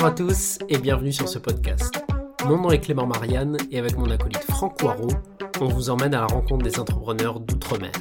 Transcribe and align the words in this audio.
Bonjour 0.00 0.14
à 0.14 0.16
tous 0.16 0.58
et 0.70 0.78
bienvenue 0.78 1.12
sur 1.12 1.28
ce 1.28 1.38
podcast. 1.38 2.02
Mon 2.46 2.56
nom 2.56 2.70
est 2.70 2.80
Clément 2.80 3.06
Marianne 3.06 3.58
et 3.70 3.78
avec 3.78 3.98
mon 3.98 4.10
acolyte 4.10 4.42
Franck 4.44 4.78
Poirot, 4.78 5.12
on 5.60 5.68
vous 5.68 5.90
emmène 5.90 6.14
à 6.14 6.20
la 6.20 6.26
rencontre 6.26 6.64
des 6.64 6.78
entrepreneurs 6.78 7.38
d'outre-mer. 7.38 7.92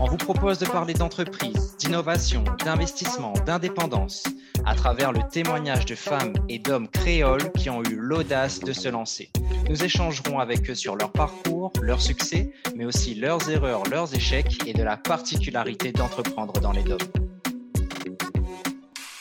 On 0.00 0.06
vous 0.06 0.16
propose 0.16 0.58
de 0.58 0.66
parler 0.66 0.94
d'entreprise, 0.94 1.76
d'innovation, 1.76 2.42
d'investissement, 2.64 3.34
d'indépendance, 3.46 4.24
à 4.64 4.74
travers 4.74 5.12
le 5.12 5.20
témoignage 5.30 5.86
de 5.86 5.94
femmes 5.94 6.32
et 6.48 6.58
d'hommes 6.58 6.88
créoles 6.88 7.52
qui 7.52 7.70
ont 7.70 7.84
eu 7.84 7.94
l'audace 7.94 8.58
de 8.58 8.72
se 8.72 8.88
lancer. 8.88 9.30
Nous 9.70 9.84
échangerons 9.84 10.40
avec 10.40 10.68
eux 10.68 10.74
sur 10.74 10.96
leur 10.96 11.12
parcours, 11.12 11.72
leurs 11.82 12.02
succès, 12.02 12.52
mais 12.74 12.84
aussi 12.84 13.14
leurs 13.14 13.48
erreurs, 13.48 13.84
leurs 13.88 14.12
échecs 14.12 14.58
et 14.66 14.72
de 14.72 14.82
la 14.82 14.96
particularité 14.96 15.92
d'entreprendre 15.92 16.54
dans 16.54 16.72
les 16.72 16.82
DOM. 16.82 16.98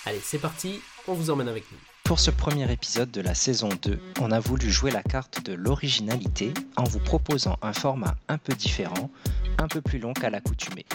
Allez, 0.08 0.22
c'est 0.24 0.40
parti, 0.40 0.80
on 1.08 1.14
vous 1.14 1.30
emmène 1.30 1.48
avec 1.48 1.64
nous. 1.72 1.78
Pour 2.04 2.20
ce 2.20 2.30
premier 2.30 2.72
épisode 2.72 3.10
de 3.10 3.22
la 3.22 3.34
saison 3.34 3.70
2, 3.82 4.00
on 4.22 4.32
a 4.32 4.40
voulu 4.40 4.70
jouer 4.70 4.92
la 4.92 5.02
carte 5.02 5.44
de 5.44 5.54
l'originalité 5.54 6.54
en 6.78 6.84
vous 6.84 7.00
proposant 7.00 7.58
un 7.62 7.74
format 7.74 8.16
un 8.28 8.38
peu 8.38 8.54
différent, 8.54 9.10
un 9.58 9.68
peu 9.68 9.82
plus 9.82 10.00
long 10.00 10.14
qu'à 10.14 10.30
l'accoutumée. 10.30 10.86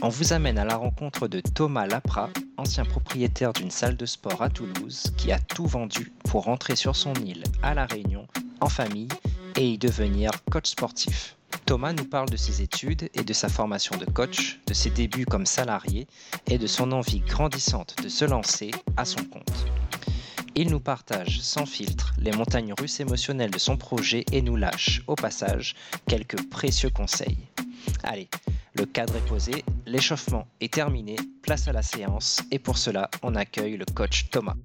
On 0.00 0.08
vous 0.08 0.32
amène 0.32 0.58
à 0.58 0.64
la 0.64 0.76
rencontre 0.76 1.28
de 1.28 1.40
Thomas 1.40 1.86
Lapra, 1.86 2.30
ancien 2.56 2.84
propriétaire 2.84 3.52
d'une 3.52 3.70
salle 3.70 3.96
de 3.96 4.06
sport 4.06 4.42
à 4.42 4.48
Toulouse, 4.48 5.12
qui 5.16 5.32
a 5.32 5.38
tout 5.38 5.66
vendu 5.66 6.12
pour 6.30 6.44
rentrer 6.44 6.76
sur 6.76 6.96
son 6.96 7.14
île 7.14 7.44
à 7.62 7.74
La 7.74 7.84
Réunion, 7.86 8.26
en 8.60 8.68
famille, 8.68 9.08
et 9.56 9.68
y 9.68 9.78
devenir 9.78 10.30
coach 10.50 10.70
sportif. 10.70 11.36
Thomas 11.66 11.92
nous 11.92 12.04
parle 12.04 12.28
de 12.28 12.36
ses 12.36 12.62
études 12.62 13.08
et 13.14 13.22
de 13.22 13.32
sa 13.32 13.48
formation 13.48 13.96
de 13.96 14.04
coach, 14.04 14.60
de 14.66 14.74
ses 14.74 14.90
débuts 14.90 15.26
comme 15.26 15.46
salarié 15.46 16.06
et 16.46 16.58
de 16.58 16.66
son 16.66 16.92
envie 16.92 17.20
grandissante 17.20 17.96
de 18.02 18.08
se 18.08 18.24
lancer 18.24 18.70
à 18.96 19.04
son 19.04 19.24
compte. 19.24 19.66
Il 20.54 20.70
nous 20.70 20.80
partage 20.80 21.40
sans 21.40 21.66
filtre 21.66 22.12
les 22.18 22.30
montagnes 22.30 22.74
russes 22.78 23.00
émotionnelles 23.00 23.50
de 23.50 23.58
son 23.58 23.76
projet 23.76 24.24
et 24.30 24.40
nous 24.40 24.56
lâche, 24.56 25.02
au 25.08 25.16
passage, 25.16 25.74
quelques 26.06 26.48
précieux 26.48 26.90
conseils. 26.90 27.48
Allez, 28.04 28.28
le 28.74 28.86
cadre 28.86 29.16
est 29.16 29.26
posé, 29.26 29.64
l'échauffement 29.86 30.46
est 30.60 30.72
terminé, 30.72 31.16
place 31.42 31.66
à 31.66 31.72
la 31.72 31.82
séance 31.82 32.42
et 32.50 32.58
pour 32.58 32.78
cela, 32.78 33.10
on 33.22 33.34
accueille 33.34 33.76
le 33.76 33.84
coach 33.84 34.30
Thomas. 34.30 34.56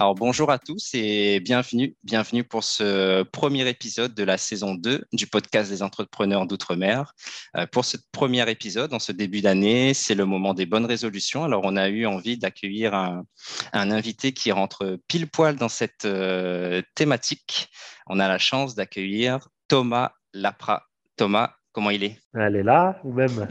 Alors 0.00 0.14
bonjour 0.14 0.52
à 0.52 0.60
tous 0.60 0.90
et 0.94 1.40
bienvenue, 1.40 1.96
bienvenue 2.04 2.44
pour 2.44 2.62
ce 2.62 3.24
premier 3.24 3.68
épisode 3.68 4.14
de 4.14 4.22
la 4.22 4.38
saison 4.38 4.76
2 4.76 5.04
du 5.12 5.26
podcast 5.26 5.68
des 5.72 5.82
entrepreneurs 5.82 6.46
d'outre-mer. 6.46 7.14
Euh, 7.56 7.66
pour 7.66 7.84
ce 7.84 7.96
premier 8.12 8.48
épisode, 8.48 8.94
en 8.94 9.00
ce 9.00 9.10
début 9.10 9.40
d'année, 9.40 9.94
c'est 9.94 10.14
le 10.14 10.24
moment 10.24 10.54
des 10.54 10.66
bonnes 10.66 10.86
résolutions. 10.86 11.42
Alors 11.42 11.62
on 11.64 11.74
a 11.74 11.88
eu 11.88 12.06
envie 12.06 12.38
d'accueillir 12.38 12.94
un, 12.94 13.24
invité 13.72 14.30
qui 14.30 14.52
rentre 14.52 15.00
pile 15.08 15.28
poil 15.28 15.56
dans 15.56 15.68
cette 15.68 16.04
euh, 16.04 16.80
thématique. 16.94 17.68
On 18.06 18.20
a 18.20 18.28
la 18.28 18.38
chance 18.38 18.76
d'accueillir 18.76 19.48
Thomas 19.66 20.12
Lapra. 20.32 20.84
Thomas, 21.16 21.54
comment 21.72 21.90
il 21.90 22.04
est? 22.04 22.20
Elle 22.34 22.54
est 22.54 22.62
là 22.62 23.00
ou 23.02 23.12
même? 23.12 23.48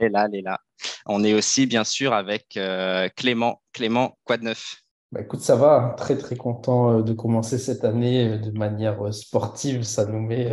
Elle 0.00 0.06
est 0.06 0.08
là, 0.08 0.26
elle 0.26 0.38
est 0.38 0.42
là. 0.42 0.58
On 1.04 1.22
est 1.22 1.34
aussi 1.34 1.66
bien 1.66 1.84
sûr 1.84 2.14
avec 2.14 2.56
euh, 2.56 3.10
Clément. 3.14 3.60
Clément, 3.74 4.16
quoi 4.24 4.38
de 4.38 4.44
neuf 4.44 4.78
bah, 5.16 5.22
écoute, 5.22 5.40
ça 5.40 5.56
va, 5.56 5.94
très 5.96 6.18
très 6.18 6.36
content 6.36 6.98
euh, 6.98 7.02
de 7.02 7.14
commencer 7.14 7.56
cette 7.56 7.84
année 7.84 8.28
euh, 8.28 8.36
de 8.36 8.50
manière 8.50 9.02
euh, 9.02 9.12
sportive. 9.12 9.82
Ça 9.82 10.04
nous 10.04 10.20
met, 10.20 10.46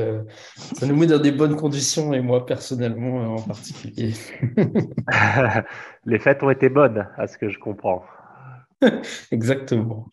ça 0.77 0.85
nous 0.85 0.95
met 0.95 1.07
dans 1.07 1.19
des 1.19 1.33
bonnes 1.33 1.57
conditions 1.57 2.13
et 2.13 2.21
moi 2.21 2.45
personnellement 2.45 3.35
en 3.35 3.41
particulier. 3.41 4.13
Les 6.05 6.17
fêtes 6.17 6.43
ont 6.43 6.49
été 6.49 6.69
bonnes, 6.69 7.09
à 7.17 7.27
ce 7.27 7.37
que 7.37 7.49
je 7.49 7.59
comprends. 7.59 8.05
Exactement. 9.31 10.07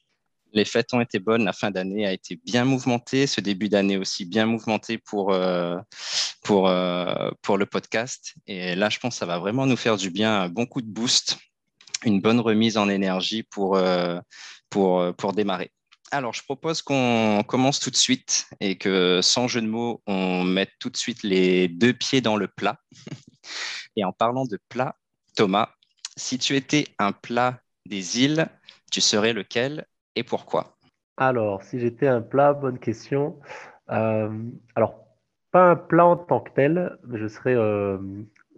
Les 0.53 0.65
fêtes 0.65 0.93
ont 0.95 1.01
été 1.01 1.21
bonnes, 1.21 1.45
la 1.45 1.53
fin 1.53 1.71
d'année 1.71 2.05
a 2.05 2.13
été 2.13 2.41
bien 2.45 2.65
mouvementée, 2.65 3.29
ce 3.29 3.41
début 3.41 3.69
d'année 3.69 3.99
aussi 3.99 4.25
bien 4.25 4.47
mouvementé 4.47 4.99
pour, 4.99 5.33
pour, 6.43 6.73
pour 7.43 7.57
le 7.57 7.67
podcast. 7.67 8.35
Et 8.49 8.75
là, 8.75 8.89
je 8.89 8.99
pense 8.99 9.15
que 9.15 9.19
ça 9.21 9.27
va 9.27 9.39
vraiment 9.39 9.67
nous 9.67 9.77
faire 9.77 9.97
du 9.97 10.11
bien, 10.11 10.41
un 10.41 10.49
bon 10.49 10.67
coup 10.67 10.83
de 10.83 10.89
boost 10.89 11.39
une 12.05 12.21
bonne 12.21 12.41
remise 12.41 12.77
en 12.77 12.89
énergie 12.89 13.43
pour, 13.43 13.77
euh, 13.77 14.19
pour, 14.71 15.01
euh, 15.01 15.13
pour 15.13 15.33
démarrer. 15.33 15.71
Alors, 16.13 16.33
je 16.33 16.43
propose 16.43 16.83
qu'on 16.83 17.45
commence 17.47 17.79
tout 17.79 17.91
de 17.91 17.97
suite 17.97 18.49
et 18.59 18.77
que, 18.77 19.21
sans 19.23 19.47
jeu 19.47 19.61
de 19.61 19.67
mots, 19.67 20.03
on 20.07 20.43
mette 20.43 20.73
tout 20.81 20.91
de 20.91 20.97
suite 20.97 21.23
les 21.23 21.69
deux 21.69 21.93
pieds 21.93 22.21
dans 22.21 22.37
le 22.37 22.49
plat. 22.49 22.77
Et 23.97 24.05
en 24.05 24.13
parlant 24.13 24.45
de 24.45 24.59
plat, 24.69 24.97
Thomas, 25.37 25.69
si 26.17 26.39
tu 26.39 26.57
étais 26.57 26.87
un 26.99 27.13
plat 27.13 27.61
des 27.87 28.23
îles, 28.23 28.49
tu 28.91 29.01
serais 29.01 29.33
lequel 29.33 29.87
et 30.17 30.25
pourquoi? 30.25 30.77
Alors, 31.17 31.63
si 31.63 31.79
j'étais 31.79 32.09
un 32.09 32.23
plat, 32.23 32.55
bonne 32.55 32.79
question. 32.79 33.39
Euh, 33.91 34.31
alors, 34.75 35.07
pas 35.53 35.71
un 35.71 35.77
plat 35.77 36.07
en 36.07 36.17
tant 36.17 36.41
que 36.41 36.51
tel, 36.55 36.99
je 37.13 37.29
serais, 37.29 37.55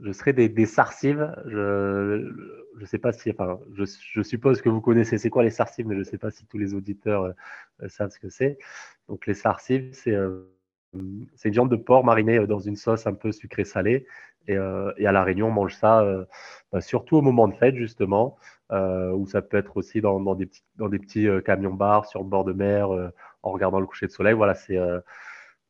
je 0.03 0.13
serais 0.13 0.33
des, 0.33 0.49
des 0.49 0.67
sarcives. 0.67 1.35
Je, 1.47 2.31
je 2.79 2.85
sais 2.85 2.99
pas 2.99 3.13
si, 3.13 3.31
enfin, 3.31 3.61
je, 3.75 4.23
suppose 4.23 4.63
que 4.63 4.69
vous 4.69 4.81
connaissez 4.81 5.19
c'est 5.19 5.31
quoi 5.31 5.43
les 5.43 5.51
sarcives, 5.51 5.87
mais 5.87 5.95
je 5.95 6.01
ne 6.01 6.05
sais 6.05 6.19
pas 6.19 6.31
si 6.31 6.47
tous 6.47 6.59
les 6.59 6.75
auditeurs 6.75 7.25
euh, 7.25 7.89
savent 7.89 8.11
ce 8.11 8.19
que 8.19 8.29
c'est. 8.29 8.59
Donc 9.09 9.27
les 9.27 9.35
sarcives, 9.35 9.93
euh, 10.09 10.49
c'est 11.35 11.49
une 11.49 11.53
viande 11.55 11.71
de 11.71 11.77
porc 11.77 12.05
marinée 12.05 12.39
euh, 12.39 12.47
dans 12.47 12.59
une 12.59 12.77
sauce 12.77 13.07
un 13.07 13.15
peu 13.15 13.33
sucrée-salée. 13.33 14.07
Et, 14.49 14.57
à 14.57 15.13
La 15.13 15.23
Réunion, 15.23 15.49
on 15.49 15.53
mange 15.53 15.77
ça 15.77 16.05
bah, 16.73 16.81
surtout 16.81 17.17
au 17.17 17.23
moment 17.23 17.47
de 17.47 17.55
fête, 17.55 17.77
justement, 17.77 18.37
ou 18.71 19.25
ça 19.29 19.41
peut 19.41 19.57
être 19.57 19.77
aussi 19.77 20.01
dans, 20.01 20.35
des 20.35 20.47
petits, 20.47 20.65
dans 20.79 20.89
des 20.89 20.99
petits 20.99 21.29
camions-bars 21.45 22.07
sur 22.07 22.25
le 22.25 22.29
bord 22.29 22.43
de 22.45 22.53
mer, 22.53 22.91
en 23.45 23.51
regardant 23.53 23.79
le 23.79 23.87
coucher 23.87 24.07
de 24.07 24.11
soleil. 24.11 24.35
Voilà, 24.35 24.57
c'est 24.57 24.77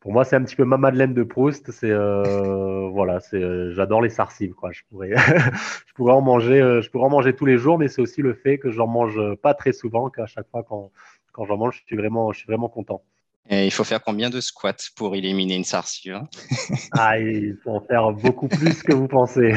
pour 0.03 0.13
moi, 0.13 0.25
c'est 0.25 0.35
un 0.35 0.43
petit 0.43 0.57
peu 0.57 0.65
ma 0.65 0.77
Madeleine 0.77 1.15
de 1.15 1.23
Proust. 1.23 1.71
C'est 1.71 1.91
euh, 1.91 2.89
voilà, 2.93 3.21
c'est 3.21 3.37
euh, 3.37 3.73
j'adore 3.73 4.03
les 4.03 4.11
sarcives 4.11 4.53
quoi. 4.53 4.73
Je 4.73 4.83
pourrais, 4.91 5.13
je 5.87 5.95
pourrais 5.95 6.13
en 6.13 6.21
manger, 6.21 6.61
euh, 6.61 6.83
je 6.83 6.91
pourrais 6.91 7.07
en 7.07 7.11
manger 7.11 7.35
tous 7.35 7.47
les 7.47 7.57
jours, 7.57 7.79
mais 7.79 7.87
c'est 7.87 8.03
aussi 8.03 8.21
le 8.21 8.35
fait 8.35 8.59
que 8.59 8.71
j'en 8.71 8.89
mange 8.89 9.19
pas 9.37 9.55
très 9.55 9.73
souvent, 9.73 10.11
qu'à 10.11 10.27
chaque 10.27 10.51
fois 10.51 10.65
quand, 10.65 10.91
quand 11.33 11.47
j'en 11.47 11.57
mange, 11.57 11.77
je 11.77 11.87
suis 11.87 11.97
vraiment, 11.97 12.33
je 12.33 12.39
suis 12.39 12.47
vraiment 12.49 12.69
content. 12.69 13.03
Et 13.49 13.65
il 13.65 13.71
faut 13.71 13.85
faire 13.85 14.03
combien 14.03 14.29
de 14.29 14.41
squats 14.41 14.75
pour 14.97 15.15
éliminer 15.15 15.55
une 15.55 15.65
sarcive 15.65 16.15
hein? 16.15 16.29
Ah, 16.93 17.19
il 17.19 17.57
faut 17.63 17.71
en 17.71 17.81
faire 17.81 18.13
beaucoup 18.13 18.49
plus 18.49 18.83
que 18.83 18.93
vous 18.93 19.09
pensez. 19.09 19.53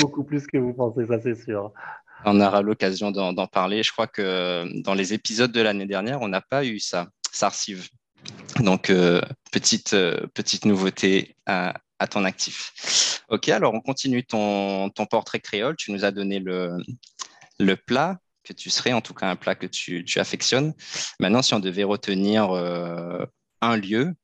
beaucoup 0.00 0.24
plus 0.24 0.46
que 0.46 0.56
vous 0.56 0.72
pensez, 0.72 1.06
ça 1.06 1.20
c'est 1.20 1.34
sûr. 1.34 1.70
On 2.24 2.40
aura 2.40 2.62
l'occasion 2.62 3.10
d'en 3.10 3.46
parler. 3.46 3.82
Je 3.82 3.92
crois 3.92 4.06
que 4.06 4.64
dans 4.82 4.94
les 4.94 5.12
épisodes 5.12 5.52
de 5.52 5.60
l'année 5.60 5.86
dernière, 5.86 6.22
on 6.22 6.28
n'a 6.28 6.40
pas 6.40 6.64
eu 6.64 6.78
ça, 6.78 7.08
sarcive. 7.30 7.88
Donc, 8.60 8.90
euh, 8.90 9.20
petite, 9.50 9.94
euh, 9.94 10.26
petite 10.34 10.64
nouveauté 10.64 11.36
à, 11.46 11.74
ton 12.10 12.24
actif. 12.24 13.22
Ok, 13.28 13.48
alors 13.48 13.74
on 13.74 13.80
continue 13.80 14.24
ton, 14.24 14.90
portrait 15.08 15.38
créole. 15.38 15.76
Tu 15.76 15.92
nous 15.92 16.04
as 16.04 16.10
donné 16.10 16.40
le, 16.40 16.76
plat 17.86 18.18
que 18.42 18.52
tu 18.52 18.70
serais, 18.70 18.92
en 18.92 19.00
tout 19.00 19.14
cas 19.14 19.30
un 19.30 19.36
plat 19.36 19.54
que 19.54 19.66
tu, 19.66 20.04
affectionnes. 20.16 20.74
Maintenant, 21.20 21.42
si 21.42 21.54
on 21.54 21.60
devait 21.60 21.84
retenir 21.84 22.50
euh, 22.50 23.24
un 23.60 23.76
lieu, 23.76 24.14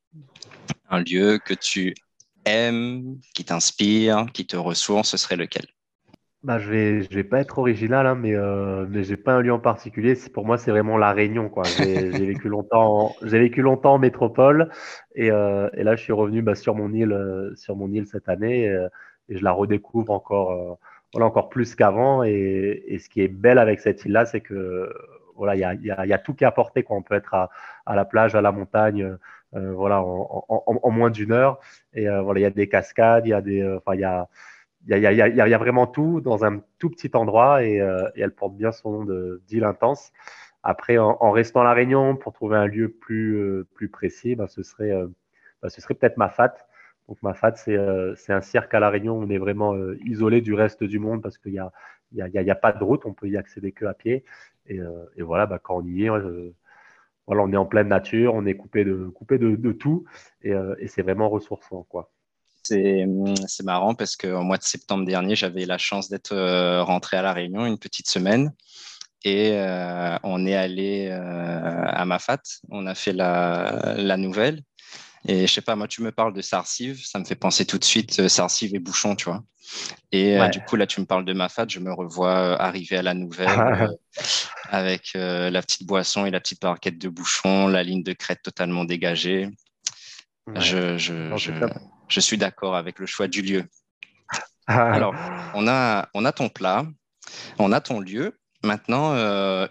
un 0.89 0.99
lieu 0.99 1.39
que 1.39 1.53
tu 1.53 1.95
aimes, 2.43 3.17
qui 3.33 3.45
t'inspire, 3.45 4.25
qui 4.33 4.45
te 4.45 4.57
ressource, 4.57 5.11
ce 5.11 5.17
serait 5.17 5.37
lequel? 5.37 5.65
Bah, 6.43 6.57
je 6.57 6.69
vais, 6.69 7.03
je 7.03 7.13
vais 7.13 7.25
pas 7.25 7.41
être 7.41 7.59
original, 7.59 8.07
hein, 8.07 8.15
mais, 8.15 8.33
euh, 8.33 8.85
mais 8.89 9.03
j'ai 9.03 9.17
pas 9.17 9.33
un 9.33 9.41
lieu 9.41 9.51
en 9.51 9.59
particulier. 9.59 10.15
Pour 10.33 10.45
moi, 10.45 10.57
c'est 10.57 10.71
vraiment 10.71 10.97
la 10.97 11.11
Réunion, 11.11 11.49
quoi. 11.49 11.63
J'ai 11.63 12.09
vécu 12.11 12.47
longtemps, 12.47 13.13
j'ai 13.23 13.39
vécu 13.39 13.61
longtemps 13.61 13.95
en 13.95 13.99
métropole, 13.99 14.69
et, 15.15 15.31
euh, 15.31 15.69
et 15.73 15.83
là, 15.83 15.97
je 15.97 16.03
suis 16.03 16.13
revenu 16.13 16.41
bah, 16.41 16.55
sur 16.55 16.75
mon 16.75 16.93
île, 16.93 17.11
euh, 17.11 17.53
sur 17.55 17.75
mon 17.75 17.91
île 17.91 18.07
cette 18.07 18.29
année, 18.29 18.63
et, 18.65 18.87
et 19.27 19.37
je 19.37 19.43
la 19.43 19.51
redécouvre 19.51 20.13
encore, 20.13 20.51
euh, 20.51 20.75
voilà, 21.13 21.25
encore 21.27 21.49
plus 21.49 21.75
qu'avant. 21.75 22.23
Et, 22.23 22.83
et, 22.87 22.99
ce 22.99 23.09
qui 23.09 23.21
est 23.21 23.27
belle 23.27 23.57
avec 23.57 23.81
cette 23.81 24.05
île-là, 24.05 24.25
c'est 24.25 24.41
que 24.41 24.93
voilà, 25.35 25.55
il 25.55 25.59
y 25.59 25.63
a, 25.65 25.73
y, 25.73 25.91
a, 25.91 26.05
y 26.05 26.13
a, 26.13 26.17
tout 26.19 26.33
qui 26.33 26.45
est 26.45 26.47
apporté, 26.47 26.83
quoi. 26.83 26.95
On 26.95 27.01
peut 27.01 27.15
être 27.15 27.33
à, 27.33 27.49
à 27.85 27.95
la 27.95 28.05
plage, 28.05 28.35
à 28.35 28.41
la 28.41 28.53
montagne, 28.53 29.17
euh, 29.55 29.73
voilà, 29.73 30.01
en, 30.01 30.45
en, 30.47 30.79
en, 30.83 30.91
moins 30.91 31.09
d'une 31.09 31.33
heure. 31.33 31.59
Et 31.93 32.07
voilà, 32.07 32.39
il 32.39 32.43
y 32.43 32.45
a 32.45 32.49
des 32.49 32.69
cascades, 32.69 33.25
il 33.25 33.31
y 33.31 33.33
a 33.33 33.41
des, 33.41 33.65
enfin, 33.77 33.95
il 33.95 34.01
y 34.01 34.05
a 34.05 34.29
il 34.87 34.97
y, 34.97 35.01
y, 35.01 35.21
a, 35.21 35.57
vraiment 35.57 35.87
tout 35.87 36.21
dans 36.21 36.45
un 36.45 36.61
tout 36.79 36.89
petit 36.89 37.11
endroit 37.13 37.63
et, 37.63 37.81
euh, 37.81 38.09
et 38.15 38.21
elle 38.21 38.33
porte 38.33 38.55
bien 38.55 38.71
son 38.71 39.03
nom 39.03 39.37
d'île 39.47 39.63
intense. 39.65 40.11
Après, 40.63 40.97
en, 40.97 41.31
restant 41.31 41.61
à 41.61 41.63
La 41.65 41.73
Réunion, 41.73 42.15
pour 42.15 42.33
trouver 42.33 42.57
un 42.57 42.67
lieu 42.67 42.89
plus, 42.89 43.35
euh, 43.37 43.67
plus 43.75 43.89
précis, 43.89 44.35
bah, 44.35 44.47
ce 44.47 44.63
serait, 44.63 44.91
euh, 44.91 45.07
bah, 45.61 45.69
ce 45.69 45.81
serait 45.81 45.93
peut-être 45.95 46.17
Mafat. 46.17 46.53
Donc 47.07 47.21
Mafat, 47.23 47.55
c'est 47.55 48.33
un 48.33 48.41
cirque 48.41 48.73
à 48.73 48.79
La 48.79 48.89
Réunion. 48.89 49.17
On 49.17 49.29
est 49.29 49.37
vraiment 49.37 49.75
isolé 50.05 50.41
du 50.41 50.53
reste 50.53 50.83
du 50.83 50.99
monde 50.99 51.23
parce 51.23 51.37
qu'il 51.37 51.51
n'y 51.53 51.59
a, 51.59 51.71
y 52.13 52.21
a, 52.21 52.27
y 52.27 52.51
a, 52.51 52.55
pas 52.55 52.71
de 52.71 52.83
route. 52.83 53.05
On 53.05 53.13
peut 53.13 53.27
y 53.29 53.37
accéder 53.37 53.71
que 53.71 53.85
à 53.85 53.93
pied. 53.93 54.25
Et, 54.67 54.79
et 55.15 55.21
voilà, 55.23 55.47
bah, 55.47 55.59
quand 55.59 55.77
on 55.77 55.85
y 55.85 56.05
est, 56.05 56.09
voilà, 57.27 57.43
on 57.43 57.51
est 57.51 57.57
en 57.57 57.65
pleine 57.65 57.87
nature, 57.87 58.35
on 58.35 58.45
est 58.45 58.55
coupé 58.55 58.83
de, 58.83 59.07
coupé 59.09 59.39
de, 59.39 59.55
de 59.55 59.71
tout 59.71 60.05
et, 60.43 60.53
et 60.79 60.87
c'est 60.87 61.01
vraiment 61.01 61.29
ressourçant. 61.29 61.83
Quoi. 61.89 62.11
C'est 62.63 63.63
marrant 63.63 63.95
parce 63.95 64.15
qu'au 64.15 64.41
mois 64.41 64.57
de 64.57 64.63
septembre 64.63 65.05
dernier, 65.05 65.35
j'avais 65.35 65.65
la 65.65 65.77
chance 65.77 66.09
d'être 66.09 66.35
rentré 66.81 67.17
à 67.17 67.21
La 67.21 67.33
Réunion 67.33 67.65
une 67.65 67.79
petite 67.79 68.09
semaine 68.09 68.53
et 69.25 69.51
on 70.23 70.45
est 70.45 70.55
allé 70.55 71.09
à 71.09 72.05
Mafat. 72.05 72.41
On 72.69 72.85
a 72.87 72.95
fait 72.95 73.13
la, 73.13 73.95
la 73.97 74.17
nouvelle 74.17 74.61
et 75.27 75.47
je 75.47 75.53
sais 75.53 75.61
pas, 75.61 75.75
moi, 75.75 75.87
tu 75.87 76.01
me 76.01 76.11
parles 76.11 76.33
de 76.33 76.41
Sarsive, 76.41 77.03
ça 77.05 77.19
me 77.19 77.25
fait 77.25 77.35
penser 77.35 77.65
tout 77.65 77.77
de 77.77 77.83
suite 77.83 78.19
euh, 78.19 78.29
Sarsive 78.29 78.73
et 78.73 78.79
Bouchon, 78.79 79.15
tu 79.15 79.25
vois. 79.25 79.43
Et 80.11 80.39
euh, 80.39 80.47
du 80.47 80.61
coup, 80.61 80.75
là, 80.75 80.87
tu 80.87 80.99
me 81.01 81.05
parles 81.05 81.25
de 81.25 81.33
Mafat, 81.33 81.67
je 81.67 81.79
me 81.79 81.93
revois 81.93 82.35
euh, 82.35 82.55
arriver 82.57 82.97
à 82.97 83.01
la 83.01 83.13
nouvelle 83.13 83.89
avec 84.69 85.11
la 85.13 85.61
petite 85.61 85.85
boisson 85.85 86.25
et 86.25 86.31
la 86.31 86.39
petite 86.39 86.61
barquette 86.61 86.97
de 86.97 87.09
Bouchon, 87.09 87.67
la 87.67 87.83
ligne 87.83 88.03
de 88.03 88.13
crête 88.13 88.41
totalement 88.41 88.85
dégagée. 88.85 89.49
Je, 90.55 90.97
je, 90.97 91.35
je, 91.37 91.51
je, 92.09 92.19
suis 92.19 92.37
d'accord 92.37 92.75
avec 92.75 92.99
le 92.99 93.05
choix 93.05 93.27
du 93.27 93.41
lieu. 93.41 93.63
Alors, 94.67 95.15
on 95.55 95.67
a, 95.67 96.09
on 96.13 96.25
a 96.25 96.31
ton 96.31 96.49
plat, 96.49 96.85
on 97.57 97.71
a 97.71 97.81
ton 97.81 97.99
lieu. 97.99 98.37
Maintenant, 98.63 99.13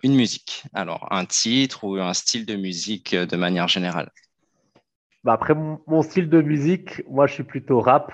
une 0.03 0.15
musique. 0.15 0.65
Alors, 0.73 1.07
un 1.11 1.27
titre 1.27 1.85
ou 1.85 1.97
un 1.97 2.15
style 2.15 2.47
de 2.47 2.57
musique 2.57 3.15
de 3.15 3.37
manière 3.37 3.69
générale. 3.69 4.11
Bah, 5.25 5.33
après, 5.35 5.55
mon, 5.55 6.03
style 6.03 6.31
de 6.31 6.41
musique, 6.41 7.03
moi, 7.09 7.27
je 7.27 7.35
suis 7.35 7.43
plutôt 7.43 7.81
rap. 7.81 8.13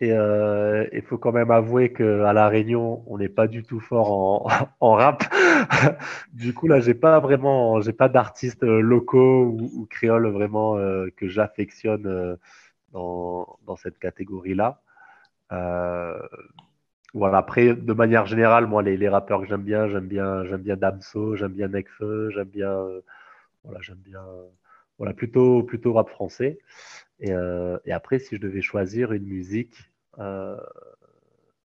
Et 0.00 0.12
euh, 0.12 0.84
il 0.92 1.02
faut 1.02 1.16
quand 1.16 1.32
même 1.32 1.50
avouer 1.50 1.92
qu'à 1.92 2.32
La 2.32 2.48
Réunion, 2.48 3.02
on 3.06 3.16
n'est 3.18 3.30
pas 3.30 3.46
du 3.46 3.62
tout 3.62 3.80
fort 3.80 4.12
en, 4.12 4.48
en 4.80 4.92
rap. 4.92 5.22
du 6.32 6.52
coup, 6.52 6.66
là, 6.66 6.80
j'ai 6.80 6.94
pas 6.94 7.18
vraiment, 7.20 7.80
j'ai 7.80 7.92
pas 7.92 8.08
d'artistes 8.08 8.62
locaux 8.62 9.44
ou, 9.44 9.70
ou, 9.74 9.86
créoles 9.86 10.28
vraiment 10.28 10.76
euh, 10.76 11.06
que 11.16 11.28
j'affectionne 11.28 12.06
euh, 12.06 12.36
dans, 12.96 13.58
dans, 13.66 13.76
cette 13.76 13.98
catégorie-là. 13.98 14.80
Euh, 15.52 16.18
voilà. 17.14 17.38
Après, 17.38 17.74
de 17.74 17.92
manière 17.92 18.26
générale, 18.26 18.66
moi, 18.66 18.82
les, 18.82 18.96
les 18.96 19.08
rappeurs 19.08 19.40
que 19.40 19.46
j'aime 19.46 19.62
bien, 19.62 19.88
j'aime 19.88 20.08
bien, 20.08 20.44
j'aime 20.44 20.62
bien 20.62 20.76
Damso, 20.76 21.36
j'aime 21.36 21.52
bien 21.52 21.68
Nekfeu, 21.68 22.30
j'aime 22.30 22.48
bien, 22.48 22.74
voilà, 23.64 23.80
j'aime 23.80 23.98
bien. 23.98 24.22
Voilà, 24.98 25.12
plutôt, 25.12 25.62
plutôt 25.62 25.92
rap 25.92 26.08
français. 26.08 26.58
Et, 27.20 27.32
euh, 27.32 27.78
et, 27.84 27.92
après, 27.92 28.18
si 28.18 28.36
je 28.36 28.40
devais 28.40 28.62
choisir 28.62 29.12
une 29.12 29.24
musique, 29.24 29.74
euh, 30.18 30.56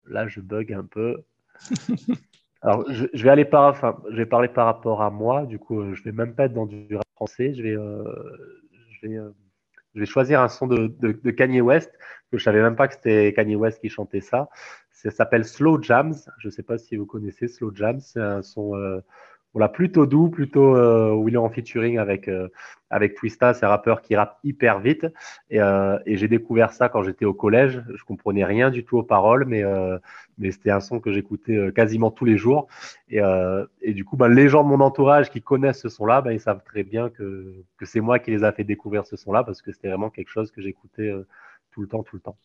là, 0.05 0.27
je 0.27 0.41
bug 0.41 0.73
un 0.73 0.85
peu. 0.85 1.23
Alors, 2.61 2.85
je, 2.91 3.23
vais 3.23 3.29
aller 3.29 3.45
par, 3.45 3.69
enfin, 3.69 3.97
je 4.09 4.17
vais 4.17 4.25
parler 4.25 4.47
par 4.47 4.65
rapport 4.65 5.01
à 5.01 5.09
moi. 5.09 5.45
Du 5.45 5.59
coup, 5.59 5.81
euh, 5.81 5.93
je 5.95 6.03
vais 6.03 6.11
même 6.11 6.35
pas 6.35 6.45
être 6.45 6.53
dans 6.53 6.67
du 6.67 6.95
rap 6.95 7.07
français. 7.15 7.53
Je 7.53 7.63
vais, 7.63 7.73
je 7.73 9.07
vais, 9.07 9.17
je 9.95 9.99
vais 9.99 10.05
choisir 10.05 10.41
un 10.41 10.47
son 10.47 10.67
de, 10.67 10.87
de, 10.99 11.11
de, 11.11 11.31
Kanye 11.31 11.61
West 11.61 11.91
que 12.31 12.37
je 12.37 12.43
savais 12.43 12.61
même 12.61 12.75
pas 12.75 12.87
que 12.87 12.93
c'était 12.93 13.33
Kanye 13.33 13.55
West 13.55 13.81
qui 13.81 13.89
chantait 13.89 14.21
ça. 14.21 14.49
Ça 14.91 15.11
s'appelle 15.11 15.45
Slow 15.45 15.81
Jams. 15.81 16.15
Je 16.37 16.49
sais 16.49 16.63
pas 16.63 16.77
si 16.77 16.95
vous 16.95 17.05
connaissez 17.05 17.47
Slow 17.47 17.73
Jams. 17.73 17.99
C'est 17.99 18.21
un 18.21 18.41
son 18.41 19.01
voilà, 19.53 19.67
plutôt 19.67 20.05
doux, 20.05 20.29
plutôt 20.29 20.77
euh, 20.77 21.11
où 21.11 21.27
il 21.27 21.33
est 21.35 21.37
en 21.37 21.49
featuring 21.49 21.97
avec, 21.97 22.29
euh, 22.29 22.47
avec 22.89 23.15
Twista, 23.15 23.53
c'est 23.53 23.65
un 23.65 23.69
rappeur 23.69 24.01
qui 24.01 24.15
rappe 24.15 24.39
hyper 24.45 24.79
vite. 24.79 25.05
Et, 25.49 25.61
euh, 25.61 25.99
et 26.05 26.15
j'ai 26.15 26.29
découvert 26.29 26.71
ça 26.71 26.87
quand 26.87 27.03
j'étais 27.03 27.25
au 27.25 27.33
collège. 27.33 27.83
Je 27.93 28.03
comprenais 28.05 28.45
rien 28.45 28.69
du 28.69 28.85
tout 28.85 28.97
aux 28.97 29.03
paroles, 29.03 29.45
mais, 29.45 29.63
euh, 29.63 29.97
mais 30.37 30.51
c'était 30.51 30.71
un 30.71 30.79
son 30.79 31.01
que 31.01 31.11
j'écoutais 31.11 31.57
euh, 31.57 31.71
quasiment 31.71 32.11
tous 32.11 32.23
les 32.23 32.37
jours. 32.37 32.67
Et, 33.09 33.19
et 33.81 33.93
du 33.93 34.05
coup, 34.05 34.15
ben, 34.15 34.29
les 34.29 34.47
gens 34.47 34.63
de 34.63 34.69
mon 34.69 34.79
entourage 34.79 35.29
qui 35.29 35.41
connaissent 35.41 35.81
ce 35.81 35.89
son-là, 35.89 36.21
ben, 36.21 36.31
ils 36.31 36.39
savent 36.39 36.63
très 36.63 36.83
bien 36.83 37.09
que, 37.09 37.53
que 37.77 37.85
c'est 37.85 37.99
moi 37.99 38.19
qui 38.19 38.31
les 38.31 38.45
a 38.45 38.53
fait 38.53 38.63
découvrir 38.63 39.05
ce 39.05 39.17
son-là 39.17 39.43
parce 39.43 39.61
que 39.61 39.73
c'était 39.73 39.89
vraiment 39.89 40.09
quelque 40.09 40.29
chose 40.29 40.49
que 40.51 40.61
j'écoutais 40.61 41.11
tout 41.71 41.81
le 41.81 41.87
temps, 41.87 42.03
tout 42.03 42.15
le 42.15 42.21
temps. 42.21 42.37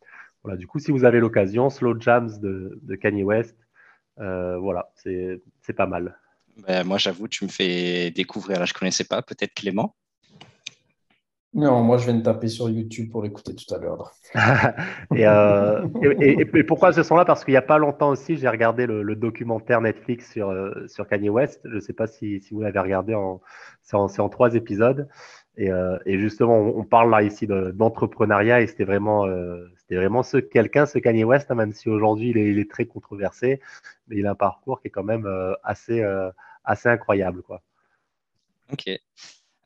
Voilà, 0.42 0.56
du 0.56 0.66
coup, 0.66 0.80
si 0.80 0.90
vous 0.90 1.04
avez 1.04 1.20
l'occasion, 1.20 1.70
Slow 1.70 2.00
Jams 2.00 2.30
de, 2.40 2.80
de 2.82 2.94
Kanye 2.96 3.22
West, 3.22 3.56
voilà, 4.16 4.90
c'est 4.96 5.40
pas 5.76 5.86
mal. 5.86 6.16
Ben, 6.56 6.84
moi, 6.84 6.98
j'avoue, 6.98 7.28
tu 7.28 7.44
me 7.44 7.50
fais 7.50 8.10
découvrir. 8.10 8.58
Là, 8.58 8.64
je 8.64 8.72
ne 8.74 8.78
connaissais 8.78 9.04
pas. 9.04 9.20
Peut-être 9.22 9.52
Clément 9.54 9.94
Non, 11.52 11.82
moi, 11.82 11.98
je 11.98 12.04
viens 12.04 12.14
de 12.14 12.22
taper 12.22 12.48
sur 12.48 12.70
YouTube 12.70 13.10
pour 13.10 13.22
l'écouter 13.22 13.54
tout 13.54 13.74
à 13.74 13.78
l'heure. 13.78 14.12
Euh, 15.12 15.86
et, 16.02 16.40
et, 16.40 16.64
pourquoi 16.64 16.92
ce 16.92 17.02
son-là 17.02 17.24
Parce 17.24 17.44
qu'il 17.44 17.52
n'y 17.52 17.58
a 17.58 17.62
pas 17.62 17.78
longtemps 17.78 18.10
aussi, 18.10 18.36
j'ai 18.36 18.48
regardé 18.48 18.86
le, 18.86 19.16
documentaire 19.16 19.80
Netflix 19.80 20.30
sur, 20.30 20.50
euh, 20.50 20.86
sur 20.88 21.08
Kanye 21.08 21.30
West. 21.30 21.60
Je 21.64 21.76
ne 21.76 21.80
sais 21.80 21.94
pas 21.94 22.06
si, 22.06 22.40
si 22.40 22.52
vous 22.52 22.60
l'avez 22.60 22.80
regardé. 22.80 23.16
C'est 23.82 23.96
en, 23.96 24.06
en, 24.06 24.28
trois 24.28 24.54
épisodes. 24.54 25.08
Et, 25.56 25.70
euh, 25.70 25.96
et, 26.04 26.18
justement, 26.18 26.58
on, 26.58 26.84
parle 26.84 27.10
là 27.10 27.22
ici 27.22 27.46
d'entrepreneuriat 27.46 28.60
et 28.60 28.66
c'était 28.66 28.84
vraiment, 28.84 29.26
euh, 29.26 29.64
c'était 29.86 30.00
vraiment 30.00 30.22
quelqu'un, 30.52 30.84
ce 30.84 30.98
Kanye 30.98 31.22
West, 31.22 31.50
hein, 31.50 31.54
même 31.54 31.72
si 31.72 31.88
aujourd'hui 31.88 32.30
il, 32.30 32.58
est, 32.58 32.70
très 32.70 32.86
controversé, 32.86 33.60
mais 34.08 34.16
il 34.16 34.26
a 34.26 34.32
un 34.32 34.34
parcours 34.34 34.80
qui 34.80 34.88
est 34.88 34.90
quand 34.90 35.04
même 35.04 35.26
euh, 35.26 35.54
assez, 35.62 36.00
euh, 36.00 36.30
assez 36.64 36.88
incroyable, 36.88 37.42
quoi. 37.42 37.62
Ok. 38.72 38.90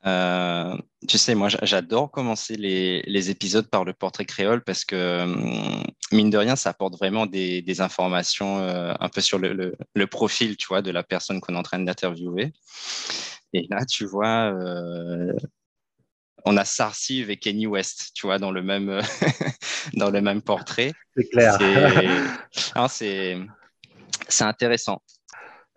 Euh, 0.07 0.77
tu 1.09 1.17
sais, 1.17 1.35
moi, 1.35 1.49
j'adore 1.49 2.11
commencer 2.11 2.57
les, 2.57 3.31
épisodes 3.31 3.67
par 3.67 3.85
le 3.85 3.95
portrait 3.95 4.27
créole 4.27 4.63
parce 4.63 4.85
que, 4.85 5.23
hum, 5.23 5.85
mine 6.13 6.29
de 6.29 6.37
rien, 6.37 6.55
ça 6.55 6.71
apporte 6.71 6.99
vraiment 6.99 7.25
des, 7.25 7.81
informations 7.81 8.59
un 8.59 9.09
peu 9.09 9.23
sur 9.23 9.39
le, 9.39 9.55
le, 9.55 9.75
le, 9.95 10.07
profil, 10.07 10.59
tu 10.59 10.67
vois, 10.69 10.83
de 10.83 10.91
la 10.91 11.03
personne 11.03 11.41
qu'on 11.41 11.55
est 11.55 11.59
en 11.59 11.63
train 11.63 11.79
d'interviewer. 11.79 12.53
Et 13.55 13.67
là, 13.71 13.87
tu 13.87 14.05
vois, 14.05 14.53
on 16.45 16.57
a 16.57 16.65
Sarsive 16.65 17.31
et 17.31 17.37
Kenny 17.37 17.67
West, 17.67 18.11
tu 18.15 18.27
vois, 18.27 18.39
dans 18.39 18.51
le 18.51 18.63
même, 18.63 19.01
dans 19.95 20.11
le 20.11 20.21
même 20.21 20.43
portrait. 20.43 20.93
C'est 21.17 21.29
clair. 21.29 21.59
C'est 24.29 24.45
intéressant. 24.45 25.03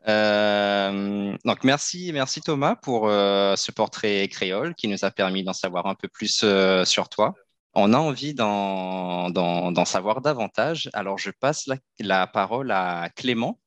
Euh, 0.08 1.38
donc 1.46 1.64
merci, 1.64 2.12
merci 2.14 2.42
Thomas 2.42 2.76
pour 2.76 3.08
euh, 3.08 3.56
ce 3.56 3.72
portrait 3.72 4.28
créole 4.28 4.76
qui 4.76 4.88
nous 4.88 5.06
a 5.06 5.12
permis 5.12 5.44
d'en 5.44 5.54
savoir 5.54 5.86
un 5.88 5.96
peu 5.96 6.08
plus 6.08 6.42
euh, 6.44 6.84
sur 6.84 7.10
toi. 7.10 7.34
On 7.74 7.94
a 7.94 7.98
envie 7.98 8.34
d'en 8.34 9.86
savoir 9.86 10.22
davantage. 10.22 10.90
Alors 10.94 11.18
je 11.18 11.32
passe 11.32 11.68
la, 11.68 11.78
la, 12.00 12.28
parole 12.28 12.72
à 12.72 13.10
Clément 13.16 13.60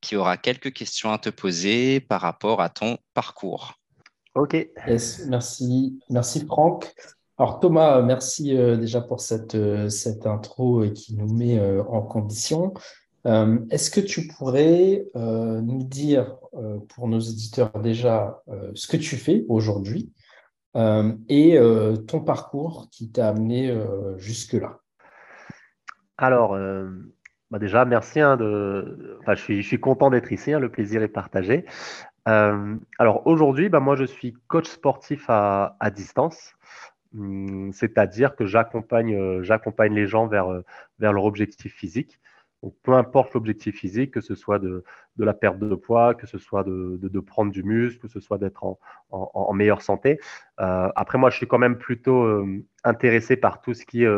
qui 0.00 0.16
aura 0.16 0.36
quelques 0.36 0.72
questions 0.72 1.12
à 1.12 1.18
te 1.18 1.30
poser 1.30 2.00
par 2.00 2.20
rapport 2.20 2.60
à 2.60 2.68
ton 2.68 2.98
parcours. 3.14 3.74
Ok. 4.34 4.68
merci, 5.28 5.98
merci 6.10 6.44
Franck. 6.44 6.92
Alors 7.36 7.58
Thomas, 7.58 8.00
merci 8.02 8.56
euh, 8.56 8.76
déjà 8.76 9.00
pour 9.00 9.20
cette, 9.20 9.56
euh, 9.56 9.88
cette 9.88 10.24
intro 10.26 10.84
qui 10.94 11.16
nous 11.16 11.32
met 11.32 11.58
euh, 11.58 11.82
en 11.84 12.02
condition. 12.02 12.74
Est-ce 13.70 13.90
que 13.90 14.02
tu 14.02 14.26
pourrais 14.26 15.06
nous 15.14 15.82
dire 15.82 16.36
pour 16.90 17.08
nos 17.08 17.20
éditeurs 17.20 17.70
déjà 17.80 18.42
ce 18.74 18.86
que 18.86 18.98
tu 18.98 19.16
fais 19.16 19.46
aujourd'hui 19.48 20.12
et 20.76 21.58
ton 22.06 22.20
parcours 22.20 22.88
qui 22.92 23.10
t'a 23.10 23.28
amené 23.28 23.74
jusque-là? 24.18 24.80
Alors, 26.18 26.54
bah 27.50 27.58
déjà, 27.58 27.86
merci. 27.86 28.20
Hein, 28.20 28.36
de... 28.36 29.16
enfin, 29.22 29.34
je, 29.34 29.40
suis, 29.40 29.62
je 29.62 29.68
suis 29.68 29.80
content 29.80 30.10
d'être 30.10 30.30
ici, 30.30 30.52
hein, 30.52 30.58
le 30.58 30.70
plaisir 30.70 31.02
est 31.02 31.08
partagé. 31.08 31.64
Euh, 32.28 32.76
alors 32.98 33.26
aujourd'hui, 33.26 33.68
bah, 33.68 33.80
moi 33.80 33.96
je 33.96 34.04
suis 34.04 34.34
coach 34.48 34.66
sportif 34.66 35.26
à, 35.28 35.76
distance, 35.94 36.54
hum, 37.14 37.72
c'est-à-dire 37.72 38.34
que 38.36 38.46
j'accompagne, 38.46 39.14
euh, 39.14 39.88
les 39.90 40.06
gens 40.06 40.26
vers, 40.26 40.50
euh, 40.50 40.64
vers 40.98 41.12
leur 41.12 41.24
objectif 41.24 41.74
physique. 41.74 42.20
Donc, 42.62 42.74
peu 42.82 42.94
importe 42.94 43.34
l'objectif 43.34 43.76
physique, 43.76 44.10
que 44.12 44.22
ce 44.22 44.34
soit 44.34 44.58
de, 44.58 44.84
la 45.18 45.34
perte 45.34 45.58
de 45.58 45.74
poids, 45.74 46.14
que 46.14 46.26
ce 46.26 46.38
soit 46.38 46.64
de, 46.64 47.20
prendre 47.20 47.52
du 47.52 47.62
muscle, 47.62 48.00
que 48.00 48.08
ce 48.08 48.20
soit 48.20 48.38
d'être 48.38 48.78
en, 49.10 49.52
meilleure 49.52 49.82
santé. 49.82 50.18
Après, 50.56 51.18
moi, 51.18 51.28
je 51.28 51.36
suis 51.36 51.46
quand 51.46 51.58
même 51.58 51.76
plutôt 51.76 52.42
intéressé 52.82 53.36
par 53.36 53.60
tout 53.60 53.74
ce 53.74 53.84
qui 53.84 54.04
est 54.04 54.08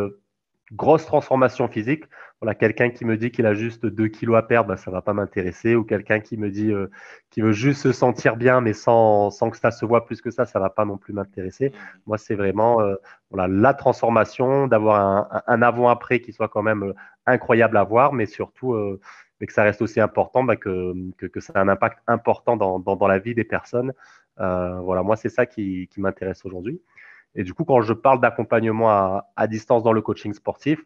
grosse 0.72 1.06
transformation 1.06 1.66
physique. 1.66 2.04
Voilà, 2.40 2.54
quelqu'un 2.54 2.90
qui 2.90 3.04
me 3.04 3.16
dit 3.16 3.30
qu'il 3.30 3.46
a 3.46 3.54
juste 3.54 3.86
2 3.86 4.08
kilos 4.08 4.36
à 4.36 4.42
perdre, 4.42 4.68
bah, 4.68 4.76
ça 4.76 4.90
va 4.90 5.00
pas 5.02 5.14
m'intéresser. 5.14 5.74
Ou 5.74 5.84
quelqu'un 5.84 6.20
qui 6.20 6.36
me 6.36 6.50
dit 6.50 6.72
euh, 6.72 6.88
qu'il 7.30 7.44
veut 7.44 7.52
juste 7.52 7.82
se 7.82 7.92
sentir 7.92 8.36
bien, 8.36 8.60
mais 8.60 8.74
sans, 8.74 9.30
sans 9.30 9.50
que 9.50 9.56
ça 9.56 9.70
se 9.70 9.86
voit 9.86 10.04
plus 10.04 10.20
que 10.20 10.30
ça, 10.30 10.44
ça 10.44 10.60
va 10.60 10.68
pas 10.70 10.84
non 10.84 10.98
plus 10.98 11.14
m'intéresser. 11.14 11.72
Moi, 12.06 12.18
c'est 12.18 12.34
vraiment 12.34 12.80
euh, 12.82 12.94
voilà, 13.30 13.48
la 13.48 13.74
transformation, 13.74 14.66
d'avoir 14.66 15.00
un, 15.00 15.42
un 15.46 15.62
avant-après 15.62 16.20
qui 16.20 16.32
soit 16.32 16.48
quand 16.48 16.62
même 16.62 16.82
euh, 16.82 16.92
incroyable 17.26 17.76
à 17.78 17.84
voir, 17.84 18.12
mais 18.12 18.26
surtout 18.26 18.74
euh, 18.74 19.00
mais 19.40 19.46
que 19.46 19.52
ça 19.52 19.62
reste 19.62 19.82
aussi 19.82 20.00
important, 20.00 20.44
bah, 20.44 20.56
que, 20.56 20.94
que, 21.18 21.26
que, 21.26 21.40
ça 21.40 21.52
a 21.56 21.60
un 21.60 21.68
impact 21.68 21.98
important 22.06 22.56
dans, 22.56 22.78
dans, 22.78 22.96
dans 22.96 23.08
la 23.08 23.18
vie 23.18 23.34
des 23.34 23.44
personnes. 23.44 23.92
Euh, 24.40 24.80
voilà, 24.80 25.02
moi, 25.02 25.16
c'est 25.16 25.28
ça 25.28 25.46
qui, 25.46 25.88
qui 25.88 26.00
m'intéresse 26.00 26.44
aujourd'hui. 26.44 26.80
Et 27.34 27.44
du 27.44 27.52
coup, 27.52 27.64
quand 27.64 27.82
je 27.82 27.92
parle 27.92 28.20
d'accompagnement 28.20 28.90
à, 28.90 29.30
à, 29.36 29.46
distance 29.46 29.82
dans 29.82 29.92
le 29.92 30.00
coaching 30.00 30.32
sportif, 30.32 30.80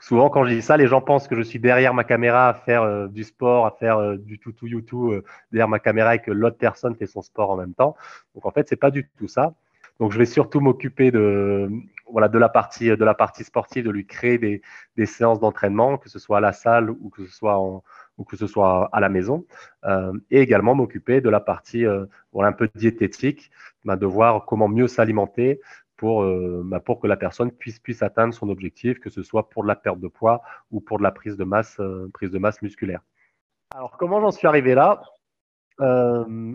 souvent 0.00 0.30
quand 0.30 0.44
je 0.44 0.54
dis 0.54 0.62
ça, 0.62 0.76
les 0.76 0.86
gens 0.86 1.00
pensent 1.00 1.28
que 1.28 1.36
je 1.36 1.42
suis 1.42 1.60
derrière 1.60 1.94
ma 1.94 2.04
caméra 2.04 2.48
à 2.48 2.54
faire 2.54 2.82
euh, 2.82 3.06
du 3.06 3.22
sport, 3.22 3.66
à 3.66 3.70
faire 3.70 3.98
euh, 3.98 4.16
du 4.16 4.38
tout 4.38 4.52
tout 4.52 4.66
YouTube 4.66 5.12
euh, 5.12 5.24
derrière 5.52 5.68
ma 5.68 5.78
caméra 5.78 6.16
et 6.16 6.18
que 6.20 6.32
l'autre 6.32 6.56
personne 6.58 6.96
fait 6.96 7.06
son 7.06 7.22
sport 7.22 7.50
en 7.50 7.56
même 7.56 7.74
temps. 7.74 7.94
Donc 8.34 8.46
en 8.46 8.50
fait, 8.50 8.68
c'est 8.68 8.76
pas 8.76 8.90
du 8.90 9.08
tout 9.18 9.28
ça. 9.28 9.54
Donc 10.00 10.12
je 10.12 10.18
vais 10.18 10.24
surtout 10.24 10.60
m'occuper 10.60 11.10
de 11.10 11.70
voilà, 12.10 12.28
de 12.28 12.38
la 12.38 12.48
partie 12.48 12.88
de 12.88 13.04
la 13.04 13.14
partie 13.14 13.44
sportive, 13.44 13.84
de 13.84 13.90
lui 13.90 14.06
créer 14.06 14.38
des, 14.38 14.62
des 14.96 15.06
séances 15.06 15.38
d'entraînement, 15.38 15.98
que 15.98 16.08
ce 16.08 16.18
soit 16.18 16.38
à 16.38 16.40
la 16.40 16.52
salle 16.52 16.90
ou 16.90 17.10
que 17.10 17.26
ce 17.26 17.32
soit 17.32 17.58
en, 17.58 17.84
ou 18.16 18.24
que 18.24 18.36
ce 18.36 18.46
soit 18.46 18.88
à 18.92 19.00
la 19.00 19.08
maison, 19.08 19.44
et 20.30 20.40
également 20.40 20.74
m'occuper 20.74 21.20
de 21.20 21.30
la 21.30 21.40
partie 21.40 21.84
voilà, 22.32 22.50
un 22.50 22.52
peu 22.52 22.68
diététique, 22.74 23.50
bah, 23.84 23.96
de 23.96 24.06
voir 24.06 24.44
comment 24.44 24.68
mieux 24.68 24.88
s'alimenter 24.88 25.60
pour, 26.00 26.22
euh, 26.22 26.62
bah, 26.64 26.80
pour 26.80 26.98
que 26.98 27.06
la 27.06 27.18
personne 27.18 27.50
puisse, 27.50 27.78
puisse 27.78 28.02
atteindre 28.02 28.32
son 28.32 28.48
objectif, 28.48 28.98
que 29.00 29.10
ce 29.10 29.22
soit 29.22 29.50
pour 29.50 29.64
de 29.64 29.68
la 29.68 29.76
perte 29.76 30.00
de 30.00 30.08
poids 30.08 30.40
ou 30.70 30.80
pour 30.80 30.96
de 30.96 31.02
la 31.02 31.10
prise 31.10 31.36
de 31.36 31.44
masse, 31.44 31.78
prise 32.14 32.30
de 32.30 32.38
masse 32.38 32.62
musculaire. 32.62 33.02
Alors, 33.74 33.98
comment 33.98 34.18
j'en 34.18 34.30
suis 34.30 34.46
arrivé 34.46 34.74
là? 34.74 35.02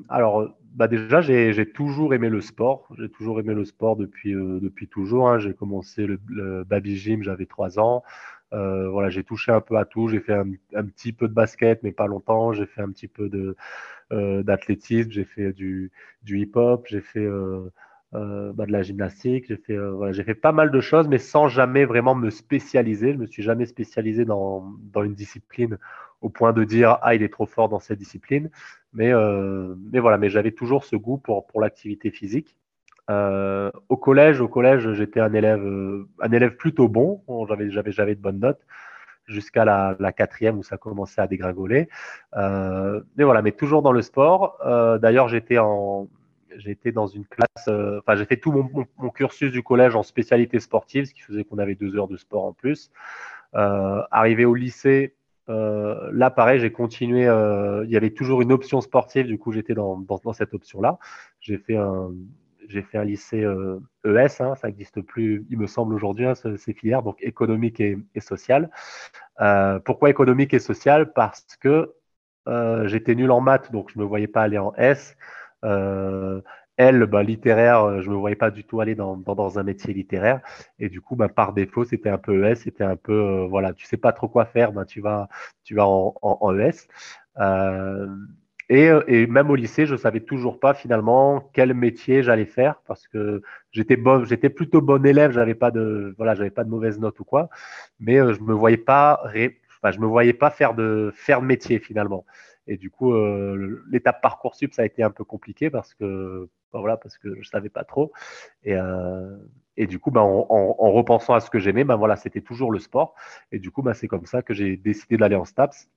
Alors, 0.09 0.55
bah 0.73 0.87
déjà, 0.87 1.21
j'ai 1.21 1.71
toujours 1.71 2.15
aimé 2.15 2.29
le 2.29 2.41
sport. 2.41 2.87
J'ai 2.97 3.09
toujours 3.09 3.39
aimé 3.39 3.53
le 3.53 3.65
sport 3.65 3.95
depuis, 3.95 4.33
depuis 4.33 4.87
toujours. 4.87 5.29
Hein. 5.29 5.37
J'ai 5.37 5.53
commencé 5.53 6.07
le, 6.07 6.19
le 6.27 6.63
baby 6.63 6.95
gym, 6.95 7.21
j'avais 7.21 7.45
trois 7.45 7.77
ans. 7.77 8.03
Euh, 8.53 8.89
voilà, 8.89 9.09
j'ai 9.09 9.23
touché 9.23 9.51
un 9.51 9.61
peu 9.61 9.77
à 9.77 9.85
tout. 9.85 10.07
J'ai 10.07 10.21
fait 10.21 10.33
un, 10.33 10.85
petit 10.85 11.13
peu 11.13 11.27
de 11.27 11.33
basket, 11.33 11.83
mais 11.83 11.91
pas 11.91 12.07
longtemps. 12.07 12.51
J'ai 12.51 12.65
fait 12.65 12.81
un 12.81 12.89
petit 12.89 13.07
peu 13.07 13.29
euh, 14.11 14.43
d'athlétisme. 14.43 15.11
J'ai 15.11 15.25
fait 15.25 15.53
du, 15.53 15.91
du 16.23 16.39
hip-hop. 16.39 16.85
J'ai 16.87 17.01
fait 17.01 17.27
euh, 18.15 18.53
bah, 18.53 18.65
de 18.65 18.72
la 18.72 18.81
gymnastique. 18.81 19.45
J'ai 19.48 19.57
fait 19.57 19.77
voilà, 19.77 20.12
j'ai 20.13 20.24
fait 20.24 20.36
pas 20.36 20.51
mal 20.51 20.72
de 20.72 20.79
choses, 20.81 21.07
mais 21.07 21.17
sans 21.17 21.48
jamais 21.48 21.86
vraiment 21.86 22.15
me 22.15 22.29
spécialiser. 22.29 23.13
Je 23.13 23.17
me 23.17 23.25
suis 23.25 23.43
jamais 23.43 23.65
spécialisé 23.65 24.25
dans, 24.25 24.74
dans 24.93 25.03
une 25.03 25.15
discipline 25.15 25.77
au 26.22 26.29
point 26.29 26.53
de 26.53 26.63
dire 26.63 26.98
ah 27.01 27.13
il 27.15 27.24
est 27.24 27.29
trop 27.29 27.45
fort 27.45 27.69
dans 27.69 27.79
cette 27.79 28.00
discipline. 28.00 28.50
Mais 28.93 29.12
mais 29.91 30.00
voilà, 30.00 30.17
mais 30.17 30.29
j'avais 30.29 30.51
toujours 30.51 30.86
ce 30.86 30.95
goût 30.95 31.17
pour 31.17 31.45
pour 31.48 31.62
l'activité 31.62 32.12
physique. 32.12 32.57
Euh, 33.10 33.72
au 33.89 33.98
collège, 33.98 34.41
au 34.41 34.48
collège, 34.48 34.91
j'étais 34.93 35.19
un 35.19 35.34
élève, 35.34 35.63
euh, 35.63 36.07
un 36.22 36.31
élève 36.31 36.55
plutôt 36.55 36.88
bon. 36.88 37.22
J'avais, 37.48 37.69
j'avais, 37.69 38.15
de 38.15 38.22
bonnes 38.22 38.39
notes 38.39 38.62
jusqu'à 39.27 39.65
la, 39.65 40.12
quatrième 40.12 40.57
où 40.57 40.63
ça 40.63 40.77
commençait 40.77 41.22
à 41.22 41.27
dégringoler. 41.27 41.89
Euh, 42.36 43.01
mais 43.17 43.24
voilà, 43.24 43.41
mais 43.41 43.51
toujours 43.51 43.81
dans 43.81 43.91
le 43.91 44.01
sport. 44.01 44.57
Euh, 44.65 44.98
d'ailleurs, 44.98 45.27
j'étais 45.27 45.57
en, 45.57 46.07
j'étais 46.57 46.91
dans 46.91 47.07
une 47.07 47.25
classe. 47.25 47.67
Euh, 47.67 48.00
enfin, 48.00 48.15
j'ai 48.15 48.25
fait 48.25 48.38
tout 48.38 48.51
mon, 48.51 49.09
cursus 49.09 49.51
du 49.51 49.63
collège 49.63 49.95
en 49.95 50.03
spécialité 50.03 50.59
sportive, 50.59 51.05
ce 51.05 51.13
qui 51.13 51.21
faisait 51.21 51.43
qu'on 51.43 51.57
avait 51.57 51.75
deux 51.75 51.95
heures 51.97 52.07
de 52.07 52.17
sport 52.17 52.45
en 52.45 52.53
plus. 52.53 52.91
arrivé 53.53 54.45
au 54.45 54.55
lycée. 54.55 55.15
là, 55.47 56.29
pareil, 56.29 56.59
j'ai 56.59 56.71
continué. 56.71 57.24
il 57.24 57.89
y 57.91 57.97
avait 57.97 58.12
toujours 58.12 58.41
une 58.41 58.51
option 58.51 58.81
sportive, 58.81 59.27
du 59.27 59.38
coup, 59.38 59.51
j'étais 59.51 59.74
dans, 59.74 59.97
dans, 59.97 60.33
cette 60.33 60.53
option-là. 60.53 61.00
J'ai 61.39 61.57
fait 61.57 61.77
un, 61.77 62.12
j'ai 62.69 62.81
fait 62.81 62.97
un 62.97 63.03
lycée 63.03 63.39
ES, 63.39 63.45
euh, 63.45 63.79
e 64.05 64.17
hein, 64.17 64.55
ça 64.55 64.67
n'existe 64.67 65.01
plus, 65.01 65.45
il 65.50 65.57
me 65.57 65.67
semble 65.67 65.93
aujourd'hui, 65.93 66.25
hein, 66.25 66.33
ces 66.35 66.74
filières, 66.74 67.03
donc 67.03 67.17
économique 67.21 67.79
et, 67.79 67.97
social. 68.19 68.69
Euh, 69.41 69.79
pourquoi 69.79 70.09
économique 70.09 70.53
et 70.53 70.59
social? 70.59 71.13
Parce 71.13 71.45
que 71.59 71.93
euh, 72.47 72.88
j'étais 72.88 73.15
nul 73.15 73.31
en 73.31 73.41
maths, 73.41 73.71
donc 73.71 73.91
je 73.91 73.97
ne 73.97 74.03
me 74.03 74.07
voyais 74.07 74.27
pas 74.27 74.43
aller 74.43 74.57
en 74.57 74.74
S. 74.75 75.15
elle, 76.77 77.05
bah, 77.05 77.24
littéraire, 77.24 78.01
je 78.01 78.10
ne 78.10 78.15
me 78.15 78.19
voyais 78.19 78.36
pas 78.36 78.51
du 78.51 78.63
tout 78.63 78.81
aller 78.81 78.95
dans, 78.95 79.60
un 79.60 79.63
métier 79.63 79.93
littéraire. 79.93 80.41
Et 80.79 80.89
du 80.89 81.01
coup, 81.01 81.15
bah, 81.15 81.29
par 81.29 81.53
défaut, 81.53 81.86
c'était 81.86 82.10
un 82.10 82.17
peu 82.17 82.45
ES, 82.45 82.55
c'était 82.55 82.84
un 82.84 82.98
peu, 82.98 83.45
voilà, 83.50 83.74
tu 83.74 83.86
sais 83.86 83.98
pas 83.98 84.12
trop 84.13 84.27
quoi 84.27 84.45
faire, 84.45 84.72
bah, 84.74 84.86
tu 84.86 85.01
vas, 85.01 85.29
tu 85.63 85.75
vas 85.75 85.88
en, 85.88 86.15
en, 86.22 86.60
ES. 86.60 86.88
Et, 88.69 88.89
euh, 88.89 89.03
et, 89.07 89.27
même 89.27 89.51
au 89.51 89.55
lycée, 89.55 89.86
je 89.86 89.95
savais 89.95 90.22
toujours 90.22 90.60
pas 90.60 90.74
finalement 90.74 91.50
quel 91.53 91.74
métier 91.75 92.24
j'allais 92.24 92.45
faire 92.45 92.81
parce 92.88 93.07
que 93.07 93.41
j'étais 93.72 93.95
bon, 93.95 94.25
j'étais 94.25 94.50
plutôt 94.50 94.81
bon 94.81 95.05
élève, 95.05 95.31
j'avais 95.31 95.53
pas 95.53 95.69
de 95.69 96.15
j'avais 96.19 96.50
pas 96.50 96.63
de 96.63 96.69
mauvaises 96.69 97.00
notes 97.00 97.19
ou 97.19 97.25
quoi, 97.25 97.50
mais 98.00 98.17
euh, 98.19 98.34
je 98.34 98.41
me 98.41 98.53
voyais 98.53 98.77
pas, 98.77 99.22
je 99.36 100.00
me 100.00 100.07
voyais 100.07 100.34
pas 100.34 100.50
faire 100.50 100.74
de 100.74 101.13
faire 101.15 101.41
de 101.41 101.45
métier 101.45 101.79
finalement. 101.79 102.25
Et 102.67 102.77
du 102.77 102.89
coup, 102.89 103.13
euh, 103.13 103.84
l'étape 103.89 104.22
parcoursup 104.22 104.74
ça 104.74 104.81
a 104.84 104.86
été 104.86 105.03
un 105.03 105.12
peu 105.12 105.24
compliqué 105.24 105.69
parce 105.69 105.93
que 105.93 106.50
ben 106.74 106.79
voilà, 106.79 106.98
parce 106.98 107.17
que 107.17 107.41
je 107.41 107.50
savais 107.50 107.69
pas 107.69 107.84
trop. 107.84 108.12
Et, 108.63 108.75
euh, 108.75 109.38
et 109.77 109.88
du 109.88 110.00
coup, 110.00 110.12
ben, 110.12 110.22
en, 110.22 110.45
en, 110.50 110.75
en, 110.79 110.91
repensant 110.91 111.34
à 111.34 111.39
ce 111.39 111.50
que 111.50 111.60
j'aimais, 111.60 111.84
ben 111.84 111.95
voilà, 111.95 112.15
c'était 112.15 112.41
toujours 112.41 112.72
le 112.72 112.79
sport. 112.79 113.15
Et 113.51 113.60
du 113.60 113.72
coup, 113.72 113.81
ben, 113.81 113.93
c'est 113.93 114.07
comme 114.07 114.25
ça 114.25 114.41
que 114.41 114.53
j'ai 114.53 114.77
décidé 114.77 115.17
d'aller 115.17 115.36
en 115.36 115.45
STAPS. 115.45 115.89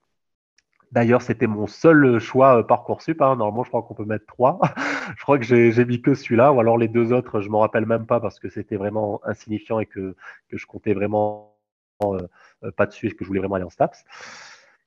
D'ailleurs, 0.92 1.20
c'était 1.22 1.46
mon 1.46 1.66
seul 1.66 2.18
choix 2.18 2.58
euh, 2.58 2.62
Parcoursup. 2.62 3.20
Hein. 3.20 3.36
Normalement, 3.36 3.64
je 3.64 3.68
crois 3.68 3.82
qu'on 3.82 3.94
peut 3.94 4.04
mettre 4.04 4.26
trois. 4.26 4.58
je 5.16 5.22
crois 5.22 5.38
que 5.38 5.44
j'ai 5.44 5.84
mis 5.84 6.00
que 6.00 6.14
celui-là, 6.14 6.52
ou 6.52 6.60
alors 6.60 6.78
les 6.78 6.88
deux 6.88 7.12
autres, 7.12 7.40
je 7.40 7.48
m'en 7.50 7.60
rappelle 7.60 7.86
même 7.86 8.06
pas 8.06 8.20
parce 8.20 8.40
que 8.40 8.48
c'était 8.48 8.76
vraiment 8.76 9.20
insignifiant 9.24 9.80
et 9.80 9.86
que, 9.86 10.16
que 10.48 10.56
je 10.56 10.66
comptais 10.66 10.94
vraiment 10.94 11.56
euh, 12.04 12.18
euh, 12.64 12.70
pas 12.72 12.86
dessus 12.86 13.08
et 13.08 13.10
que 13.10 13.24
je 13.24 13.28
voulais 13.28 13.40
vraiment 13.40 13.56
aller 13.56 13.64
en 13.64 13.70
STAPS. 13.70 14.04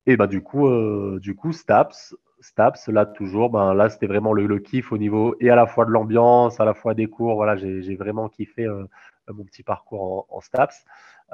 Et 0.06 0.16
bah, 0.16 0.26
du 0.26 0.42
coup, 0.42 0.66
euh, 0.68 1.18
du 1.20 1.34
coup, 1.34 1.52
STAPS, 1.52 2.16
STAPS, 2.40 2.88
là 2.88 3.06
toujours, 3.06 3.50
ben 3.50 3.72
là 3.72 3.88
c'était 3.88 4.08
vraiment 4.08 4.32
le, 4.32 4.46
le, 4.46 4.58
kiff 4.58 4.90
au 4.90 4.98
niveau 4.98 5.36
et 5.40 5.48
à 5.48 5.54
la 5.54 5.66
fois 5.66 5.84
de 5.84 5.90
l'ambiance, 5.90 6.58
à 6.60 6.64
la 6.64 6.74
fois 6.74 6.94
des 6.94 7.06
cours. 7.06 7.36
Voilà, 7.36 7.56
j'ai 7.56 7.96
vraiment 7.96 8.28
kiffé 8.28 8.66
euh, 8.66 8.84
mon 9.32 9.44
petit 9.44 9.62
parcours 9.62 10.26
en, 10.28 10.40
STAPS. 10.40 10.84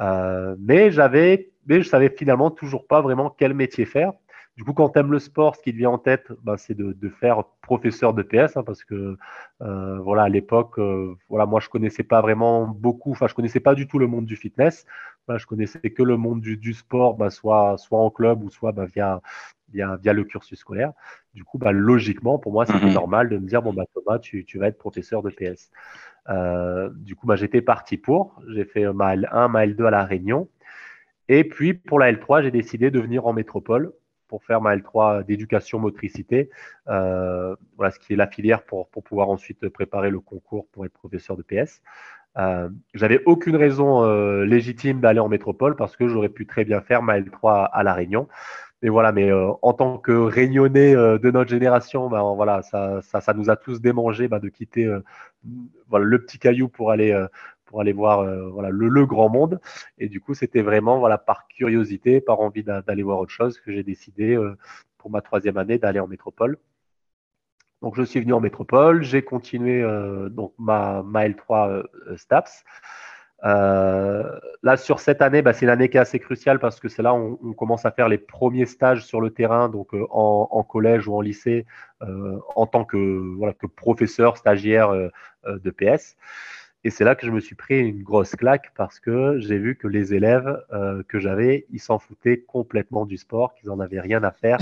Euh, 0.00 0.54
mais 0.58 0.90
j'avais, 0.90 1.50
mais 1.66 1.82
je 1.82 1.88
savais 1.88 2.10
finalement 2.10 2.50
toujours 2.50 2.86
pas 2.86 3.00
vraiment 3.00 3.30
quel 3.30 3.54
métier 3.54 3.86
faire. 3.86 4.12
Du 4.58 4.64
coup, 4.64 4.72
quand 4.72 4.88
tu 4.88 5.00
le 5.00 5.18
sport, 5.20 5.54
ce 5.54 5.62
qui 5.62 5.70
te 5.70 5.76
vient 5.76 5.90
en 5.90 5.98
tête, 5.98 6.32
bah, 6.42 6.56
c'est 6.56 6.74
de, 6.74 6.92
de, 6.92 7.08
faire 7.08 7.44
professeur 7.62 8.12
de 8.12 8.24
PS, 8.24 8.56
hein, 8.56 8.64
parce 8.64 8.82
que 8.82 9.16
euh, 9.62 9.98
voilà, 10.00 10.24
à 10.24 10.28
l'époque, 10.28 10.80
euh, 10.80 11.14
voilà, 11.28 11.46
moi 11.46 11.60
je 11.60 11.68
connaissais 11.68 12.02
pas 12.02 12.20
vraiment 12.20 12.66
beaucoup, 12.66 13.12
enfin 13.12 13.28
je 13.28 13.34
connaissais 13.34 13.60
pas 13.60 13.76
du 13.76 13.86
tout 13.86 14.00
le 14.00 14.08
monde 14.08 14.26
du 14.26 14.34
fitness. 14.34 14.84
Bah, 15.28 15.36
je 15.36 15.46
connaissais 15.46 15.78
que 15.78 16.02
le 16.02 16.16
monde 16.16 16.40
du, 16.40 16.56
du 16.56 16.72
sport, 16.72 17.14
bah, 17.14 17.28
soit, 17.28 17.76
soit 17.76 17.98
en 17.98 18.10
club 18.10 18.42
ou 18.42 18.50
soit 18.50 18.72
bah, 18.72 18.86
via, 18.86 19.20
via, 19.70 19.96
via 19.96 20.14
le 20.14 20.24
cursus 20.24 20.58
scolaire. 20.58 20.92
Du 21.34 21.44
coup, 21.44 21.58
bah, 21.58 21.70
logiquement, 21.70 22.38
pour 22.38 22.52
moi, 22.52 22.64
c'était 22.64 22.86
mmh. 22.86 22.94
normal 22.94 23.28
de 23.28 23.36
me 23.36 23.46
dire 23.46 23.60
bon 23.60 23.74
bah 23.74 23.84
Thomas, 23.94 24.18
tu, 24.18 24.46
tu 24.46 24.58
vas 24.58 24.68
être 24.68 24.78
professeur 24.78 25.22
de 25.22 25.28
PS. 25.28 25.70
Euh, 26.30 26.90
du 26.94 27.14
coup, 27.14 27.26
bah, 27.26 27.36
j'étais 27.36 27.60
parti 27.60 27.98
pour. 27.98 28.40
J'ai 28.54 28.64
fait 28.64 28.90
ma 28.92 29.14
L1, 29.16 29.50
ma 29.50 29.66
L2 29.66 29.84
à 29.84 29.90
la 29.90 30.04
Réunion. 30.04 30.48
Et 31.28 31.44
puis 31.44 31.74
pour 31.74 31.98
la 31.98 32.10
L3, 32.10 32.42
j'ai 32.42 32.50
décidé 32.50 32.90
de 32.90 32.98
venir 32.98 33.26
en 33.26 33.34
métropole 33.34 33.92
pour 34.28 34.44
faire 34.44 34.60
ma 34.60 34.76
L3 34.76 35.24
d'éducation 35.24 35.78
motricité, 35.78 36.50
euh, 36.88 37.56
voilà 37.76 37.90
ce 37.90 37.98
qui 37.98 38.12
est 38.12 38.16
la 38.16 38.26
filière 38.26 38.62
pour, 38.62 38.88
pour 38.88 39.02
pouvoir 39.02 39.30
ensuite 39.30 39.68
préparer 39.70 40.10
le 40.10 40.20
concours 40.20 40.66
pour 40.68 40.84
être 40.84 40.92
professeur 40.92 41.36
de 41.36 41.42
PS. 41.42 41.82
Euh, 42.38 42.68
J'avais 42.94 43.22
aucune 43.26 43.56
raison 43.56 44.04
euh, 44.04 44.44
légitime 44.44 45.00
d'aller 45.00 45.20
en 45.20 45.28
métropole 45.28 45.76
parce 45.76 45.96
que 45.96 46.08
j'aurais 46.08 46.28
pu 46.28 46.46
très 46.46 46.64
bien 46.64 46.80
faire 46.80 47.02
ma 47.02 47.18
L3 47.18 47.68
à 47.72 47.82
La 47.82 47.94
Réunion. 47.94 48.28
Mais 48.82 48.88
voilà, 48.90 49.10
mais 49.10 49.30
euh, 49.30 49.50
en 49.62 49.72
tant 49.72 49.98
que 49.98 50.12
réunionnais 50.12 50.94
de 50.94 51.30
notre 51.30 51.50
génération, 51.50 52.08
ben, 52.08 52.22
voilà, 52.34 52.62
ça, 52.62 53.02
ça, 53.02 53.20
ça, 53.20 53.34
nous 53.34 53.50
a 53.50 53.56
tous 53.56 53.80
démangé 53.80 54.28
ben, 54.28 54.38
de 54.38 54.48
quitter 54.48 54.84
le 55.92 56.18
petit 56.18 56.38
caillou 56.38 56.68
pour 56.68 56.92
aller 56.92 57.26
pour 57.64 57.80
aller 57.80 57.92
voir 57.92 58.24
voilà, 58.52 58.70
le, 58.70 58.88
le, 58.88 59.06
grand 59.06 59.28
monde. 59.28 59.60
Et 59.98 60.08
du 60.08 60.20
coup, 60.20 60.34
c'était 60.34 60.62
vraiment 60.62 60.98
voilà, 61.00 61.18
par 61.18 61.48
curiosité, 61.48 62.20
par 62.20 62.40
envie 62.40 62.62
d'aller 62.62 63.02
voir 63.02 63.18
autre 63.18 63.32
chose 63.32 63.58
que 63.60 63.72
j'ai 63.72 63.82
décidé 63.82 64.38
pour 64.96 65.10
ma 65.10 65.22
troisième 65.22 65.56
année 65.56 65.78
d'aller 65.78 66.00
en 66.00 66.06
métropole. 66.06 66.56
Donc, 67.82 67.94
je 67.96 68.02
suis 68.02 68.20
venu 68.20 68.32
en 68.32 68.40
métropole, 68.40 69.02
j'ai 69.02 69.22
continué 69.22 69.82
euh, 69.82 70.28
donc 70.28 70.52
ma, 70.58 71.02
ma 71.04 71.28
L3 71.28 71.70
euh, 71.70 72.16
STAPS. 72.16 72.64
Euh, 73.44 74.24
là, 74.64 74.76
sur 74.76 74.98
cette 74.98 75.22
année, 75.22 75.42
bah, 75.42 75.52
c'est 75.52 75.64
une 75.64 75.70
année 75.70 75.88
qui 75.88 75.96
est 75.96 76.00
assez 76.00 76.18
cruciale 76.18 76.58
parce 76.58 76.80
que 76.80 76.88
c'est 76.88 77.02
là 77.02 77.14
où 77.14 77.38
on, 77.40 77.52
commence 77.52 77.86
à 77.86 77.92
faire 77.92 78.08
les 78.08 78.18
premiers 78.18 78.66
stages 78.66 79.04
sur 79.04 79.20
le 79.20 79.30
terrain, 79.30 79.68
donc 79.68 79.90
en, 80.10 80.64
collège 80.64 81.06
ou 81.06 81.14
en 81.14 81.20
lycée, 81.20 81.64
en 82.00 82.66
tant 82.66 82.84
que, 82.84 83.32
professeur, 83.76 84.36
stagiaire 84.36 84.92
de 85.46 85.70
PS. 85.70 86.16
Et 86.82 86.90
c'est 86.90 87.04
là 87.04 87.14
que 87.14 87.26
je 87.26 87.30
me 87.30 87.38
suis 87.38 87.54
pris 87.54 87.78
une 87.78 88.02
grosse 88.02 88.34
claque 88.34 88.72
parce 88.76 88.98
que 88.98 89.38
j'ai 89.38 89.58
vu 89.58 89.76
que 89.76 89.86
les 89.86 90.14
élèves 90.14 90.60
que 91.06 91.20
j'avais, 91.20 91.66
ils 91.70 91.80
s'en 91.80 92.00
foutaient 92.00 92.40
complètement 92.40 93.06
du 93.06 93.18
sport, 93.18 93.54
qu'ils 93.54 93.70
en 93.70 93.78
avaient 93.78 94.00
rien 94.00 94.24
à 94.24 94.32
faire 94.32 94.58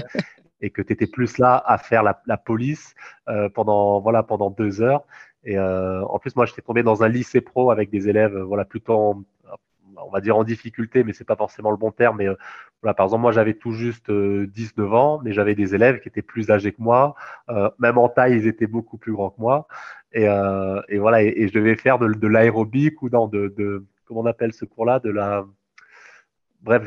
et 0.61 0.71
que 0.71 0.83
tu 0.83 0.93
étais 0.93 1.07
plus 1.07 1.39
là 1.39 1.63
à 1.67 1.79
faire 1.79 2.03
la, 2.03 2.23
la 2.27 2.37
police 2.37 2.95
euh, 3.29 3.49
pendant, 3.49 4.01
voilà, 4.01 4.23
pendant 4.23 4.51
deux 4.51 4.83
heures. 4.83 5.05
Et 5.45 5.59
euh, 5.59 6.05
en 6.05 6.19
plus, 6.19 6.35
moi, 6.37 6.47
j'étais 6.47 6.63
tombé 6.63 6.83
dans 6.83 7.03
un 7.03 7.09
lycée 7.09 7.41
pro 7.41 7.71
avec 7.71 7.91
des 7.91 8.09
élèves 8.09 8.37
voilà, 8.37 8.65
plutôt 8.65 8.95
en, 8.95 9.25
on 10.05 10.11
va 10.11 10.21
dire 10.21 10.37
en 10.37 10.45
difficulté, 10.45 11.05
mais 11.05 11.13
c'est 11.13 11.25
pas 11.25 11.37
forcément 11.37 11.71
le 11.71 11.77
bon 11.77 11.91
terme. 11.91 12.19
Mais 12.19 12.29
euh, 12.29 12.35
voilà, 12.83 12.95
par 12.95 13.07
exemple, 13.07 13.23
moi, 13.23 13.33
j'avais 13.33 13.55
tout 13.55 13.73
juste 13.73 14.11
euh, 14.11 14.47
10-9 14.55 14.95
ans, 14.95 15.21
mais 15.23 15.33
j'avais 15.33 15.55
des 15.55 15.75
élèves 15.75 16.01
qui 16.01 16.09
étaient 16.09 16.23
plus 16.23 16.51
âgés 16.51 16.73
que 16.73 16.83
moi. 16.83 17.15
Euh, 17.49 17.71
même 17.79 17.99
en 17.99 18.09
taille, 18.09 18.37
ils 18.37 18.47
étaient 18.47 18.67
beaucoup 18.67 18.99
plus 18.99 19.13
grands 19.13 19.31
que 19.31 19.41
moi. 19.41 19.67
Et, 20.13 20.29
euh, 20.29 20.81
et 20.89 20.99
voilà, 20.99 21.23
et, 21.23 21.49
je 21.49 21.53
devais 21.53 21.77
faire 21.77 21.99
de, 21.99 22.09
de 22.09 22.27
l'aérobique 22.27 23.03
ou 23.03 23.09
dans 23.09 23.29
de, 23.29 23.53
de, 23.57 23.85
comment 24.05 24.21
on 24.21 24.27
appelle 24.27 24.53
ce 24.53 24.65
cours-là, 24.65 25.01
de 25.01 25.11
la 25.11 25.45
bref, 26.67 26.83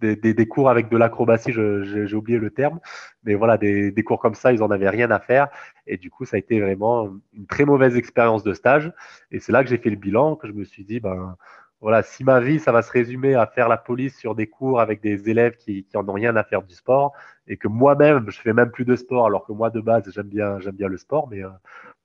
des, 0.00 0.46
cours 0.46 0.70
avec 0.70 0.88
de 0.88 0.96
l'acrobatie, 0.96 1.52
j'ai 1.52 2.14
oublié 2.14 2.38
le 2.38 2.50
terme, 2.50 2.78
mais 3.24 3.34
voilà, 3.34 3.58
des, 3.58 3.92
cours 4.04 4.20
comme 4.20 4.34
ça, 4.34 4.52
ils 4.52 4.60
n'en 4.60 4.70
avaient 4.70 4.88
rien 4.88 5.10
à 5.10 5.18
faire. 5.18 5.48
Et 5.86 5.98
du 5.98 6.10
coup, 6.10 6.24
ça 6.24 6.36
a 6.36 6.38
été 6.38 6.60
vraiment 6.60 7.10
une 7.34 7.46
très 7.46 7.64
mauvaise 7.64 7.96
expérience 7.96 8.44
de 8.44 8.54
stage. 8.54 8.92
Et 9.32 9.40
c'est 9.40 9.52
là 9.52 9.62
que 9.64 9.68
j'ai 9.68 9.78
fait 9.78 9.90
le 9.90 9.96
bilan, 9.96 10.36
que 10.36 10.46
je 10.46 10.52
me 10.52 10.64
suis 10.64 10.84
dit, 10.84 11.00
ben 11.00 11.36
voilà, 11.82 12.04
si 12.04 12.22
ma 12.22 12.38
vie, 12.38 12.60
ça 12.60 12.70
va 12.70 12.80
se 12.80 12.92
résumer 12.92 13.34
à 13.34 13.44
faire 13.44 13.68
la 13.68 13.76
police 13.76 14.16
sur 14.16 14.36
des 14.36 14.46
cours 14.46 14.80
avec 14.80 15.02
des 15.02 15.28
élèves 15.28 15.56
qui, 15.56 15.82
qui 15.82 15.96
en 15.96 16.08
ont 16.08 16.12
rien 16.12 16.36
à 16.36 16.44
faire 16.44 16.62
du 16.62 16.74
sport, 16.74 17.12
et 17.48 17.56
que 17.56 17.66
moi-même, 17.66 18.30
je 18.30 18.40
fais 18.40 18.52
même 18.52 18.70
plus 18.70 18.84
de 18.84 18.94
sport, 18.94 19.26
alors 19.26 19.44
que 19.44 19.52
moi, 19.52 19.68
de 19.68 19.80
base, 19.80 20.08
j'aime 20.14 20.28
bien, 20.28 20.60
j'aime 20.60 20.76
bien 20.76 20.86
le 20.86 20.96
sport, 20.96 21.28
mais 21.28 21.42
euh, 21.42 21.48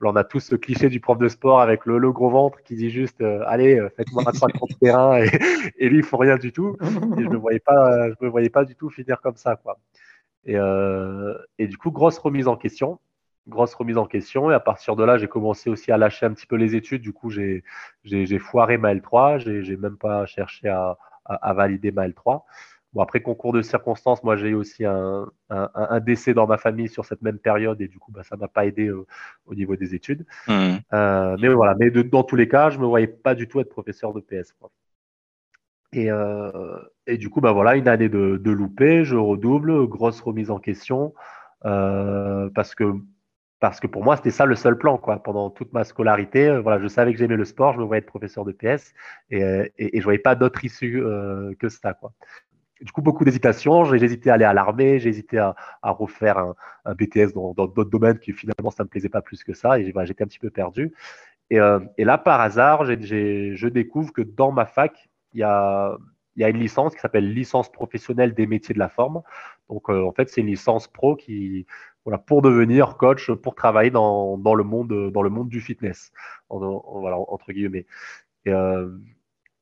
on 0.01 0.15
a 0.15 0.24
tous 0.24 0.39
ce 0.39 0.55
cliché 0.55 0.89
du 0.89 1.00
prof 1.00 1.19
de 1.19 1.27
sport 1.27 1.62
avec 1.62 1.86
le, 1.86 2.12
gros 2.12 2.31
ventre 2.31 2.62
qui 2.63 2.75
dit 2.75 2.89
juste, 2.89 3.22
euh, 3.22 3.43
allez, 3.46 3.79
euh, 3.79 3.89
faites-moi 3.96 4.24
un 4.25 4.31
3 4.31 4.50
contre 4.50 4.79
terrain, 4.79 5.22
et, 5.77 5.89
lui, 5.89 6.00
il 6.00 6.03
faut 6.03 6.17
rien 6.17 6.38
du 6.38 6.51
tout. 6.51 6.75
Et 7.17 7.24
je 7.24 7.29
me 7.29 7.38
voyais 7.38 7.60
pas, 7.60 8.10
je 8.10 8.15
me 8.19 8.29
voyais 8.29 8.50
pas 8.50 8.65
du 8.65 8.75
tout 8.75 8.89
finir 8.89 9.22
comme 9.22 9.38
ça, 9.38 9.55
quoi. 9.57 9.77
Et, 10.46 10.55
et 11.60 11.67
du 11.67 11.77
coup, 11.77 11.91
grosse 11.91 12.17
remise 12.17 12.48
en 12.48 12.55
question 12.55 13.00
grosse 13.47 13.73
remise 13.73 13.97
en 13.97 14.05
question. 14.05 14.51
Et 14.51 14.53
à 14.53 14.59
partir 14.59 14.95
de 14.95 15.03
là, 15.03 15.17
j'ai 15.17 15.27
commencé 15.27 15.69
aussi 15.69 15.91
à 15.91 15.97
lâcher 15.97 16.25
un 16.25 16.33
petit 16.33 16.47
peu 16.47 16.55
les 16.55 16.75
études. 16.75 17.01
Du 17.01 17.13
coup, 17.13 17.29
j'ai 17.29 17.63
foiré 18.39 18.77
ma 18.77 18.93
L3. 18.93 19.39
J'ai 19.63 19.77
même 19.77 19.97
pas 19.97 20.25
cherché 20.25 20.67
à, 20.69 20.97
à, 21.25 21.53
valider 21.53 21.91
ma 21.91 22.07
L3. 22.07 22.43
Bon, 22.93 23.01
après 23.01 23.21
concours 23.21 23.51
de 23.51 23.61
circonstances, 23.61 24.23
moi 24.23 24.37
j'ai 24.37 24.49
eu 24.49 24.53
aussi 24.53 24.85
un, 24.85 25.29
un, 25.49 25.69
un, 25.75 25.99
décès 25.99 26.33
dans 26.33 26.47
ma 26.47 26.57
famille 26.57 26.87
sur 26.87 27.03
cette 27.03 27.21
même 27.21 27.37
période 27.37 27.81
et 27.81 27.89
du 27.89 27.99
coup 27.99 28.13
bah, 28.13 28.23
ça 28.23 28.37
m'a 28.37 28.47
pas 28.47 28.65
aidé 28.65 28.87
euh, 28.87 29.05
au 29.45 29.55
niveau 29.55 29.75
des 29.75 29.93
études. 29.93 30.25
Mmh. 30.47 30.77
Euh, 30.93 31.37
mais 31.39 31.49
voilà, 31.49 31.75
mais 31.77 31.91
dans 31.91 32.23
tous 32.23 32.37
les 32.37 32.47
cas, 32.47 32.69
je 32.69 32.79
me 32.79 32.85
voyais 32.85 33.07
pas 33.07 33.35
du 33.35 33.47
tout 33.47 33.59
être 33.59 33.69
professeur 33.69 34.13
de 34.13 34.21
PS. 34.21 34.55
Et, 35.93 36.09
euh, 36.11 36.79
et, 37.07 37.17
du 37.17 37.29
coup, 37.29 37.41
bah 37.41 37.51
voilà, 37.51 37.75
une 37.75 37.87
année 37.87 38.09
de, 38.09 38.37
de 38.37 38.51
loupé, 38.51 39.03
je 39.03 39.15
redouble, 39.15 39.87
grosse 39.87 40.21
remise 40.21 40.49
en 40.51 40.59
question 40.59 41.13
parce 41.61 42.73
que 42.73 42.93
parce 43.59 43.79
que 43.79 43.87
pour 43.87 44.03
moi, 44.03 44.15
c'était 44.15 44.31
ça 44.31 44.45
le 44.45 44.55
seul 44.55 44.77
plan. 44.77 44.97
Quoi. 44.97 45.17
Pendant 45.17 45.49
toute 45.49 45.73
ma 45.73 45.83
scolarité, 45.83 46.47
euh, 46.47 46.61
voilà, 46.61 46.79
je 46.79 46.87
savais 46.87 47.11
que 47.11 47.17
j'aimais 47.17 47.35
le 47.35 47.45
sport, 47.45 47.73
je 47.73 47.79
me 47.79 47.83
voyais 47.83 47.99
être 47.99 48.05
professeur 48.05 48.45
de 48.45 48.51
PS 48.51 48.93
et, 49.31 49.43
euh, 49.43 49.67
et, 49.77 49.97
et 49.97 49.99
je 49.99 50.03
voyais 50.03 50.19
pas 50.19 50.35
d'autre 50.35 50.63
issue 50.63 51.03
euh, 51.03 51.53
que 51.59 51.69
ça. 51.69 51.93
Quoi. 51.93 52.13
Du 52.81 52.91
coup, 52.91 53.01
beaucoup 53.01 53.25
d'hésitation. 53.25 53.83
J'ai 53.85 54.03
hésité 54.03 54.29
à 54.29 54.35
aller 54.35 54.45
à 54.45 54.53
l'armée, 54.53 54.99
j'ai 54.99 55.09
hésité 55.09 55.39
à, 55.39 55.55
refaire 55.81 56.37
un, 56.37 56.93
BTS 56.93 57.33
dans 57.33 57.53
d'autres 57.53 57.89
domaines 57.89 58.19
qui 58.19 58.31
finalement, 58.33 58.69
ça 58.69 58.83
ne 58.83 58.85
me 58.85 58.89
plaisait 58.89 59.09
pas 59.09 59.21
plus 59.21 59.43
que 59.43 59.53
ça 59.53 59.79
et 59.79 59.85
j'étais 59.85 60.23
un 60.23 60.27
petit 60.27 60.39
peu 60.39 60.51
perdu. 60.51 60.93
Et, 61.49 61.57
là, 61.57 62.17
par 62.17 62.41
hasard, 62.41 62.85
je 62.85 63.67
découvre 63.67 64.13
que 64.13 64.21
dans 64.21 64.51
ma 64.51 64.65
fac, 64.65 65.09
il 65.33 65.39
y 65.39 65.43
a, 65.43 65.97
il 66.35 66.41
y 66.41 66.43
a 66.43 66.49
une 66.49 66.59
licence 66.59 66.93
qui 66.93 67.01
s'appelle 67.01 67.33
licence 67.33 67.71
professionnelle 67.71 68.35
des 68.35 68.45
métiers 68.45 68.75
de 68.75 68.79
la 68.79 68.89
forme. 68.89 69.23
Donc, 69.69 69.89
en 69.89 70.11
fait, 70.11 70.29
c'est 70.29 70.41
une 70.41 70.47
licence 70.47 70.87
pro 70.87 71.15
qui, 71.15 71.65
voilà, 72.07 72.19
pour 72.19 72.41
devenir 72.41 72.95
coach, 72.95 73.29
pour 73.31 73.53
travailler 73.53 73.91
dans, 73.91 74.37
dans, 74.37 74.55
le, 74.55 74.63
monde, 74.63 75.11
dans 75.11 75.21
le 75.21 75.29
monde 75.29 75.49
du 75.49 75.59
fitness, 75.59 76.13
voilà, 76.49 77.17
entre 77.17 77.51
guillemets. 77.51 77.85
Et, 78.45 78.51
euh, 78.51 78.87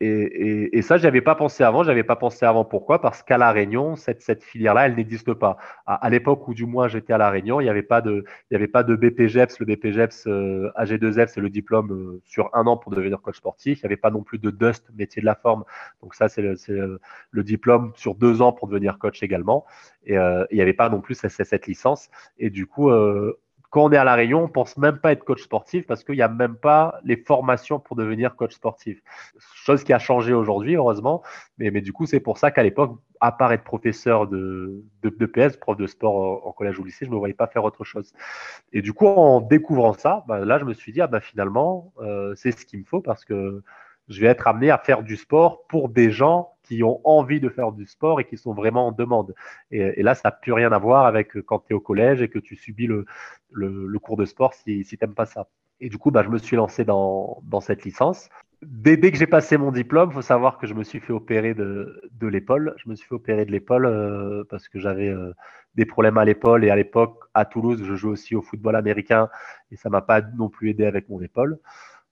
et, 0.06 0.82
ça, 0.82 0.98
je 0.98 1.08
avais 1.08 1.22
pas 1.22 1.36
pensé 1.36 1.64
avant. 1.64 1.84
J'avais 1.84 2.04
pas 2.04 2.16
pensé 2.16 2.46
avant. 2.46 2.66
Pourquoi? 2.66 3.02
Parce 3.02 3.24
qu'à 3.24 3.38
La 3.38 3.52
Réunion, 3.52 3.96
cette, 3.96 4.44
filière-là, 4.44 4.88
elle 4.88 4.96
n'existe 4.96 5.34
pas. 5.34 5.58
À, 5.86 6.10
l'époque 6.10 6.48
où, 6.48 6.54
du 6.54 6.66
moins, 6.66 6.88
j'étais 6.88 7.14
à 7.14 7.18
La 7.18 7.30
Réunion, 7.30 7.60
il 7.60 7.64
n'y 7.64 7.70
avait 7.70 7.84
pas 7.84 8.02
de, 8.02 8.24
il 8.50 8.54
y 8.54 8.56
avait 8.56 8.68
pas 8.68 8.84
de 8.84 8.96
BPGEPS. 8.96 9.60
Le 9.60 9.66
BPGEPS 9.66 10.28
euh, 10.28 10.72
AG2F, 10.78 11.28
c'est 11.28 11.42
le 11.42 11.50
diplôme 11.50 11.92
euh, 11.92 12.22
sur 12.26 12.50
un 12.54 12.66
an 12.68 12.78
pour 12.78 12.92
devenir 12.94 13.22
coach 13.22 13.38
sportif. 13.38 13.80
Il 13.80 13.86
n'y 13.86 13.88
avait 13.88 13.98
pas 13.98 14.12
non 14.12 14.24
plus 14.24 14.38
de 14.38 14.50
DUST, 14.50 14.92
métier 14.96 15.22
de 15.22 15.26
la 15.26 15.36
forme. 15.36 15.64
Donc 16.02 16.16
ça, 16.16 16.30
c'est 16.30 16.42
le, 16.42 17.00
diplôme 17.44 17.92
sur 17.96 18.16
deux 18.16 18.42
ans 18.42 18.54
pour 18.54 18.68
devenir 18.68 18.98
coach 18.98 19.24
également. 19.24 19.66
Et 20.06 20.18
euh, 20.18 20.46
il 20.52 20.56
n'y 20.56 20.62
avait 20.62 20.74
pas 20.74 20.90
non 20.90 21.02
plus 21.02 21.16
cette, 21.16 21.32
cette 21.32 21.68
licence. 21.68 22.10
Et 22.38 22.50
du 22.50 22.66
coup, 22.66 22.90
euh, 22.90 23.40
quand 23.76 23.84
on 23.84 23.92
est 23.92 23.98
à 23.98 24.06
La 24.06 24.16
Réunion, 24.16 24.46
on 24.46 24.48
pense 24.48 24.78
même 24.78 25.00
pas 25.00 25.12
être 25.12 25.26
coach 25.26 25.44
sportif 25.44 25.86
parce 25.86 26.06
qu'il 26.06 26.16
n'y 26.16 26.22
a 26.22 26.30
même 26.30 26.56
pas 26.56 26.98
les 27.04 27.18
formations 27.18 27.78
pour 27.78 27.98
devenir 27.98 28.38
coach 28.38 28.54
sportif. 28.54 29.02
Chose 29.38 29.84
qui 29.84 29.92
a 29.92 30.00
changé 30.00 30.32
aujourd'hui, 30.32 30.78
heureusement. 30.78 31.24
Mais, 31.58 31.70
du 31.82 31.92
coup, 31.92 32.06
c'est 32.06 32.22
pour 32.22 32.38
ça 32.38 32.52
qu'à 32.52 32.64
l'époque, 32.64 32.98
à 33.20 33.34
part 33.34 33.52
être 33.52 33.66
professeur 33.66 34.28
de, 34.28 34.82
PS, 35.04 35.58
prof 35.58 35.76
de 35.76 35.88
sport 35.88 36.48
en, 36.48 36.54
collège 36.54 36.80
ou 36.80 36.86
lycée, 36.86 37.04
je 37.04 37.10
ne 37.10 37.16
me 37.16 37.20
voyais 37.20 37.34
pas 37.34 37.48
faire 37.48 37.66
autre 37.66 37.84
chose. 37.84 38.14
Et 38.72 38.82
du 38.82 38.94
coup, 38.94 39.08
en 39.08 39.42
découvrant 39.42 39.92
ça, 39.92 40.24
bah, 40.26 40.40
là, 40.46 40.58
je 40.58 40.64
me 40.64 40.74
suis 40.74 40.94
dit, 40.94 41.02
ah, 41.02 41.08
bah, 41.08 41.20
finalement, 41.20 41.92
euh, 42.00 42.34
c'est 42.38 42.52
ce 42.52 42.66
qu'il 42.66 42.80
me 42.80 42.86
faut 42.86 43.02
parce 43.02 43.26
que 43.26 43.62
je 44.08 44.22
vais 44.22 44.28
être 44.28 44.48
amené 44.48 44.72
à 44.72 44.78
faire 44.78 45.04
du 45.04 45.18
sport 45.18 45.68
pour 45.68 45.90
des 45.90 46.12
gens 46.12 46.55
qui 46.66 46.84
ont 46.84 47.02
envie 47.04 47.40
de 47.40 47.50
faire 47.50 47.72
du 47.72 47.86
sport 47.86 48.20
et 48.20 48.26
qui 48.26 48.38
sont 48.38 48.54
vraiment 48.54 48.88
en 48.88 48.92
demande. 48.92 49.34
Et, 49.72 50.04
là, 50.04 50.16
ça 50.16 50.30
n'a 50.30 50.32
plus 50.32 50.54
rien 50.54 50.72
à 50.72 50.80
voir 50.80 51.06
avec 51.06 51.40
quand 51.42 51.60
tu 51.60 51.74
es 51.74 51.76
au 51.76 51.80
collège 51.80 52.22
et 52.22 52.30
que 52.30 52.40
tu 52.40 52.56
subis 52.56 52.88
le, 52.88 54.00
cours 54.00 54.18
de 54.18 54.26
sport 54.26 54.54
si, 54.54 54.84
si 54.84 54.98
tu 54.98 55.04
n'aimes 55.04 55.16
pas 55.16 55.26
ça. 55.26 55.48
Et 55.82 55.90
du 55.90 55.98
coup, 55.98 56.12
bah, 56.12 56.24
je 56.24 56.30
me 56.30 56.38
suis 56.38 56.56
lancé 56.56 56.86
dans, 56.86 57.42
cette 57.62 57.84
licence. 57.84 58.30
Dès, 58.62 58.98
dès 58.98 59.12
que 59.12 59.18
j'ai 59.18 59.28
passé 59.28 59.58
mon 59.58 59.72
diplôme, 59.72 60.10
il 60.10 60.14
faut 60.14 60.22
savoir 60.22 60.58
que 60.58 60.68
je 60.68 60.74
me 60.74 60.84
suis 60.84 61.00
fait 61.00 61.14
opérer 61.14 61.54
de, 61.54 62.02
l'épaule. 62.22 62.76
Je 62.78 62.90
me 62.90 62.96
suis 62.96 63.08
fait 63.08 63.16
opérer 63.16 63.46
de 63.46 63.52
l'épaule 63.52 63.86
euh, 63.86 64.44
parce 64.50 64.70
que 64.70 64.80
j'avais 64.80 65.10
euh, 65.10 65.34
des 65.76 65.86
problèmes 65.86 66.18
à 66.18 66.26
l'épaule. 66.26 66.64
Et 66.64 66.70
à 66.70 66.76
l'époque, 66.76 67.20
à 67.34 67.46
Toulouse, 67.46 67.84
je 67.84 67.96
jouais 67.96 68.12
aussi 68.12 68.36
au 68.36 68.42
football 68.42 68.76
américain 68.76 69.30
et 69.72 69.76
ça 69.76 69.90
m'a 69.90 70.02
pas 70.02 70.22
non 70.22 70.50
plus 70.50 70.70
aidé 70.70 70.86
avec 70.86 71.10
mon 71.10 71.22
épaule. 71.22 71.60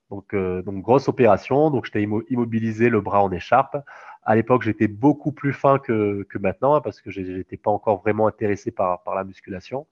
Donc, 0.09 0.33
euh, 0.33 0.61
donc 0.61 0.83
grosse 0.83 1.07
opération. 1.07 1.71
Donc, 1.71 1.85
j'étais 1.85 2.03
immobilisé, 2.03 2.89
le 2.89 2.99
bras 2.99 3.23
en 3.23 3.31
écharpe. 3.31 3.77
À 4.25 4.35
l'époque, 4.35 4.63
j'étais 4.63 4.87
beaucoup 4.87 5.31
plus 5.31 5.53
fin 5.53 5.79
que, 5.79 6.23
que 6.29 6.37
maintenant 6.37 6.75
hein, 6.75 6.81
parce 6.81 7.01
que 7.01 7.11
j'étais 7.11 7.57
pas 7.57 7.71
encore 7.71 8.01
vraiment 8.01 8.27
intéressé 8.27 8.71
par, 8.71 9.03
par 9.03 9.15
la 9.15 9.23
musculation. 9.23 9.87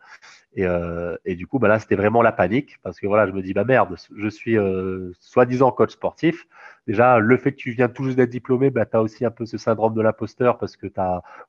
Et, 0.53 0.65
euh, 0.65 1.15
et 1.25 1.35
du 1.35 1.47
coup, 1.47 1.59
bah 1.59 1.67
là, 1.67 1.79
c'était 1.79 1.95
vraiment 1.95 2.21
la 2.21 2.31
panique 2.31 2.79
parce 2.83 2.99
que 2.99 3.07
voilà, 3.07 3.27
je 3.27 3.31
me 3.31 3.41
dis, 3.41 3.53
bah 3.53 3.63
merde, 3.63 3.95
je 4.15 4.27
suis 4.27 4.57
euh, 4.57 5.11
soi-disant 5.19 5.71
coach 5.71 5.91
sportif. 5.91 6.47
Déjà, 6.87 7.19
le 7.19 7.37
fait 7.37 7.51
que 7.51 7.57
tu 7.57 7.71
viens 7.71 7.89
tout 7.89 8.03
juste 8.03 8.17
d'être 8.17 8.29
diplômé, 8.29 8.69
bah, 8.69 8.85
tu 8.85 8.97
as 8.97 9.01
aussi 9.01 9.23
un 9.23 9.31
peu 9.31 9.45
ce 9.45 9.57
syndrome 9.57 9.93
de 9.93 10.01
l'imposteur 10.01 10.57
parce 10.57 10.75
que 10.75 10.87
tu 10.87 10.99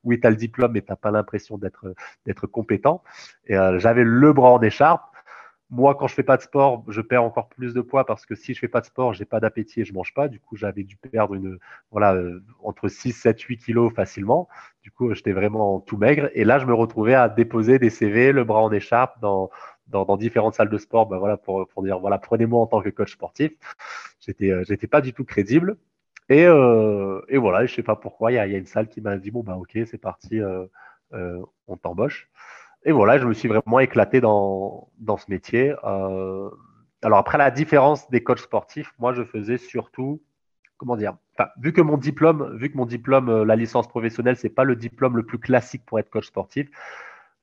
oui, 0.05 0.21
tu 0.21 0.27
as 0.27 0.31
le 0.31 0.37
diplôme, 0.37 0.73
mais 0.73 0.83
tu 0.83 0.91
n'as 0.91 0.97
pas 0.97 1.11
l'impression 1.11 1.59
d'être 1.59 2.47
compétent. 2.47 3.03
Et 3.47 3.57
euh, 3.57 3.79
j'avais 3.79 4.05
le 4.05 4.33
bras 4.33 4.53
en 4.53 4.63
écharpe 4.63 5.12
moi, 5.73 5.95
quand 5.95 6.07
je 6.07 6.15
fais 6.15 6.23
pas 6.23 6.37
de 6.37 6.43
sport, 6.43 6.85
je 6.89 7.01
perds 7.01 7.25
encore 7.25 7.49
plus 7.49 7.73
de 7.75 7.81
poids 7.81 8.05
parce 8.05 8.27
que 8.27 8.35
si 8.35 8.53
je 8.55 8.59
fais 8.61 8.69
pas 8.69 8.83
de 8.83 8.87
sport, 8.87 9.15
j'ai 9.15 9.25
pas 9.25 9.41
d'appétit 9.41 9.81
et 9.81 9.85
je 9.85 9.95
mange 9.95 10.13
pas. 10.15 10.29
Du 10.29 10.39
coup, 10.39 10.55
j'avais 10.55 10.85
dû 10.85 10.97
perdre 10.97 11.35
une, 11.35 11.59
voilà, 11.91 12.15
euh, 12.15 12.45
entre 12.63 12.89
6, 12.89 13.13
7, 13.13 13.41
8 13.41 13.57
kilos 13.59 13.93
facilement. 13.95 14.49
Du 14.83 14.91
coup, 14.91 15.13
j'étais 15.15 15.33
vraiment 15.33 15.81
tout 15.81 15.97
maigre. 15.97 16.31
Et 16.35 16.45
là, 16.45 16.59
je 16.59 16.67
me 16.67 16.75
retrouvais 16.75 17.15
à 17.15 17.29
déposer 17.31 17.79
des 17.79 17.91
CV, 17.91 18.33
le 18.33 18.45
bras 18.45 18.61
en 18.63 18.71
écharpe 18.71 19.19
dans, 19.21 19.51
dans, 19.89 20.05
dans 20.05 20.17
différentes 20.19 20.55
salles 20.55 20.69
de 20.71 20.79
sport, 20.79 21.07
ben 21.07 21.19
voilà, 21.19 21.37
pour, 21.39 21.67
pour 21.69 21.83
dire, 21.83 21.99
voilà, 21.99 22.19
prenez-moi 22.19 22.61
en 22.61 22.67
tant 22.67 22.83
que 22.83 22.91
coach 22.91 23.13
sportif. 23.13 23.53
J'étais, 24.21 24.51
euh, 24.51 24.65
j'étais 24.65 24.87
pas 24.87 25.01
du 25.01 25.15
tout 25.15 25.25
crédible. 25.25 25.79
Et, 26.29 26.47
euh, 26.47 27.21
et 27.29 27.39
voilà, 27.39 27.67
je 27.67 27.75
sais 27.75 27.83
pas 27.83 27.97
pourquoi, 27.97 28.33
il 28.33 28.37
y 28.37 28.39
a, 28.39 28.47
y 28.47 28.55
a, 28.55 28.59
une 28.59 28.67
salle 28.67 28.89
qui 28.89 29.01
m'a 29.01 29.17
dit, 29.17 29.31
bon, 29.31 29.43
bah, 29.43 29.57
ok, 29.57 29.79
c'est 29.87 29.99
parti, 29.99 30.41
euh, 30.41 30.67
euh, 31.15 31.43
on 31.67 31.77
t'embauche. 31.77 32.31
Et 32.85 32.93
voilà, 32.93 33.19
je 33.19 33.27
me 33.27 33.33
suis 33.33 33.49
vraiment 33.49 33.79
éclaté 33.79 34.21
dans, 34.21 34.89
dans 34.99 35.17
ce 35.17 35.27
métier. 35.29 35.75
Euh, 35.85 36.51
alors 37.03 37.19
après, 37.19 37.39
la 37.39 37.51
différence 37.51 38.11
des 38.11 38.23
coachs 38.23 38.41
sportifs, 38.41 38.93
moi, 38.99 39.13
je 39.13 39.23
faisais 39.23 39.57
surtout, 39.57 40.21
comment 40.79 40.97
dire, 40.97 41.17
vu 41.59 41.73
que 41.73 41.81
mon 41.81 41.97
diplôme, 41.97 42.57
vu 42.57 42.71
que 42.71 42.77
mon 42.77 42.87
diplôme, 42.87 43.29
euh, 43.29 43.45
la 43.45 43.55
licence 43.55 43.87
professionnelle, 43.87 44.37
c'est 44.37 44.51
pas 44.51 44.65
le 44.65 44.75
diplôme 44.75 45.17
le 45.17 45.25
plus 45.25 45.39
classique 45.39 45.83
pour 45.87 46.01
être 46.01 46.11
coach 46.11 46.27
sportif, 46.27 46.69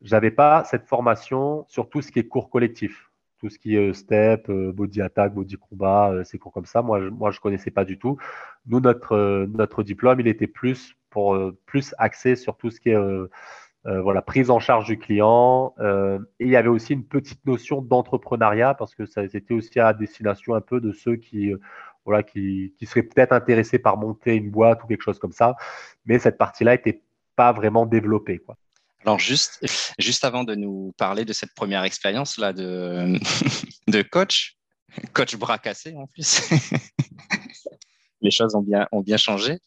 j'avais 0.01 0.31
pas 0.31 0.63
cette 0.65 0.85
formation 0.85 1.65
sur 1.67 1.89
tout 1.89 2.01
ce 2.01 2.11
qui 2.11 2.19
est 2.19 2.27
cours 2.27 2.49
collectif, 2.49 3.09
tout 3.39 3.49
ce 3.49 3.57
qui 3.57 3.77
est 3.77 3.89
euh, 3.89 3.93
step, 3.93 4.51
body 4.51 5.01
attack, 5.01 5.33
body 5.33 5.55
combat, 5.55 6.13
ces 6.25 6.37
cours 6.37 6.51
comme 6.51 6.65
ça. 6.65 6.81
Moi, 6.81 7.01
je, 7.01 7.07
moi, 7.07 7.31
je 7.31 7.39
connaissais 7.39 7.71
pas 7.71 7.85
du 7.85 7.97
tout. 7.97 8.17
Nous, 8.65 8.81
notre 8.81 9.45
notre 9.47 9.83
diplôme, 9.83 10.19
il 10.19 10.27
était 10.27 10.47
plus 10.47 10.95
pour 11.09 11.37
plus 11.65 11.95
axé 11.97 12.35
sur 12.35 12.55
tout 12.57 12.69
ce 12.69 12.79
qui 12.79 12.89
est 12.89 12.97
euh, 13.85 14.01
voilà, 14.01 14.21
prise 14.21 14.49
en 14.49 14.59
charge 14.59 14.85
du 14.85 14.97
client. 14.97 15.73
Euh, 15.79 16.19
et 16.39 16.45
il 16.45 16.51
y 16.51 16.57
avait 16.57 16.69
aussi 16.69 16.93
une 16.93 17.05
petite 17.05 17.45
notion 17.45 17.81
d'entrepreneuriat 17.81 18.73
parce 18.73 18.93
que 18.93 19.05
ça 19.05 19.27
c'était 19.29 19.53
aussi 19.53 19.79
à 19.79 19.93
destination 19.93 20.53
un 20.53 20.61
peu 20.61 20.81
de 20.81 20.91
ceux 20.91 21.15
qui, 21.15 21.53
euh, 21.53 21.61
voilà, 22.05 22.23
qui, 22.23 22.73
qui 22.77 22.85
seraient 22.85 23.03
peut-être 23.03 23.31
intéressés 23.31 23.79
par 23.79 23.97
monter 23.97 24.35
une 24.35 24.51
boîte 24.51 24.83
ou 24.83 24.87
quelque 24.87 25.03
chose 25.03 25.19
comme 25.19 25.31
ça. 25.31 25.55
Mais 26.05 26.19
cette 26.19 26.37
partie-là 26.37 26.73
n'était 26.73 27.01
pas 27.37 27.53
vraiment 27.53 27.85
développée. 27.85 28.39
Quoi. 28.39 28.57
Alors 29.05 29.17
juste, 29.17 29.65
juste 29.97 30.25
avant 30.25 30.43
de 30.43 30.55
nous 30.55 30.93
parler 30.97 31.23
de 31.23 31.31
cette 31.31 31.53
première 31.53 31.83
expérience 31.83 32.37
là 32.37 32.51
de, 32.51 33.17
de 33.87 34.01
coach, 34.01 34.57
coach 35.13 35.37
bras 35.37 35.57
cassé 35.57 35.95
en 35.95 36.05
plus. 36.05 36.49
Les 38.21 38.31
choses 38.31 38.55
ont 38.55 38.61
bien, 38.61 38.87
ont 38.91 39.01
bien 39.01 39.17
changé. 39.17 39.59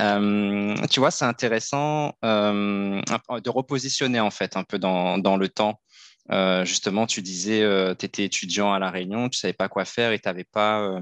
Euh, 0.00 0.74
tu 0.90 1.00
vois, 1.00 1.10
c'est 1.10 1.24
intéressant 1.24 2.14
euh, 2.24 3.00
de 3.42 3.50
repositionner 3.50 4.20
en 4.20 4.30
fait 4.30 4.56
un 4.56 4.64
peu 4.64 4.78
dans, 4.78 5.18
dans 5.18 5.36
le 5.36 5.48
temps. 5.48 5.80
Euh, 6.30 6.64
justement, 6.64 7.06
tu 7.06 7.20
disais, 7.22 7.60
tu 7.98 8.06
étais 8.06 8.24
étudiant 8.24 8.72
à 8.72 8.78
La 8.78 8.90
Réunion, 8.90 9.28
tu 9.28 9.38
savais 9.38 9.52
pas 9.52 9.68
quoi 9.68 9.84
faire 9.84 10.12
et 10.12 10.18
tu 10.18 10.28
n'avais 10.28 10.44
pas, 10.44 11.00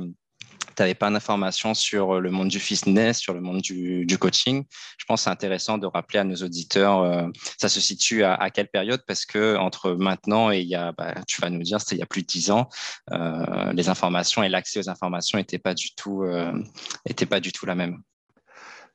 tu 0.77 0.83
n'avais 0.83 0.94
pas 0.94 1.11
d'informations 1.11 1.75
sur 1.75 2.20
le 2.20 2.31
monde 2.31 2.49
du 2.49 2.61
fitness, 2.61 3.18
sur 3.18 3.35
le 3.35 3.40
monde 3.40 3.61
du, 3.61 4.07
coaching. 4.18 4.64
Je 4.99 5.05
pense 5.05 5.20
que 5.20 5.25
c'est 5.25 5.31
intéressant 5.31 5.79
de 5.79 5.87
rappeler 5.87 6.18
à 6.18 6.25
nos 6.25 6.37
auditeurs, 6.37 7.01
euh, 7.01 7.29
ça 7.59 7.68
se 7.68 7.81
situe 7.81 8.25
à, 8.25 8.51
quelle 8.51 8.68
période? 8.68 9.03
Parce 9.07 9.27
que 9.27 9.57
entre 9.57 9.92
maintenant 9.92 10.51
et 10.51 10.61
il 10.61 10.68
y 10.68 10.75
a, 10.75 10.92
bah, 10.92 11.14
tu 11.27 11.40
vas 11.40 11.51
nous 11.51 11.62
dire, 11.62 11.81
c'était 11.81 11.96
il 11.96 11.99
y 12.01 12.03
a 12.03 12.07
plus 12.07 12.23
de 12.23 12.27
dix 12.27 12.51
ans, 12.51 12.68
euh, 13.12 13.73
les 13.73 13.88
informations 13.88 14.42
et 14.42 14.49
l'accès 14.49 14.79
aux 14.79 14.88
informations 14.88 15.38
n'étaient 15.38 15.59
pas 15.59 15.75
du 15.75 15.94
tout, 15.94 16.23
euh, 16.23 16.53
pas 17.29 17.40
du 17.40 17.53
tout 17.53 17.66
la 17.66 17.75
même. 17.75 18.03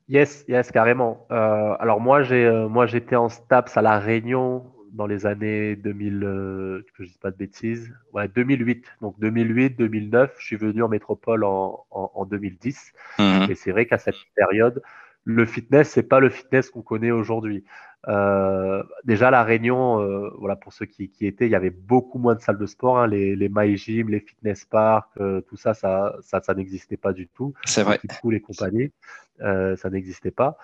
Yes, 0.07 0.45
yes, 0.47 0.71
carrément. 0.71 1.25
alors 1.29 1.99
moi, 1.99 2.21
j'ai, 2.21 2.49
moi, 2.69 2.85
j'étais 2.85 3.15
en 3.15 3.29
STAPS 3.29 3.77
à 3.77 3.81
la 3.81 3.99
Réunion 3.99 4.74
dans 4.95 5.07
les 5.07 5.25
années 5.25 5.75
2000, 5.75 6.23
euh, 6.23 6.85
que 6.97 7.03
je 7.03 7.09
dis 7.11 7.17
pas 7.17 7.31
de 7.31 7.37
bêtises, 7.37 7.93
ouais, 8.13 8.27
2008. 8.27 8.85
Donc 9.01 9.19
2008, 9.19 9.77
2009, 9.77 10.35
je 10.39 10.45
suis 10.45 10.55
venu 10.55 10.81
en 10.83 10.87
métropole 10.87 11.43
en, 11.43 11.85
en, 11.91 12.25
2010. 12.25 12.93
Mhm. 13.19 13.47
Et 13.49 13.55
c'est 13.55 13.71
vrai 13.71 13.85
qu'à 13.85 13.97
cette 13.97 14.15
période, 14.35 14.81
le 15.25 15.45
fitness, 15.45 15.89
c'est 15.89 16.03
pas 16.03 16.19
le 16.19 16.29
fitness 16.29 16.69
qu'on 16.69 16.81
connaît 16.81 17.11
aujourd'hui. 17.11 17.63
Euh, 18.07 18.83
déjà, 19.03 19.31
la 19.31 19.43
Réunion, 19.43 19.99
euh, 19.99 20.29
voilà, 20.37 20.55
pour 20.55 20.73
ceux 20.73 20.85
qui, 20.85 21.09
qui, 21.09 21.25
étaient, 21.25 21.47
il 21.47 21.51
y 21.51 21.55
avait 21.55 21.71
beaucoup 21.71 22.19
moins 22.19 22.35
de 22.35 22.41
salles 22.41 22.57
de 22.57 22.65
sport. 22.65 22.99
Hein, 22.99 23.07
les, 23.07 23.35
les 23.35 23.49
My 23.49 23.75
Gym, 23.77 24.09
les 24.09 24.19
fitness 24.19 24.65
parks, 24.65 25.09
euh, 25.19 25.41
tout 25.41 25.57
ça, 25.57 25.73
ça, 25.73 26.15
ça, 26.21 26.41
ça 26.41 26.53
n'existait 26.53 26.97
pas 26.97 27.13
du 27.13 27.27
tout. 27.27 27.53
C'est 27.65 27.83
vrai. 27.83 27.99
Tous 28.21 28.29
les 28.29 28.41
compagnies, 28.41 28.91
ça 29.39 29.89
n'existait 29.89 30.31
pas. 30.31 30.57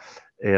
Et, 0.44 0.56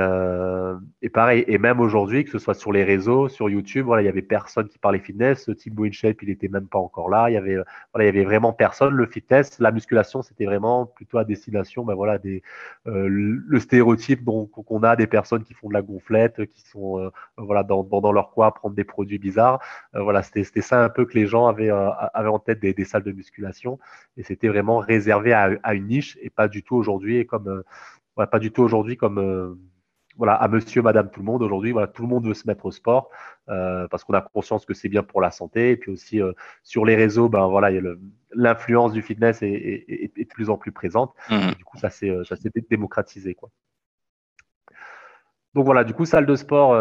et, 1.02 1.10
pareil, 1.10 1.44
et 1.46 1.58
même 1.58 1.82
aujourd'hui, 1.82 2.24
que 2.24 2.32
ce 2.32 2.40
soit 2.40 2.54
sur 2.54 2.72
les 2.72 2.86
réseaux, 2.86 3.28
sur 3.28 3.50
YouTube, 3.50 3.86
voilà, 3.86 4.02
il 4.02 4.06
y 4.06 4.10
avait 4.10 4.22
personne 4.22 4.70
qui 4.70 4.78
parlait 4.78 5.00
fitness. 5.00 5.50
Thibaut 5.58 5.84
InShape, 5.84 6.24
il 6.24 6.30
était 6.30 6.48
même 6.48 6.68
pas 6.68 6.80
encore 6.80 7.10
là. 7.10 7.30
Il 7.30 7.34
y 7.34 7.38
avait, 7.38 7.58
voilà, 7.94 8.06
il 8.06 8.06
y 8.06 8.10
avait 8.10 8.24
vraiment 8.24 8.54
personne. 8.54 8.94
Le 8.94 9.06
fitness, 9.06 9.60
la 9.60 9.72
musculation, 9.72 10.22
c'était 10.22 10.46
vraiment 10.46 10.86
plutôt 10.86 11.18
à 11.18 11.26
destination, 11.26 11.84
ben 11.84 11.96
voilà, 11.96 12.18
des, 12.18 12.44
le 12.86 13.60
stéréotype 13.60 14.24
qu'on 14.24 14.84
a 14.84 14.96
des 14.96 15.08
personnes 15.08 15.44
qui 15.44 15.54
font 15.54 15.68
de 15.68 15.74
la 15.74 15.82
gonflette, 15.82 16.46
qui 16.46 16.62
sont, 16.74 17.00
euh, 17.00 17.10
voilà, 17.38 17.64
dans, 17.64 17.84
dans, 17.84 18.12
leur 18.12 18.32
coin, 18.32 18.52
prendre 18.52 18.76
des 18.76 18.84
produits 18.84 19.20
bizarres. 19.20 19.60
Euh, 19.96 20.02
voilà, 20.02 20.24
c'était 20.24 20.62
ça 20.62 20.84
un 20.84 20.90
peu 20.90 21.06
que 21.06 21.14
les 21.14 21.28
gens 21.28 21.48
avaient, 21.48 21.72
euh, 21.72 21.90
avaient 22.14 22.30
en 22.30 22.40
tête 22.40 22.60
des, 22.60 22.74
des, 22.74 22.86
salles 22.86 23.04
de 23.04 23.12
musculation. 23.12 23.80
Et 24.18 24.24
c'était 24.24 24.50
vraiment 24.50 24.80
réservé 24.80 25.34
à, 25.34 25.52
à, 25.64 25.74
une 25.74 25.88
niche 25.88 26.18
et 26.22 26.30
pas 26.30 26.48
du 26.48 26.64
tout 26.64 26.76
aujourd'hui 26.76 27.18
et 27.18 27.26
comme, 27.26 27.64
ouais, 28.18 28.28
pas 28.28 28.40
du 28.40 28.52
tout 28.52 28.64
aujourd'hui 28.64 28.98
comme 28.98 29.58
voilà, 30.18 30.34
à 30.36 30.48
monsieur, 30.48 30.82
madame, 30.82 31.10
tout 31.10 31.20
le 31.20 31.26
monde. 31.26 31.42
Aujourd'hui, 31.42 31.72
voilà, 31.72 31.88
tout 31.88 32.04
le 32.04 32.08
monde 32.08 32.28
veut 32.28 32.34
se 32.34 32.48
mettre 32.48 32.66
au 32.66 32.72
sport 32.72 33.10
euh, 33.50 33.88
parce 33.88 34.04
qu'on 34.04 34.14
a 34.14 34.22
conscience 34.22 34.66
que 34.66 34.74
c'est 34.74 34.90
bien 34.90 35.04
pour 35.04 35.22
la 35.22 35.32
santé. 35.32 35.72
Et 35.72 35.78
puis 35.78 35.92
aussi, 35.92 36.22
euh, 36.22 36.34
sur 36.64 36.86
les 36.86 36.96
réseaux, 36.96 37.30
ben, 37.30 37.48
voilà, 37.48 37.70
l'influence 38.34 38.94
du 38.94 39.02
fitness 39.02 39.40
est, 39.42 40.12
de 40.16 40.24
plus 40.26 40.50
en 40.50 40.58
plus 40.58 40.72
présente. 40.72 41.14
Mmh. 41.30 41.54
du 41.58 41.64
coup, 41.66 41.78
ça 41.78 41.90
s'est 41.90 42.14
démocratisé. 42.70 43.34
Quoi. 43.34 43.50
Donc 45.56 45.66
voilà, 45.66 45.84
du 45.84 45.94
coup, 45.94 46.06
salle 46.06 46.26
de 46.26 46.36
sport, 46.36 46.76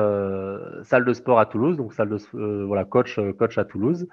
salle 0.85 1.05
de 1.05 1.13
sport 1.13 1.39
à 1.39 1.47
Toulouse, 1.47 1.77
donc 1.77 1.93
salle 1.93 2.09
de 2.09 2.65
voilà, 2.65 2.85
coach, 2.85 3.21
coach 3.39 3.59
à 3.59 3.65
Toulouse. 3.65 4.09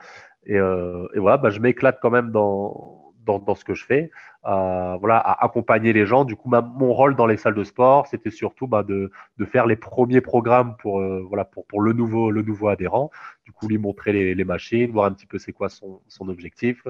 Et, 0.45 0.55
et 0.55 1.19
voilà, 1.19 1.37
ben, 1.37 1.49
je 1.49 1.59
m'éclate 1.59 1.99
quand 2.01 2.09
même 2.09 2.31
dans, 2.31 2.98
dans, 3.37 3.55
ce 3.55 3.63
que 3.63 3.75
je 3.75 3.85
fais, 3.85 4.09
euh, 4.45 4.97
voilà, 4.99 5.17
à 5.17 5.45
accompagner 5.45 5.93
les 5.93 6.05
gens. 6.05 6.25
Du 6.25 6.35
coup, 6.35 6.49
mon 6.49 6.93
rôle 6.93 7.15
dans 7.15 7.27
les 7.27 7.37
salles 7.37 7.53
de 7.53 7.63
sport, 7.63 8.07
c'était 8.07 8.31
surtout 8.31 8.67
bah, 8.67 8.83
de, 8.83 9.11
faire 9.45 9.67
les 9.67 9.75
premiers 9.75 10.21
programmes 10.21 10.75
pour, 10.77 10.99
euh, 10.99 11.23
voilà, 11.27 11.45
pour, 11.45 11.81
le, 11.81 11.93
nouveau, 11.93 12.67
adhérent. 12.67 13.11
Du 13.45 13.51
coup, 13.51 13.67
lui 13.67 13.77
montrer 13.77 14.33
les, 14.33 14.43
machines, 14.43 14.91
voir 14.91 15.05
un 15.05 15.11
petit 15.11 15.27
peu 15.27 15.37
c'est 15.37 15.53
quoi 15.53 15.69
son, 15.69 16.01
objectif. 16.21 16.87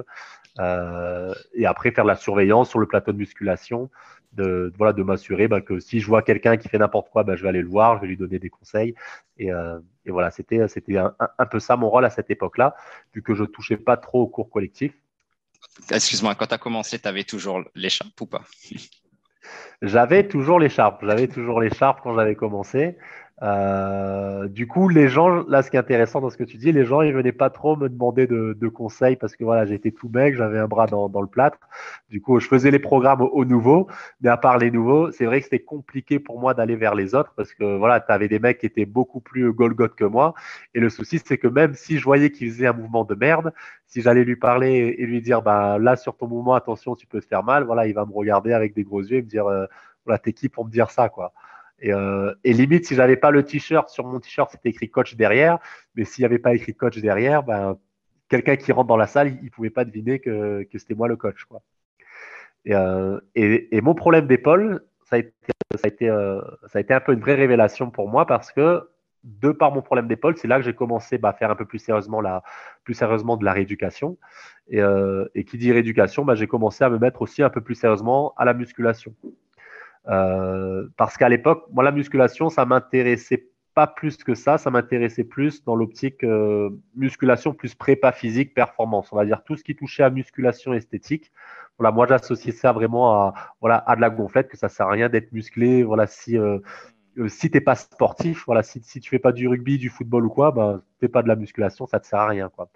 Euh, 0.58 1.34
et 1.54 1.66
après, 1.66 1.90
faire 1.90 2.04
la 2.04 2.16
surveillance 2.16 2.70
sur 2.70 2.78
le 2.78 2.86
plateau 2.86 3.12
de 3.12 3.18
musculation, 3.18 3.90
de, 4.32 4.72
voilà, 4.78 4.92
de 4.92 5.02
m'assurer 5.02 5.48
bah, 5.48 5.60
que 5.60 5.80
si 5.80 6.00
je 6.00 6.06
vois 6.06 6.22
quelqu'un 6.22 6.56
qui 6.56 6.68
fait 6.68 6.78
n'importe 6.78 7.10
quoi, 7.10 7.24
bah, 7.24 7.36
je 7.36 7.42
vais 7.42 7.48
aller 7.48 7.62
le 7.62 7.68
voir, 7.68 7.96
je 7.96 8.02
vais 8.02 8.08
lui 8.08 8.16
donner 8.16 8.38
des 8.38 8.50
conseils. 8.50 8.94
Et, 9.38 9.50
voilà, 10.06 10.30
c'était 10.30 10.60
un, 10.60 11.14
un, 11.38 11.46
peu 11.46 11.60
ça 11.60 11.76
mon 11.76 11.90
rôle 11.90 12.04
à 12.04 12.10
cette 12.10 12.30
époque-là, 12.30 12.74
vu 13.14 13.22
que 13.22 13.34
je 13.34 13.44
touchais 13.44 13.76
pas 13.76 13.96
trop 13.96 14.22
au 14.22 14.26
cours 14.26 14.50
collectif. 14.50 14.92
Excuse-moi, 15.90 16.34
quand 16.34 16.46
tu 16.46 16.54
as 16.54 16.58
commencé, 16.58 16.98
tu 16.98 17.08
avais 17.08 17.24
toujours 17.24 17.62
l'écharpe 17.74 18.20
ou 18.20 18.26
pas? 18.26 18.42
J'avais 19.82 20.28
toujours 20.28 20.58
l'écharpe. 20.58 21.04
J'avais 21.04 21.28
toujours 21.28 21.60
l'écharpe 21.60 22.00
quand 22.02 22.14
j'avais 22.14 22.34
commencé. 22.34 22.96
Euh, 23.42 24.48
du 24.48 24.66
coup, 24.66 24.88
les 24.88 25.08
gens, 25.08 25.28
là, 25.48 25.62
ce 25.62 25.70
qui 25.70 25.76
est 25.76 25.78
intéressant 25.78 26.20
dans 26.20 26.28
ce 26.28 26.36
que 26.36 26.44
tu 26.44 26.58
dis, 26.58 26.72
les 26.72 26.84
gens, 26.84 27.00
ils 27.00 27.12
venaient 27.12 27.32
pas 27.32 27.48
trop 27.48 27.74
me 27.76 27.88
demander 27.88 28.26
de, 28.26 28.68
conseils 28.68 29.16
parce 29.16 29.34
que 29.34 29.44
voilà, 29.44 29.64
j'étais 29.66 29.90
tout 29.90 30.08
mec, 30.08 30.36
j'avais 30.36 30.58
un 30.58 30.68
bras 30.68 30.86
dans, 30.86 31.20
le 31.20 31.26
plâtre. 31.26 31.58
Du 32.10 32.20
coup, 32.20 32.38
je 32.38 32.46
faisais 32.46 32.70
les 32.70 32.78
programmes 32.78 33.22
aux, 33.22 33.44
nouveaux, 33.44 33.88
mais 34.20 34.28
à 34.28 34.36
part 34.36 34.58
les 34.58 34.70
nouveaux, 34.70 35.10
c'est 35.10 35.24
vrai 35.24 35.38
que 35.40 35.44
c'était 35.44 35.58
compliqué 35.58 36.18
pour 36.18 36.38
moi 36.38 36.54
d'aller 36.54 36.76
vers 36.76 36.94
les 36.94 37.14
autres 37.14 37.32
parce 37.36 37.52
que 37.54 37.76
voilà, 37.78 38.00
tu 38.00 38.12
avais 38.12 38.28
des 38.28 38.38
mecs 38.38 38.58
qui 38.58 38.66
étaient 38.66 38.86
beaucoup 38.86 39.20
plus 39.20 39.52
Golgoth 39.52 39.94
que 39.94 40.04
moi. 40.04 40.34
Et 40.74 40.80
le 40.80 40.90
souci, 40.90 41.20
c'est 41.24 41.38
que 41.38 41.48
même 41.48 41.74
si 41.74 41.98
je 41.98 42.04
voyais 42.04 42.30
qu'il 42.30 42.50
faisait 42.50 42.66
un 42.66 42.72
mouvement 42.72 43.04
de 43.04 43.14
merde, 43.14 43.52
si 43.86 44.02
j'allais 44.02 44.24
lui 44.24 44.36
parler 44.36 44.94
et 44.98 45.06
lui 45.06 45.20
dire, 45.22 45.42
bah 45.42 45.78
là, 45.78 45.96
sur 45.96 46.16
ton 46.16 46.28
mouvement, 46.28 46.54
attention, 46.54 46.94
tu 46.94 47.06
peux 47.06 47.20
te 47.20 47.26
faire 47.26 47.42
mal, 47.42 47.64
voilà, 47.64 47.86
il 47.86 47.94
va 47.94 48.04
me 48.06 48.12
regarder 48.12 48.52
avec 48.52 48.74
des 48.74 48.84
gros 48.84 49.00
yeux 49.00 49.18
et 49.18 49.22
me 49.22 49.26
dire, 49.28 49.46
euh, 49.46 49.66
voilà, 50.04 50.18
t'es 50.18 50.32
qui 50.32 50.48
pour 50.48 50.64
me 50.64 50.70
dire 50.70 50.90
ça, 50.90 51.08
quoi. 51.08 51.32
Et, 51.80 51.92
euh, 51.92 52.34
et, 52.44 52.52
limite, 52.52 52.86
si 52.86 52.94
j'avais 52.94 53.16
pas 53.16 53.30
le 53.30 53.44
t-shirt, 53.44 53.88
sur 53.88 54.06
mon 54.06 54.20
t-shirt, 54.20 54.50
c'était 54.50 54.68
écrit 54.68 54.90
coach 54.90 55.14
derrière. 55.16 55.58
Mais 55.94 56.04
s'il 56.04 56.22
n'y 56.22 56.26
avait 56.26 56.38
pas 56.38 56.54
écrit 56.54 56.74
coach 56.74 56.98
derrière, 56.98 57.42
ben, 57.42 57.78
quelqu'un 58.28 58.56
qui 58.56 58.72
rentre 58.72 58.88
dans 58.88 58.96
la 58.96 59.06
salle, 59.06 59.38
il 59.40 59.46
ne 59.46 59.50
pouvait 59.50 59.70
pas 59.70 59.84
deviner 59.84 60.20
que, 60.20 60.66
c'était 60.74 60.94
moi 60.94 61.08
le 61.08 61.16
coach. 61.16 61.46
Euh, 62.68 63.20
et, 63.34 63.80
mon 63.80 63.94
problème 63.94 64.26
d'épaule, 64.26 64.84
ça 65.04 65.16
a, 65.16 65.18
été, 65.88 66.08
euh, 66.08 66.40
ça 66.66 66.78
a 66.78 66.80
été 66.80 66.92
un 66.92 67.00
peu 67.00 67.12
une 67.12 67.20
vraie 67.20 67.34
révélation 67.34 67.90
pour 67.90 68.08
moi 68.08 68.26
parce 68.26 68.52
que 68.52 68.88
de 69.24 69.50
par 69.50 69.72
mon 69.72 69.82
problème 69.82 70.08
d'épaule, 70.08 70.36
c'est 70.36 70.48
là 70.48 70.56
que 70.56 70.62
j'ai 70.62 70.74
commencé 70.74 71.18
bah, 71.18 71.30
à 71.30 71.32
faire 71.32 71.50
un 71.50 71.56
peu 71.56 71.66
plus 71.66 71.78
sérieusement, 71.78 72.20
la, 72.20 72.42
plus 72.84 72.94
sérieusement 72.94 73.36
de 73.36 73.44
la 73.44 73.52
rééducation. 73.52 74.18
Et, 74.68 74.80
et 75.34 75.44
qui 75.44 75.58
dit 75.58 75.72
rééducation, 75.72 76.24
bah, 76.24 76.34
j'ai 76.34 76.46
commencé 76.46 76.84
à 76.84 76.90
me 76.90 76.98
mettre 76.98 77.22
aussi 77.22 77.42
un 77.42 77.50
peu 77.50 77.60
plus 77.60 77.74
sérieusement 77.74 78.34
à 78.36 78.44
la 78.44 78.54
musculation. 78.54 79.14
Euh, 80.08 80.88
parce 80.96 81.16
qu'à 81.16 81.28
l'époque, 81.28 81.64
moi, 81.72 81.84
la 81.84 81.92
musculation, 81.92 82.48
ça 82.48 82.64
m'intéressait 82.64 83.48
pas 83.74 83.86
plus 83.86 84.16
que 84.24 84.34
ça. 84.34 84.58
Ça 84.58 84.70
m'intéressait 84.70 85.24
plus 85.24 85.64
dans 85.64 85.76
l'optique 85.76 86.24
euh, 86.24 86.70
musculation 86.96 87.52
plus 87.54 87.74
prépa 87.74 88.12
physique, 88.12 88.54
performance. 88.54 89.12
On 89.12 89.16
va 89.16 89.24
dire 89.24 89.42
tout 89.44 89.56
ce 89.56 89.64
qui 89.64 89.76
touchait 89.76 90.02
à 90.02 90.10
musculation 90.10 90.72
esthétique. 90.72 91.32
Voilà, 91.78 91.92
moi, 91.92 92.06
j'associais 92.06 92.52
ça 92.52 92.72
vraiment 92.72 93.14
à, 93.14 93.34
voilà, 93.60 93.76
à 93.86 93.96
de 93.96 94.00
la 94.00 94.10
gonflette, 94.10 94.48
que 94.48 94.56
ça 94.56 94.68
sert 94.68 94.86
à 94.86 94.90
rien 94.90 95.08
d'être 95.08 95.32
musclé. 95.32 95.82
Voilà, 95.82 96.06
si 96.06 96.36
euh, 97.18 97.28
si 97.28 97.50
t'es 97.50 97.60
pas 97.60 97.74
sportif, 97.74 98.44
voilà, 98.46 98.62
si, 98.62 98.80
si 98.82 99.00
tu 99.00 99.10
fais 99.10 99.18
pas 99.18 99.32
du 99.32 99.48
rugby, 99.48 99.78
du 99.78 99.88
football 99.88 100.26
ou 100.26 100.30
quoi, 100.30 100.52
bah, 100.52 100.82
fais 101.00 101.08
pas 101.08 101.22
de 101.22 101.28
la 101.28 101.36
musculation, 101.36 101.86
ça 101.86 102.00
te 102.00 102.06
sert 102.06 102.20
à 102.20 102.28
rien, 102.28 102.48
quoi. 102.48 102.70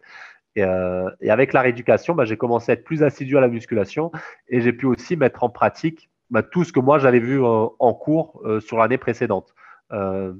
Et, 0.56 0.62
euh, 0.62 1.10
et 1.20 1.30
avec 1.30 1.52
la 1.52 1.62
rééducation, 1.62 2.14
bah, 2.14 2.24
j'ai 2.24 2.36
commencé 2.36 2.70
à 2.72 2.74
être 2.74 2.84
plus 2.84 3.02
assidu 3.02 3.36
à 3.36 3.40
la 3.40 3.48
musculation 3.48 4.12
et 4.48 4.60
j'ai 4.60 4.72
pu 4.72 4.86
aussi 4.86 5.16
mettre 5.16 5.42
en 5.42 5.50
pratique 5.50 6.10
bah, 6.34 6.42
tout 6.42 6.64
ce 6.64 6.72
que 6.72 6.80
moi 6.80 6.98
j'avais 6.98 7.20
vu 7.20 7.40
euh, 7.40 7.66
en 7.78 7.94
cours 7.94 8.42
euh, 8.44 8.58
sur 8.58 8.76
l'année 8.76 8.98
précédente. 8.98 9.54
Euh, 9.92 10.34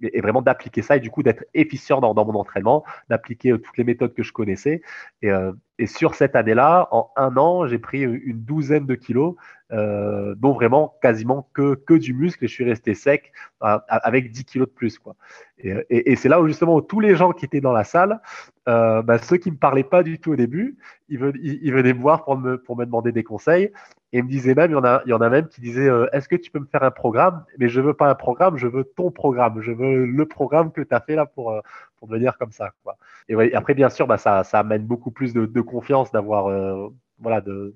et, 0.00 0.22
vraiment 0.22 0.40
d'appliquer 0.40 0.80
ça 0.80 0.96
et 0.96 1.00
du 1.00 1.10
coup 1.10 1.22
d'être 1.22 1.44
efficient 1.52 2.00
dans, 2.00 2.14
mon 2.14 2.34
entraînement, 2.34 2.82
d'appliquer 3.10 3.50
toutes 3.50 3.76
les 3.76 3.84
méthodes 3.84 4.14
que 4.14 4.22
je 4.22 4.32
connaissais. 4.32 4.80
Et, 5.20 5.30
et 5.78 5.86
sur 5.86 6.14
cette 6.14 6.36
année-là, 6.36 6.88
en 6.90 7.10
un 7.16 7.36
an, 7.36 7.66
j'ai 7.66 7.78
pris 7.78 8.02
une 8.02 8.42
douzaine 8.42 8.86
de 8.86 8.94
kilos, 8.94 9.36
euh, 9.72 10.34
dont 10.36 10.52
vraiment 10.52 10.96
quasiment 11.00 11.48
que, 11.54 11.74
que 11.74 11.94
du 11.94 12.12
muscle, 12.12 12.44
et 12.44 12.48
je 12.48 12.52
suis 12.52 12.64
resté 12.64 12.92
sec 12.92 13.32
euh, 13.62 13.78
avec 13.88 14.30
10 14.30 14.44
kilos 14.44 14.68
de 14.68 14.72
plus. 14.72 14.98
Quoi. 14.98 15.16
Et, 15.58 16.14
c'est 16.14 16.28
là 16.28 16.42
où 16.42 16.46
justement 16.46 16.82
tous 16.82 17.00
les 17.00 17.16
gens 17.16 17.32
qui 17.32 17.46
étaient 17.46 17.62
dans 17.62 17.72
la 17.72 17.84
salle, 17.84 18.20
euh, 18.68 19.00
bah, 19.00 19.16
ceux 19.16 19.38
qui 19.38 19.48
ne 19.48 19.54
me 19.54 19.58
parlaient 19.58 19.82
pas 19.82 20.02
du 20.02 20.18
tout 20.18 20.32
au 20.32 20.36
début, 20.36 20.76
ils, 21.08 21.18
venaient, 21.18 21.94
me 21.94 22.00
voir 22.00 22.24
pour 22.24 22.36
me, 22.36 22.58
pour 22.58 22.76
demander 22.76 23.12
des 23.12 23.24
conseils. 23.24 23.72
Et 24.12 24.18
ils 24.18 24.24
me 24.24 24.28
disaient 24.28 24.54
même, 24.54 24.72
il 24.72 24.74
y 24.74 24.76
en 24.76 24.84
a, 24.84 25.00
il 25.06 25.08
y 25.08 25.14
en 25.14 25.22
a 25.22 25.30
même 25.30 25.48
qui 25.48 25.62
disaient, 25.62 25.88
est-ce 26.12 26.28
que 26.28 26.36
tu 26.36 26.50
peux 26.50 26.60
me 26.60 26.66
faire 26.66 26.82
un 26.82 26.90
programme? 26.90 27.44
Mais 27.56 27.70
je 27.70 27.80
veux 27.80 27.94
pas 27.94 28.10
un 28.10 28.14
programme, 28.14 28.58
je 28.58 28.66
veux 28.66 28.84
ton 28.84 29.10
programme. 29.10 29.62
Je 29.62 29.72
veux 29.72 30.04
le 30.04 30.26
programme 30.26 30.70
que 30.70 30.82
tu 30.82 30.94
as 30.94 31.00
fait 31.00 31.14
là 31.14 31.24
pour, 31.24 31.62
euh, 32.02 32.06
pour 32.06 32.08
devenir 32.08 32.36
comme 32.38 32.52
ça. 32.52 32.70
Quoi. 32.82 32.96
Et, 33.28 33.54
après, 33.54 33.74
bien 33.74 33.88
sûr, 33.88 34.06
bah, 34.06 34.18
ça, 34.18 34.44
ça 34.44 34.60
amène 34.60 34.84
beaucoup 34.84 35.10
plus 35.10 35.32
de, 35.32 35.46
de 35.46 35.60
confiance 35.60 36.10
d'avoir 36.12 36.46
euh, 36.48 36.88
voilà, 37.18 37.40
de, 37.40 37.74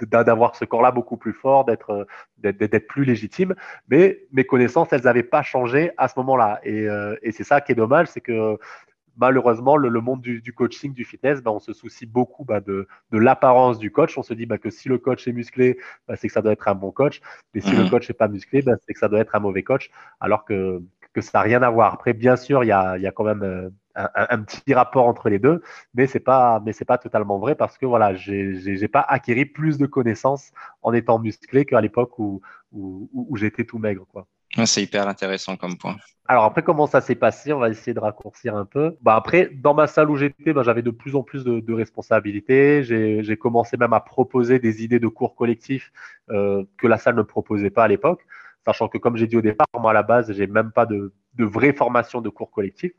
d'avoir 0.00 0.54
ce 0.54 0.64
corps-là 0.64 0.92
beaucoup 0.92 1.16
plus 1.16 1.32
fort, 1.32 1.64
d'être 1.64 2.06
d'être 2.38 2.86
plus 2.86 3.04
légitime. 3.04 3.54
Mais 3.88 4.20
mes 4.32 4.44
connaissances, 4.44 4.92
elles 4.92 5.02
n'avaient 5.02 5.24
pas 5.24 5.42
changé 5.42 5.90
à 5.96 6.06
ce 6.08 6.14
moment-là. 6.18 6.60
Et, 6.62 6.88
euh, 6.88 7.16
et 7.22 7.32
c'est 7.32 7.44
ça 7.44 7.60
qui 7.60 7.72
est 7.72 7.74
dommage, 7.74 8.06
c'est 8.08 8.20
que 8.20 8.58
malheureusement, 9.16 9.76
le, 9.76 10.00
monde 10.00 10.20
du, 10.20 10.40
du, 10.40 10.52
coaching, 10.52 10.92
du 10.92 11.04
fitness, 11.04 11.42
bah, 11.42 11.50
on 11.50 11.58
se 11.58 11.72
soucie 11.72 12.06
beaucoup 12.06 12.44
bah, 12.44 12.60
de, 12.60 12.86
de 13.10 13.18
l'apparence 13.18 13.78
du 13.78 13.90
coach. 13.90 14.16
On 14.18 14.22
se 14.22 14.34
dit 14.34 14.46
bah, 14.46 14.58
que 14.58 14.70
si 14.70 14.88
le 14.88 14.98
coach 14.98 15.26
est 15.26 15.32
musclé, 15.32 15.78
bah, 16.06 16.16
c'est 16.16 16.28
que 16.28 16.32
ça 16.32 16.42
doit 16.42 16.52
être 16.52 16.68
un 16.68 16.74
bon 16.74 16.90
coach. 16.90 17.20
Mais 17.54 17.60
si 17.60 17.74
le 17.74 17.84
mhm. 17.84 17.90
coach 17.90 18.08
n'est 18.08 18.14
pas 18.14 18.28
musclé, 18.28 18.62
c'est 18.62 18.92
que 18.92 18.98
ça 18.98 19.08
doit 19.08 19.20
être 19.20 19.34
un 19.34 19.40
mauvais 19.40 19.62
coach. 19.62 19.90
Alors 20.20 20.44
que, 20.44 20.82
que 21.16 21.22
ça 21.22 21.38
n'a 21.38 21.42
rien 21.42 21.62
à 21.62 21.70
voir. 21.70 21.94
Après, 21.94 22.12
bien 22.12 22.36
sûr, 22.36 22.62
il 22.62 22.66
y 22.66 22.72
a, 22.72 22.98
y 22.98 23.06
a 23.06 23.10
quand 23.10 23.24
même 23.24 23.42
euh, 23.42 23.70
un, 23.94 24.42
petit 24.42 24.74
rapport 24.74 25.06
entre 25.06 25.30
les 25.30 25.38
deux, 25.38 25.62
mais 25.94 26.06
c'est 26.06 26.20
pas, 26.20 26.60
mais 26.64 26.74
c'est 26.74 26.84
pas 26.84 26.98
totalement 26.98 27.38
vrai 27.38 27.54
parce 27.54 27.78
que 27.78 27.86
voilà, 27.86 28.14
j'ai 28.14 28.88
pas 28.88 29.00
acquis 29.00 29.46
plus 29.46 29.78
de 29.78 29.86
connaissances 29.86 30.52
en 30.82 30.92
étant 30.92 31.18
musclé 31.18 31.64
qu'à 31.64 31.80
l'époque 31.80 32.18
où, 32.18 32.42
où, 32.72 33.08
où 33.14 33.36
j'étais 33.36 33.64
tout 33.64 33.78
maigre, 33.78 34.04
quoi. 34.12 34.26
C'est 34.64 34.82
hyper 34.82 35.06
intéressant 35.08 35.56
comme 35.56 35.76
point. 35.76 35.96
Alors 36.28 36.44
après, 36.44 36.62
comment 36.62 36.86
ça 36.86 37.00
s'est 37.00 37.14
passé? 37.14 37.52
On 37.52 37.58
va 37.58 37.68
essayer 37.68 37.92
de 37.94 38.00
raccourcir 38.00 38.56
un 38.56 38.64
peu. 38.64 38.96
Bah 39.02 39.14
après, 39.14 39.50
dans 39.52 39.74
ma 39.74 39.86
salle 39.86 40.10
où 40.10 40.16
j'étais, 40.16 40.52
bah, 40.52 40.62
j'avais 40.62 40.82
de 40.82 40.90
plus 40.90 41.14
en 41.14 41.22
plus 41.22 41.44
de, 41.44 41.60
de 41.60 41.72
responsabilités. 41.72 42.82
J'ai 42.82 43.36
commencé 43.36 43.76
même 43.76 43.92
à 43.92 44.00
proposer 44.00 44.58
des 44.58 44.82
idées 44.82 44.98
de 44.98 45.08
cours 45.08 45.34
collectifs 45.34 45.92
euh, 46.30 46.64
que 46.78 46.86
la 46.86 46.98
salle 46.98 47.16
ne 47.16 47.22
proposait 47.22 47.70
pas 47.70 47.84
à 47.84 47.88
l'époque, 47.88 48.26
sachant 48.66 48.88
que 48.88 48.98
comme 48.98 49.16
j'ai 49.16 49.26
dit 49.26 49.36
au 49.36 49.42
départ, 49.42 49.66
moi 49.78 49.92
à 49.92 49.94
la 49.94 50.02
base, 50.02 50.32
j'ai 50.32 50.46
même 50.46 50.72
pas 50.72 50.86
de, 50.86 51.12
de 51.34 51.44
vraie 51.44 51.72
formation 51.72 52.20
de 52.20 52.28
cours 52.28 52.50
collectifs. 52.50 52.92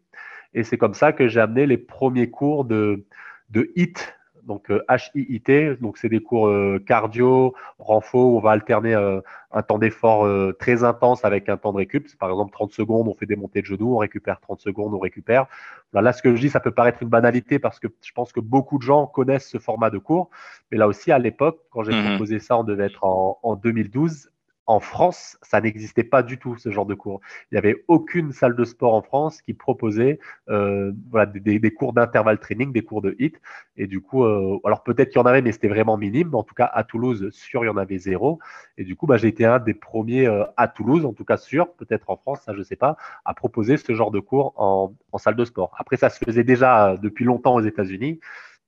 Et 0.53 0.63
c'est 0.63 0.77
comme 0.77 0.93
ça 0.93 1.11
que 1.11 1.27
j'ai 1.27 1.39
amené 1.39 1.65
les 1.65 1.77
premiers 1.77 2.29
cours 2.29 2.65
de, 2.65 3.05
de 3.49 3.71
HIT, 3.75 3.99
donc 4.47 4.71
HIIT, 4.89 5.49
euh, 5.49 5.75
donc 5.81 5.97
c'est 5.97 6.07
des 6.07 6.21
cours 6.21 6.47
euh, 6.47 6.81
cardio, 6.87 7.53
renfo, 7.79 8.17
où 8.17 8.37
on 8.37 8.39
va 8.39 8.51
alterner 8.51 8.95
euh, 8.95 9.19
un 9.51 9.61
temps 9.61 9.77
d'effort 9.77 10.25
très 10.57 10.85
intense 10.85 11.25
avec 11.25 11.49
un 11.49 11.57
temps 11.57 11.73
de 11.73 11.77
récup. 11.77 12.07
Par 12.17 12.29
exemple 12.29 12.51
30 12.53 12.71
secondes, 12.71 13.07
on 13.07 13.13
fait 13.13 13.25
des 13.25 13.35
montées 13.35 13.61
de 13.61 13.65
genoux, 13.65 13.95
on 13.95 13.97
récupère 13.97 14.39
30 14.39 14.61
secondes, 14.61 14.93
on 14.93 14.99
récupère. 14.99 15.47
Là, 15.93 16.13
ce 16.13 16.21
que 16.21 16.33
je 16.35 16.41
dis, 16.41 16.49
ça 16.49 16.59
peut 16.59 16.71
paraître 16.71 17.03
une 17.03 17.09
banalité 17.09 17.59
parce 17.59 17.79
que 17.79 17.87
je 18.01 18.11
pense 18.13 18.31
que 18.31 18.39
beaucoup 18.39 18.77
de 18.77 18.83
gens 18.83 19.05
connaissent 19.05 19.49
ce 19.49 19.57
format 19.57 19.89
de 19.89 19.97
cours. 19.97 20.29
Mais 20.71 20.77
là 20.77 20.87
aussi, 20.87 21.11
à 21.11 21.19
l'époque, 21.19 21.59
quand 21.69 21.83
j'ai 21.83 21.91
mmh 21.91 22.09
proposé 22.09 22.39
ça, 22.39 22.57
on 22.57 22.63
devait 22.63 22.85
être 22.85 23.03
en, 23.03 23.39
en 23.43 23.55
2012 23.55 24.29
en 24.67 24.81
France, 24.81 25.37
ça 25.41 25.61
n'existait 25.61 26.03
pas 26.03 26.23
du 26.23 26.37
tout 26.37 26.57
ce 26.57 26.69
genre 26.71 26.85
de 26.85 26.93
cours. 26.93 27.21
Il 27.51 27.55
n'y 27.55 27.57
avait 27.57 27.85
aucune 27.87 28.33
salle 28.33 28.53
de 28.53 28.65
sport 28.65 28.93
en 28.93 29.01
France 29.01 29.41
qui 29.41 29.53
proposait 29.53 30.19
euh, 30.49 30.91
voilà, 31.09 31.25
des, 31.25 31.71
cours 31.71 31.93
d'intervalle 31.93 32.37
training, 32.37 32.73
des 32.73 32.83
cours 32.83 33.01
de 33.01 33.15
HIT. 33.17 33.39
Et 33.77 33.87
du 33.87 34.01
coup, 34.01 34.25
euh, 34.25 34.59
alors 34.65 34.83
peut-être 34.83 35.09
qu'il 35.09 35.19
y 35.19 35.21
en 35.21 35.25
avait, 35.25 35.41
mais 35.41 35.53
c'était 35.53 35.69
vraiment 35.69 35.95
minime. 35.95 36.35
En 36.35 36.43
tout 36.43 36.53
cas, 36.53 36.69
à 36.73 36.83
Toulouse, 36.83 37.29
sûr, 37.31 37.63
il 37.63 37.67
y 37.67 37.69
en 37.69 37.77
avait 37.77 37.97
zéro. 37.97 38.39
Et 38.77 38.83
du 38.83 38.97
coup, 38.97 39.07
bah, 39.07 39.15
j'ai 39.15 39.29
été 39.29 39.45
un 39.45 39.59
des 39.59 39.73
premiers 39.73 40.27
euh, 40.27 40.43
à 40.57 40.67
Toulouse, 40.67 41.05
en 41.05 41.13
tout 41.13 41.25
cas 41.25 41.37
sûr, 41.37 41.71
peut-être 41.73 42.09
en 42.09 42.17
France, 42.17 42.41
ça 42.45 42.53
je 42.53 42.59
ne 42.59 42.63
sais 42.63 42.75
pas, 42.75 42.97
à 43.23 43.33
proposer 43.33 43.77
ce 43.77 43.93
genre 43.95 44.11
de 44.11 44.19
cours 44.19 44.53
en, 44.57 44.93
salle 45.17 45.35
de 45.35 45.45
sport. 45.45 45.73
Après, 45.77 45.95
ça 45.95 46.09
se 46.09 46.23
faisait 46.23 46.43
déjà 46.43 46.97
depuis 47.01 47.23
longtemps 47.25 47.55
aux 47.55 47.63
États-Unis. 47.63 48.19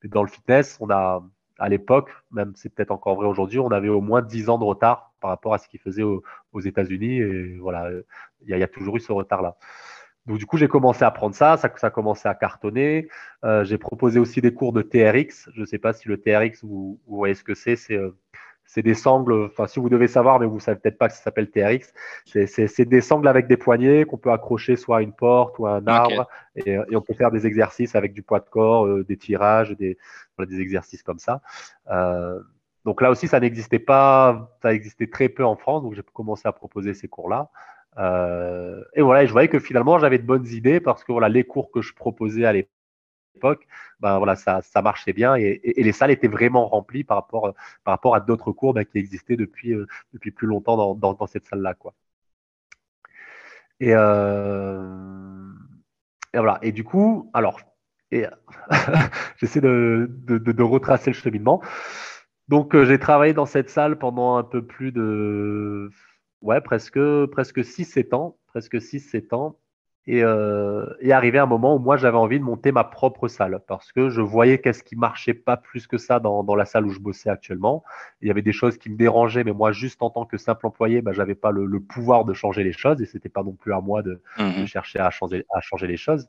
Dans 0.05 0.23
le 0.23 0.29
fitness, 0.29 0.77
on 0.79 0.89
a 0.89 1.21
à 1.59 1.67
l'époque, 1.67 2.09
même 2.31 2.53
c'est 2.55 2.73
peut-être 2.73 2.91
encore 2.91 3.15
vrai 3.15 3.27
aujourd'hui, 3.27 3.59
on 3.59 3.69
avait 3.69 3.89
au 3.89 4.01
moins 4.01 4.21
10 4.21 4.49
ans 4.49 4.57
de 4.57 4.63
retard 4.63 5.08
par 5.19 5.29
rapport 5.29 5.53
à 5.53 5.57
ce 5.57 5.67
qu'ils 5.67 5.79
faisaient 5.79 6.03
aux, 6.03 6.21
États-Unis. 6.59 7.19
Et 7.19 7.57
voilà, 7.57 7.89
il 8.45 8.57
y, 8.57 8.63
a 8.63 8.67
toujours 8.67 8.97
eu 8.97 8.99
ce 8.99 9.11
retard-là. 9.11 9.55
Donc 10.25 10.37
du 10.37 10.45
coup, 10.45 10.57
j'ai 10.57 10.67
commencé 10.67 11.03
à 11.03 11.11
prendre 11.11 11.35
ça, 11.35 11.57
ça, 11.57 11.71
ça 11.75 11.87
a 11.87 11.89
commencé 11.89 12.27
à 12.27 12.35
cartonner. 12.35 13.07
Euh, 13.43 13.63
j'ai 13.63 13.77
proposé 13.77 14.19
aussi 14.19 14.41
des 14.41 14.53
cours 14.53 14.73
de 14.73 14.81
TRX. 14.81 15.49
Je 15.53 15.61
ne 15.61 15.65
sais 15.65 15.79
pas 15.79 15.93
si 15.93 16.07
le 16.07 16.19
TRX, 16.19 16.63
vous, 16.63 16.99
voyez 17.07 17.35
ce 17.35 17.43
que 17.43 17.55
c'est. 17.55 17.75
C'est 17.75 17.95
euh, 17.95 18.15
c'est 18.69 18.83
des 18.83 18.93
sangles, 18.93 19.33
enfin 19.45 19.65
si 19.65 19.79
vous 19.79 19.89
devez 19.89 20.07
savoir, 20.07 20.39
mais 20.39 20.45
vous 20.45 20.59
savez 20.59 20.79
peut-être 20.79 20.99
pas 20.99 21.07
que 21.07 21.15
ça 21.15 21.23
s'appelle 21.23 21.49
TRX, 21.49 21.91
c'est 22.25 22.85
des 22.85 23.01
sangles 23.01 23.27
avec 23.27 23.47
des 23.47 23.57
poignées 23.57 24.05
qu'on 24.05 24.19
peut 24.19 24.31
accrocher 24.31 24.75
soit 24.75 24.97
à 24.97 25.01
une 25.01 25.11
porte 25.11 25.57
ou 25.57 25.65
à 25.65 25.71
un 25.77 25.87
arbre, 25.87 26.27
et, 26.55 26.77
on 26.95 27.01
peut 27.01 27.15
faire 27.15 27.31
des 27.31 27.47
exercices 27.47 27.95
avec 27.95 28.13
du 28.13 28.21
poids 28.21 28.39
de 28.39 28.47
corps, 28.47 28.85
euh, 28.85 29.03
des 29.03 29.17
tirages, 29.17 29.71
des, 29.71 29.97
des 30.37 30.59
exercices 30.59 31.01
comme 31.01 31.17
ça. 31.17 31.41
Euh, 31.89 32.39
donc 32.85 33.01
là 33.01 33.11
aussi, 33.11 33.27
ça 33.27 33.39
n'existait 33.39 33.79
pas, 33.79 34.57
ça 34.61 34.73
existait 34.73 35.07
très 35.07 35.29
peu 35.29 35.45
en 35.45 35.55
France, 35.55 35.83
donc 35.83 35.95
j'ai 35.95 36.03
commencé 36.13 36.47
à 36.47 36.51
proposer 36.51 36.93
ces 36.93 37.07
cours-là. 37.07 37.49
Euh, 37.97 38.83
et 38.93 39.01
voilà, 39.01 39.23
et 39.23 39.27
je 39.27 39.31
voyais 39.31 39.49
que 39.49 39.59
finalement, 39.59 39.99
j'avais 39.99 40.19
de 40.19 40.23
bonnes 40.25 40.47
idées 40.47 40.79
parce 40.79 41.03
que 41.03 41.11
voilà, 41.11 41.29
les 41.29 41.43
cours 41.43 41.71
que 41.71 41.81
je 41.81 41.93
proposais 41.93 42.45
à 42.45 42.53
l'époque, 42.53 42.73
époque, 43.39 43.67
ben 43.99 44.17
voilà, 44.17 44.35
ça, 44.35 44.61
marchait 44.83 45.13
bien 45.13 45.35
et, 45.35 45.61
les 45.77 45.91
salles 45.91 46.11
étaient 46.11 46.27
vraiment 46.27 46.67
remplies 46.67 47.03
par 47.03 47.17
rapport, 47.17 47.53
par 47.83 47.93
rapport 47.93 48.15
à 48.15 48.19
d'autres 48.19 48.51
cours 48.51 48.73
ben, 48.73 48.85
qui 48.85 48.97
existaient 48.97 49.37
depuis, 49.37 49.73
euh, 49.73 49.87
depuis 50.13 50.31
plus 50.31 50.47
longtemps 50.47 50.95
dans, 50.95 51.27
cette 51.27 51.45
salle-là. 51.45 51.73
Quoi. 51.73 51.93
Et, 53.79 53.93
euh, 53.93 55.51
et, 56.33 56.37
voilà. 56.37 56.59
Et 56.61 56.71
du 56.71 56.83
coup, 56.83 57.29
alors, 57.33 57.61
j'essaie 59.37 59.61
de, 59.61 60.09
de, 60.09 60.37
de, 60.37 60.63
retracer 60.63 61.11
le 61.11 61.15
cheminement. 61.15 61.61
Donc, 62.49 62.75
euh, 62.75 62.83
j'ai 62.83 62.97
travaillé 62.97 63.33
dans 63.33 63.45
cette 63.45 63.69
salle 63.69 63.99
pendant 63.99 64.35
un 64.35 64.43
peu 64.43 64.65
plus 64.65 64.91
de, 64.91 65.91
ouais, 66.41 66.61
presque, 66.61 66.99
presque 67.27 67.59
6-7 67.59 68.15
ans, 68.15 68.37
presque 68.47 68.81
6-7 68.81 69.33
ans. 69.35 69.55
Et, 70.07 70.23
euh, 70.23 70.87
et 71.01 71.11
arrivé 71.11 71.37
un 71.37 71.45
moment 71.45 71.75
où 71.75 71.77
moi 71.77 71.95
j'avais 71.95 72.17
envie 72.17 72.39
de 72.39 72.43
monter 72.43 72.71
ma 72.71 72.83
propre 72.83 73.27
salle 73.27 73.61
parce 73.67 73.91
que 73.91 74.09
je 74.09 74.21
voyais 74.21 74.59
qu'est-ce 74.59 74.81
qui 74.81 74.95
marchait 74.95 75.35
pas 75.35 75.55
plus 75.55 75.85
que 75.85 75.99
ça 75.99 76.19
dans, 76.19 76.43
dans, 76.43 76.55
la 76.55 76.65
salle 76.65 76.87
où 76.87 76.89
je 76.89 76.99
bossais 76.99 77.29
actuellement. 77.29 77.83
Il 78.21 78.27
y 78.27 78.31
avait 78.31 78.41
des 78.41 78.53
choses 78.53 78.79
qui 78.79 78.89
me 78.89 78.97
dérangeaient, 78.97 79.43
mais 79.43 79.51
moi 79.51 79.71
juste 79.71 80.01
en 80.01 80.09
tant 80.09 80.25
que 80.25 80.37
simple 80.37 80.65
employé, 80.65 81.03
bah, 81.03 81.11
j'avais 81.13 81.35
pas 81.35 81.51
le, 81.51 81.67
le, 81.67 81.79
pouvoir 81.79 82.25
de 82.25 82.33
changer 82.33 82.63
les 82.63 82.71
choses 82.71 82.99
et 83.03 83.05
c'était 83.05 83.29
pas 83.29 83.43
non 83.43 83.51
plus 83.51 83.71
à 83.71 83.81
moi 83.81 84.01
de, 84.01 84.19
de, 84.39 84.43
mmh 84.63 84.65
chercher 84.65 84.97
à 84.97 85.11
changer, 85.11 85.45
à 85.53 85.61
changer 85.61 85.85
les 85.85 85.97
choses. 85.97 86.27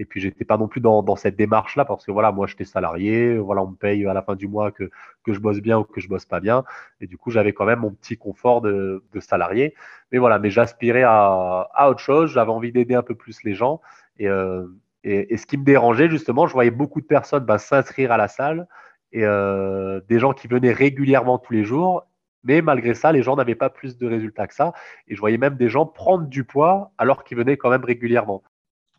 Et 0.00 0.06
puis 0.06 0.18
j'étais 0.18 0.46
pas 0.46 0.56
non 0.56 0.66
plus 0.66 0.80
dans, 0.80 1.14
cette 1.16 1.36
démarche 1.36 1.76
là 1.76 1.84
parce 1.84 2.06
que 2.06 2.10
voilà, 2.10 2.32
moi 2.32 2.46
j'étais 2.46 2.64
salarié, 2.64 3.36
voilà, 3.36 3.62
on 3.62 3.66
me 3.68 3.76
paye 3.76 4.06
à 4.06 4.14
la 4.14 4.22
fin 4.22 4.34
du 4.34 4.48
mois 4.48 4.72
que, 4.72 4.90
je 5.26 5.38
bosse 5.38 5.60
bien 5.60 5.78
ou 5.78 5.84
que 5.84 6.00
je 6.00 6.08
bosse 6.08 6.24
pas 6.24 6.40
bien. 6.40 6.64
Et 7.02 7.06
du 7.06 7.18
coup 7.18 7.30
j'avais 7.30 7.52
quand 7.52 7.66
même 7.66 7.80
mon 7.80 7.90
petit 7.90 8.16
confort 8.16 8.62
de, 8.62 9.02
salarié. 9.20 9.74
Mais 10.10 10.16
voilà, 10.16 10.38
mais 10.38 10.48
j'aspirais 10.48 11.02
à, 11.04 11.68
autre 11.86 12.00
chose. 12.00 12.32
J'avais 12.32 12.50
envie 12.50 12.72
d'aider 12.72 12.94
un 12.94 13.02
peu 13.02 13.14
plus 13.14 13.44
les 13.44 13.52
gens. 13.54 13.82
Et, 14.18 14.26
euh, 14.26 14.66
ce 15.04 15.46
qui 15.46 15.58
me 15.58 15.64
dérangeait, 15.64 16.08
justement, 16.08 16.46
je 16.46 16.54
voyais 16.54 16.70
beaucoup 16.70 17.02
de 17.02 17.06
personnes 17.06 17.44
bah, 17.44 17.58
s'inscrire 17.58 18.10
à 18.10 18.16
la 18.16 18.28
salle 18.28 18.66
et 19.12 19.24
euh, 19.24 20.00
des 20.08 20.18
gens 20.18 20.32
qui 20.32 20.48
venaient 20.48 20.72
régulièrement 20.72 21.38
tous 21.38 21.52
les 21.52 21.64
jours. 21.64 22.06
Mais 22.44 22.62
malgré 22.62 22.94
ça, 22.94 23.12
les 23.12 23.22
gens 23.22 23.36
n'avaient 23.36 23.54
pas 23.54 23.68
plus 23.68 23.98
de 23.98 24.06
résultats 24.06 24.46
que 24.46 24.54
ça. 24.54 24.72
Et 25.08 25.14
je 25.14 25.20
voyais 25.20 25.36
même 25.36 25.56
des 25.56 25.68
gens 25.68 25.84
prendre 25.84 26.26
du 26.26 26.44
poids 26.44 26.92
alors 26.96 27.22
qu'ils 27.24 27.36
venaient 27.36 27.58
quand 27.58 27.68
même 27.68 27.84
régulièrement. 27.84 28.42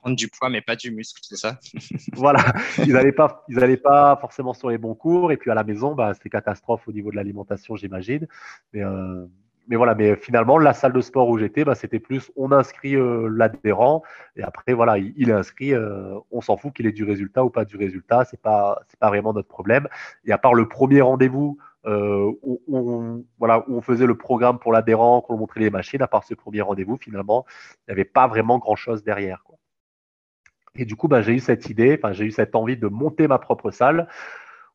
Prendre 0.01 0.15
du 0.15 0.27
poids, 0.27 0.49
mais 0.49 0.61
pas 0.61 0.75
du 0.75 0.91
muscle, 0.91 1.21
c'est 1.23 1.37
ça 1.37 1.59
Voilà, 2.13 2.43
ils 2.79 2.93
n'allaient 2.93 3.11
pas, 3.11 3.45
ils 3.47 3.81
pas 3.81 4.17
forcément 4.19 4.53
sur 4.53 4.69
les 4.69 4.77
bons 4.77 4.95
cours. 4.95 5.31
Et 5.31 5.37
puis 5.37 5.51
à 5.51 5.55
la 5.55 5.63
maison, 5.63 5.95
bah, 5.95 6.13
c'était 6.13 6.29
catastrophe 6.29 6.87
au 6.87 6.91
niveau 6.91 7.11
de 7.11 7.15
l'alimentation, 7.15 7.75
j'imagine. 7.75 8.27
Mais, 8.73 8.83
euh, 8.83 9.25
mais 9.67 9.75
voilà, 9.75 9.95
mais 9.95 10.15
finalement, 10.15 10.57
la 10.57 10.73
salle 10.73 10.93
de 10.93 11.01
sport 11.01 11.29
où 11.29 11.37
j'étais, 11.37 11.63
bah, 11.63 11.75
c'était 11.75 11.99
plus 11.99 12.31
on 12.35 12.51
inscrit 12.51 12.95
euh, 12.95 13.29
l'adhérent 13.29 14.01
et 14.35 14.43
après, 14.43 14.73
voilà, 14.73 14.97
il, 14.97 15.29
est 15.29 15.33
inscrit, 15.33 15.73
euh, 15.73 16.17
on 16.31 16.41
s'en 16.41 16.57
fout 16.57 16.73
qu'il 16.73 16.87
ait 16.87 16.91
du 16.91 17.03
résultat 17.03 17.45
ou 17.45 17.49
pas 17.49 17.63
du 17.63 17.77
résultat, 17.77 18.25
c'est 18.25 18.41
pas, 18.41 18.81
c'est 18.87 18.99
pas 18.99 19.09
vraiment 19.09 19.33
notre 19.33 19.47
problème. 19.47 19.87
Et 20.25 20.31
à 20.31 20.37
part 20.37 20.53
le 20.53 20.67
premier 20.67 21.01
rendez-vous 21.01 21.57
euh, 21.85 22.31
où, 22.43 22.61
on, 22.67 23.23
voilà, 23.39 23.63
où 23.67 23.77
on 23.77 23.81
faisait 23.81 24.05
le 24.05 24.17
programme 24.17 24.59
pour 24.59 24.71
l'adhérent, 24.71 25.21
qu'on 25.21 25.37
montrait 25.37 25.61
les 25.61 25.69
machines, 25.69 26.01
à 26.01 26.07
part 26.07 26.23
ce 26.23 26.33
premier 26.33 26.61
rendez-vous, 26.61 26.97
finalement, 26.97 27.45
il 27.87 27.91
n'y 27.91 27.93
avait 27.93 28.05
pas 28.05 28.27
vraiment 28.27 28.59
grand-chose 28.59 29.03
derrière. 29.03 29.43
Quoi. 29.43 29.50
Et 30.75 30.85
du 30.85 30.95
coup, 30.95 31.07
bah, 31.07 31.21
j'ai 31.21 31.33
eu 31.33 31.39
cette 31.39 31.69
idée, 31.69 31.99
j'ai 32.11 32.25
eu 32.25 32.31
cette 32.31 32.55
envie 32.55 32.77
de 32.77 32.87
monter 32.87 33.27
ma 33.27 33.39
propre 33.39 33.71
salle 33.71 34.07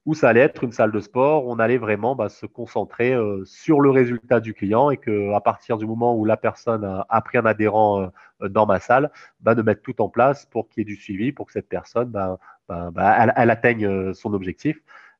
où 0.06 0.14
ça 0.14 0.28
allait 0.28 0.40
être 0.40 0.62
une 0.62 0.72
salle 0.72 0.92
de 0.92 1.00
sport, 1.00 1.46
on 1.48 1.58
allait 1.58 1.78
vraiment 1.78 2.14
bah, 2.14 2.28
se 2.28 2.46
concentrer 2.46 3.12
euh, 3.12 3.44
sur 3.44 3.80
le 3.80 3.90
résultat 3.90 4.38
du 4.38 4.54
client 4.54 4.90
et 4.90 4.96
qu'à 4.98 5.40
partir 5.40 5.78
du 5.78 5.86
moment 5.86 6.16
où 6.16 6.24
la 6.24 6.36
personne 6.36 6.84
a, 7.08 7.20
pris 7.22 7.38
un 7.38 7.44
adhérent 7.44 8.12
euh, 8.40 8.48
dans 8.48 8.66
ma 8.66 8.78
salle, 8.78 9.10
bah, 9.40 9.56
de 9.56 9.62
mettre 9.62 9.82
tout 9.82 10.00
en 10.00 10.08
place 10.08 10.46
pour 10.46 10.68
qu'il 10.68 10.82
y 10.82 10.82
ait 10.82 10.84
du 10.84 10.96
suivi, 10.96 11.32
pour 11.32 11.46
que 11.46 11.52
cette 11.52 11.68
personne, 11.68 12.10
bah, 12.10 12.38
elle, 12.68 13.50
atteigne 13.50 13.86
euh, 13.86 14.14
son 14.14 14.32
objectif. 14.32 14.78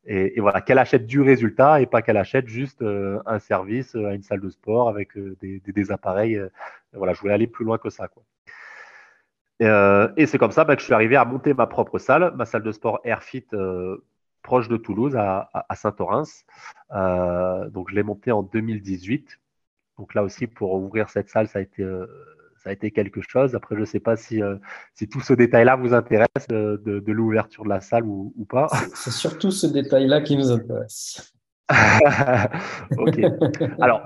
Et, 0.08 0.38
voilà, 0.38 0.60
qu'elle 0.60 0.78
achète 0.78 1.04
du 1.04 1.20
résultat 1.20 1.80
et 1.80 1.86
pas 1.86 2.00
qu'elle 2.00 2.16
achète 2.16 2.46
juste 2.46 2.80
un 2.82 3.38
service 3.40 3.96
à 3.96 4.14
une 4.14 4.22
salle 4.22 4.40
de 4.40 4.50
sport 4.50 4.88
avec 4.88 5.18
des, 5.18 5.90
appareils. 5.90 6.40
voilà, 6.92 7.12
je 7.12 7.20
voulais 7.20 7.34
aller 7.34 7.48
plus 7.48 7.64
loin 7.64 7.76
que 7.76 7.90
ça. 7.90 8.06
Quoi. 8.06 8.22
Et, 9.60 10.26
c'est 10.26 10.38
comme 10.38 10.52
ça 10.52 10.64
que 10.64 10.78
je 10.78 10.84
suis 10.84 10.94
arrivé 10.94 11.16
à 11.16 11.24
monter 11.24 11.54
ma 11.54 11.66
propre 11.66 11.98
salle, 11.98 12.32
ma 12.36 12.44
salle 12.44 12.62
de 12.62 12.72
sport 12.72 13.00
Airfit 13.04 13.46
proche 14.46 14.68
de 14.68 14.76
Toulouse, 14.76 15.16
à, 15.16 15.74
Saint-Orens. 15.74 16.44
Euh, 16.94 17.68
donc, 17.68 17.90
je 17.90 17.96
l'ai 17.96 18.04
monté 18.04 18.30
en 18.30 18.42
2018. 18.42 19.38
Donc 19.98 20.14
là 20.14 20.22
aussi, 20.22 20.46
pour 20.46 20.74
ouvrir 20.74 21.10
cette 21.10 21.28
salle, 21.28 21.48
ça 21.48 21.58
a 21.58 21.62
été, 21.62 21.82
euh, 21.82 22.06
ça 22.62 22.70
a 22.70 22.72
été 22.72 22.90
quelque 22.92 23.20
chose. 23.22 23.54
Après, 23.54 23.74
je 23.74 23.80
ne 23.80 23.86
sais 23.86 23.98
pas 23.98 24.16
si, 24.16 24.42
euh, 24.42 24.56
si 24.94 25.08
tout 25.08 25.20
ce 25.20 25.32
détail-là 25.32 25.76
vous 25.76 25.94
intéresse 25.94 26.46
de, 26.48 27.02
l'ouverture 27.06 27.64
de 27.64 27.70
la 27.70 27.80
salle 27.80 28.04
ou, 28.04 28.46
pas. 28.48 28.68
C'est 28.94 29.10
surtout 29.10 29.50
ce 29.50 29.66
détail-là 29.66 30.20
qui 30.20 30.36
nous 30.36 30.50
intéresse. 30.52 31.34
ok. 32.96 33.20
Alors, 33.80 34.02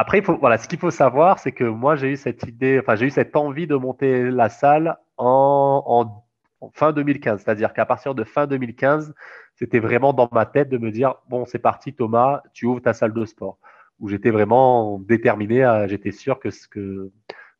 après, 0.00 0.20
il 0.20 0.24
faut, 0.24 0.38
voilà, 0.38 0.56
ce 0.56 0.66
qu'il 0.66 0.78
faut 0.78 0.90
savoir, 0.90 1.38
c'est 1.38 1.52
que 1.52 1.64
moi, 1.64 1.94
j'ai 1.94 2.12
eu 2.12 2.16
cette 2.16 2.44
idée, 2.44 2.78
enfin, 2.80 2.96
j'ai 2.96 3.04
eu 3.04 3.10
cette 3.10 3.36
envie 3.36 3.66
de 3.66 3.74
monter 3.74 4.30
la 4.30 4.48
salle 4.48 4.96
en, 5.18 6.24
en 6.62 6.70
fin 6.72 6.92
2015. 6.92 7.42
C'est-à-dire 7.42 7.74
qu'à 7.74 7.84
partir 7.84 8.14
de 8.14 8.24
fin 8.24 8.46
2015, 8.46 9.12
c'était 9.56 9.78
vraiment 9.78 10.14
dans 10.14 10.30
ma 10.32 10.46
tête 10.46 10.70
de 10.70 10.78
me 10.78 10.90
dire 10.90 11.16
bon, 11.28 11.44
c'est 11.44 11.58
parti, 11.58 11.92
Thomas, 11.92 12.42
tu 12.54 12.64
ouvres 12.64 12.80
ta 12.80 12.94
salle 12.94 13.12
de 13.12 13.26
sport. 13.26 13.58
Où 13.98 14.08
j'étais 14.08 14.30
vraiment 14.30 14.98
déterminé, 15.00 15.70
j'étais 15.86 16.12
sûr 16.12 16.40
que, 16.40 16.48
que, 16.70 17.10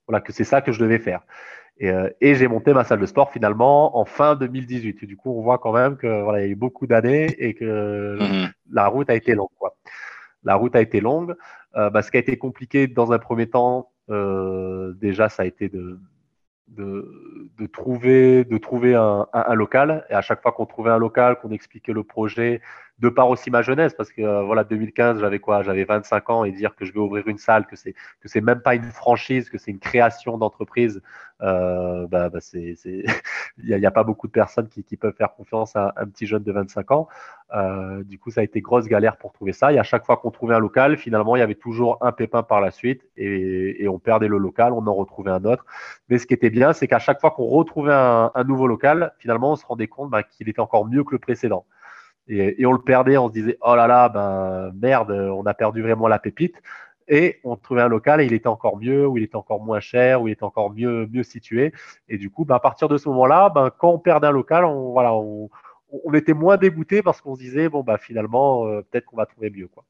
voilà, 0.09 0.23
que 0.23 0.33
c'est 0.33 0.45
ça 0.45 0.63
que 0.63 0.73
je 0.73 0.81
devais 0.81 0.99
faire. 0.99 1.21
Euh, 1.83 2.09
et, 2.23 2.37
j'ai 2.37 2.49
monté 2.49 2.73
ma 2.73 2.85
salle 2.85 3.01
de 3.01 3.07
sport 3.07 3.33
finalement 3.33 3.99
en 3.99 4.07
fin 4.07 4.35
2018. 4.35 5.05
du 5.05 5.19
coup, 5.19 5.39
on 5.39 5.43
voit 5.43 5.59
quand 5.59 5.73
même 5.73 5.99
que 5.99 6.23
voilà, 6.23 6.41
il 6.41 6.47
y 6.47 6.49
a 6.49 6.53
eu 6.53 6.57
beaucoup 6.57 6.87
d'années 6.87 7.27
et 7.39 7.53
que 7.53 8.17
mhm. 8.19 8.51
la 8.73 8.87
route 8.87 9.11
a 9.11 9.15
été 9.15 9.35
longue. 9.35 9.51
Quoi. 9.59 9.77
La 10.45 10.55
route 10.55 10.75
a 10.77 10.81
été 10.81 11.01
longue. 11.01 11.37
Euh, 11.77 11.91
bah, 11.91 12.03
ce 12.03 12.11
qui 12.11 12.17
a 12.17 12.21
été 12.21 12.37
compliqué 12.37 12.87
dans 12.87 13.13
un 13.13 13.19
premier 13.19 13.49
temps, 13.49 13.91
euh, 14.11 14.93
déjà, 14.95 15.29
ça 15.29 15.43
a 15.43 15.47
été 15.47 15.69
de, 15.69 15.99
trouver, 17.73 18.45
un, 18.95 19.27
un, 19.33 19.55
local. 19.55 20.07
Et 20.11 20.15
à 20.15 20.21
chaque 20.21 20.43
fois 20.43 20.53
qu'on 20.53 20.67
trouvait 20.67 20.91
un 20.91 20.99
local, 20.99 21.39
qu'on 21.41 21.51
expliquait 21.51 21.93
le 21.93 22.05
projet, 22.05 22.61
de 23.01 23.09
par 23.09 23.31
aussi 23.31 23.51
ma 23.51 23.63
jeunesse, 23.63 23.95
parce 23.95 24.13
que 24.13 24.21
euh, 24.23 24.43
voilà, 24.43 24.63
2015, 24.65 25.21
j'avais 25.21 25.39
quoi 25.39 25.63
J'avais 25.63 25.85
25 25.85 26.31
ans 26.31 26.45
et 26.45 26.53
dire 26.53 26.77
que 26.77 26.85
je 26.85 26.93
vais 26.93 27.01
ouvrir 27.01 27.27
une 27.29 27.39
salle, 27.39 27.67
que 27.67 27.75
c'est 27.77 27.95
que 28.21 28.29
c'est 28.29 28.43
même 28.43 28.61
pas 28.61 28.75
une 28.75 28.85
franchise, 28.85 29.49
que 29.49 29.57
c'est 29.57 29.71
une 29.71 29.79
création 29.79 30.37
d'entreprise, 30.37 31.01
euh, 31.41 32.07
bah, 32.07 32.29
bah 32.29 32.41
c'est 32.41 32.77
il 32.85 33.05
n'y 33.65 33.87
a, 33.87 33.91
pas 33.91 34.05
beaucoup 34.05 34.27
de 34.27 34.33
personnes 34.33 34.69
qui, 34.69 34.97
peuvent 34.97 35.15
faire 35.17 35.33
confiance 35.35 35.77
à 35.77 35.95
un 35.97 36.07
petit 36.07 36.27
jeune 36.27 36.43
de 36.43 36.53
25 36.53 36.91
ans. 36.91 37.09
Euh, 37.55 38.05
du 38.05 38.19
coup, 38.19 38.31
ça 38.31 38.43
a 38.43 38.45
été 38.45 38.61
grosse 38.61 38.87
galère 38.87 39.17
pour 39.17 39.33
trouver 39.33 39.53
ça. 39.53 39.73
Et 39.73 39.79
à 39.79 39.83
chaque 39.83 40.05
fois 40.05 40.19
qu'on 40.19 40.31
trouvait 40.31 40.55
un 40.55 40.59
local, 40.59 40.99
finalement, 40.99 41.37
il 41.37 41.39
y 41.39 41.43
avait 41.43 41.55
toujours 41.55 41.97
un 42.03 42.13
pépin 42.13 42.43
par 42.43 42.61
la 42.61 42.71
suite 42.71 43.03
et, 43.17 43.89
on 43.89 43.99
perdait 43.99 44.29
le 44.29 44.39
local, 44.39 44.73
on 44.73 44.87
en 44.87 44.95
retrouvait 44.95 45.31
un 45.31 45.45
autre. 45.45 45.65
Mais 46.11 46.19
ce 46.19 46.27
qui 46.27 46.35
était 46.35 46.51
bien, 46.51 46.75
c'est 46.75 46.87
qu'à 46.87 46.99
chaque 46.99 47.21
fois 47.21 47.31
qu'on 47.31 47.47
retrouvait 47.47 47.95
un, 47.95 48.31
un, 48.35 48.45
nouveau 48.45 48.67
local, 48.67 49.13
finalement, 49.19 49.53
on 49.53 49.57
se 49.57 49.65
rendait 49.65 49.89
compte 49.89 50.11
bah, 50.11 50.23
qu'il 50.23 50.49
était 50.49 50.61
encore 50.61 50.87
mieux 50.87 51.03
que 51.03 51.13
le 51.13 51.19
précédent. 51.19 51.65
Et, 52.29 52.65
on 52.65 52.73
le 52.73 52.81
perdait, 52.81 53.17
on 53.17 53.29
se 53.29 53.33
disait 53.33 53.59
oh 53.63 53.75
là 53.75 53.87
là, 53.87 54.09
ben 54.09 54.73
merde, 54.81 55.11
on 55.11 55.45
a 55.47 55.55
perdu 55.55 55.83
vraiment 55.83 56.09
la 56.09 56.19
pépite. 56.19 56.57
Et 57.09 57.41
on 57.43 57.57
trouvait 57.57 57.83
un 57.83 57.89
local 57.89 58.21
et 58.21 58.27
il 58.27 58.33
était 58.33 58.47
encore 58.47 58.79
mieux, 58.79 59.07
ou 59.07 59.17
il 59.17 59.25
était 59.25 59.37
encore 59.37 59.61
moins 59.61 59.81
cher, 59.81 60.23
ou 60.23 60.29
il 60.29 60.33
était 60.33 60.45
encore 60.45 60.73
mieux, 60.73 61.09
mieux 61.13 61.25
situé. 61.25 61.73
Et 62.09 62.19
du 62.19 62.31
coup, 62.31 62.45
ben, 62.45 62.55
à 62.55 62.61
partir 62.61 62.89
de 62.89 62.97
ce 62.97 63.09
moment-là, 63.09 63.49
ben, 63.51 63.71
quand 63.77 63.91
on 63.91 63.99
perdait 63.99 64.29
un 64.29 64.33
local, 64.33 64.65
on, 64.65 64.93
voilà, 64.93 65.13
on, 65.15 65.51
était 66.15 66.35
moins 66.35 66.57
dégoûté 66.57 67.03
parce 67.03 67.21
qu'on 67.21 67.35
se 67.35 67.41
disait 67.41 67.69
bon 67.69 67.83
bah 67.83 67.99
finalement 67.99 68.67
euh, 68.67 68.83
peut-être 68.83 69.07
qu'on 69.07 69.17
va 69.17 69.27
trouver 69.27 69.51
mieux 69.51 69.67
quoi. 69.69 69.85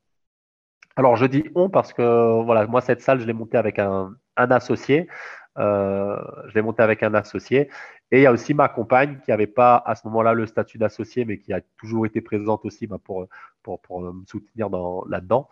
Alors 0.96 1.16
je 1.16 1.26
dis 1.26 1.44
on 1.54 1.68
parce 1.68 1.92
que 1.92 2.42
voilà 2.42 2.66
moi 2.66 2.80
cette 2.80 3.02
salle 3.02 3.20
je 3.20 3.26
l'ai 3.26 3.32
montée 3.34 3.58
avec 3.58 3.78
un, 3.78 4.14
un 4.36 4.50
associé 4.50 5.08
je 5.56 6.54
l'ai 6.54 6.62
monté 6.62 6.82
avec 6.82 7.02
un 7.02 7.14
associé. 7.14 7.68
Et 8.12 8.18
il 8.18 8.22
y 8.22 8.26
a 8.26 8.32
aussi 8.32 8.54
ma 8.54 8.68
compagne 8.68 9.18
qui 9.24 9.30
n'avait 9.30 9.46
pas 9.46 9.82
à 9.86 9.94
ce 9.94 10.06
moment-là 10.08 10.34
le 10.34 10.46
statut 10.46 10.78
d'associé, 10.78 11.24
mais 11.24 11.38
qui 11.38 11.52
a 11.52 11.60
toujours 11.78 12.06
été 12.06 12.20
présente 12.20 12.64
aussi 12.64 12.86
bah, 12.86 12.98
pour, 13.02 13.28
pour, 13.62 13.80
pour, 13.80 14.00
me 14.00 14.24
soutenir 14.26 14.68
là-dedans. 15.08 15.48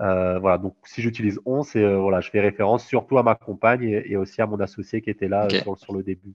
Euh, 0.00 0.38
voilà, 0.38 0.58
donc 0.58 0.74
si 0.84 1.02
j'utilise 1.02 1.38
on, 1.44 1.62
c'est 1.62 1.84
euh, 1.84 1.98
voilà, 1.98 2.20
je 2.20 2.30
fais 2.30 2.40
référence 2.40 2.86
surtout 2.86 3.18
à 3.18 3.22
ma 3.22 3.34
compagne 3.34 3.82
et, 3.82 4.16
aussi 4.16 4.40
à 4.40 4.46
mon 4.46 4.58
associé 4.58 5.02
qui 5.02 5.10
était 5.10 5.28
là 5.28 5.48
sur, 5.50 5.78
sur, 5.78 5.92
le 5.92 6.02
début. 6.02 6.34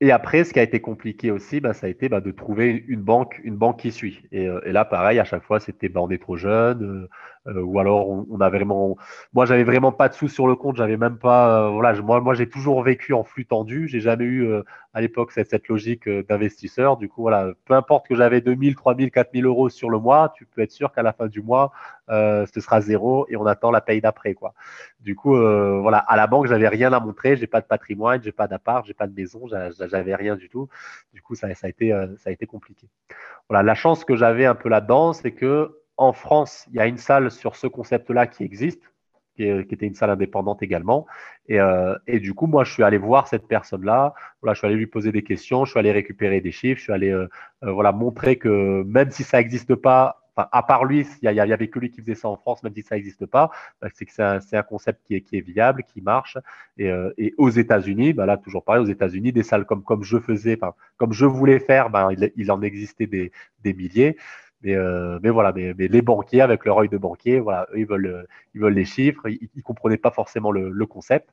Et 0.00 0.12
après, 0.12 0.44
ce 0.44 0.52
qui 0.52 0.60
a 0.60 0.62
été 0.62 0.80
compliqué 0.80 1.32
aussi, 1.32 1.60
bah, 1.60 1.74
ça 1.74 1.86
a 1.86 1.90
été 1.90 2.08
bah, 2.08 2.20
de 2.20 2.30
trouver 2.30 2.84
une 2.86 3.02
banque, 3.02 3.40
une 3.42 3.56
banque 3.56 3.80
qui 3.80 3.90
suit. 3.90 4.22
Et, 4.30 4.46
euh, 4.46 4.60
et 4.64 4.70
là, 4.70 4.84
pareil, 4.84 5.18
à 5.18 5.24
chaque 5.24 5.42
fois, 5.42 5.58
c'était 5.58 5.88
bah, 5.88 6.00
on 6.00 6.10
est 6.10 6.22
trop 6.22 6.36
jeune, 6.36 7.08
euh, 7.48 7.58
euh, 7.58 7.62
ou 7.62 7.78
alors 7.78 8.08
on, 8.08 8.40
a 8.40 8.48
vraiment. 8.50 8.96
Moi, 9.32 9.46
j'avais 9.46 9.64
vraiment 9.64 9.92
pas 9.92 10.08
de 10.08 10.14
sous 10.14 10.28
sur 10.28 10.46
le 10.46 10.54
compte, 10.54 10.76
j'avais 10.76 10.96
même 10.96 11.18
pas. 11.18 11.70
voilà, 11.70 12.00
moi, 12.02 12.20
moi, 12.20 12.34
j'ai 12.34 12.48
toujours 12.48 12.82
vécu 12.82 13.12
en 13.14 13.24
flux 13.24 13.46
tendu. 13.46 13.88
J'ai 13.88 14.00
jamais 14.00 14.24
eu 14.24 14.48
à 14.94 15.00
l'époque 15.00 15.32
cette, 15.32 15.50
cette 15.50 15.68
logique 15.68 16.08
d'investisseur. 16.08 16.96
Du 16.96 17.08
coup, 17.08 17.22
voilà, 17.22 17.52
peu 17.64 17.74
importe 17.74 18.06
que 18.06 18.14
j'avais 18.14 18.40
2000, 18.40 18.74
3000, 18.74 19.10
4000 19.10 19.46
euros 19.46 19.68
sur 19.68 19.90
le 19.90 19.98
mois, 19.98 20.32
tu 20.34 20.46
peux 20.46 20.62
être 20.62 20.72
sûr 20.72 20.92
qu'à 20.92 21.02
la 21.02 21.12
fin 21.12 21.26
du 21.26 21.42
mois, 21.42 21.72
ce 22.08 22.60
sera 22.60 22.80
zéro 22.80 23.26
et 23.28 23.36
on 23.36 23.46
attend 23.46 23.70
la 23.70 23.80
paye 23.80 24.00
d'après, 24.00 24.34
quoi. 24.34 24.54
Du 25.00 25.14
coup, 25.14 25.36
voilà, 25.36 25.98
à 25.98 26.16
la 26.16 26.26
banque, 26.26 26.46
j'avais 26.46 26.68
rien 26.68 26.92
à 26.92 27.00
montrer. 27.00 27.36
J'ai 27.36 27.46
pas 27.46 27.60
de 27.60 27.66
patrimoine, 27.66 28.22
j'ai 28.22 28.32
pas 28.32 28.48
d'appart, 28.48 28.86
j'ai 28.86 28.94
pas 28.94 29.06
de 29.06 29.14
maison 29.14 29.38
j'avais 29.46 30.14
rien 30.14 30.36
du 30.36 30.48
tout. 30.48 30.68
Du 31.12 31.22
coup, 31.22 31.34
ça, 31.34 31.52
ça, 31.54 31.66
a 31.66 31.70
été, 31.70 31.92
euh, 31.92 32.06
ça 32.18 32.30
a 32.30 32.32
été 32.32 32.46
compliqué. 32.46 32.88
Voilà, 33.48 33.62
la 33.62 33.74
chance 33.74 34.04
que 34.04 34.16
j'avais 34.16 34.46
un 34.46 34.54
peu 34.54 34.68
là-dedans, 34.68 35.12
c'est 35.12 35.32
que 35.32 35.78
en 35.98 36.12
France, 36.12 36.66
il 36.70 36.76
y 36.76 36.80
a 36.80 36.86
une 36.86 36.96
salle 36.96 37.30
sur 37.30 37.56
ce 37.56 37.66
concept-là 37.66 38.26
qui 38.26 38.44
existe, 38.44 38.82
qui, 39.36 39.44
était 39.44 39.86
une 39.86 39.94
salle 39.94 40.10
indépendante 40.10 40.62
également. 40.62 41.06
Et, 41.48 41.60
euh, 41.60 41.96
et, 42.06 42.20
du 42.20 42.34
coup, 42.34 42.46
moi, 42.46 42.64
je 42.64 42.72
suis 42.72 42.82
allé 42.82 42.98
voir 42.98 43.28
cette 43.28 43.46
personne-là. 43.46 44.14
Voilà, 44.40 44.54
je 44.54 44.58
suis 44.58 44.66
allé 44.66 44.76
lui 44.76 44.86
poser 44.86 45.12
des 45.12 45.22
questions, 45.22 45.64
je 45.64 45.72
suis 45.72 45.78
allé 45.78 45.92
récupérer 45.92 46.40
des 46.40 46.52
chiffres, 46.52 46.78
je 46.78 46.84
suis 46.84 46.92
allé 46.92 47.10
euh, 47.10 47.28
voilà 47.62 47.92
montrer 47.92 48.36
que 48.36 48.82
même 48.84 49.10
si 49.10 49.24
ça 49.24 49.38
n'existe 49.38 49.74
pas 49.74 50.22
à 50.52 50.62
part 50.62 50.84
lui, 50.84 51.04
il 51.22 51.32
n'y 51.32 51.40
avait 51.40 51.66
que 51.66 51.80
lui 51.80 51.90
qui 51.90 52.00
faisait 52.00 52.14
ça 52.14 52.28
en 52.28 52.36
France, 52.36 52.62
même 52.62 52.72
si 52.72 52.82
ça 52.82 52.94
n'existe 52.94 53.26
pas, 53.26 53.50
bah, 53.82 53.88
c'est 53.92 54.04
que 54.04 54.12
c'est 54.12 54.56
un, 54.56 54.62
concept 54.62 55.00
qui 55.04 55.16
est, 55.16 55.40
viable, 55.40 55.82
qui 55.82 56.00
marche. 56.00 56.38
Et, 56.76 56.88
euh, 56.88 57.10
aux 57.38 57.50
États-Unis, 57.50 58.12
bah 58.12 58.24
là, 58.24 58.36
toujours 58.36 58.62
pareil, 58.62 58.80
aux 58.80 58.86
États-Unis, 58.86 59.32
des 59.32 59.42
salles 59.42 59.64
comme, 59.64 59.82
comme 59.82 60.04
je 60.04 60.18
faisais, 60.18 60.56
comme 60.96 61.12
je 61.12 61.26
voulais 61.26 61.58
faire, 61.58 61.90
bah, 61.90 62.08
il, 62.12 62.30
il, 62.36 62.52
en 62.52 62.62
existait 62.62 63.08
des 63.08 63.74
milliers. 63.74 64.16
Mais, 64.62 64.74
euh, 64.74 65.18
mais 65.22 65.30
voilà, 65.30 65.52
mais, 65.52 65.72
mais, 65.78 65.88
les 65.88 66.02
banquiers, 66.02 66.40
avec 66.40 66.64
leur 66.64 66.78
œil 66.78 66.88
de 66.88 66.98
banquier, 66.98 67.38
voilà, 67.38 67.66
eux, 67.72 67.78
ils 67.78 67.86
veulent, 67.86 68.26
ils 68.54 68.60
veulent 68.60 68.74
les 68.74 68.84
chiffres, 68.84 69.28
ils 69.28 69.48
ne 69.54 69.62
comprenaient 69.62 69.96
pas 69.96 70.10
forcément 70.10 70.50
le, 70.50 70.70
le, 70.70 70.86
concept, 70.86 71.30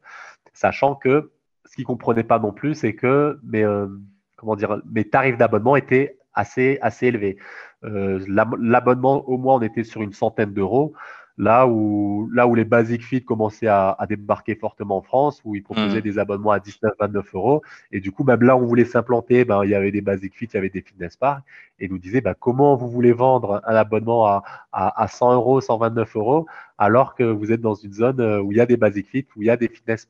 sachant 0.54 0.96
que 0.96 1.32
ce 1.66 1.76
qu'ils 1.76 1.84
ne 1.84 1.88
comprenaient 1.88 2.24
pas 2.24 2.40
non 2.40 2.54
plus, 2.54 2.76
c'est 2.76 2.94
que 2.94 3.40
mes, 3.44 3.64
euh, 3.64 3.88
comment 4.36 4.56
dire, 4.56 4.82
mes 4.92 5.06
tarifs 5.06 5.38
d'abonnement 5.38 5.76
étaient 5.76 6.18
assez, 6.34 6.78
assez 6.82 7.08
élevés. 7.08 7.38
Euh, 7.84 8.24
l'abonnement, 8.28 9.28
au 9.28 9.38
moins, 9.38 9.56
on 9.56 9.62
était 9.62 9.84
sur 9.84 10.02
une 10.02 10.14
centaine 10.14 10.54
d'euros. 10.54 10.94
Là 11.38 11.68
où, 11.68 12.30
là 12.34 12.48
où 12.48 12.56
les 12.56 12.64
Basic 12.64 13.04
Fit 13.04 13.24
commençaient 13.24 13.68
à, 13.68 13.98
débarquer 14.08 14.56
fortement 14.56 14.98
en 14.98 15.02
France, 15.02 15.42
où 15.44 15.56
ils 15.56 15.64
proposaient 15.64 16.00
mmh. 16.00 16.02
des 16.02 16.20
abonnements 16.20 16.52
à 16.52 16.60
19, 16.60 16.94
29 17.00 17.36
euros. 17.36 17.62
Et 17.92 18.00
du 18.00 18.12
coup, 18.12 18.24
même 18.24 18.42
là 18.42 18.56
où 18.56 18.62
on 18.62 18.66
voulait 18.66 18.86
s'implanter, 18.86 19.44
ben, 19.44 19.64
il 19.66 19.72
y 19.72 19.76
avait 19.76 19.92
des 19.92 20.02
Basic 20.02 20.34
Fit, 20.34 20.46
il 20.46 20.54
y 20.54 20.58
avait 20.58 20.70
des 20.70 20.82
Fitness 20.82 21.18
Park. 21.18 21.44
Et 21.80 21.90
nous 21.90 21.98
disaient, 21.98 22.22
ben, 22.22 22.36
comment 22.40 22.76
vous 22.78 22.90
voulez 22.90 23.12
vendre 23.12 23.62
un 23.66 23.76
abonnement 23.76 24.26
à, 24.26 24.44
à, 24.72 25.04
à 25.04 25.08
100 25.08 25.34
euros, 25.34 25.60
129 25.60 26.16
euros, 26.16 26.46
alors 26.78 27.16
que 27.16 27.24
vous 27.24 27.52
êtes 27.52 27.62
dans 27.62 27.76
une 27.76 27.94
zone 27.94 28.22
euh, 28.22 28.42
où 28.42 28.52
il 28.52 28.58
y 28.58 28.62
a 28.62 28.66
des 28.66 28.78
Basic 28.78 29.08
Fit, 29.08 29.28
où 29.36 29.42
il 29.42 29.48
y 29.48 29.50
a 29.50 29.58
des 29.58 29.68
Fitness 29.68 30.06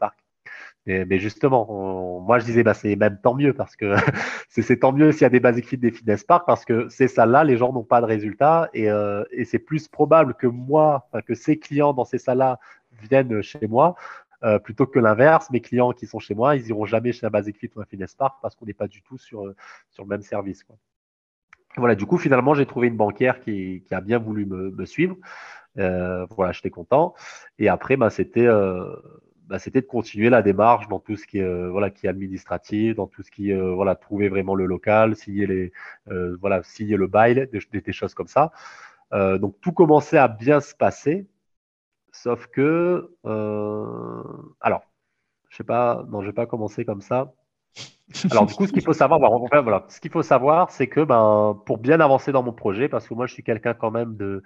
Park. 0.86 1.08
Mais, 1.08 1.20
justement, 1.20 2.22
moi 2.22 2.40
je 2.40 2.46
disais, 2.46 2.64
bah, 2.64 2.74
c'est 2.74 2.96
même 2.96 3.20
tant 3.22 3.36
mieux 3.36 3.54
parce 3.54 3.76
que 3.76 3.96
c'est 4.50 4.80
tant 4.80 4.92
mieux 4.92 5.12
s'il 5.12 5.22
y 5.22 5.26
a 5.26 5.30
des 5.30 5.40
basic 5.40 5.68
fit, 5.68 5.78
des 5.78 5.92
fitness 5.92 6.24
park 6.24 6.46
parce 6.46 6.66
que 6.66 6.90
ces 6.90 7.08
salles-là, 7.08 7.44
les 7.44 7.58
gens 7.58 7.74
n'ont 7.74 7.84
pas 7.84 8.02
de 8.02 8.06
résultats 8.06 8.70
et, 8.74 8.90
euh, 8.90 9.24
et 9.32 9.46
c'est 9.46 9.60
plus 9.60 9.88
probable 9.88 10.36
que 10.36 10.48
moi, 10.48 11.08
que 11.26 11.36
ces 11.36 11.58
clients 11.58 11.94
dans 11.94 12.06
ces 12.06 12.18
salles-là 12.18 12.60
viennent 13.02 13.42
chez 13.42 13.68
moi 13.68 13.96
euh, 14.44 14.60
plutôt 14.60 14.86
que 14.86 15.00
l'inverse. 15.00 15.50
Mes 15.52 15.62
clients 15.62 15.92
qui 15.92 16.08
sont 16.08 16.20
chez 16.20 16.36
moi, 16.36 16.56
ils 16.56 16.68
iront 16.68 16.86
jamais 16.86 17.12
chez 17.12 17.26
un 17.26 17.30
basic 17.30 17.58
fit 17.58 17.70
ou 17.76 17.82
un 17.82 17.86
fitness 17.86 18.16
park 18.16 18.38
parce 18.42 18.56
qu'on 18.56 18.66
n'est 18.66 18.74
pas 18.74 18.88
du 18.88 19.02
tout 19.02 19.18
sur, 19.18 19.54
sur 19.92 20.04
le 20.04 20.10
même 20.10 20.22
service. 20.22 20.64
Quoi. 20.64 20.76
Voilà, 21.78 21.96
du 21.96 22.06
coup, 22.06 22.18
finalement, 22.18 22.54
j'ai 22.54 22.66
trouvé 22.66 22.88
une 22.88 22.96
banquière 22.96 23.40
qui, 23.40 23.84
qui, 23.86 23.94
a 23.94 24.02
bien 24.02 24.18
voulu 24.18 24.46
me, 24.46 24.72
me 24.72 24.86
suivre. 24.86 25.18
Euh, 25.78 26.26
voilà, 26.32 26.52
j'étais 26.54 26.70
content. 26.70 27.14
Et 27.60 27.68
après, 27.68 27.98
bah, 27.98 28.10
c'était 28.10 28.46
euh, 28.46 28.96
bah, 29.48 29.60
c'était 29.60 29.82
de 29.82 29.86
continuer 29.86 30.30
la 30.30 30.42
démarche 30.42 30.88
dans 30.88 31.00
tout 31.00 31.16
ce 31.16 31.28
qui 31.28 31.38
est 31.40 31.44
euh, 31.44 31.70
voilà 31.70 31.90
qui 31.92 32.08
est 32.08 32.10
administratif, 32.10 32.96
dans 32.96 33.08
tout 33.08 33.22
ce 33.24 33.32
qui 33.32 33.52
euh, 33.52 33.74
voilà 33.74 33.96
trouver 33.96 34.30
vraiment 34.30 34.56
le 34.56 34.66
local, 34.66 35.16
signer 35.16 35.46
les 35.48 35.72
euh, 36.10 36.36
voilà 36.42 36.64
signer 36.64 36.98
le 36.98 37.08
bail, 37.08 37.48
des, 37.52 37.94
choses 37.94 38.14
comme 38.14 38.28
ça. 38.28 38.52
donc 39.12 39.60
tout 39.62 39.72
commençait 39.72 40.18
à 40.18 40.28
bien 40.28 40.60
se 40.62 40.74
passer, 40.76 41.28
sauf 42.12 42.48
que 42.48 43.12
alors 44.62 44.84
je 45.50 45.58
sais 45.58 45.64
pas 45.64 46.06
non 46.10 46.22
je 46.22 46.28
vais 46.28 46.34
pas 46.34 46.48
commencer 46.48 46.86
comme 46.86 47.02
ça. 47.02 47.34
Alors 48.32 48.46
du 48.46 48.54
coup, 48.54 48.68
ce 48.68 48.72
qu'il 48.72 48.84
faut 48.84 48.94
savoir, 48.94 49.20
voilà, 49.20 49.86
ce 49.90 50.00
qu'il 50.00 50.12
faut 50.12 50.22
savoir, 50.22 50.70
c'est 50.72 50.88
que 50.88 51.02
ben, 51.04 51.60
pour 51.66 51.78
bien 51.80 52.00
avancer 52.00 52.32
dans 52.32 52.44
mon 52.44 52.54
projet, 52.54 52.88
parce 52.88 53.08
que 53.08 53.14
moi 53.14 53.26
je 53.26 53.34
suis 53.34 53.44
quelqu'un 53.44 53.74
quand 53.74 53.92
même 53.92 54.16
de, 54.16 54.44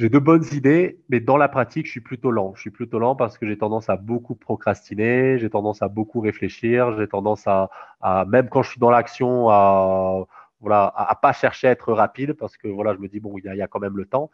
j'ai 0.00 0.08
de 0.08 0.18
bonnes 0.18 0.46
idées, 0.52 0.98
mais 1.10 1.20
dans 1.20 1.36
la 1.36 1.46
pratique, 1.46 1.84
je 1.84 1.90
suis 1.90 2.00
plutôt 2.00 2.30
lent. 2.30 2.54
Je 2.54 2.62
suis 2.62 2.70
plutôt 2.70 2.98
lent 2.98 3.14
parce 3.14 3.36
que 3.36 3.46
j'ai 3.46 3.58
tendance 3.58 3.90
à 3.90 3.96
beaucoup 3.96 4.34
procrastiner, 4.34 5.38
j'ai 5.38 5.50
tendance 5.50 5.82
à 5.82 5.88
beaucoup 5.88 6.20
réfléchir, 6.20 6.96
j'ai 6.96 7.06
tendance 7.06 7.46
à, 7.46 7.68
même 8.26 8.48
quand 8.48 8.62
je 8.62 8.70
suis 8.70 8.80
dans 8.80 8.88
l'action, 8.90 9.50
à 9.50 10.24
voilà, 10.60 10.90
à, 10.96 11.14
pas 11.16 11.34
chercher 11.34 11.68
à 11.68 11.72
être 11.72 11.92
rapide 11.92 12.32
parce 12.32 12.56
que 12.56 12.66
voilà, 12.66 12.94
je 12.94 12.98
me 12.98 13.08
dis 13.08 13.20
bon, 13.20 13.36
il 13.36 13.44
y 13.44 13.60
a, 13.60 13.66
quand 13.66 13.78
même 13.78 13.98
le 13.98 14.06
temps. 14.06 14.30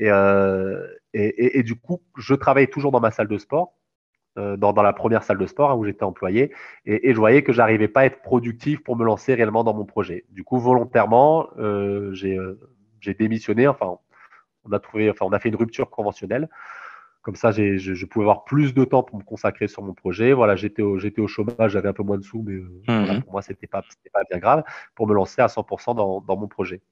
Euh, 0.00 0.84
et, 1.12 1.60
et, 1.60 1.62
du 1.62 1.76
coup, 1.76 2.02
je 2.18 2.34
travaille 2.34 2.68
toujours 2.68 2.90
dans 2.90 3.00
ma 3.00 3.12
salle 3.12 3.28
de 3.28 3.38
sport. 3.38 3.74
Euh, 4.36 4.56
dans, 4.56 4.72
dans, 4.72 4.82
la 4.82 4.92
première 4.92 5.22
salle 5.22 5.38
de 5.38 5.46
sport 5.46 5.70
hein, 5.70 5.76
où 5.76 5.84
j'étais 5.84 6.02
employé 6.02 6.52
et, 6.86 7.08
et, 7.08 7.14
je 7.14 7.18
voyais 7.20 7.44
que 7.44 7.52
j'arrivais 7.52 7.86
pas 7.86 8.00
à 8.00 8.06
être 8.06 8.20
productif 8.20 8.82
pour 8.82 8.96
me 8.96 9.04
lancer 9.04 9.32
réellement 9.32 9.62
dans 9.62 9.74
mon 9.74 9.84
projet. 9.84 10.24
Du 10.30 10.42
coup, 10.42 10.58
volontairement, 10.58 11.50
euh, 11.56 12.12
j'ai 12.14 13.14
démissionné. 13.14 13.68
Enfin, 13.68 13.98
on 14.64 14.72
a 14.72 14.78
trouvé, 14.78 15.10
enfin, 15.10 15.26
on 15.26 15.32
a 15.32 15.38
fait 15.38 15.48
une 15.48 15.56
rupture 15.56 15.90
conventionnelle. 15.90 16.48
Comme 17.22 17.36
ça, 17.36 17.52
je, 17.52 17.76
je, 17.78 18.06
pouvais 18.06 18.24
avoir 18.24 18.44
plus 18.44 18.74
de 18.74 18.84
temps 18.84 19.02
pour 19.02 19.18
me 19.18 19.24
consacrer 19.24 19.66
sur 19.66 19.82
mon 19.82 19.94
projet. 19.94 20.34
Voilà, 20.34 20.56
j'étais 20.56 20.82
au, 20.82 20.98
j'étais 20.98 21.22
au 21.22 21.26
chômage, 21.26 21.72
j'avais 21.72 21.88
un 21.88 21.94
peu 21.94 22.02
moins 22.02 22.18
de 22.18 22.22
sous, 22.22 22.42
mais 22.42 22.52
euh, 22.54 23.14
mhm. 23.14 23.22
pour 23.22 23.32
moi, 23.32 23.42
c'était 23.42 23.66
pas, 23.66 23.82
pas 24.12 24.22
bien 24.28 24.38
grave 24.38 24.62
pour 24.94 25.06
me 25.06 25.14
lancer 25.14 25.40
à 25.40 25.46
100% 25.46 25.94
dans, 25.96 26.20
dans 26.20 26.36
mon 26.36 26.48
projet. 26.48 26.82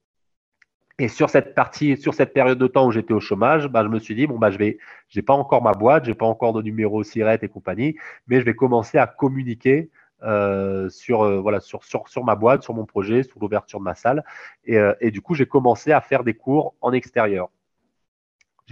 Et 0.99 1.07
sur 1.07 1.29
cette 1.29 1.55
partie, 1.55 1.97
sur 1.97 2.13
cette 2.13 2.33
période 2.33 2.57
de 2.57 2.67
temps 2.67 2.87
où 2.87 2.91
j'étais 2.91 3.13
au 3.13 3.19
chômage, 3.19 3.67
bah, 3.67 3.83
je 3.83 3.89
me 3.89 3.99
suis 3.99 4.13
dit 4.13 4.27
bon 4.27 4.37
bah 4.37 4.51
je 4.51 4.59
vais, 4.59 4.77
j'ai 5.09 5.23
pas 5.23 5.33
encore 5.33 5.63
ma 5.63 5.71
boîte, 5.71 6.05
j'ai 6.05 6.13
pas 6.13 6.27
encore 6.27 6.53
de 6.53 6.61
numéro 6.61 7.01
SIRET 7.03 7.39
et 7.41 7.47
compagnie, 7.47 7.95
mais 8.27 8.39
je 8.39 8.45
vais 8.45 8.53
commencer 8.53 8.99
à 8.99 9.07
communiquer 9.07 9.89
euh, 10.23 10.87
sur, 10.89 11.23
euh, 11.23 11.39
voilà, 11.41 11.59
sur, 11.59 11.83
sur, 11.83 12.07
sur, 12.07 12.23
ma 12.23 12.35
boîte, 12.35 12.63
sur 12.63 12.73
mon 12.73 12.85
projet, 12.85 13.23
sur 13.23 13.39
l'ouverture 13.39 13.79
de 13.79 13.83
ma 13.83 13.95
salle. 13.95 14.23
Et, 14.63 14.77
euh, 14.77 14.93
et, 15.01 15.11
du 15.11 15.19
coup, 15.21 15.33
j'ai 15.33 15.45
commencé 15.45 15.91
à 15.91 15.99
faire 15.99 16.23
des 16.23 16.33
cours 16.33 16.75
en 16.79 16.93
extérieur. 16.93 17.49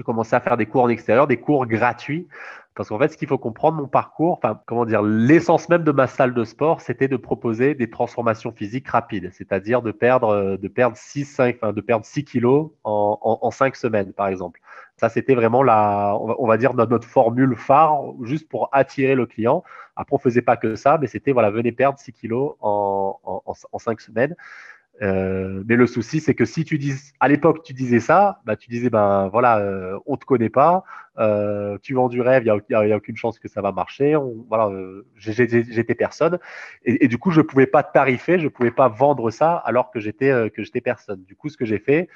J'ai 0.02 0.04
commencé 0.04 0.36
à 0.36 0.40
faire 0.40 0.58
des 0.58 0.66
cours 0.66 0.82
en 0.82 0.90
extérieur, 0.90 1.28
des 1.28 1.38
cours 1.38 1.68
gratuits. 1.68 2.28
Parce 2.74 2.90
qu'en 2.90 2.98
fait, 2.98 3.10
ce 3.10 3.18
qu'il 3.18 3.28
faut 3.28 3.38
comprendre, 3.38 3.78
mon 3.78 3.88
parcours, 3.88 4.40
comment 4.66 4.86
dire, 4.86 5.04
l'essence 5.04 5.70
même 5.70 5.84
de 5.84 5.92
ma 5.92 6.08
salle 6.08 6.34
de 6.34 6.44
sport, 6.44 6.82
c'était 6.82 7.08
de 7.08 7.18
proposer 7.18 7.76
des 7.76 7.88
transformations 7.88 8.52
physiques 8.52 8.88
rapides, 8.88 9.30
c'est-à-dire 9.32 9.84
de 9.84 9.92
perdre, 9.92 10.58
de 10.58 10.68
perdre 10.68 10.98
6, 10.98 11.26
5, 11.26 11.58
enfin, 11.58 11.72
de 11.72 11.82
perdre 11.82 12.04
6 12.04 12.24
kilos 12.24 12.72
en, 12.84 13.20
en, 13.22 13.40
en 13.44 13.52
5 13.52 13.76
semaines, 13.76 14.12
par 14.12 14.28
exemple. 14.28 14.60
Ça, 14.98 15.10
c'était 15.10 15.36
vraiment 15.36 15.62
la, 15.62 16.18
on 16.18 16.48
va 16.48 16.58
dire 16.58 16.74
notre, 16.74 17.08
formule 17.08 17.56
phare, 17.56 18.02
juste 18.24 18.50
pour 18.50 18.70
attirer 18.72 19.14
le 19.14 19.28
client. 19.28 19.64
Après, 19.96 20.16
on 20.16 20.20
faisait 20.20 20.42
pas 20.42 20.58
que 20.58 20.74
ça, 20.74 20.98
mais 21.00 21.06
c'était 21.06 21.34
voilà, 21.34 21.52
venez 21.52 21.72
perdre 21.72 22.00
6 22.00 22.12
kilos 22.14 22.56
en, 22.62 23.20
en, 23.24 23.54
en 23.72 23.80
5 23.80 24.02
semaines. 24.02 24.36
Euh, 25.02 25.64
mais 25.68 25.76
le 25.76 25.88
souci, 25.88 26.20
c'est 26.20 26.36
que 26.36 26.46
si 26.46 26.64
tu 26.64 26.78
dis, 26.78 26.94
à 27.20 27.28
l'époque, 27.28 27.64
tu 27.64 27.74
disais 27.74 28.00
ça, 28.00 28.42
bah, 28.46 28.56
tu 28.56 28.70
disais, 28.70 28.90
ben 28.90 29.30
voilà, 29.30 29.58
euh, 29.60 29.98
on 30.06 30.16
te 30.16 30.26
connaît 30.26 30.50
pas, 30.50 30.84
euh, 31.18 31.78
tu 31.82 31.96
vends 31.96 32.08
du 32.08 32.22
rêve, 32.22 32.44
il 32.46 32.54
n'y 32.70 32.92
a, 32.94 32.98
aucune 32.98 33.18
chance 33.18 33.40
que 33.40 33.48
ça 33.48 33.62
va 33.62 33.72
marcher. 33.72 34.16
Voilà, 34.48 34.68
euh, 34.68 35.08
j'étais 35.16 35.96
personne, 35.96 36.38
et, 36.86 37.08
du 37.08 37.18
coup, 37.18 37.32
je 37.32 37.42
pouvais 37.42 37.66
pas 37.68 37.84
tarifer, 37.84 38.40
je 38.40 38.48
pouvais 38.48 38.72
pas 38.72 38.90
vendre 38.90 39.32
ça 39.32 39.56
alors 39.56 39.92
que 39.92 40.00
j'étais 40.00 40.52
que 40.52 40.64
j'étais 40.64 40.82
personne. 40.82 41.24
Du 41.24 41.36
coup, 41.36 41.50
ce 41.50 41.58
que 41.58 41.66
j'ai 41.66 41.80
fait, 41.80 42.08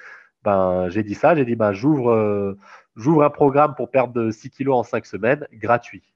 ben, 0.44 0.90
j'ai 0.90 1.04
dit 1.04 1.16
ça, 1.16 1.36
j'ai 1.36 1.46
dit 1.46 1.56
ben, 1.56 1.74
j'ouvre 1.74 2.56
j'ouvre 2.96 3.24
un 3.24 3.30
programme 3.30 3.76
pour 3.76 3.90
perdre 3.92 4.30
6 4.32 4.50
kilos 4.52 4.76
en 4.78 4.84
5 4.84 5.06
semaines, 5.06 5.48
gratuit. 5.54 6.15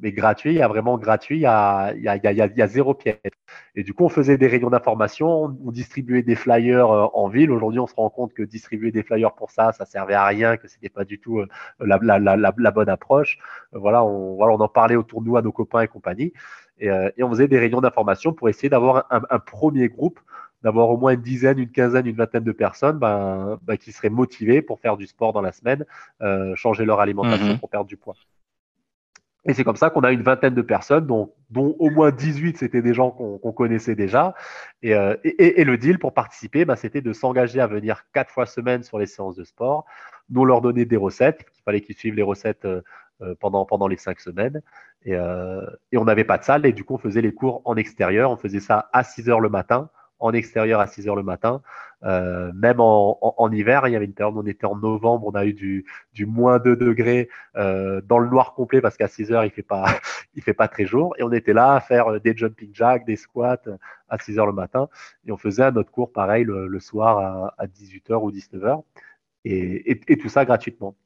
Mais 0.00 0.12
gratuit, 0.12 0.52
il 0.52 0.58
y 0.58 0.62
a 0.62 0.68
vraiment 0.68 0.98
gratuit, 0.98 1.36
il 1.36 1.40
y 1.40 1.46
a, 1.46 1.94
il 1.94 2.02
y 2.02 2.08
a, 2.08 2.16
il 2.16 2.22
y 2.22 2.28
a, 2.42 2.46
il 2.46 2.56
y 2.56 2.62
a 2.62 2.66
zéro 2.66 2.94
pièce. 2.94 3.16
Et 3.74 3.82
du 3.82 3.94
coup, 3.94 4.04
on 4.04 4.08
faisait 4.08 4.36
des 4.36 4.46
réunions 4.46 4.70
d'information, 4.70 5.44
on, 5.44 5.58
on, 5.64 5.72
distribuait 5.72 6.22
des 6.22 6.34
flyers 6.34 6.90
euh, 6.90 7.06
en 7.14 7.28
ville. 7.28 7.50
Aujourd'hui, 7.50 7.80
on 7.80 7.86
se 7.86 7.94
rend 7.94 8.10
compte 8.10 8.34
que 8.34 8.42
distribuer 8.42 8.92
des 8.92 9.02
flyers 9.02 9.34
pour 9.34 9.50
ça, 9.50 9.72
ça 9.72 9.86
servait 9.86 10.14
à 10.14 10.26
rien, 10.26 10.56
que 10.58 10.68
c'était 10.68 10.90
pas 10.90 11.04
du 11.04 11.18
tout 11.18 11.38
euh, 11.38 11.46
la, 11.80 11.98
la, 12.02 12.18
la, 12.18 12.36
la, 12.36 12.70
bonne 12.70 12.88
approche. 12.88 13.38
Voilà 13.72 14.04
on, 14.04 14.36
voilà, 14.36 14.54
on 14.54 14.60
en 14.60 14.68
parlait 14.68 14.96
autour 14.96 15.22
de 15.22 15.26
nous 15.28 15.36
à 15.36 15.42
nos 15.42 15.52
copains 15.52 15.80
et 15.80 15.88
compagnie. 15.88 16.32
Et, 16.78 16.88
et 17.16 17.22
on 17.22 17.30
faisait 17.30 17.48
des 17.48 17.58
réunions 17.58 17.80
d'information 17.80 18.34
pour 18.34 18.50
essayer 18.50 18.68
d'avoir 18.68 19.06
un, 19.10 19.22
un, 19.30 19.38
premier 19.38 19.88
groupe 19.88 20.20
d'avoir 20.62 20.90
au 20.90 20.96
moins 20.96 21.12
une 21.12 21.22
dizaine, 21.22 21.58
une 21.58 21.70
quinzaine, 21.70 22.06
une 22.06 22.16
vingtaine 22.16 22.44
de 22.44 22.52
personnes 22.52 22.98
ben, 22.98 23.58
ben, 23.62 23.76
qui 23.76 23.92
seraient 23.92 24.10
motivées 24.10 24.62
pour 24.62 24.80
faire 24.80 24.96
du 24.96 25.06
sport 25.06 25.32
dans 25.32 25.40
la 25.40 25.52
semaine, 25.52 25.84
euh, 26.22 26.54
changer 26.56 26.84
leur 26.84 27.00
alimentation 27.00 27.54
mmh. 27.54 27.58
pour 27.58 27.70
perdre 27.70 27.86
du 27.86 27.96
poids. 27.96 28.16
Et 29.48 29.54
c'est 29.54 29.64
comme 29.64 29.76
ça 29.76 29.90
qu'on 29.90 30.00
a 30.00 30.12
une 30.12 30.22
vingtaine 30.22 30.54
de 30.54 30.62
personnes, 30.62 31.06
dont, 31.06 31.32
au 31.54 31.90
moins 31.90 32.10
18, 32.10 32.58
c'était 32.58 32.82
des 32.82 32.94
gens 32.94 33.10
qu'on 33.10 33.38
qu 33.38 33.54
connaissait 33.54 33.94
déjà. 33.94 34.34
Et, 34.82 34.94
euh, 34.94 35.14
et, 35.22 35.62
le 35.64 35.78
deal 35.78 35.98
pour 35.98 36.14
participer, 36.14 36.64
ben, 36.64 36.76
c'était 36.76 37.00
de 37.00 37.12
s'engager 37.12 37.60
à 37.60 37.66
venir 37.66 38.04
quatre 38.12 38.30
fois 38.30 38.46
semaine 38.46 38.82
sur 38.82 38.98
les 38.98 39.06
séances 39.06 39.36
de 39.36 39.44
sport. 39.44 39.86
Nous, 40.30 40.44
leur 40.44 40.60
donnait 40.60 40.84
des 40.84 40.96
recettes, 40.96 41.46
il 41.56 41.62
fallait 41.62 41.80
qu'ils 41.80 41.96
suivent 41.96 42.16
les 42.16 42.22
recettes 42.22 42.64
euh, 42.64 42.82
pendant, 43.40 43.64
pendant 43.64 43.86
les 43.86 43.96
cinq 43.96 44.20
semaines. 44.20 44.60
Et, 45.04 45.14
euh, 45.14 45.64
et 45.92 45.96
on 45.96 46.04
n'avait 46.04 46.24
pas 46.24 46.38
de 46.38 46.44
salle, 46.44 46.66
et 46.66 46.72
du 46.72 46.82
coup, 46.84 46.94
on 46.94 46.98
faisait 46.98 47.22
les 47.22 47.32
cours 47.32 47.62
en 47.64 47.76
extérieur. 47.76 48.30
On 48.30 48.36
faisait 48.36 48.60
ça 48.60 48.90
à 48.92 49.04
6 49.04 49.28
heures 49.28 49.40
le 49.40 49.48
matin 49.48 49.90
en 50.18 50.32
extérieur 50.32 50.80
à 50.80 50.86
6 50.86 51.08
heures 51.08 51.16
le 51.16 51.22
matin. 51.22 51.62
Euh, 52.04 52.52
même 52.54 52.76
en, 52.78 53.50
hiver, 53.50 53.88
il 53.88 53.92
y 53.92 53.96
avait 53.96 54.04
une 54.04 54.12
période 54.12 54.36
où 54.36 54.40
on 54.40 54.46
était 54.46 54.66
en 54.66 54.76
novembre, 54.76 55.26
on 55.26 55.34
a 55.34 55.46
eu 55.46 55.54
du, 55.54 56.26
moins 56.26 56.58
2 56.58 56.76
degrés 56.76 57.28
euh, 57.56 58.00
dans 58.02 58.18
le 58.18 58.28
noir 58.28 58.54
complet 58.54 58.80
parce 58.80 58.96
qu'à 58.96 59.08
6 59.08 59.32
heures, 59.32 59.44
il 59.44 59.50
fait 59.50 59.66
fait 60.42 60.54
pas 60.54 60.68
très 60.68 60.86
jour. 60.86 61.14
Et 61.18 61.22
on 61.22 61.32
était 61.32 61.52
là 61.52 61.74
à 61.74 61.80
faire 61.80 62.20
des 62.20 62.36
jumping 62.36 62.70
jacks, 62.74 63.04
des 63.06 63.16
squats 63.16 63.62
à 64.08 64.18
6 64.18 64.38
heures 64.38 64.46
le 64.46 64.52
matin. 64.52 64.88
Et 65.26 65.32
on 65.32 65.36
faisait 65.36 65.64
un 65.64 65.76
autre 65.76 65.90
cours 65.90 66.12
pareil 66.12 66.44
le, 66.44 66.80
soir 66.80 67.18
à, 67.18 67.54
à 67.58 67.66
18 67.66 68.10
heures 68.10 68.22
ou 68.22 68.30
19 68.30 68.64
heures. 68.64 68.82
Et, 69.44 69.92
et, 69.92 70.00
et 70.08 70.18
tout 70.18 70.28
ça 70.28 70.44
gratuitement. 70.44 70.96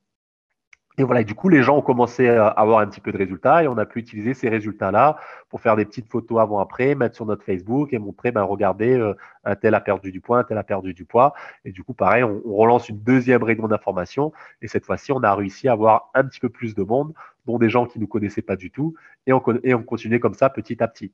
Et 0.99 1.05
voilà, 1.05 1.23
et 1.23 1.25
du 1.25 1.35
coup, 1.35 1.49
les 1.49 1.63
gens 1.63 1.79
ont 1.79 1.83
commencé 1.83 2.29
à 2.29 2.49
avoir 2.49 2.81
un 2.81 2.87
petit 2.87 3.01
peu 3.01 3.13
de 3.13 3.17
résultats 3.17 3.63
et 3.63 3.69
on 3.69 3.79
a 3.79 3.87
pu 3.87 4.01
utiliser 4.01 4.35
ces 4.35 4.49
résultats-là 4.49 5.19
pour 5.49 5.61
faire 5.61 5.77
des 5.77 5.85
petites 5.85 6.09
photos 6.09 6.41
avant-après, 6.41 6.95
mettre 6.95 7.15
sur 7.15 7.25
notre 7.27 7.45
Facebook 7.45 7.93
et 7.93 7.99
montrer, 7.99 8.33
ben, 8.33 8.43
regardez, 8.43 8.99
euh, 8.99 9.15
un 9.45 9.55
tel 9.55 9.75
a 9.75 9.81
perdu 9.81 10.11
du 10.13 10.21
poids, 10.21 10.41
un 10.41 10.45
tel 10.45 10.59
a 10.59 10.65
perdu 10.65 10.93
du 10.93 11.05
poids. 11.05 11.33
Et 11.65 11.73
du 11.73 11.85
coup, 11.85 11.95
pareil, 11.95 12.25
on, 12.25 12.41
relance 12.45 12.89
une 12.89 12.99
deuxième 12.99 13.43
réunion 13.43 13.69
d'information 13.69 14.33
et 14.63 14.69
cette 14.69 14.85
fois-ci, 14.85 15.13
on 15.13 15.23
a 15.23 15.35
réussi 15.35 15.69
à 15.69 15.73
avoir 15.73 16.11
un 16.13 16.25
petit 16.25 16.41
peu 16.41 16.51
plus 16.51 16.75
de 16.75 16.83
monde, 16.83 17.15
dont 17.47 17.59
des 17.59 17.71
gens 17.71 17.87
qui 17.87 17.99
ne 17.99 18.03
nous 18.03 18.09
connaissaient 18.09 18.43
pas 18.43 18.57
du 18.57 18.71
tout 18.71 18.95
et 19.27 19.33
on, 19.33 19.43
et 19.63 19.75
on 19.75 19.83
continuait 19.83 20.21
comme 20.21 20.35
ça 20.35 20.51
petit 20.51 20.83
à 20.83 20.89
petit. 20.89 21.13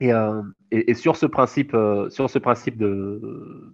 Et, 0.00 0.12
euh, 0.12 0.42
et, 0.72 0.90
et 0.90 0.94
sur 0.94 1.16
ce 1.16 1.26
principe, 1.26 1.74
euh, 1.74 2.10
sur 2.10 2.28
ce 2.28 2.38
principe 2.40 2.76
de, 2.76 3.72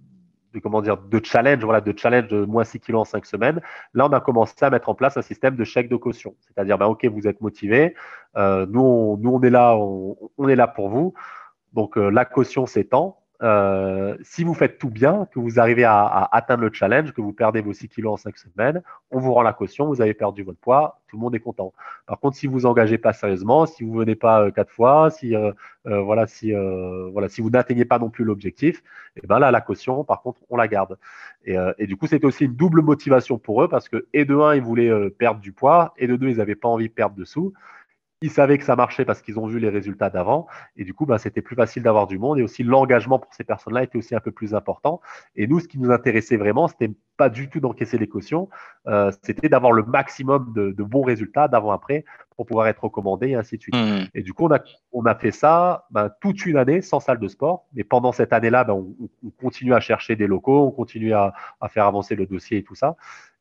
de 0.54 0.58
comment 0.60 0.82
dire 0.82 0.96
de 0.96 1.20
challenge 1.24 1.64
voilà 1.64 1.80
de 1.80 1.96
challenge 1.96 2.28
de 2.28 2.44
moins 2.44 2.64
6 2.64 2.80
kilos 2.80 3.02
en 3.02 3.04
5 3.04 3.26
semaines. 3.26 3.60
Là 3.94 4.06
on 4.06 4.12
a 4.12 4.20
commencé 4.20 4.54
à 4.60 4.70
mettre 4.70 4.88
en 4.88 4.94
place 4.94 5.16
un 5.16 5.22
système 5.22 5.56
de 5.56 5.64
chèque 5.64 5.88
de 5.88 5.96
caution. 5.96 6.34
C'est-à-dire 6.40 6.78
ben 6.78 6.86
ok 6.86 7.04
vous 7.06 7.26
êtes 7.26 7.40
motivé 7.40 7.94
euh, 8.36 8.66
nous 8.68 8.80
on, 8.80 9.16
nous 9.16 9.30
on 9.30 9.40
est 9.42 9.50
là 9.50 9.76
on, 9.76 10.16
on, 10.38 10.48
est 10.48 10.56
là 10.56 10.66
pour 10.66 10.88
vous. 10.88 11.14
Donc 11.72 11.96
euh, 11.96 12.10
la 12.10 12.24
caution 12.24 12.66
s'étend 12.66 13.19
euh, 13.42 14.16
si 14.22 14.44
vous 14.44 14.52
faites 14.52 14.78
tout 14.78 14.90
bien, 14.90 15.26
que 15.32 15.38
vous 15.38 15.58
arrivez 15.58 15.84
à, 15.84 16.28
atteindre 16.32 16.62
le 16.62 16.70
challenge, 16.72 17.12
que 17.12 17.22
vous 17.22 17.32
perdez 17.32 17.62
vos 17.62 17.72
6 17.72 17.88
kilos 17.88 18.12
en 18.12 18.16
5 18.16 18.36
semaines, 18.36 18.82
on 19.10 19.18
vous 19.18 19.32
rend 19.32 19.42
la 19.42 19.54
caution, 19.54 19.86
vous 19.86 20.02
avez 20.02 20.12
perdu 20.12 20.42
votre 20.42 20.58
poids, 20.58 21.00
tout 21.08 21.16
le 21.16 21.22
monde 21.22 21.34
est 21.34 21.40
content. 21.40 21.72
Par 22.06 22.20
contre, 22.20 22.36
si 22.36 22.46
vous 22.46 22.66
engagez 22.66 22.98
pas 22.98 23.14
sérieusement, 23.14 23.64
si 23.64 23.82
vous 23.82 23.94
venez 23.94 24.14
pas 24.14 24.42
euh, 24.42 24.50
quatre 24.50 24.70
fois, 24.70 25.10
si 25.10 25.34
euh, 25.34 25.52
voilà, 25.84 26.26
si 26.26 26.52
voilà, 27.12 27.28
si 27.28 27.40
vous 27.40 27.48
n'atteignez 27.48 27.86
pas 27.86 27.98
non 27.98 28.10
plus 28.10 28.24
l'objectif, 28.24 28.82
et 29.16 29.22
eh 29.24 29.26
ben 29.26 29.38
là 29.38 29.50
la 29.50 29.62
caution, 29.62 30.04
par 30.04 30.20
contre, 30.20 30.40
on 30.50 30.56
la 30.56 30.68
garde. 30.68 30.98
Et, 31.46 31.56
et 31.78 31.86
du 31.86 31.96
coup, 31.96 32.06
c'était 32.06 32.26
aussi 32.26 32.44
une 32.44 32.54
double 32.54 32.82
motivation 32.82 33.38
pour 33.38 33.62
eux 33.62 33.68
parce 33.68 33.88
que 33.88 34.06
et 34.12 34.26
de 34.26 34.36
un, 34.36 34.54
ils 34.54 34.62
voulaient 34.62 35.10
perdre 35.10 35.40
du 35.40 35.52
poids, 35.52 35.94
et 35.96 36.06
de 36.06 36.16
deux, 36.16 36.28
ils 36.28 36.36
n'avaient 36.36 36.54
pas 36.54 36.68
envie 36.68 36.88
de 36.88 36.94
perdre 36.94 37.16
de 37.16 37.24
sous 37.24 37.54
ils 38.22 38.30
savaient 38.30 38.58
que 38.58 38.64
ça 38.64 38.76
marchait 38.76 39.06
parce 39.06 39.22
qu'ils 39.22 39.38
ont 39.38 39.46
vu 39.46 39.58
les 39.58 39.70
résultats 39.70 40.10
d'avant. 40.10 40.46
Et 40.76 40.84
du 40.84 40.92
coup, 40.92 41.06
bah, 41.06 41.18
c'était 41.18 41.40
plus 41.40 41.56
facile 41.56 41.82
d'avoir 41.82 42.06
du 42.06 42.18
monde. 42.18 42.38
Et 42.38 42.42
aussi, 42.42 42.62
l'engagement 42.62 43.18
pour 43.18 43.32
ces 43.32 43.44
personnes-là 43.44 43.82
était 43.84 43.96
aussi 43.96 44.14
un 44.14 44.20
peu 44.20 44.30
plus 44.30 44.54
important. 44.54 45.00
Et 45.36 45.46
nous, 45.46 45.58
ce 45.60 45.68
qui 45.68 45.78
nous 45.78 45.90
intéressait 45.90 46.36
vraiment, 46.36 46.68
c'était 46.68 46.90
pas 47.16 47.30
du 47.30 47.48
tout 47.48 47.60
d'encaisser 47.60 47.96
les 47.96 48.08
cautions. 48.08 48.50
Euh, 48.86 49.10
c'était 49.22 49.48
d'avoir 49.48 49.72
le 49.72 49.84
maximum 49.84 50.52
de, 50.54 50.70
de 50.72 50.82
bons 50.82 51.02
résultats 51.02 51.48
d'avant-après 51.48 52.04
pour 52.36 52.44
pouvoir 52.44 52.66
être 52.66 52.84
recommandé 52.84 53.28
et 53.28 53.34
ainsi 53.36 53.56
de 53.56 53.62
suite. 53.62 53.76
Mmh. 53.76 54.08
Et 54.14 54.22
du 54.22 54.34
coup, 54.34 54.46
on 54.46 54.52
a, 54.52 54.60
on 54.92 55.04
a 55.06 55.14
fait 55.14 55.30
ça 55.30 55.86
bah, 55.90 56.10
toute 56.20 56.44
une 56.44 56.58
année 56.58 56.82
sans 56.82 57.00
salle 57.00 57.20
de 57.20 57.28
sport. 57.28 57.66
Mais 57.72 57.84
pendant 57.84 58.12
cette 58.12 58.34
année-là, 58.34 58.64
bah, 58.64 58.74
on, 58.74 58.94
on, 59.24 59.30
continue 59.30 59.72
à 59.72 59.80
chercher 59.80 60.14
des 60.14 60.26
locaux, 60.26 60.66
on 60.66 60.70
continue 60.70 61.14
à, 61.14 61.32
à, 61.62 61.68
faire 61.68 61.86
avancer 61.86 62.16
le 62.16 62.26
dossier 62.26 62.58
et 62.58 62.64
tout 62.64 62.74
ça. 62.74 62.96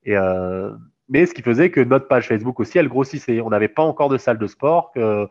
Et, 0.05 0.15
euh, 0.15 0.71
mais 1.09 1.25
ce 1.25 1.33
qui 1.33 1.41
faisait 1.41 1.71
que 1.71 1.81
notre 1.81 2.07
page 2.07 2.27
Facebook 2.27 2.59
aussi, 2.59 2.77
elle 2.77 2.87
grossissait. 2.87 3.41
On 3.41 3.49
n'avait 3.49 3.67
pas 3.67 3.83
encore 3.83 4.09
de 4.09 4.17
salle 4.17 4.37
de 4.37 4.47
sport, 4.47 4.91
euh, 4.97 5.27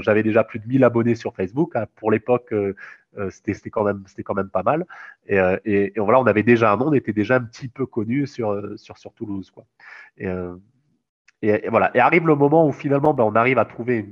j'avais 0.00 0.22
déjà 0.22 0.44
plus 0.44 0.58
de 0.58 0.66
1000 0.66 0.84
abonnés 0.84 1.14
sur 1.14 1.34
Facebook. 1.34 1.76
Hein. 1.76 1.86
Pour 1.96 2.10
l'époque, 2.10 2.52
euh, 3.18 3.30
c'était 3.30 3.70
quand 3.70 3.84
même 3.84 4.04
c'était 4.06 4.22
quand 4.22 4.34
même 4.34 4.48
pas 4.48 4.62
mal. 4.62 4.86
Et, 5.26 5.38
euh, 5.38 5.90
voilà, 5.96 6.20
on 6.20 6.26
avait 6.26 6.42
déjà 6.42 6.72
un 6.72 6.76
nom, 6.76 6.88
on 6.88 6.92
était 6.92 7.12
déjà 7.12 7.36
un 7.36 7.42
petit 7.42 7.68
peu 7.68 7.86
connu 7.86 8.26
sur 8.26 8.54
Toulouse. 9.14 9.52
Et, 10.16 10.26
euh, 10.26 10.56
voilà. 11.68 11.90
Et 11.94 12.00
arrive 12.00 12.26
le 12.26 12.36
moment 12.36 12.66
où 12.66 12.72
finalement, 12.72 13.14
ben, 13.14 13.24
on 13.24 13.34
arrive 13.34 13.58
à 13.58 13.64
trouver 13.64 14.08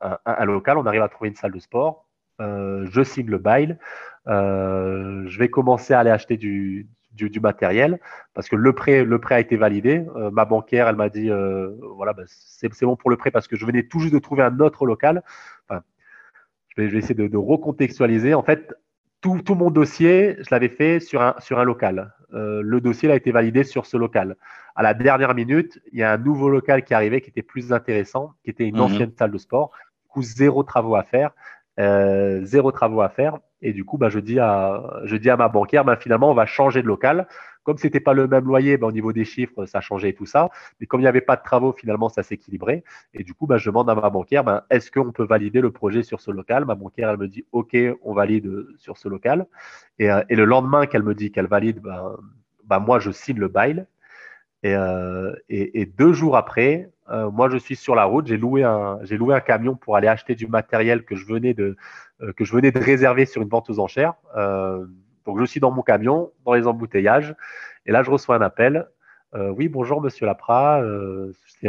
un, 0.00 0.44
local, 0.44 0.78
on 0.78 0.86
arrive 0.86 1.02
à 1.02 1.08
trouver 1.08 1.28
une 1.30 1.36
salle 1.36 1.52
de 1.52 1.58
sport. 1.58 2.06
je 2.40 3.02
signe 3.04 3.28
le 3.28 3.38
bail. 3.38 3.78
je 4.26 5.38
vais 5.38 5.48
commencer 5.48 5.94
à 5.94 6.00
aller 6.00 6.10
acheter 6.10 6.36
du 6.36 6.88
du, 7.14 7.30
du, 7.30 7.40
matériel 7.40 8.00
parce 8.34 8.48
que 8.48 8.56
le 8.56 8.72
prêt, 8.72 9.04
le 9.04 9.18
prêt 9.18 9.34
a 9.36 9.40
été 9.40 9.56
validé. 9.56 10.04
Euh, 10.16 10.30
ma 10.30 10.44
banquière, 10.44 10.88
elle 10.88 10.96
m'a 10.96 11.08
dit 11.08 11.30
euh, 11.30 11.70
voilà, 11.96 12.12
bah, 12.12 12.22
c'est 12.26 12.68
bon 12.82 12.96
pour 12.96 13.10
le 13.10 13.16
prêt 13.16 13.30
parce 13.30 13.48
que 13.48 13.56
je 13.56 13.66
venais 13.66 13.84
tout 13.84 14.00
juste 14.00 14.14
de 14.14 14.18
trouver 14.18 14.42
un 14.42 14.58
autre 14.60 14.86
local. 14.86 15.22
Enfin, 15.68 15.82
je, 16.68 16.82
vais, 16.82 16.88
je 16.88 16.92
vais 16.92 16.98
essayer 16.98 17.14
de, 17.14 17.26
de, 17.26 17.36
recontextualiser. 17.36 18.34
En 18.34 18.42
fait, 18.42 18.74
tout, 19.20 19.40
tout 19.42 19.54
mon 19.54 19.70
dossier, 19.70 20.36
je 20.40 20.48
l'avais 20.50 20.68
fait 20.68 21.00
sur 21.00 21.22
un, 21.22 21.34
sur 21.38 21.58
un 21.58 21.64
local. 21.64 22.14
Euh, 22.34 22.62
le 22.62 22.80
dossier 22.80 23.10
a 23.10 23.14
été 23.14 23.30
validé 23.30 23.64
sur 23.64 23.86
ce 23.86 23.96
local. 23.96 24.36
À 24.74 24.82
la 24.82 24.94
dernière 24.94 25.34
minute, 25.34 25.80
il 25.92 25.98
y 25.98 26.02
a 26.02 26.12
un 26.12 26.18
nouveau 26.18 26.48
local 26.48 26.82
qui 26.84 26.94
est 26.94 26.96
arrivé 26.96 27.20
qui 27.20 27.30
était 27.30 27.42
plus 27.42 27.72
intéressant, 27.72 28.32
qui 28.42 28.50
était 28.50 28.66
une 28.66 28.76
mmh. 28.76 28.80
ancienne 28.80 29.12
salle 29.18 29.30
de 29.30 29.38
sport. 29.38 29.70
Du 30.04 30.08
coup, 30.08 30.22
zéro 30.22 30.62
travaux 30.62 30.96
à 30.96 31.02
faire. 31.02 31.32
Zéro 32.44 32.72
travaux 32.72 33.02
à 33.02 33.08
faire. 33.08 33.38
Et 33.62 33.72
du 33.72 33.84
coup, 33.84 33.96
bah, 33.96 34.08
je, 34.08 34.18
dis 34.18 34.38
à, 34.38 35.00
je 35.04 35.16
dis 35.16 35.30
à 35.30 35.36
ma 35.36 35.48
banquière, 35.48 35.84
bah, 35.84 35.96
finalement, 35.96 36.30
on 36.30 36.34
va 36.34 36.46
changer 36.46 36.82
de 36.82 36.86
local 36.86 37.26
Comme 37.62 37.78
c'était 37.78 38.00
pas 38.00 38.12
le 38.12 38.26
même 38.26 38.44
loyer, 38.44 38.76
ben, 38.76 38.88
au 38.88 38.92
niveau 38.92 39.12
des 39.12 39.24
chiffres, 39.24 39.66
ça 39.66 39.80
changeait 39.80 40.12
tout 40.12 40.26
ça. 40.26 40.50
Mais 40.80 40.86
comme 40.86 41.00
il 41.00 41.04
n'y 41.04 41.08
avait 41.08 41.20
pas 41.20 41.36
de 41.36 41.42
travaux, 41.42 41.72
finalement, 41.72 42.08
ça 42.08 42.22
s'équilibrait. 42.22 42.82
Et 43.14 43.24
du 43.24 43.34
coup, 43.34 43.48
je 43.56 43.70
demande 43.70 43.88
à 43.88 43.94
ma 43.94 44.10
banquière, 44.10 44.62
est-ce 44.70 44.90
qu'on 44.90 45.12
peut 45.12 45.24
valider 45.24 45.60
le 45.60 45.70
projet 45.70 46.02
sur 46.02 46.20
ce 46.20 46.30
local? 46.30 46.64
Ma 46.64 46.74
banquière, 46.74 47.10
elle 47.10 47.18
me 47.18 47.28
dit, 47.28 47.44
OK, 47.52 47.76
on 48.02 48.12
valide 48.12 48.66
sur 48.76 48.98
ce 48.98 49.08
local. 49.08 49.46
Et, 49.98 50.10
euh, 50.10 50.22
et 50.28 50.36
le 50.36 50.44
lendemain 50.44 50.86
qu'elle 50.86 51.04
me 51.04 51.14
dit 51.14 51.30
qu'elle 51.30 51.46
valide, 51.46 51.80
moi, 52.80 52.98
je 52.98 53.10
signe 53.10 53.38
le 53.38 53.48
bail. 53.48 53.86
Et, 54.62 54.74
euh, 54.74 55.34
deux 55.98 56.12
jours 56.12 56.36
après, 56.36 56.90
euh, 57.10 57.30
moi, 57.30 57.48
je 57.48 57.56
suis 57.56 57.76
sur 57.76 57.94
la 57.94 58.04
route. 58.04 58.26
J'ai 58.26 58.36
loué 58.36 58.62
un, 58.62 58.98
j'ai 59.02 59.16
loué 59.16 59.34
un 59.34 59.40
camion 59.40 59.74
pour 59.74 59.96
aller 59.96 60.08
acheter 60.08 60.34
du 60.34 60.46
matériel 60.46 61.04
que 61.04 61.16
je 61.16 61.26
venais 61.26 61.52
de, 61.54 61.64
euh, 61.64 61.76
que 62.36 62.44
je 62.44 62.52
venais 62.52 62.70
de 62.70 62.78
réserver 62.78 63.26
sur 63.26 63.42
une 63.42 63.48
vente 63.48 63.68
aux 63.70 63.78
enchères. 63.78 64.14
Euh, 64.36 64.86
donc, 65.24 65.38
je 65.40 65.44
suis 65.44 65.60
dans 65.60 65.70
mon 65.70 65.82
camion, 65.82 66.32
dans 66.44 66.54
les 66.54 66.66
embouteillages. 66.66 67.34
Et 67.86 67.92
là, 67.92 68.02
je 68.02 68.10
reçois 68.10 68.36
un 68.36 68.42
appel. 68.42 68.86
oui, 69.34 69.68
bonjour, 69.68 70.00
monsieur 70.02 70.26
Lapra. 70.26 70.82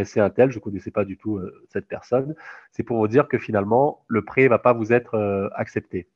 c'est 0.04 0.20
un 0.20 0.30
tel. 0.30 0.52
Je 0.52 0.58
ne 0.58 0.62
connaissais 0.62 0.92
pas 0.92 1.06
du 1.06 1.18
tout 1.18 1.40
cette 1.70 1.88
personne. 1.88 2.36
C'est 2.72 2.84
pour 2.84 2.98
vous 2.98 3.08
dire 3.08 3.28
que 3.28 3.38
finalement, 3.38 4.04
le 4.08 4.24
prêt 4.24 4.44
ne 4.44 4.50
va 4.50 4.60
pas 4.60 4.74
vous 4.74 4.92
être 4.92 5.52
accepté. 5.56 6.08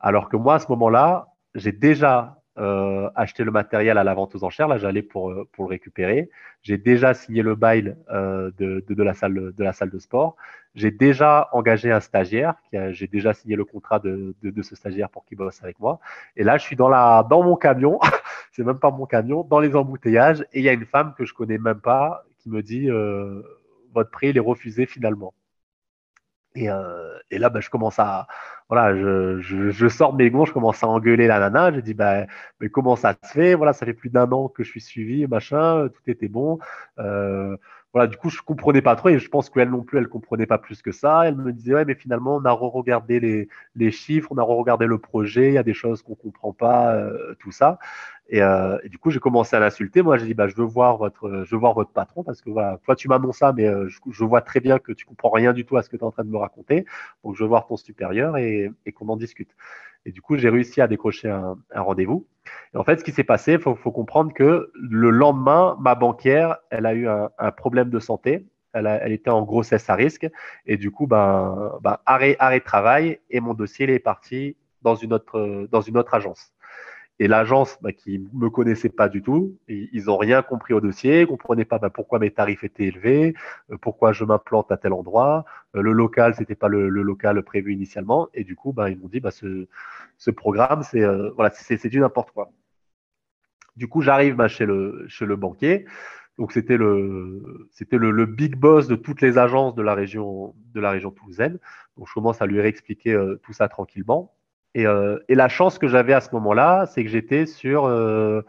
Alors 0.00 0.28
que 0.28 0.36
moi, 0.36 0.54
à 0.54 0.58
ce 0.58 0.68
moment-là, 0.68 1.28
j'ai 1.54 1.72
déjà 1.72 2.39
euh, 2.60 3.08
acheter 3.14 3.42
le 3.42 3.50
matériel 3.50 3.96
à 3.96 4.04
la 4.04 4.12
vente 4.12 4.34
aux 4.34 4.44
enchères. 4.44 4.68
Là, 4.68 4.76
j'allais 4.76 5.02
pour, 5.02 5.30
euh, 5.30 5.48
pour 5.52 5.64
le 5.64 5.70
récupérer. 5.70 6.28
J'ai 6.62 6.76
déjà 6.76 7.14
signé 7.14 7.42
le 7.42 7.54
bail 7.54 7.96
euh, 8.10 8.50
de, 8.58 8.84
de, 8.86 9.02
la 9.02 9.14
salle, 9.14 9.52
de 9.56 9.64
la 9.64 9.72
salle 9.72 9.88
de 9.88 9.98
sport. 9.98 10.36
J'ai 10.74 10.90
déjà 10.90 11.48
engagé 11.52 11.90
un 11.90 12.00
stagiaire. 12.00 12.54
J'ai 12.90 13.06
déjà 13.06 13.32
signé 13.32 13.56
le 13.56 13.64
contrat 13.64 13.98
de, 13.98 14.34
de, 14.42 14.50
de 14.50 14.62
ce 14.62 14.76
stagiaire 14.76 15.08
pour 15.08 15.24
qu'il 15.24 15.38
bosse 15.38 15.62
avec 15.62 15.80
moi. 15.80 16.00
Et 16.36 16.44
là, 16.44 16.58
je 16.58 16.62
suis 16.62 16.76
dans, 16.76 16.90
la, 16.90 17.26
dans 17.28 17.42
mon 17.42 17.56
camion. 17.56 17.98
c'est 18.52 18.62
même 18.62 18.78
pas 18.78 18.90
mon 18.90 19.06
camion, 19.06 19.42
dans 19.42 19.60
les 19.60 19.74
embouteillages. 19.74 20.42
Et 20.52 20.60
il 20.60 20.64
y 20.64 20.68
a 20.68 20.72
une 20.72 20.86
femme 20.86 21.14
que 21.16 21.24
je 21.24 21.32
connais 21.32 21.58
même 21.58 21.80
pas 21.80 22.24
qui 22.38 22.50
me 22.50 22.62
dit 22.62 22.88
votre 23.92 24.10
prix 24.10 24.28
il 24.28 24.36
est 24.36 24.40
refusé 24.40 24.86
finalement. 24.86 25.34
Et, 26.54 26.70
euh, 26.70 27.18
et, 27.30 27.38
là, 27.38 27.48
bah, 27.48 27.60
je 27.60 27.70
commence 27.70 27.98
à, 27.98 28.26
voilà, 28.68 28.96
je, 28.96 29.40
je, 29.40 29.70
je, 29.70 29.88
sors 29.88 30.14
mes 30.14 30.30
gonds, 30.30 30.44
je 30.44 30.52
commence 30.52 30.82
à 30.82 30.88
engueuler 30.88 31.26
la 31.26 31.38
nana. 31.38 31.72
Je 31.72 31.80
dis, 31.80 31.94
bah, 31.94 32.26
mais 32.60 32.68
comment 32.68 32.96
ça 32.96 33.14
se 33.22 33.30
fait? 33.30 33.54
Voilà, 33.54 33.72
ça 33.72 33.86
fait 33.86 33.94
plus 33.94 34.10
d'un 34.10 34.30
an 34.32 34.48
que 34.48 34.62
je 34.62 34.70
suis 34.70 34.80
suivi, 34.80 35.26
machin, 35.26 35.88
tout 35.88 36.10
était 36.10 36.28
bon. 36.28 36.58
Euh, 36.98 37.56
voilà, 37.92 38.06
du 38.06 38.16
coup, 38.16 38.30
je 38.30 38.40
comprenais 38.40 38.82
pas 38.82 38.94
trop 38.94 39.08
et 39.08 39.18
je 39.18 39.28
pense 39.28 39.50
qu'elle 39.50 39.70
non 39.70 39.82
plus, 39.82 39.98
elle 39.98 40.08
comprenait 40.08 40.46
pas 40.46 40.58
plus 40.58 40.80
que 40.80 40.92
ça. 40.92 41.22
Elle 41.26 41.36
me 41.36 41.52
disait, 41.52 41.74
ouais, 41.74 41.84
mais 41.84 41.96
finalement, 41.96 42.36
on 42.36 42.44
a 42.44 42.52
re-regardé 42.52 43.18
les, 43.18 43.48
les, 43.74 43.90
chiffres, 43.90 44.28
on 44.30 44.38
a 44.38 44.42
re-regardé 44.42 44.86
le 44.86 44.98
projet, 44.98 45.48
il 45.48 45.54
y 45.54 45.58
a 45.58 45.64
des 45.64 45.74
choses 45.74 46.02
qu'on 46.02 46.14
comprend 46.14 46.52
pas, 46.52 46.94
euh, 46.94 47.34
tout 47.40 47.50
ça. 47.50 47.80
Et, 48.28 48.42
euh, 48.42 48.78
du 48.84 48.98
coup, 48.98 49.10
j'ai 49.10 49.18
commencé 49.18 49.56
à 49.56 49.60
l'insulter. 49.60 50.02
Moi, 50.02 50.18
j'ai 50.18 50.26
dit, 50.26 50.34
bah, 50.34 50.46
je 50.46 50.54
veux 50.54 50.64
voir 50.64 50.98
votre, 50.98 51.42
je 51.44 51.50
veux 51.50 51.58
voir 51.58 51.74
votre 51.74 51.90
patron 51.90 52.22
parce 52.22 52.40
que 52.42 52.50
voilà, 52.50 52.78
toi, 52.84 52.94
tu 52.94 53.08
m'annonces 53.08 53.38
ça, 53.38 53.52
mais 53.52 53.66
euh, 53.66 53.88
je, 53.88 53.98
je, 54.08 54.24
vois 54.24 54.40
très 54.40 54.60
bien 54.60 54.78
que 54.78 54.92
tu 54.92 55.04
comprends 55.04 55.30
rien 55.30 55.52
du 55.52 55.64
tout 55.64 55.76
à 55.76 55.82
ce 55.82 55.88
que 55.88 55.96
tu 55.96 56.02
es 56.02 56.06
en 56.06 56.12
train 56.12 56.24
de 56.24 56.30
me 56.30 56.38
raconter. 56.38 56.86
Donc, 57.24 57.34
je 57.34 57.42
veux 57.42 57.48
voir 57.48 57.66
ton 57.66 57.76
supérieur 57.76 58.36
et, 58.36 58.70
et 58.86 58.92
qu'on 58.92 59.08
en 59.08 59.16
discute. 59.16 59.50
Et 60.06 60.12
du 60.12 60.22
coup, 60.22 60.36
j'ai 60.36 60.48
réussi 60.48 60.80
à 60.80 60.86
décrocher 60.86 61.28
un, 61.28 61.58
un 61.74 61.80
rendez-vous. 61.82 62.26
En 62.74 62.84
fait, 62.84 62.98
ce 63.00 63.04
qui 63.04 63.12
s'est 63.12 63.24
passé, 63.24 63.52
il 63.54 63.58
faut, 63.58 63.74
comprendre 63.74 64.32
que 64.32 64.70
le 64.74 65.10
lendemain, 65.10 65.76
ma 65.80 65.94
banquière, 65.94 66.58
elle 66.70 66.86
a 66.86 66.94
eu 66.94 67.08
un, 67.08 67.50
problème 67.56 67.90
de 67.90 67.98
santé. 67.98 68.46
Elle, 68.72 69.12
était 69.12 69.30
en 69.30 69.42
grossesse 69.42 69.90
à 69.90 69.94
risque. 69.94 70.28
Et 70.66 70.76
du 70.76 70.90
coup, 70.90 71.06
ben, 71.06 71.72
ben, 71.82 71.98
arrêt, 72.06 72.36
arrêt 72.38 72.60
de 72.60 72.64
travail. 72.64 73.18
Et 73.30 73.40
mon 73.40 73.54
dossier 73.54 73.92
est 73.92 73.98
parti 73.98 74.56
dans 74.82 74.94
une 74.94 75.12
autre, 75.12 75.68
dans 75.70 75.80
une 75.80 75.98
autre 75.98 76.14
agence. 76.14 76.52
Et 77.20 77.28
l'agence, 77.28 77.76
bah, 77.82 77.92
qui 77.92 78.18
ne 78.18 78.28
me 78.32 78.48
connaissait 78.48 78.88
pas 78.88 79.10
du 79.10 79.22
tout, 79.22 79.58
ils 79.68 80.04
n'ont 80.06 80.16
rien 80.16 80.40
compris 80.40 80.72
au 80.72 80.80
dossier, 80.80 81.20
ne 81.20 81.26
comprenaient 81.26 81.66
pas 81.66 81.78
bah, 81.78 81.90
pourquoi 81.90 82.18
mes 82.18 82.30
tarifs 82.30 82.64
étaient 82.64 82.86
élevés, 82.86 83.34
euh, 83.70 83.76
pourquoi 83.76 84.12
je 84.12 84.24
m'implante 84.24 84.72
à 84.72 84.78
tel 84.78 84.94
endroit. 84.94 85.44
Euh, 85.76 85.82
le 85.82 85.92
local, 85.92 86.34
c'était 86.34 86.54
pas 86.54 86.68
le, 86.68 86.88
le, 86.88 87.02
local 87.02 87.42
prévu 87.42 87.74
initialement. 87.74 88.28
Et 88.32 88.42
du 88.42 88.56
coup, 88.56 88.72
bah, 88.72 88.88
ils 88.88 88.98
m'ont 88.98 89.08
dit, 89.08 89.20
bah, 89.20 89.30
ce, 89.30 89.68
ce 90.16 90.30
programme, 90.30 90.82
c'est 90.82 91.02
euh, 91.02 91.30
voilà, 91.36 91.50
c'est 91.52 91.88
du 91.88 92.00
n'importe 92.00 92.30
quoi. 92.30 92.50
Du 93.76 93.86
coup, 93.86 94.00
j'arrive 94.00 94.34
bah, 94.36 94.48
chez, 94.48 94.64
le, 94.64 95.04
chez 95.08 95.26
le 95.26 95.36
banquier. 95.36 95.84
Donc, 96.38 96.52
c'était 96.52 96.78
le, 96.78 97.68
c'était 97.70 97.98
le, 97.98 98.10
le, 98.12 98.24
big 98.24 98.56
boss 98.56 98.88
de 98.88 98.96
toutes 98.96 99.20
les 99.20 99.36
agences 99.36 99.74
de 99.74 99.82
la 99.82 99.94
région, 99.94 100.54
de 100.74 100.80
la 100.80 100.90
région 100.90 101.10
toulousaine. 101.10 101.58
Donc, 101.98 102.08
je 102.08 102.14
commence 102.14 102.40
à 102.40 102.46
lui 102.46 102.62
réexpliquer 102.62 103.12
euh, 103.12 103.38
tout 103.42 103.52
ça 103.52 103.68
tranquillement. 103.68 104.32
Et, 104.74 104.86
euh, 104.86 105.18
et, 105.28 105.34
la 105.34 105.48
chance 105.48 105.78
que 105.78 105.88
j'avais 105.88 106.12
à 106.12 106.20
ce 106.20 106.30
moment-là, 106.32 106.86
c'est 106.86 107.02
que 107.02 107.10
j'étais 107.10 107.46
sur, 107.46 107.86
euh, 107.86 108.42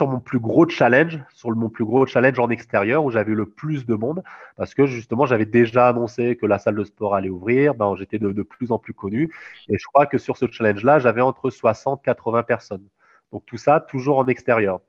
mon 0.00 0.20
plus 0.20 0.40
gros 0.40 0.68
challenge, 0.68 1.18
sur 1.32 1.50
mon 1.50 1.70
plus 1.70 1.84
gros 1.84 2.06
challenge 2.06 2.38
en 2.38 2.50
extérieur 2.50 3.04
où 3.04 3.10
j'avais 3.10 3.32
le 3.32 3.46
plus 3.46 3.86
de 3.86 3.94
monde 3.94 4.22
parce 4.56 4.74
que 4.74 4.86
justement 4.86 5.26
j'avais 5.26 5.46
déjà 5.46 5.88
annoncé 5.88 6.36
que 6.36 6.46
la 6.46 6.58
salle 6.58 6.76
de 6.76 6.84
sport 6.84 7.14
allait 7.14 7.30
ouvrir. 7.30 7.74
Ben, 7.74 7.94
j'étais 7.96 8.18
de, 8.18 8.42
plus 8.42 8.72
en 8.72 8.78
plus 8.78 8.94
connu 8.94 9.32
et 9.68 9.78
je 9.78 9.84
crois 9.86 10.06
que 10.06 10.18
sur 10.18 10.36
ce 10.36 10.46
challenge-là, 10.50 10.98
j'avais 10.98 11.22
entre 11.22 11.50
60 11.50 12.02
80 12.02 12.42
personnes. 12.42 12.84
Donc 13.32 13.44
tout 13.46 13.58
ça 13.58 13.80
toujours 13.80 14.18
en 14.18 14.26
extérieur. 14.26 14.80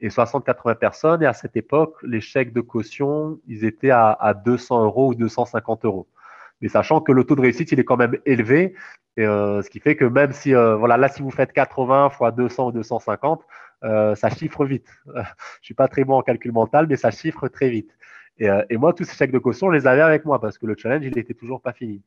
Et 0.00 0.10
60-80 0.10 0.76
personnes. 0.76 1.22
Et 1.24 1.26
à 1.26 1.32
cette 1.32 1.56
époque, 1.56 1.96
les 2.04 2.20
chèques 2.20 2.52
de 2.52 2.60
caution, 2.60 3.40
ils 3.48 3.64
étaient 3.64 3.90
à, 3.90 4.12
à 4.12 4.32
200 4.32 4.84
euros 4.84 5.08
ou 5.08 5.14
250 5.16 5.84
euros 5.84 6.06
mais 6.60 6.68
sachant 6.68 7.00
que 7.00 7.12
le 7.12 7.24
taux 7.24 7.36
de 7.36 7.40
réussite, 7.40 7.72
il 7.72 7.80
est 7.80 7.84
quand 7.84 7.96
même 7.96 8.18
élevé, 8.26 8.74
euh, 9.18 9.62
ce 9.62 9.70
qui 9.70 9.80
fait 9.80 9.96
que 9.96 10.04
même 10.04 10.32
si, 10.32 10.54
euh, 10.54 10.76
voilà, 10.76 10.96
là, 10.96 11.08
si 11.08 11.22
vous 11.22 11.30
faites 11.30 11.52
80 11.52 12.10
fois 12.10 12.30
200 12.32 12.68
ou 12.68 12.72
250, 12.72 13.42
euh, 13.84 14.14
ça 14.14 14.30
chiffre 14.30 14.64
vite. 14.64 14.88
je 15.14 15.22
suis 15.62 15.74
pas 15.74 15.88
très 15.88 16.04
bon 16.04 16.14
en 16.14 16.22
calcul 16.22 16.52
mental, 16.52 16.86
mais 16.88 16.96
ça 16.96 17.10
chiffre 17.10 17.48
très 17.48 17.70
vite. 17.70 17.90
Et, 18.38 18.48
et, 18.70 18.76
moi, 18.76 18.92
tous 18.92 19.04
ces 19.04 19.16
chèques 19.16 19.32
de 19.32 19.38
caution, 19.38 19.68
je 19.72 19.76
les 19.76 19.86
avais 19.86 20.02
avec 20.02 20.24
moi 20.24 20.40
parce 20.40 20.58
que 20.58 20.66
le 20.66 20.76
challenge, 20.76 21.04
il 21.04 21.14
n'était 21.16 21.34
toujours 21.34 21.60
pas 21.60 21.72
fini. 21.72 22.02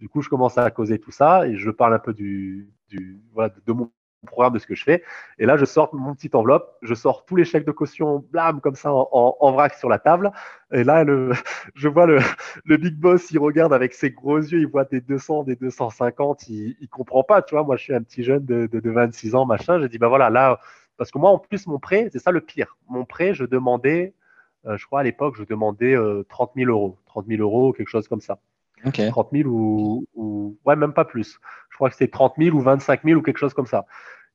Du 0.00 0.08
coup, 0.08 0.22
je 0.22 0.28
commence 0.28 0.58
à 0.58 0.70
causer 0.70 0.98
tout 0.98 1.12
ça 1.12 1.46
et 1.46 1.56
je 1.56 1.70
parle 1.70 1.94
un 1.94 1.98
peu 1.98 2.14
du, 2.14 2.68
du 2.88 3.20
voilà, 3.32 3.54
de 3.66 3.72
mon 3.72 3.90
programme 4.24 4.54
de 4.54 4.58
ce 4.58 4.66
que 4.66 4.74
je 4.74 4.84
fais. 4.84 5.02
Et 5.38 5.46
là, 5.46 5.56
je 5.56 5.64
sors 5.64 5.94
mon 5.94 6.14
petite 6.14 6.34
enveloppe, 6.34 6.76
je 6.82 6.94
sors 6.94 7.24
tous 7.24 7.36
les 7.36 7.44
chèques 7.44 7.66
de 7.66 7.72
caution, 7.72 8.24
blam, 8.30 8.60
comme 8.60 8.74
ça, 8.74 8.92
en, 8.92 9.08
en, 9.12 9.36
en 9.40 9.52
vrac 9.52 9.74
sur 9.74 9.88
la 9.88 9.98
table. 9.98 10.32
Et 10.72 10.84
là, 10.84 11.04
le, 11.04 11.32
je 11.74 11.88
vois 11.88 12.06
le, 12.06 12.18
le, 12.64 12.76
big 12.76 12.96
boss, 12.96 13.30
il 13.30 13.38
regarde 13.38 13.72
avec 13.72 13.94
ses 13.94 14.10
gros 14.10 14.38
yeux, 14.38 14.60
il 14.60 14.66
voit 14.66 14.84
des 14.84 15.00
200, 15.00 15.44
des 15.44 15.56
250, 15.56 16.48
il, 16.48 16.76
il 16.80 16.88
comprend 16.88 17.22
pas, 17.22 17.42
tu 17.42 17.54
vois. 17.54 17.64
Moi, 17.64 17.76
je 17.76 17.82
suis 17.82 17.94
un 17.94 18.02
petit 18.02 18.22
jeune 18.22 18.44
de, 18.44 18.66
de, 18.66 18.80
de 18.80 18.90
26 18.90 19.34
ans, 19.34 19.46
machin. 19.46 19.80
J'ai 19.80 19.88
dit, 19.88 19.98
bah 19.98 20.08
voilà, 20.08 20.30
là, 20.30 20.58
parce 20.96 21.10
que 21.10 21.18
moi, 21.18 21.30
en 21.30 21.38
plus, 21.38 21.66
mon 21.66 21.78
prêt, 21.78 22.08
c'est 22.12 22.18
ça 22.18 22.30
le 22.30 22.40
pire. 22.40 22.76
Mon 22.88 23.04
prêt, 23.04 23.34
je 23.34 23.44
demandais, 23.44 24.14
euh, 24.66 24.76
je 24.76 24.86
crois 24.86 25.00
à 25.00 25.02
l'époque, 25.02 25.34
je 25.36 25.44
demandais 25.44 25.96
euh, 25.96 26.24
30 26.28 26.52
000 26.56 26.70
euros, 26.70 26.98
30 27.06 27.26
000 27.26 27.42
euros, 27.42 27.72
quelque 27.72 27.88
chose 27.88 28.08
comme 28.08 28.20
ça. 28.20 28.38
Okay. 28.86 29.08
30 29.08 29.28
000 29.32 29.48
ou, 29.48 30.06
ou, 30.14 30.58
ouais, 30.64 30.76
même 30.76 30.92
pas 30.92 31.04
plus. 31.04 31.38
Je 31.74 31.76
crois 31.76 31.90
que 31.90 31.96
c'était 31.96 32.10
30 32.10 32.34
000 32.38 32.56
ou 32.56 32.60
25 32.60 33.00
000 33.02 33.18
ou 33.18 33.22
quelque 33.22 33.38
chose 33.38 33.52
comme 33.52 33.66
ça. 33.66 33.84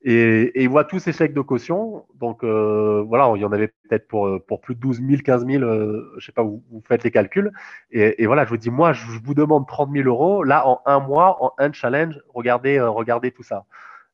Et, 0.01 0.11
et 0.55 0.63
il 0.63 0.69
voit 0.69 0.83
tous 0.83 0.99
ces 0.99 1.13
chèques 1.13 1.33
de 1.33 1.39
caution. 1.39 2.05
Donc 2.15 2.43
euh, 2.43 3.01
voilà, 3.07 3.31
il 3.33 3.41
y 3.41 3.45
en 3.45 3.53
avait 3.53 3.69
peut-être 3.69 4.09
pour, 4.09 4.29
pour 4.45 4.59
plus 4.59 4.75
de 4.75 4.81
12 4.81 5.01
000, 5.01 5.21
15 5.23 5.45
000, 5.45 5.63
euh, 5.63 6.13
je 6.17 6.25
sais 6.25 6.33
pas, 6.33 6.43
vous, 6.43 6.61
faites 6.85 7.05
les 7.05 7.11
calculs. 7.11 7.53
Et, 7.91 8.27
voilà, 8.27 8.43
je 8.43 8.49
vous 8.49 8.57
dis, 8.57 8.69
moi, 8.69 8.91
je, 8.91 9.05
vous 9.23 9.33
demande 9.33 9.67
30 9.67 9.89
000 9.93 10.05
euros. 10.05 10.43
Là, 10.43 10.67
en 10.67 10.81
un 10.85 10.99
mois, 10.99 11.41
en 11.41 11.53
un 11.57 11.71
challenge, 11.71 12.19
regardez, 12.33 12.77
euh, 12.77 12.89
regardez 12.89 13.31
tout 13.31 13.43
ça. 13.43 13.65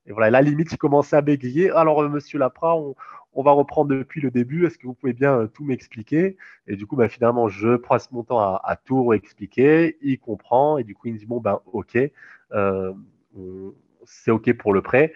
Et 0.08 0.12
voilà, 0.12 0.30
la 0.30 0.42
limite, 0.42 0.72
il 0.72 0.78
commençait 0.78 1.16
à 1.16 1.22
bégayer. 1.22 1.72
Alors, 1.72 2.02
euh, 2.04 2.10
monsieur 2.10 2.38
Lapra, 2.40 2.76
on, 2.78 3.44
va 3.44 3.52
reprendre 3.52 3.90
depuis 3.90 4.22
le 4.22 4.32
début. 4.32 4.66
Est-ce 4.66 4.78
que 4.78 4.88
vous 4.88 4.94
pouvez 4.94 5.14
bien 5.14 5.40
euh, 5.40 5.48
tout 5.48 5.64
m'expliquer? 5.64 6.38
Et 6.68 6.76
du 6.76 6.86
coup, 6.86 6.96
bah, 6.96 7.10
finalement, 7.10 7.48
je 7.48 7.76
passe 7.76 8.12
mon 8.12 8.24
temps 8.24 8.40
à, 8.40 8.76
tout 8.86 9.14
expliquer. 9.14 9.98
Il 10.02 10.20
comprend 10.20 10.78
et 10.78 10.84
du 10.84 10.96
coup, 10.96 11.08
il 11.08 11.16
me 11.16 11.20
dit 11.20 11.26
bon 11.26 11.40
ben 11.42 11.60
ok, 11.74 11.98
euh, 12.54 12.94
c'est 14.06 14.32
ok 14.32 14.54
pour 14.54 14.74
le 14.74 14.82
prêt. 14.82 15.14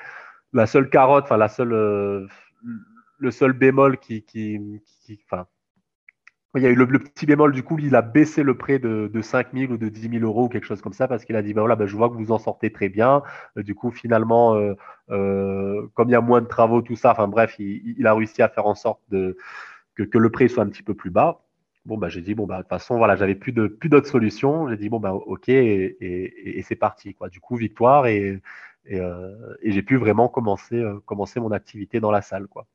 La 0.53 0.65
seule 0.65 0.89
carotte, 0.89 1.26
enfin 1.26 1.38
la 1.38 1.47
seule, 1.47 1.74
euh, 1.74 2.28
le 3.20 3.32
seul 3.32 3.53
bémol 3.53 3.97
qui, 3.99 4.24
qui, 4.24 4.80
enfin, 5.26 5.45
il 6.55 6.63
y 6.63 6.65
a 6.65 6.70
eu 6.70 6.76
le, 6.76 6.88
petit 6.99 7.28
bémol, 7.28 7.51
du 7.51 7.61
coup, 7.61 7.78
il 7.78 7.95
a 7.95 8.01
baissé 8.01 8.41
le 8.41 8.57
prêt 8.57 8.80
de, 8.80 9.09
de 9.13 9.22
5 9.22 9.49
000 9.53 9.74
ou 9.74 9.78
de 9.78 9.88
10 9.88 10.09
000 10.20 10.24
euros 10.24 10.45
ou 10.45 10.49
quelque 10.49 10.65
chose 10.65 10.82
comme 10.82 10.93
ça 10.93 11.07
parce 11.07 11.24
qu'il 11.24 11.36
a 11.36 11.43
dit, 11.43 11.53
ben 11.53 11.61
voilà, 11.61 11.76
ben 11.76 11.86
je 11.86 11.95
vois 11.95 12.09
que 12.09 12.15
vous 12.15 12.32
en 12.32 12.39
sortez 12.39 12.72
très 12.72 12.89
bien. 12.89 13.22
Euh, 13.57 13.63
du 13.63 13.76
coup, 13.76 13.91
finalement, 13.91 14.55
euh, 14.55 15.88
comme 15.93 16.09
il 16.09 16.13
y 16.13 16.15
a 16.15 16.22
moins 16.22 16.41
de 16.41 16.47
travaux, 16.47 16.82
tout 16.82 16.95
ça, 16.95 17.11
enfin 17.11 17.28
bref, 17.28 17.55
il, 17.59 18.07
a 18.07 18.13
réussi 18.15 18.41
à 18.41 18.49
faire 18.49 18.65
en 18.65 18.76
sorte 18.76 19.01
que 19.09 20.17
le 20.17 20.30
prêt 20.32 20.47
soit 20.47 20.63
un 20.63 20.70
petit 20.70 20.84
peu 20.84 20.95
plus 20.95 21.11
bas. 21.11 21.41
Bon, 21.90 21.98
bah, 21.98 22.10
j'ai 22.10 22.22
dit, 22.22 22.36
bon, 22.36 22.46
bah, 22.46 22.58
de 22.58 22.62
toute 22.62 22.70
façon, 22.70 22.98
voilà, 22.98 23.16
j'avais 23.16 23.36
plus 23.36 23.52
de, 23.52 23.68
plus 23.68 23.90
d'autres 23.90 24.08
solutions. 24.08 24.70
J'ai 24.70 24.78
dit, 24.78 24.90
bon, 24.90 25.00
bah, 25.00 25.14
ok, 25.14 25.50
et, 25.50 26.64
c'est 26.68 26.76
parti, 26.76 27.14
quoi. 27.16 27.30
Du 27.30 27.42
coup, 27.42 27.56
victoire 27.56 28.08
et, 28.08 28.42
et, 28.86 29.00
euh, 29.00 29.56
j'ai 29.64 29.82
pu 29.84 29.98
vraiment 29.98 30.30
commencer, 30.30 30.84
commencer 31.06 31.40
mon 31.40 31.52
activité 31.52 32.00
dans 32.00 32.12
la 32.12 32.22
salle, 32.22 32.48
quoi. 32.48 32.68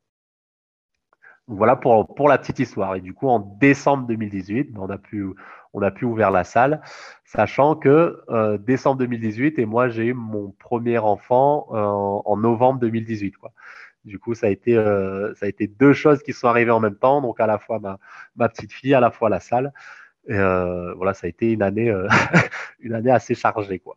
Voilà 1.47 1.75
pour, 1.75 2.15
pour 2.15 2.27
la 2.27 2.37
petite 2.39 2.59
histoire. 2.59 2.95
Et 2.95 3.01
du 3.01 3.13
coup, 3.13 3.27
en 3.27 3.39
décembre 3.39 4.07
2018, 4.07 4.71
on 4.77 4.89
a 4.89 4.97
pu, 4.97 5.25
on 5.73 5.81
a 5.81 5.91
pu 5.91 6.05
ouvrir 6.05 6.31
la 6.31 6.43
salle, 6.43 6.81
sachant 7.23 7.75
que 7.75 8.23
euh, 8.29 8.57
décembre 8.57 8.97
2018, 8.99 9.59
et 9.59 9.65
moi, 9.65 9.89
j'ai 9.89 10.05
eu 10.05 10.13
mon 10.13 10.51
premier 10.51 10.97
enfant 10.97 11.67
euh, 11.71 11.77
en 11.77 12.37
novembre 12.37 12.79
2018. 12.79 13.37
Quoi. 13.37 13.51
Du 14.05 14.19
coup, 14.19 14.35
ça 14.35 14.47
a 14.47 14.49
été, 14.49 14.75
ça 14.75 15.45
a 15.45 15.47
été 15.47 15.67
deux 15.67 15.93
choses 15.93 16.21
qui 16.21 16.31
sont 16.31 16.47
arrivées 16.47 16.71
en 16.71 16.79
même 16.79 16.95
temps. 16.95 17.21
Donc, 17.21 17.39
à 17.39 17.47
la 17.47 17.57
fois 17.57 17.79
ma, 18.35 18.49
petite 18.49 18.71
fille, 18.71 18.93
à 18.93 18.99
la 18.99 19.11
fois 19.11 19.29
la 19.29 19.39
salle. 19.39 19.73
Et 20.27 20.37
voilà, 20.95 21.13
ça 21.13 21.25
a 21.25 21.29
été 21.29 21.51
une 21.51 21.63
année, 21.63 21.91
une 22.79 22.93
année 22.93 23.11
assez 23.11 23.35
chargée, 23.35 23.79
quoi. 23.79 23.95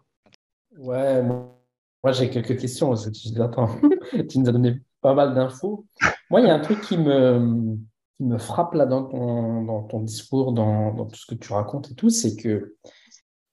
Ouais, 0.78 1.22
moi, 1.22 2.12
j'ai 2.12 2.30
quelques 2.30 2.58
questions. 2.58 2.94
attends, 3.40 3.68
tu 4.28 4.38
nous 4.38 4.48
as 4.48 4.52
donné 4.52 4.80
pas 5.00 5.14
mal 5.14 5.34
d'infos. 5.34 5.86
Moi, 6.30 6.40
il 6.40 6.46
y 6.46 6.50
a 6.50 6.54
un 6.54 6.60
truc 6.60 6.80
qui 6.80 6.96
me, 6.96 7.76
qui 8.16 8.24
me 8.24 8.38
frappe 8.38 8.74
là 8.74 8.86
dans 8.86 9.04
ton, 9.04 9.62
dans 9.62 9.82
ton 9.82 10.00
discours, 10.00 10.52
dans, 10.52 10.92
dans 10.92 11.06
tout 11.06 11.16
ce 11.16 11.26
que 11.26 11.34
tu 11.34 11.52
racontes 11.52 11.90
et 11.90 11.94
tout, 11.94 12.10
c'est 12.10 12.36
que, 12.36 12.76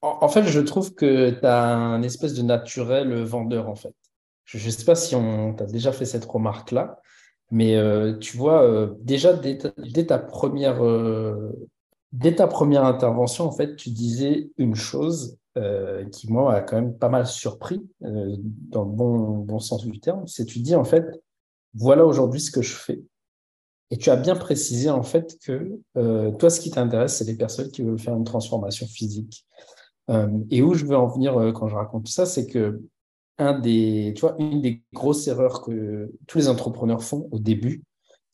en, 0.02 0.28
fait, 0.28 0.44
je 0.44 0.60
trouve 0.60 0.94
que 0.94 1.32
tu 1.32 1.46
as 1.46 1.76
un 1.76 2.04
espèce 2.04 2.36
de 2.36 2.44
naturel 2.44 3.14
vendeur, 3.24 3.70
en 3.70 3.76
fait. 3.76 3.96
Je 4.46 4.64
ne 4.64 4.72
sais 4.72 4.86
pas 4.86 4.96
si 4.96 5.16
on 5.16 5.54
t'a 5.54 5.66
déjà 5.66 5.92
fait 5.92 6.06
cette 6.06 6.26
remarque-là, 6.26 7.02
mais 7.52 7.76
euh, 7.76 8.18
tu 8.18 8.38
vois, 8.38 8.64
euh, 8.64 8.96
déjà, 9.02 9.34
dès 9.34 9.58
ta, 9.58 10.18
première, 10.18 10.84
euh, 10.84 11.52
dès 12.12 12.36
ta 12.36 12.48
première 12.48 12.86
intervention, 12.86 13.46
en 13.46 13.52
fait, 13.52 13.76
tu 13.76 13.90
disais 13.90 14.50
une 14.58 14.76
chose 14.76 15.38
qui, 16.12 16.30
moi, 16.30 16.54
a 16.54 16.60
quand 16.60 16.76
même 16.76 16.98
pas 16.98 17.08
mal 17.08 17.26
surpris, 17.26 17.82
dans 18.02 18.84
le 18.84 18.92
bon, 18.92 19.38
bon 19.38 19.60
sens 19.60 19.86
du 19.86 20.02
terme, 20.02 20.28
c'est 20.28 20.44
tu 20.44 20.60
dis, 20.60 20.76
en 20.76 20.84
fait, 20.84 21.06
voilà 21.74 22.06
aujourd'hui 22.06 22.42
ce 22.42 22.52
que 22.52 22.62
je 22.62 22.76
fais. 22.76 23.02
Et 23.90 23.98
tu 23.98 24.10
as 24.10 24.18
bien 24.18 24.36
précisé 24.36 24.90
en 24.90 25.02
fait 25.02 25.38
que 25.46 25.80
toi, 26.40 26.50
ce 26.50 26.60
qui 26.60 26.72
t'intéresse, 26.72 27.16
c'est 27.16 27.24
les 27.24 27.38
personnes 27.38 27.72
qui 27.72 27.84
veulent 27.84 27.98
faire 27.98 28.18
une 28.18 28.26
transformation 28.26 28.86
physique. 28.86 29.46
Et 30.52 30.62
où 30.62 30.74
je 30.74 30.86
veux 30.86 30.98
en 30.98 31.08
venir 31.08 31.54
quand 31.56 31.70
je 31.70 31.76
raconte 31.76 32.10
ça, 32.10 32.26
c'est 32.26 32.48
que 32.48 32.82
un 33.38 33.60
des, 33.60 34.14
tu 34.16 34.22
vois, 34.22 34.36
une 34.40 34.62
des 34.62 34.84
grosses 34.94 35.28
erreurs 35.28 35.62
que 35.62 36.12
tous 36.28 36.38
les 36.38 36.48
entrepreneurs 36.48 37.04
font 37.04 37.28
au 37.32 37.40
début, 37.40 37.84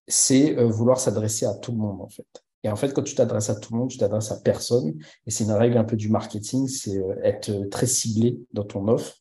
c'est 0.08 0.54
vouloir 0.64 1.00
s'adresser 1.00 1.46
à 1.46 1.54
tout 1.56 1.72
le 1.72 1.78
monde 1.78 2.02
en 2.02 2.10
fait. 2.10 2.26
Et 2.64 2.70
en 2.70 2.76
fait, 2.76 2.94
quand 2.94 3.02
tu 3.02 3.16
t'adresses 3.16 3.50
à 3.50 3.56
tout 3.56 3.74
le 3.74 3.80
monde, 3.80 3.90
tu 3.90 3.98
t'adresses 3.98 4.32
à 4.32 4.40
personne. 4.40 4.94
Et 5.26 5.32
c'est 5.32 5.46
une 5.46 5.52
règle 5.52 5.78
un 5.78 5.84
peu 5.84 5.96
du 5.96 6.10
marketing, 6.10 6.68
c'est 6.68 7.02
être 7.24 7.70
très 7.70 7.88
ciblé 7.88 8.40
dans 8.54 8.64
ton 8.64 8.88
offre 8.88 9.18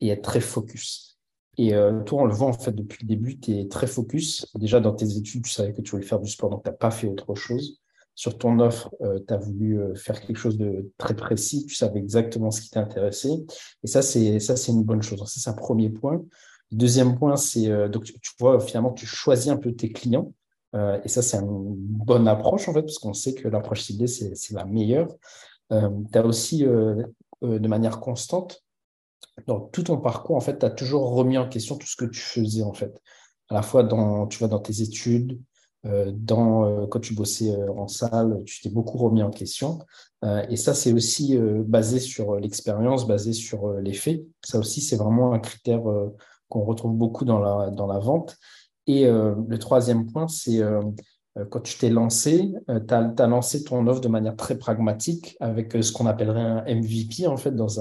et 0.00 0.08
être 0.08 0.22
très 0.22 0.40
focus. 0.40 1.10
Et 1.58 1.74
euh, 1.74 2.00
toi, 2.02 2.22
on 2.22 2.24
le 2.24 2.32
voit 2.32 2.48
en 2.48 2.52
fait 2.52 2.72
depuis 2.72 3.00
le 3.02 3.08
début, 3.08 3.38
tu 3.38 3.52
es 3.58 3.68
très 3.68 3.86
focus. 3.86 4.46
Déjà 4.54 4.80
dans 4.80 4.94
tes 4.94 5.16
études, 5.16 5.44
tu 5.44 5.50
savais 5.50 5.72
que 5.72 5.82
tu 5.82 5.90
voulais 5.90 6.06
faire 6.06 6.20
du 6.20 6.30
sport, 6.30 6.50
donc 6.50 6.62
tu 6.62 6.70
n'as 6.70 6.76
pas 6.76 6.90
fait 6.90 7.06
autre 7.06 7.34
chose. 7.34 7.79
Sur 8.20 8.36
ton 8.36 8.60
offre, 8.60 8.94
euh, 9.00 9.18
tu 9.26 9.32
as 9.32 9.38
voulu 9.38 9.80
euh, 9.80 9.94
faire 9.94 10.20
quelque 10.20 10.36
chose 10.36 10.58
de 10.58 10.92
très 10.98 11.16
précis, 11.16 11.64
tu 11.64 11.74
savais 11.74 12.00
exactement 12.00 12.50
ce 12.50 12.60
qui 12.60 12.68
t'intéressait. 12.68 13.46
Et 13.82 13.86
ça, 13.86 14.02
c'est 14.02 14.68
une 14.68 14.82
bonne 14.82 15.00
chose. 15.00 15.24
C'est 15.26 15.48
un 15.48 15.54
premier 15.54 15.88
point. 15.88 16.22
deuxième 16.70 17.18
point, 17.18 17.36
c'est 17.36 17.88
donc 17.88 18.04
tu, 18.04 18.12
vois 18.38 18.60
finalement 18.60 18.92
tu 18.92 19.06
choisis 19.06 19.48
un 19.48 19.56
peu 19.56 19.72
tes 19.72 19.90
clients. 19.90 20.34
et 20.74 21.08
ça, 21.08 21.22
c'est 21.22 21.38
une 21.38 21.74
bonne 21.74 22.28
approche 22.28 22.68
en 22.68 22.74
fait, 22.74 22.82
parce 22.82 22.98
qu'on 22.98 23.14
sait 23.14 23.32
que 23.32 23.48
l'approche 23.48 23.80
ciblée, 23.84 24.06
c'est 24.06 24.52
la 24.52 24.66
meilleure. 24.66 25.08
tu 25.70 26.18
as 26.18 26.26
aussi 26.26 26.64
de 26.64 27.68
manière 27.68 28.00
constante 28.00 28.62
dans 29.46 29.60
tout 29.60 29.84
ton 29.84 29.96
parcours, 29.96 30.36
en 30.36 30.40
fait, 30.40 30.58
tu 30.58 30.66
as 30.66 30.70
toujours 30.70 31.14
remis 31.14 31.38
en 31.38 31.48
question 31.48 31.78
tout 31.78 31.86
ce 31.86 31.96
que 31.96 32.04
tu 32.04 32.20
faisais, 32.20 32.64
en 32.64 32.74
fait. 32.74 33.00
À 33.48 33.54
la 33.54 33.62
fois 33.62 33.82
dans, 33.82 34.26
tu 34.26 34.38
vois, 34.38 34.48
dans 34.48 34.60
tes 34.60 34.82
études, 34.82 35.32
euh, 35.32 35.40
dans, 35.84 36.64
euh, 36.64 36.86
quand 36.86 37.00
tu 37.00 37.14
bossais 37.14 37.50
euh, 37.50 37.72
en 37.72 37.88
salle, 37.88 38.42
tu 38.44 38.60
t'es 38.60 38.68
beaucoup 38.68 38.98
remis 38.98 39.22
en 39.22 39.30
question. 39.30 39.78
et 40.50 40.56
ça, 40.56 40.74
c'est 40.74 40.92
aussi 40.92 41.38
basé 41.64 41.98
sur 41.98 42.36
l'expérience, 42.36 43.06
basé 43.06 43.32
sur 43.32 43.72
les 43.80 43.94
faits. 43.94 44.22
Ça 44.44 44.58
aussi, 44.58 44.82
c'est 44.82 44.96
vraiment 44.96 45.32
un 45.32 45.38
critère 45.38 45.82
qu'on 46.50 46.62
retrouve 46.64 46.94
beaucoup 46.94 47.24
dans 47.24 47.38
la, 47.38 47.98
vente. 47.98 48.36
Et 48.86 49.06
le 49.06 49.58
troisième 49.58 50.12
point, 50.12 50.28
c'est 50.28 50.60
quand 51.48 51.60
tu 51.60 51.78
t'es 51.78 51.88
lancé, 51.88 52.52
tu 52.68 52.94
as, 52.94 53.26
lancé 53.26 53.64
ton 53.64 53.86
offre 53.86 54.02
de 54.02 54.08
manière 54.08 54.36
très 54.36 54.58
pragmatique 54.58 55.38
avec 55.40 55.72
ce 55.82 55.90
qu'on 55.90 56.04
appellerait 56.04 56.42
un 56.42 56.64
MVP, 56.66 57.26
en 57.26 57.38
fait, 57.38 57.52
dans 57.52 57.80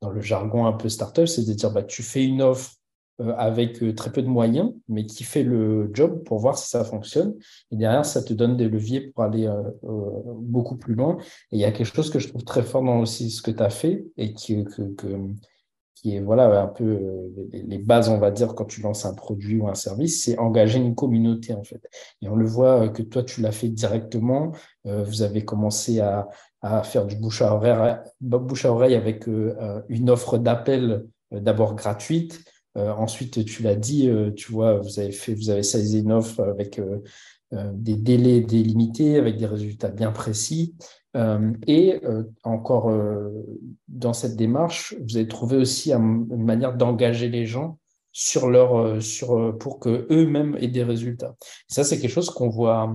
dans 0.00 0.10
le 0.10 0.20
jargon 0.20 0.66
un 0.66 0.72
peu 0.72 0.88
startup, 0.88 1.26
c'est 1.26 1.44
de 1.44 1.52
dire 1.52 1.70
bah, 1.70 1.82
tu 1.82 2.02
fais 2.02 2.24
une 2.24 2.42
offre 2.42 2.72
euh, 2.72 2.76
avec 3.18 3.82
euh, 3.82 3.94
très 3.94 4.10
peu 4.10 4.22
de 4.22 4.28
moyens, 4.28 4.72
mais 4.88 5.06
qui 5.06 5.24
fait 5.24 5.42
le 5.42 5.90
job 5.92 6.22
pour 6.24 6.38
voir 6.38 6.56
si 6.56 6.68
ça 6.68 6.84
fonctionne. 6.84 7.34
Et 7.70 7.76
derrière, 7.76 8.04
ça 8.04 8.22
te 8.22 8.32
donne 8.32 8.56
des 8.56 8.68
leviers 8.68 9.00
pour 9.00 9.24
aller 9.24 9.46
euh, 9.46 9.62
beaucoup 10.36 10.76
plus 10.76 10.94
loin. 10.94 11.18
Et 11.52 11.56
il 11.56 11.58
y 11.58 11.64
a 11.64 11.72
quelque 11.72 11.94
chose 11.94 12.10
que 12.10 12.18
je 12.18 12.28
trouve 12.28 12.44
très 12.44 12.62
fort 12.62 12.82
dans 12.82 13.00
aussi 13.00 13.30
ce 13.30 13.42
que 13.42 13.50
tu 13.50 13.62
as 13.62 13.70
fait 13.70 14.06
et 14.16 14.32
qui, 14.32 14.64
est 16.04 16.20
voilà, 16.20 16.62
un 16.62 16.68
peu 16.68 17.00
les 17.52 17.78
bases, 17.78 18.08
on 18.08 18.18
va 18.18 18.30
dire, 18.30 18.54
quand 18.54 18.66
tu 18.66 18.80
lances 18.82 19.04
un 19.04 19.14
produit 19.14 19.60
ou 19.60 19.68
un 19.68 19.74
service, 19.74 20.24
c'est 20.24 20.38
engager 20.38 20.78
une 20.78 20.94
communauté, 20.94 21.54
en 21.54 21.64
fait. 21.64 21.82
Et 22.22 22.28
on 22.28 22.36
le 22.36 22.46
voit 22.46 22.88
que 22.88 23.02
toi, 23.02 23.24
tu 23.24 23.40
l'as 23.40 23.52
fait 23.52 23.68
directement. 23.68 24.52
vous 24.84 25.22
avez 25.22 25.44
commencé 25.44 26.00
à, 26.00 26.28
faire 26.84 27.06
du 27.06 27.16
bouche 27.16 27.42
à 27.42 27.54
oreille, 27.54 27.96
bouche 28.20 28.64
à 28.64 28.72
oreille 28.72 28.94
avec 28.94 29.28
euh, 29.28 29.56
euh, 29.60 29.80
une 29.88 30.10
offre 30.10 30.38
d'appel 30.38 31.06
euh, 31.32 31.40
d'abord 31.40 31.74
gratuite. 31.74 32.44
Ensuite, 32.76 33.44
tu 33.44 33.62
l'as 33.62 33.74
dit, 33.74 34.10
tu 34.36 34.52
vois, 34.52 34.78
vous 34.78 35.00
avez 35.00 35.10
fait, 35.10 35.34
vous 35.34 35.50
avez 35.50 35.62
saisi 35.62 36.00
une 36.00 36.12
offre 36.12 36.40
avec 36.42 36.80
des 37.52 37.96
délais 37.96 38.40
délimités, 38.40 39.16
avec 39.16 39.36
des 39.36 39.46
résultats 39.46 39.88
bien 39.88 40.12
précis. 40.12 40.76
et 41.66 42.00
encore 42.44 42.92
dans 43.88 44.12
cette 44.12 44.36
démarche, 44.36 44.94
vous 45.00 45.16
avez 45.16 45.26
trouvé 45.26 45.56
aussi 45.56 45.92
une 45.92 46.44
manière 46.44 46.76
d'engager 46.76 47.28
les 47.28 47.46
gens 47.46 47.78
sur 48.12 48.48
leur, 48.48 49.02
sur, 49.02 49.56
pour 49.58 49.80
que 49.80 50.06
eux-mêmes 50.10 50.56
aient 50.60 50.68
des 50.68 50.84
résultats. 50.84 51.34
ça, 51.68 51.84
c'est 51.84 51.98
quelque 51.98 52.12
chose 52.12 52.30
qu'on 52.30 52.48
voit 52.48 52.94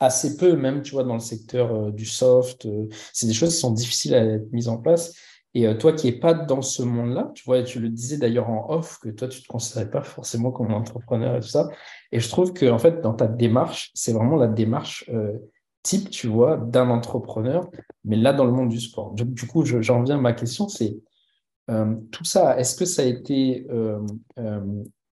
assez 0.00 0.36
peu, 0.36 0.56
même, 0.56 0.82
tu 0.82 0.92
vois, 0.92 1.04
dans 1.04 1.14
le 1.14 1.20
secteur 1.20 1.72
euh, 1.74 1.90
du 1.92 2.06
soft. 2.06 2.66
Euh, 2.66 2.88
c'est 3.12 3.26
des 3.26 3.34
choses 3.34 3.54
qui 3.54 3.60
sont 3.60 3.72
difficiles 3.72 4.14
à 4.14 4.24
être 4.24 4.50
mises 4.50 4.68
en 4.68 4.78
place. 4.78 5.14
Et 5.54 5.66
euh, 5.66 5.74
toi 5.74 5.92
qui 5.92 6.06
n'es 6.06 6.18
pas 6.18 6.34
dans 6.34 6.62
ce 6.62 6.82
monde-là, 6.82 7.32
tu 7.34 7.44
vois, 7.44 7.62
tu 7.62 7.80
le 7.80 7.88
disais 7.88 8.18
d'ailleurs 8.18 8.48
en 8.50 8.70
off, 8.70 8.98
que 9.00 9.08
toi, 9.08 9.28
tu 9.28 9.38
ne 9.38 9.42
te 9.42 9.48
considérais 9.48 9.90
pas 9.90 10.02
forcément 10.02 10.52
comme 10.52 10.72
entrepreneur 10.72 11.36
et 11.36 11.40
tout 11.40 11.48
ça. 11.48 11.68
Et 12.12 12.20
je 12.20 12.28
trouve 12.28 12.52
que, 12.52 12.70
en 12.70 12.78
fait, 12.78 13.00
dans 13.00 13.14
ta 13.14 13.26
démarche, 13.26 13.90
c'est 13.94 14.12
vraiment 14.12 14.36
la 14.36 14.46
démarche 14.46 15.10
type, 15.82 16.10
tu 16.10 16.28
vois, 16.28 16.56
d'un 16.56 16.90
entrepreneur, 16.90 17.68
mais 18.04 18.16
là, 18.16 18.32
dans 18.32 18.44
le 18.44 18.52
monde 18.52 18.68
du 18.68 18.80
sport. 18.80 19.12
Du, 19.14 19.46
coup, 19.46 19.64
j'en 19.64 20.02
viens 20.02 20.18
à 20.18 20.20
ma 20.20 20.32
question, 20.34 20.68
c'est 20.68 20.98
tout 22.10 22.24
ça, 22.24 22.58
est-ce 22.58 22.76
que 22.76 22.84
ça 22.84 23.02
a 23.02 23.06
été 23.06 23.66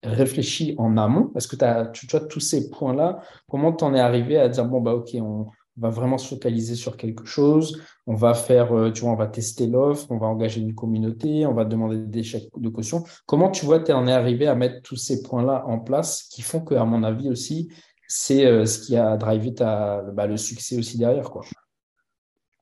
réfléchi 0.03 0.74
en 0.78 0.97
amont? 0.97 1.28
Parce 1.28 1.47
que 1.47 1.62
as, 1.64 1.87
tu 1.87 2.07
vois, 2.07 2.20
tous 2.20 2.41
ces 2.41 2.70
points-là, 2.70 3.20
comment 3.49 3.72
tu 3.72 3.85
en 3.85 3.95
es 3.95 4.01
arrivé 4.01 4.39
à 4.39 4.49
dire, 4.49 4.64
bon, 4.64 4.80
bah, 4.80 4.95
OK, 4.95 5.11
on 5.14 5.47
va 5.77 5.91
vraiment 5.91 6.18
se 6.18 6.29
focaliser 6.29 6.75
sur 6.75 6.97
quelque 6.97 7.25
chose, 7.25 7.83
on 8.07 8.14
va 8.14 8.35
faire, 8.35 8.77
euh, 8.77 8.93
tu 8.93 9.03
vois, 9.03 9.12
on 9.12 9.16
va 9.16 9.27
tester 9.27 9.66
l'offre, 9.66 10.07
on 10.11 10.18
va 10.18 10.27
engager 10.27 10.61
une 10.61 10.75
communauté, 10.75 11.47
on 11.47 11.55
va 11.55 11.64
demander 11.64 11.99
des 11.99 12.22
chèques 12.22 12.51
de 12.57 12.68
caution. 12.68 13.05
Comment 13.27 13.51
tu 13.51 13.64
vois, 13.64 13.81
tu 13.81 13.93
en 13.93 14.07
es 14.07 14.12
arrivé 14.12 14.47
à 14.47 14.55
mettre 14.55 14.83
tous 14.83 14.97
ces 14.97 15.22
points-là 15.22 15.64
en 15.66 15.79
place 15.79 16.25
qui 16.25 16.43
font 16.43 16.61
que, 16.61 16.75
à 16.75 16.85
mon 16.85 17.03
avis 17.03 17.29
aussi, 17.29 17.72
c'est 18.07 18.47
euh, 18.47 18.66
ce 18.66 18.79
qui 18.79 18.97
a 18.97 19.16
drivé 19.16 19.53
bah, 19.59 20.27
le 20.27 20.37
succès 20.37 20.79
aussi 20.79 20.99
derrière, 20.99 21.31
quoi? 21.31 21.45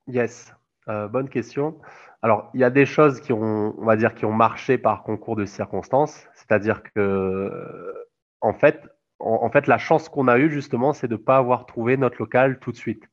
Yes, 0.07 0.51
euh, 0.87 1.07
bonne 1.07 1.29
question. 1.29 1.77
Alors, 2.21 2.49
il 2.53 2.61
y 2.61 2.63
a 2.63 2.69
des 2.69 2.85
choses 2.85 3.19
qui 3.19 3.33
ont, 3.33 3.75
on 3.77 3.95
dire, 3.95 4.15
qui 4.15 4.25
ont 4.25 4.31
marché 4.31 4.77
par 4.77 5.03
concours 5.03 5.35
de 5.35 5.45
circonstances. 5.45 6.25
C'est-à-dire 6.35 6.81
que, 6.95 7.51
en 8.39 8.53
fait, 8.53 8.81
en, 9.23 9.49
fait, 9.49 9.67
la 9.67 9.77
chance 9.77 10.09
qu'on 10.09 10.27
a 10.27 10.37
eue, 10.37 10.49
justement, 10.49 10.93
c'est 10.93 11.07
de 11.07 11.13
ne 11.13 11.17
pas 11.17 11.37
avoir 11.37 11.65
trouvé 11.65 11.97
notre 11.97 12.17
local 12.19 12.59
tout 12.59 12.71
de 12.71 12.77
suite. 12.77 13.09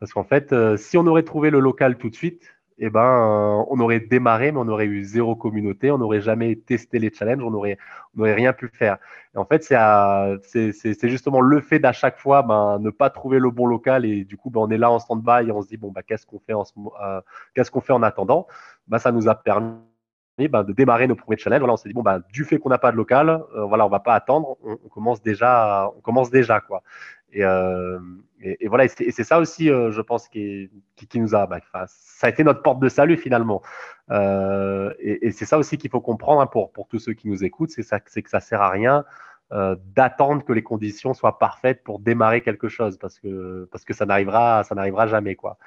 Parce 0.00 0.12
qu'en 0.12 0.24
fait, 0.24 0.52
euh, 0.52 0.76
si 0.76 0.96
on 0.96 1.06
aurait 1.06 1.22
trouvé 1.22 1.50
le 1.50 1.60
local 1.60 1.96
tout 1.96 2.08
de 2.08 2.14
suite, 2.14 2.42
eh 2.78 2.90
ben, 2.90 3.00
euh, 3.00 3.64
on 3.68 3.78
aurait 3.80 4.00
démarré, 4.00 4.50
mais 4.50 4.58
on 4.58 4.68
aurait 4.68 4.86
eu 4.86 5.04
zéro 5.04 5.36
communauté, 5.36 5.90
on 5.90 5.98
n'aurait 5.98 6.22
jamais 6.22 6.56
testé 6.56 6.98
les 6.98 7.12
challenges, 7.12 7.44
on 7.44 7.50
n'aurait 7.50 7.78
on 8.18 8.22
rien 8.22 8.52
pu 8.52 8.68
faire. 8.72 8.96
En 9.36 9.44
fait, 9.44 9.62
c'est 9.62 11.08
justement 11.08 11.40
le 11.40 11.60
fait 11.60 11.78
d'à 11.78 11.92
chaque 11.92 12.18
fois 12.18 12.42
ben, 12.42 12.78
ne 12.80 12.90
pas 12.90 13.10
trouver 13.10 13.38
le 13.38 13.50
bon 13.50 13.66
local 13.66 14.04
et 14.04 14.24
du 14.24 14.36
coup, 14.36 14.50
ben, 14.50 14.60
on 14.60 14.70
est 14.70 14.78
là 14.78 14.90
en 14.90 14.98
stand-by 14.98 15.48
et 15.48 15.52
on 15.52 15.62
se 15.62 15.68
dit, 15.68 15.76
bon, 15.76 15.92
ben, 15.92 16.02
qu'est-ce 16.02 16.26
qu'on 16.26 16.40
fait, 16.40 16.54
en 16.54 16.64
euh, 17.02 17.20
qu'est-ce 17.54 17.70
qu'on 17.70 17.80
fait 17.80 17.92
en 17.92 18.02
attendant? 18.02 18.46
Ça 18.98 19.12
nous 19.12 19.28
a 19.28 19.34
permis 19.34 19.76
ben, 20.38 20.64
de 20.64 20.72
démarrer 20.72 21.06
nos 21.06 21.14
premiers 21.14 21.36
challenges. 21.36 21.60
Voilà, 21.60 21.74
on 21.74 21.76
s'est 21.76 21.88
dit, 21.88 21.94
bon, 21.94 22.02
ben, 22.02 22.22
du 22.32 22.44
fait 22.44 22.58
qu'on 22.58 22.70
n'a 22.70 22.78
pas 22.78 22.92
de 22.92 22.96
local, 22.96 23.28
euh, 23.28 23.64
voilà, 23.64 23.86
on 23.86 23.88
va 23.88 24.00
pas 24.00 24.14
attendre, 24.14 24.56
on, 24.64 24.76
commence 24.88 25.22
déjà, 25.22 25.90
on 25.96 26.00
commence 26.00 26.30
déjà. 26.30 26.60
Quoi. 26.60 26.82
Et, 27.32 27.44
euh, 27.44 27.98
voilà, 28.66 28.84
et 28.84 28.88
c'est 28.88 29.24
ça 29.24 29.38
aussi, 29.38 29.70
euh, 29.70 29.90
je 29.90 30.00
pense, 30.00 30.28
qui, 30.28 30.68
nous 31.14 31.34
a, 31.34 31.46
bah, 31.46 31.60
ça 31.86 32.26
a 32.26 32.30
été 32.30 32.44
notre 32.44 32.62
porte 32.62 32.80
de 32.80 32.88
salut 32.88 33.16
finalement. 33.16 33.62
Euh, 34.10 34.92
et, 34.98 35.30
c'est 35.30 35.46
ça 35.46 35.58
aussi 35.58 35.78
qu'il 35.78 35.90
faut 35.90 36.00
comprendre 36.00 36.40
hein, 36.40 36.46
pour, 36.46 36.72
tous 36.88 36.98
ceux 36.98 37.14
qui 37.14 37.28
nous 37.28 37.44
écoutent, 37.44 37.70
c'est 37.70 38.22
que 38.22 38.30
ça 38.30 38.40
sert 38.40 38.60
à 38.60 38.70
rien 38.70 39.04
d'attendre 39.94 40.42
que 40.46 40.52
les 40.54 40.62
conditions 40.62 41.12
soient 41.12 41.38
parfaites 41.38 41.84
pour 41.84 41.98
démarrer 41.98 42.40
quelque 42.40 42.68
chose, 42.68 42.96
parce 42.96 43.18
que, 43.20 43.68
parce 43.70 43.84
que 43.84 43.92
ça 43.92 44.06
n'arrivera, 44.06 44.64
ça 44.64 44.74
n'arrivera 44.74 45.06
jamais, 45.06 45.34
quoi. 45.34 45.58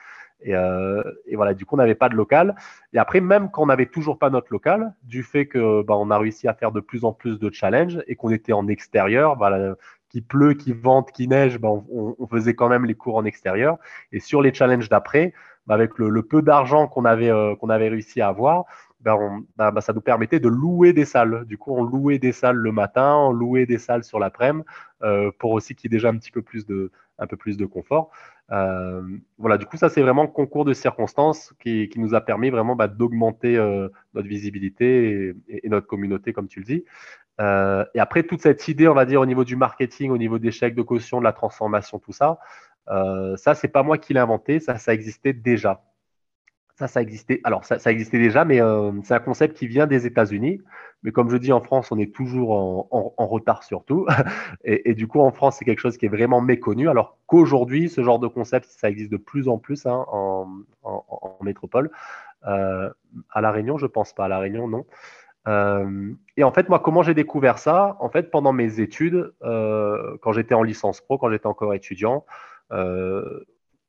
Et, 0.42 0.56
euh, 0.56 1.02
et, 1.26 1.36
voilà, 1.36 1.54
du 1.54 1.66
coup, 1.66 1.76
on 1.76 1.78
n'avait 1.78 1.96
pas 1.96 2.10
de 2.10 2.16
local. 2.16 2.56
Et 2.94 3.00
après, 3.00 3.22
même 3.22 3.50
quand 3.50 3.64
on 3.64 3.68
n'avait 3.68 3.86
toujours 3.88 4.20
pas 4.20 4.30
notre 4.30 4.52
local, 4.52 4.94
du 5.04 5.24
fait 5.24 5.48
que 5.48 5.82
bah, 5.84 5.96
on 5.98 6.12
a 6.12 6.18
réussi 6.18 6.48
à 6.48 6.54
faire 6.54 6.72
de 6.72 6.80
plus 6.80 7.04
en 7.04 7.14
plus 7.14 7.40
de 7.40 7.52
challenges 7.52 8.02
et 8.08 8.16
qu'on 8.16 8.30
était 8.30 8.54
en 8.54 8.68
extérieur, 8.68 9.38
bah, 9.38 9.76
qu'il 10.10 10.24
pleut, 10.24 10.54
qu'il 10.54 10.76
vente, 10.76 11.12
qu'il 11.12 11.30
neige, 11.30 11.60
bah, 11.60 11.70
on, 11.70 12.28
faisait 12.28 12.54
quand 12.54 12.70
même 12.70 12.86
les 12.86 12.96
cours 12.96 13.16
en 13.16 13.26
extérieur. 13.26 13.78
Et 14.12 14.20
sur 14.20 14.42
les 14.42 14.54
challenges 14.54 14.90
d'après, 14.90 15.34
bah, 15.68 15.74
avec 15.74 15.98
le, 15.98 16.22
peu 16.22 16.42
d'argent 16.42 16.88
qu'on 16.88 17.06
avait, 17.06 17.32
euh, 17.32 17.56
qu'on 17.56 17.70
avait 17.70 17.90
réussi 17.90 18.22
à 18.22 18.28
avoir, 18.28 18.66
on, 19.08 19.46
ça 19.82 19.94
nous 19.94 20.02
permettait 20.02 20.40
de 20.40 20.48
louer 20.48 20.94
des 20.94 21.06
salles. 21.06 21.46
Du 21.46 21.58
coup, 21.58 21.76
on 21.76 21.84
louait 21.84 22.20
des 22.20 22.32
salles 22.32 22.56
le 22.56 22.72
matin, 22.72 23.16
on 23.16 23.32
louait 23.32 23.66
des 23.66 23.78
salles 23.78 24.04
sur 24.04 24.20
l'après-midi 24.20 24.66
euh, 25.04 25.32
pour 25.38 25.52
aussi 25.52 25.76
qu'il 25.76 25.92
y 25.92 25.94
ait 25.94 25.98
déjà 25.98 26.10
un 26.10 26.18
petit 26.18 26.32
peu 26.32 26.42
plus 26.42 26.66
de, 26.66 26.92
un 27.20 27.28
peu 27.28 27.38
plus 27.38 27.58
de 27.58 27.66
confort. 27.66 28.12
Euh, 28.52 29.02
voilà, 29.38 29.58
du 29.58 29.66
coup, 29.66 29.78
ça, 29.78 29.90
c'est 29.90 30.02
vraiment 30.02 30.28
concours 30.28 30.66
de 30.66 30.74
circonstances 30.74 31.54
qui, 31.60 31.90
nous 31.96 32.14
a 32.14 32.22
permis 32.22 32.50
vraiment 32.50 32.76
bah, 32.76 32.88
d'augmenter 32.88 33.58
euh, 33.58 33.90
notre 34.14 34.28
visibilité 34.28 35.34
et, 35.48 35.70
notre 35.70 35.88
communauté, 35.88 36.34
comme 36.34 36.48
tu 36.48 36.60
le 36.60 36.66
dis. 36.66 36.86
Euh, 37.42 37.86
et 37.94 38.00
après, 38.00 38.24
toute 38.24 38.42
cette 38.42 38.68
idée, 38.68 38.88
on 38.88 38.94
va 38.94 39.06
dire, 39.06 39.22
au 39.22 39.26
niveau 39.26 39.44
du 39.44 39.56
marketing, 39.56 40.12
au 40.12 40.18
niveau 40.18 40.40
des 40.40 40.52
chèques 40.52 40.76
de 40.76 40.82
caution, 40.82 41.20
de 41.20 41.24
la 41.24 41.34
transformation, 41.34 42.00
tout 42.00 42.14
ça, 42.14 42.40
ça, 42.88 43.56
c'est 43.56 43.68
pas 43.68 43.84
moi 43.84 43.98
qui 43.98 44.14
l'ai 44.14 44.20
inventé, 44.20 44.60
ça, 44.60 44.78
ça 44.78 44.94
existait 44.94 45.34
déjà. 45.34 45.84
Ça, 46.78 46.88
ça 46.88 47.02
existait. 47.02 47.40
Alors, 47.46 47.64
ça, 47.64 47.90
existait 47.90 48.20
déjà, 48.20 48.44
mais 48.44 48.62
euh, 48.62 48.92
c'est 49.04 49.14
un 49.14 49.20
concept 49.20 49.56
qui 49.56 49.66
vient 49.66 49.88
des 49.88 50.06
États-Unis. 50.06 50.62
Mais 51.04 51.12
comme 51.12 51.30
je 51.30 51.38
dis, 51.38 51.54
en 51.54 51.62
France, 51.62 51.90
on 51.94 51.98
est 51.98 52.14
toujours 52.14 52.52
en, 52.52 53.28
retard 53.28 53.64
sur 53.64 53.86
tout. 53.86 54.06
Et, 54.66 54.90
et, 54.90 54.94
du 54.94 55.08
coup, 55.08 55.22
en 55.22 55.32
France, 55.32 55.58
c'est 55.58 55.66
quelque 55.66 55.80
chose 55.80 55.98
qui 55.98 56.06
est 56.06 56.10
vraiment 56.10 56.42
méconnu. 56.42 56.90
Alors 56.90 57.18
qu'aujourd'hui, 57.28 57.90
ce 57.90 58.04
genre 58.04 58.20
de 58.20 58.28
concept, 58.28 58.66
ça 58.70 58.90
existe 58.90 59.12
de 59.12 59.18
plus 59.18 59.48
en 59.48 59.58
plus 59.58 59.86
hein, 59.86 60.06
en, 60.12 60.48
métropole. 61.42 61.92
Euh, 62.46 62.90
à 63.30 63.40
La 63.40 63.52
Réunion, 63.52 63.78
je 63.78 63.86
pense 63.86 64.12
pas. 64.12 64.26
À 64.26 64.28
La 64.28 64.40
Réunion, 64.40 64.68
non. 64.68 64.86
Euh, 65.48 66.12
et 66.36 66.44
en 66.44 66.52
fait, 66.52 66.68
moi, 66.68 66.80
comment 66.80 67.04
j'ai 67.04 67.14
découvert 67.14 67.58
ça? 67.58 67.96
En 68.02 68.10
fait, 68.10 68.32
pendant 68.32 68.52
mes 68.52 68.82
études, 68.82 69.32
quand 69.42 70.34
j'étais 70.34 70.56
en 70.56 70.64
licence 70.64 71.00
pro, 71.00 71.18
quand 71.18 71.30
j'étais 71.30 71.48
encore 71.48 71.74
étudiant, 71.74 72.26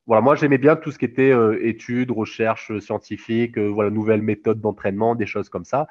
voilà, 0.07 0.20
moi 0.22 0.36
j'aimais 0.36 0.59
bien 0.59 0.76
tout 0.76 0.92
ce 0.92 0.98
qui 0.98 1.04
était 1.04 1.32
euh, 1.32 1.59
études, 1.66 2.11
recherches 2.11 2.78
scientifiques, 2.78 3.59
euh, 3.59 3.66
voilà, 3.66 3.90
nouvelles 3.90 4.22
méthodes 4.22 4.61
d'entraînement, 4.61 5.14
des 5.14 5.26
choses 5.26 5.48
comme 5.48 5.64
ça. 5.64 5.88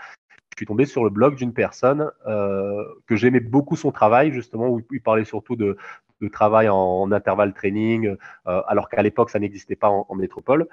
Je 0.55 0.59
suis 0.61 0.65
tombé 0.67 0.85
sur 0.85 1.03
le 1.03 1.09
blog 1.09 1.35
d'une 1.35 1.53
personne 1.53 2.09
euh, 2.27 2.81
que 3.07 3.17
j'aimais 3.17 3.41
beaucoup 3.41 3.75
son 3.75 3.91
travail, 3.91 4.31
justement, 4.31 4.69
où 4.69 4.81
il 4.89 5.01
parlait 5.01 5.25
surtout 5.25 5.57
de, 5.57 5.75
de 6.21 6.27
travail 6.29 6.69
en, 6.69 6.77
en 6.77 7.11
intervalle 7.11 7.53
training, 7.53 8.15
euh, 8.47 8.61
alors 8.67 8.87
qu'à 8.87 9.01
l'époque 9.01 9.29
ça 9.29 9.39
n'existait 9.39 9.75
pas 9.75 9.89
en, 9.89 10.15
métropole. 10.15 10.67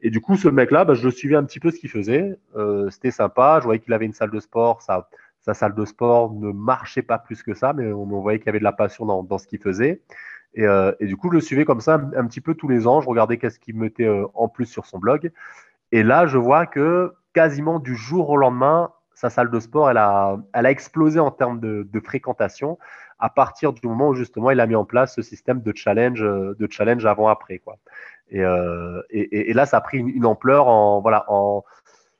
Et 0.00 0.10
du 0.10 0.20
coup, 0.20 0.36
ce 0.36 0.48
mec-là, 0.48 0.84
bah, 0.84 0.94
je 0.94 1.08
suivais 1.08 1.36
un 1.36 1.44
petit 1.44 1.60
peu 1.60 1.70
ce 1.70 1.78
qu'il 1.78 1.90
faisait. 1.90 2.36
Euh, 2.56 2.90
C'était 2.90 3.12
sympa. 3.12 3.58
Je 3.60 3.64
voyais 3.64 3.80
qu'il 3.80 3.92
avait 3.92 4.06
une 4.06 4.12
salle 4.12 4.30
de 4.32 4.40
sport. 4.40 4.82
Sa 4.82 5.54
salle 5.54 5.74
de 5.74 5.84
sport 5.84 6.32
ne 6.34 6.50
marchait 6.50 7.02
pas 7.02 7.18
plus 7.18 7.42
que 7.44 7.54
ça, 7.54 7.72
mais 7.72 7.92
on, 7.92 8.02
on 8.02 8.20
voyait 8.20 8.38
qu'il 8.38 8.46
y 8.46 8.50
avait 8.50 8.58
de 8.58 8.64
la 8.64 8.72
passion 8.72 9.06
dans, 9.06 9.22
dans 9.22 9.38
ce 9.38 9.46
qu'il 9.46 9.60
faisait. 9.60 10.02
Et, 10.54 10.66
euh, 10.66 10.92
et, 11.00 11.06
du 11.06 11.16
coup, 11.16 11.28
je 11.30 11.34
le 11.34 11.40
suivais 11.40 11.64
comme 11.64 11.80
ça 11.80 11.94
un, 11.94 12.26
petit 12.26 12.40
peu 12.40 12.54
tous 12.54 12.68
les 12.68 12.86
ans. 12.86 13.00
Je 13.00 13.08
regardais 13.08 13.38
qu'est-ce 13.38 13.58
qu'il 13.58 13.76
mettait 13.76 14.06
euh, 14.06 14.26
en 14.34 14.48
plus 14.48 14.66
sur 14.66 14.86
son 14.86 14.98
blog. 14.98 15.30
Et 15.92 16.02
là, 16.02 16.26
je 16.26 16.38
vois 16.38 16.66
que 16.66 17.12
quasiment 17.32 17.78
du 17.78 17.96
jour 17.96 18.30
au 18.30 18.36
lendemain, 18.36 18.90
sa 19.14 19.30
salle 19.30 19.50
de 19.50 19.60
sport, 19.60 19.90
elle 19.90 19.96
a, 19.98 20.36
elle 20.52 20.66
a 20.66 20.70
explosé 20.70 21.18
en 21.18 21.30
termes 21.30 21.60
de, 21.60 22.00
fréquentation 22.04 22.78
à 23.18 23.28
partir 23.28 23.72
du 23.72 23.86
moment 23.86 24.10
où 24.10 24.14
justement 24.14 24.52
il 24.52 24.60
a 24.60 24.66
mis 24.68 24.76
en 24.76 24.84
place 24.84 25.16
ce 25.16 25.22
système 25.22 25.60
de 25.60 25.72
challenge, 25.74 26.20
de 26.20 26.68
challenge 26.70 27.04
avant-après. 27.04 27.58
Quoi. 27.58 27.78
Et, 28.30 28.44
euh, 28.44 29.02
et, 29.10 29.52
là, 29.54 29.66
ça 29.66 29.78
a 29.78 29.80
pris 29.80 29.98
une, 29.98 30.08
une 30.08 30.26
ampleur 30.26 30.68
en, 30.68 31.00
voilà, 31.00 31.24
en, 31.28 31.64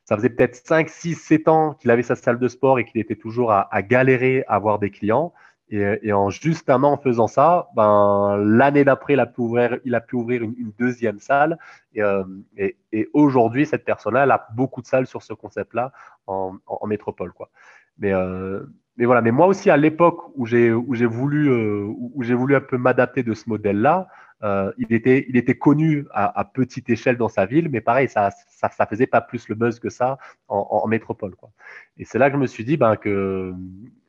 ça 0.04 0.16
faisait 0.16 0.30
peut-être 0.30 0.56
5, 0.66 0.88
6, 0.88 1.14
7 1.16 1.48
ans 1.48 1.74
qu'il 1.74 1.90
avait 1.90 2.02
sa 2.02 2.16
salle 2.16 2.38
de 2.38 2.48
sport 2.48 2.78
et 2.78 2.84
qu'il 2.84 3.00
était 3.00 3.16
toujours 3.16 3.52
à, 3.52 3.68
à, 3.74 3.82
galérer 3.82 4.42
à 4.48 4.54
avoir 4.54 4.78
des 4.78 4.90
clients. 4.90 5.34
Et, 5.70 5.98
et, 6.02 6.12
en 6.12 6.30
juste 6.30 6.70
un 6.70 6.82
an 6.82 6.92
en 6.92 6.96
faisant 6.96 7.26
ça, 7.26 7.68
ben, 7.76 8.36
l'année 8.38 8.84
d'après, 8.84 9.12
il 9.12 9.20
a 9.20 9.26
pu 9.26 9.42
ouvrir, 9.42 9.78
il 9.84 9.94
a 9.94 10.00
pu 10.00 10.16
ouvrir 10.16 10.42
une, 10.42 10.72
deuxième 10.78 11.18
salle. 11.18 11.58
Et, 11.94 12.02
euh, 12.02 12.24
et, 12.56 12.76
et 12.92 13.08
aujourd'hui, 13.12 13.66
cette 13.66 13.84
personne-là, 13.84 14.24
elle 14.24 14.30
a 14.30 14.48
beaucoup 14.54 14.80
de 14.80 14.86
salles 14.86 15.06
sur 15.06 15.22
ce 15.22 15.34
concept-là 15.34 15.92
en, 16.26 16.56
en, 16.66 16.78
en, 16.80 16.86
métropole. 16.86 17.32
Quoi. 17.32 17.50
Mais, 17.98 18.12
euh, 18.12 18.64
mais 18.96 19.04
voilà. 19.04 19.22
Mais 19.22 19.30
moi 19.30 19.46
aussi, 19.46 19.70
à 19.70 19.76
l'époque 19.76 20.32
où 20.36 20.46
j'ai 20.46 20.72
où 20.72 20.94
j'ai 20.94 21.06
voulu 21.06 21.50
euh, 21.50 21.84
où 21.86 22.22
j'ai 22.22 22.34
voulu 22.34 22.56
un 22.56 22.60
peu 22.60 22.78
m'adapter 22.78 23.22
de 23.22 23.34
ce 23.34 23.48
modèle-là, 23.48 24.08
euh, 24.42 24.72
il 24.78 24.92
était 24.92 25.26
il 25.28 25.36
était 25.36 25.56
connu 25.56 26.06
à, 26.12 26.38
à, 26.38 26.44
petite 26.44 26.88
échelle 26.90 27.16
dans 27.16 27.28
sa 27.28 27.46
ville, 27.46 27.68
mais 27.70 27.80
pareil, 27.80 28.08
ça 28.08 28.30
ça 28.48 28.70
ça 28.70 28.86
faisait 28.86 29.06
pas 29.06 29.20
plus 29.20 29.48
le 29.48 29.54
buzz 29.54 29.80
que 29.80 29.90
ça 29.90 30.18
en, 30.48 30.66
en 30.70 30.86
métropole. 30.88 31.34
Quoi. 31.36 31.50
Et 31.96 32.04
c'est 32.04 32.18
là 32.18 32.28
que 32.30 32.36
je 32.36 32.40
me 32.40 32.46
suis 32.46 32.64
dit 32.64 32.76
ben 32.76 32.96
que 32.96 33.52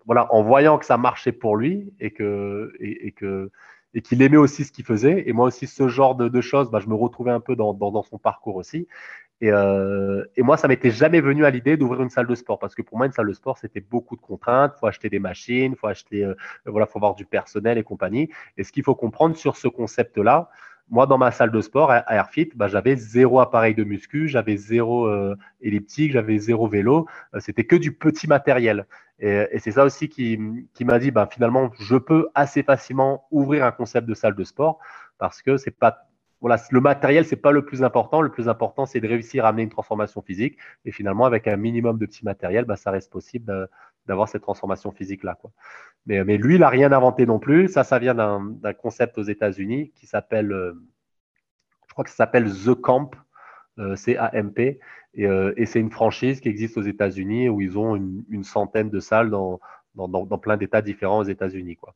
voilà, 0.09 0.33
en 0.33 0.41
voyant 0.41 0.79
que 0.79 0.87
ça 0.87 0.97
marchait 0.97 1.31
pour 1.31 1.55
lui 1.55 1.93
et 1.99 2.09
que 2.09 2.73
et, 2.79 3.11
que 3.11 3.51
et 3.93 4.01
qu'il 4.01 4.23
aimait 4.23 4.37
aussi 4.37 4.63
ce 4.63 4.71
qu'il 4.71 4.83
faisait. 4.83 5.29
Et 5.29 5.33
moi 5.33 5.45
aussi, 5.45 5.67
ce 5.67 5.87
genre 5.87 6.15
de, 6.15 6.27
de 6.27 6.41
choses, 6.41 6.71
bah, 6.71 6.79
je 6.79 6.87
me 6.87 6.95
retrouvais 6.95 7.29
un 7.29 7.39
peu 7.39 7.55
dans, 7.55 7.75
dans, 7.75 7.91
dans 7.91 8.01
son 8.01 8.17
parcours 8.17 8.55
aussi. 8.55 8.87
Et, 9.39 9.51
euh, 9.51 10.25
et 10.35 10.41
moi, 10.41 10.57
ça 10.57 10.67
m'était 10.67 10.89
jamais 10.89 11.21
venu 11.21 11.45
à 11.45 11.51
l'idée 11.51 11.77
d'ouvrir 11.77 12.01
une 12.01 12.09
salle 12.09 12.25
de 12.25 12.33
sport 12.33 12.57
parce 12.57 12.73
que 12.73 12.81
pour 12.81 12.97
moi, 12.97 13.05
une 13.05 13.11
salle 13.11 13.27
de 13.27 13.33
sport, 13.33 13.59
c'était 13.59 13.81
beaucoup 13.81 14.15
de 14.15 14.21
contraintes. 14.21 14.73
Faut 14.79 14.87
acheter 14.87 15.11
des 15.11 15.19
machines, 15.19 15.75
faut 15.75 15.85
acheter, 15.85 16.25
euh, 16.25 16.33
voilà, 16.65 16.87
faut 16.87 16.97
avoir 16.97 17.13
du 17.13 17.25
personnel 17.25 17.77
et 17.77 17.83
compagnie. 17.83 18.31
Et 18.57 18.63
ce 18.63 18.71
qu'il 18.71 18.83
faut 18.83 18.95
comprendre 18.95 19.37
sur 19.37 19.57
ce 19.57 19.67
concept-là, 19.67 20.49
moi, 20.89 21.05
dans 21.05 21.17
ma 21.17 21.31
salle 21.31 21.51
de 21.51 21.61
sport 21.61 21.91
à 21.91 22.03
Airfit, 22.13 22.49
bah, 22.55 22.67
j'avais 22.67 22.95
zéro 22.95 23.39
appareil 23.39 23.75
de 23.75 23.83
muscu, 23.83 24.27
j'avais 24.27 24.57
zéro 24.57 25.07
euh, 25.07 25.35
elliptique, 25.61 26.11
j'avais 26.11 26.37
zéro 26.37 26.67
vélo. 26.67 27.07
Euh, 27.35 27.39
c'était 27.39 27.65
que 27.65 27.75
du 27.75 27.91
petit 27.93 28.27
matériel. 28.27 28.85
Et, 29.19 29.59
c'est 29.59 29.71
ça 29.71 29.83
aussi 29.83 30.07
qui, 30.09 30.37
m'a 30.81 30.99
dit, 30.99 31.11
bah, 31.11 31.27
finalement, 31.31 31.71
je 31.79 31.97
peux 31.97 32.29
assez 32.35 32.63
facilement 32.63 33.27
ouvrir 33.31 33.65
un 33.65 33.71
concept 33.71 34.07
de 34.07 34.13
salle 34.13 34.35
de 34.35 34.43
sport 34.43 34.79
parce 35.17 35.41
que 35.41 35.57
c'est 35.57 35.77
pas 35.77 36.05
voilà, 36.41 36.57
le 36.71 36.79
matériel, 36.79 37.25
c'est 37.25 37.35
pas 37.35 37.51
le 37.51 37.65
plus 37.65 37.83
important. 37.83 38.21
Le 38.21 38.31
plus 38.31 38.47
important, 38.47 38.85
c'est 38.85 39.01
de 39.01 39.07
réussir 39.09 39.43
à 39.43 39.49
amener 39.49 39.63
une 39.63 39.69
transformation 39.69 40.21
physique. 40.21 40.57
Et 40.85 40.91
finalement, 40.93 41.25
avec 41.25 41.47
un 41.49 41.57
minimum 41.57 41.97
de 41.97 42.05
petits 42.05 42.23
matériel, 42.23 42.63
bah, 42.63 42.77
ça 42.77 42.91
reste 42.91 43.11
possible 43.11 43.69
d'avoir 44.09 44.27
cette 44.27 44.41
transformation 44.41 44.91
physique-là. 44.91 45.35
Quoi. 45.39 45.51
Mais, 46.05 46.23
mais, 46.25 46.37
lui, 46.37 46.55
il 46.55 46.61
n'a 46.61 46.69
rien 46.69 46.91
inventé 46.91 47.25
non 47.25 47.39
plus. 47.39 47.69
Ça, 47.69 47.83
ça 47.83 47.99
vient 47.99 48.15
d'un 48.15 48.73
concept 48.73 49.17
aux 49.17 49.23
États-Unis 49.23 49.91
qui 49.95 50.05
s'appelle, 50.05 50.51
euh, 50.51 50.73
je 51.87 51.93
crois 51.93 52.03
que 52.03 52.09
ça 52.09 52.17
s'appelle 52.17 52.51
The 52.51 52.73
Camp, 52.73 53.11
euh, 53.79 53.95
C-A-M-P. 53.95 54.79
Et, 55.13 55.25
euh, 55.25 55.53
c'est 55.65 55.79
une 55.79 55.91
franchise 55.91 56.41
qui 56.41 56.49
existe 56.49 56.77
aux 56.77 56.81
États-Unis 56.81 57.47
où 57.47 57.61
ils 57.61 57.77
ont 57.77 57.95
une, 57.95 58.43
centaine 58.43 58.89
de 58.89 58.99
salles 58.99 59.29
dans, 59.29 59.59
dans, 59.95 60.37
plein 60.37 60.57
d'États 60.57 60.81
différents 60.81 61.19
aux 61.19 61.29
États-Unis. 61.29 61.77
Quoi. 61.77 61.95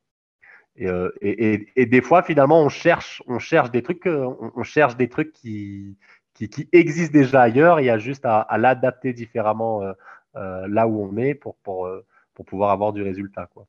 Et, 0.76 0.88
euh, 0.88 1.10
et, 1.22 1.86
des 1.86 2.02
fois, 2.02 2.24
finalement, 2.24 2.62
on 2.62 2.70
cherche, 2.70 3.22
on 3.28 3.40
cherche 3.40 3.70
des 3.72 3.84
trucs, 3.84 4.08
euh, 4.08 4.28
on, 4.56 4.64
cherche 4.64 4.98
des 4.98 5.08
trucs 5.08 5.32
qui, 5.32 5.98
qui, 6.34 6.50
existent 6.72 7.14
déjà 7.14 7.42
ailleurs. 7.44 7.80
Il 7.80 7.86
y 7.86 7.90
a 7.92 8.00
juste 8.00 8.26
à, 8.26 8.40
à 8.42 8.58
l'adapter 8.58 9.14
différemment 9.14 9.84
euh, 9.84 9.92
euh, 9.92 9.94
là 10.36 10.88
où 10.88 11.04
on 11.04 11.18
est 11.18 11.36
pour, 11.36 11.56
pour, 11.58 11.90
pour 12.34 12.46
pouvoir 12.46 12.72
avoir 12.72 12.94
du 12.94 13.04
résultat, 13.04 13.48
quoi. 13.54 13.68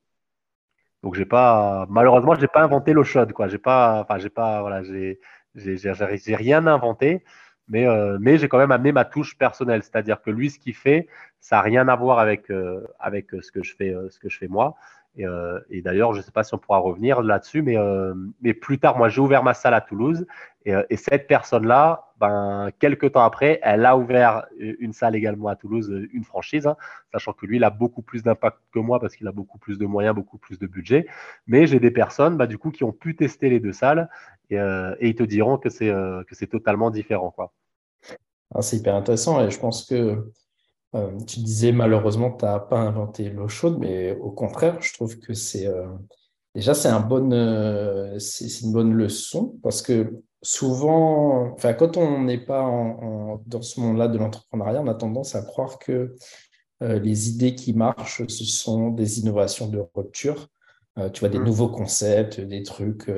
Donc 1.02 1.14
j'ai 1.14 1.26
pas, 1.26 1.86
malheureusement, 1.90 2.34
j'ai 2.34 2.48
pas 2.48 2.62
inventé 2.62 2.94
l'eau 2.94 3.04
chaude, 3.04 3.32
quoi. 3.32 3.46
J'ai 3.48 3.58
pas, 3.58 4.06
j'ai 4.18 4.30
pas, 4.30 4.62
voilà, 4.62 4.82
j'ai, 4.82 5.20
j'ai 5.54 6.34
rien 6.34 6.66
inventé, 6.66 7.22
mais, 7.68 7.86
euh, 7.86 8.16
mais 8.20 8.38
j'ai 8.38 8.48
quand 8.48 8.58
même 8.58 8.72
amené 8.72 8.92
ma 8.92 9.04
touche 9.04 9.36
personnelle, 9.36 9.82
c'est-à-dire 9.82 10.22
que 10.22 10.30
lui, 10.30 10.50
ce 10.50 10.58
qu'il 10.58 10.74
fait, 10.74 11.08
ça 11.40 11.56
n'a 11.56 11.62
rien 11.62 11.88
à 11.88 11.96
voir 11.96 12.18
avec, 12.18 12.50
euh, 12.50 12.86
avec 12.98 13.30
ce 13.42 13.52
que 13.52 13.62
je 13.62 13.74
fais, 13.76 13.94
ce 14.08 14.18
que 14.18 14.30
je 14.30 14.38
fais 14.38 14.48
moi. 14.48 14.76
Et, 15.16 15.26
euh, 15.26 15.60
et 15.70 15.80
d'ailleurs, 15.82 16.12
je 16.12 16.18
ne 16.18 16.22
sais 16.22 16.32
pas 16.32 16.42
si 16.42 16.54
on 16.54 16.58
pourra 16.58 16.78
revenir 16.78 17.22
là-dessus, 17.22 17.62
mais, 17.62 17.76
euh, 17.76 18.14
mais 18.42 18.54
plus 18.54 18.78
tard, 18.78 18.96
moi, 18.98 19.08
j'ai 19.08 19.20
ouvert 19.20 19.42
ma 19.44 19.54
salle 19.54 19.74
à 19.74 19.80
Toulouse. 19.80 20.26
Et, 20.64 20.74
euh, 20.74 20.82
et 20.90 20.96
cette 20.96 21.26
personne-là, 21.26 22.12
ben, 22.18 22.70
quelques 22.78 23.12
temps 23.12 23.24
après, 23.24 23.60
elle 23.62 23.84
a 23.84 23.96
ouvert 23.96 24.46
une 24.58 24.92
salle 24.92 25.14
également 25.16 25.48
à 25.48 25.56
Toulouse, 25.56 25.92
une 26.12 26.24
franchise, 26.24 26.66
hein, 26.66 26.76
sachant 27.12 27.32
que 27.32 27.44
lui, 27.44 27.56
il 27.56 27.64
a 27.64 27.70
beaucoup 27.70 28.02
plus 28.02 28.22
d'impact 28.22 28.58
que 28.72 28.78
moi 28.78 29.00
parce 29.00 29.16
qu'il 29.16 29.26
a 29.26 29.32
beaucoup 29.32 29.58
plus 29.58 29.78
de 29.78 29.86
moyens, 29.86 30.14
beaucoup 30.14 30.38
plus 30.38 30.58
de 30.58 30.66
budget. 30.66 31.06
Mais 31.46 31.66
j'ai 31.66 31.80
des 31.80 31.90
personnes, 31.90 32.36
bah, 32.36 32.46
du 32.46 32.56
coup, 32.56 32.70
qui 32.70 32.84
ont 32.84 32.92
pu 32.92 33.16
tester 33.16 33.50
les 33.50 33.60
deux 33.60 33.72
salles 33.72 34.08
et, 34.50 34.58
euh, 34.58 34.94
ils 35.00 35.14
te 35.14 35.22
diront 35.22 35.58
que 35.58 35.68
c'est 35.68 35.90
euh, 35.90 36.22
totalement 36.50 36.90
différent, 36.90 37.30
quoi. 37.30 37.52
Ah, 38.54 38.62
c'est 38.62 38.76
hyper 38.76 38.94
intéressant 38.94 39.44
et 39.44 39.50
je 39.50 39.58
pense 39.58 39.84
que 39.84 40.30
euh, 40.94 41.18
tu 41.26 41.40
disais 41.40 41.72
malheureusement 41.72 42.30
tu 42.30 42.44
n'as 42.44 42.60
pas 42.60 42.78
inventé 42.78 43.28
l'eau 43.28 43.48
chaude, 43.48 43.78
mais 43.80 44.12
au 44.12 44.30
contraire, 44.30 44.80
je 44.80 44.92
trouve 44.92 45.18
que 45.18 45.34
c'est 45.34 45.66
euh, 45.66 45.88
déjà 46.54 46.72
c'est 46.72 46.88
un 46.88 47.00
bon, 47.00 47.32
euh, 47.32 48.18
une 48.62 48.72
bonne 48.72 48.92
leçon 48.92 49.58
parce 49.62 49.82
que 49.82 50.22
souvent, 50.44 51.52
enfin 51.54 51.74
quand 51.74 51.96
on 51.96 52.22
n'est 52.22 52.38
pas 52.38 52.62
en, 52.62 53.02
en, 53.02 53.42
dans 53.46 53.62
ce 53.62 53.80
monde-là 53.80 54.08
de 54.08 54.18
l'entrepreneuriat, 54.18 54.80
on 54.80 54.86
a 54.86 54.94
tendance 54.94 55.34
à 55.34 55.42
croire 55.42 55.78
que 55.78 56.14
les 56.80 57.30
idées 57.30 57.54
qui 57.54 57.72
marchent, 57.72 58.26
ce 58.26 58.44
sont 58.44 58.90
des 58.90 59.20
innovations 59.20 59.68
de 59.68 59.82
rupture. 59.94 60.48
tu 61.14 61.20
vois, 61.20 61.30
des 61.30 61.38
mmh. 61.38 61.44
nouveaux 61.44 61.70
concepts, 61.70 62.40
des 62.40 62.62
trucs 62.62 63.10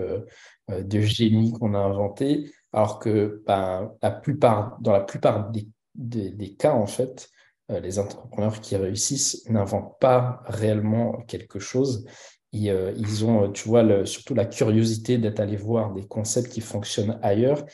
de 0.69 1.01
génie 1.01 1.53
qu'on 1.53 1.75
a 1.75 1.79
inventés, 1.79 2.53
alors 2.73 3.01
que 3.01 3.43
ben, 3.45 3.93
la 4.03 4.13
plupart, 4.13 4.79
dans 4.81 4.93
la 4.93 5.01
plupart 5.01 5.51
des, 5.51 5.67
des, 5.97 6.55
cas, 6.55 6.75
en 6.75 6.87
fait, 6.87 7.29
les 7.69 7.99
entrepreneurs 7.99 8.61
qui 8.61 8.77
réussissent 8.77 9.49
n'inventent 9.49 9.99
pas 9.99 10.43
réellement 10.47 11.13
quelque 11.27 11.59
chose. 11.59 12.07
Ils, 12.53 12.95
ils 12.97 13.25
ont, 13.25 13.51
tu 13.53 13.69
vois, 13.69 14.07
surtout 14.07 14.35
la 14.35 14.47
curiosité 14.47 15.19
d'être 15.19 15.41
allé 15.41 15.57
voir 15.57 15.93
des 15.93 16.07
concepts 16.07 16.51
qui 16.51 16.61
fonctionnent 16.61 17.19
ailleurs 17.23 17.65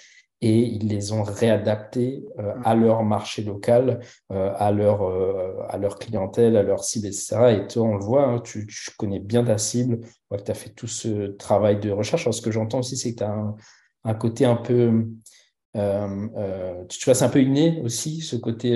et 0.43 0.59
ils 0.59 0.89
les 0.89 1.13
ont 1.13 1.23
réadaptés 1.23 2.25
euh, 2.41 2.53
à 2.65 2.75
leur 2.75 3.05
marché 3.05 3.45
local, 3.45 4.01
euh, 4.33 4.53
à, 4.57 4.73
leur, 4.73 5.03
euh, 5.03 5.55
à 5.69 5.79
leur 5.79 6.01
clientèle, 6.01 6.57
à 6.57 6.65
leur 6.65 6.83
cible, 6.83 7.07
etc. 7.07 7.37
Et 7.53 7.67
toi, 7.69 7.85
on 7.85 7.95
le 7.95 8.05
voit, 8.05 8.27
hein, 8.27 8.41
tu, 8.41 8.67
connais 8.99 9.21
bien 9.21 9.45
ta 9.45 9.57
cible, 9.57 10.01
tu 10.01 10.51
as 10.51 10.55
fait 10.55 10.71
tout 10.71 10.89
ce 10.89 11.29
travail 11.29 11.79
de 11.79 11.93
recherche. 11.93 12.23
Alors, 12.23 12.35
ce 12.35 12.43
que 12.43 12.51
j'entends 12.51 12.81
aussi, 12.81 12.97
c'est 12.97 13.13
que 13.13 13.19
tu 13.19 13.25
as 13.25 13.55
un, 14.05 14.15
côté 14.15 14.45
un 14.45 14.57
peu, 14.57 15.07
tu 15.75 15.81
vois, 17.05 17.15
c'est 17.15 17.25
un 17.25 17.29
peu 17.29 17.41
inné 17.41 17.81
aussi, 17.85 18.21
ce 18.21 18.35
côté, 18.35 18.73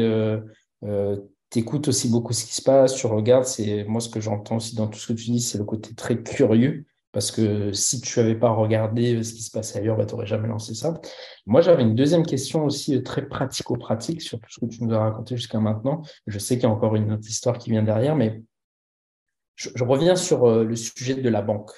tu 1.50 1.60
écoutes 1.60 1.88
aussi 1.88 2.08
beaucoup 2.08 2.32
ce 2.32 2.44
qui 2.44 2.54
se 2.54 2.62
passe, 2.62 2.94
tu 2.94 3.06
regardes, 3.06 3.44
c'est 3.44 3.84
moi 3.84 4.00
ce 4.00 4.08
que 4.08 4.20
j'entends 4.20 4.56
aussi 4.56 4.74
dans 4.74 4.88
tout 4.88 4.98
ce 4.98 5.08
que 5.08 5.12
tu 5.12 5.30
dis, 5.30 5.40
c'est 5.40 5.58
le 5.58 5.64
côté 5.64 5.94
très 5.94 6.22
curieux. 6.22 6.86
Parce 7.16 7.30
que 7.30 7.72
si 7.72 8.02
tu 8.02 8.20
n'avais 8.20 8.34
pas 8.34 8.50
regardé 8.50 9.22
ce 9.22 9.32
qui 9.32 9.40
se 9.40 9.50
passait 9.50 9.78
ailleurs, 9.78 9.96
bah, 9.96 10.04
tu 10.04 10.12
n'aurais 10.12 10.26
jamais 10.26 10.48
lancé 10.48 10.74
ça. 10.74 11.00
Moi, 11.46 11.62
j'avais 11.62 11.82
une 11.82 11.94
deuxième 11.94 12.26
question 12.26 12.66
aussi 12.66 12.94
euh, 12.94 13.02
très 13.02 13.26
pratico-pratique 13.26 14.20
sur 14.20 14.38
tout 14.38 14.50
ce 14.50 14.60
que 14.60 14.66
tu 14.66 14.84
nous 14.84 14.92
as 14.92 14.98
raconté 14.98 15.34
jusqu'à 15.34 15.58
maintenant. 15.58 16.02
Je 16.26 16.38
sais 16.38 16.56
qu'il 16.56 16.64
y 16.64 16.66
a 16.66 16.70
encore 16.70 16.94
une 16.94 17.10
autre 17.12 17.26
histoire 17.26 17.56
qui 17.56 17.70
vient 17.70 17.82
derrière, 17.82 18.16
mais 18.16 18.42
je, 19.54 19.82
reviens 19.82 20.14
sur 20.14 20.44
euh, 20.44 20.62
le 20.62 20.76
sujet 20.76 21.14
de 21.14 21.28
la 21.30 21.40
banque. 21.40 21.70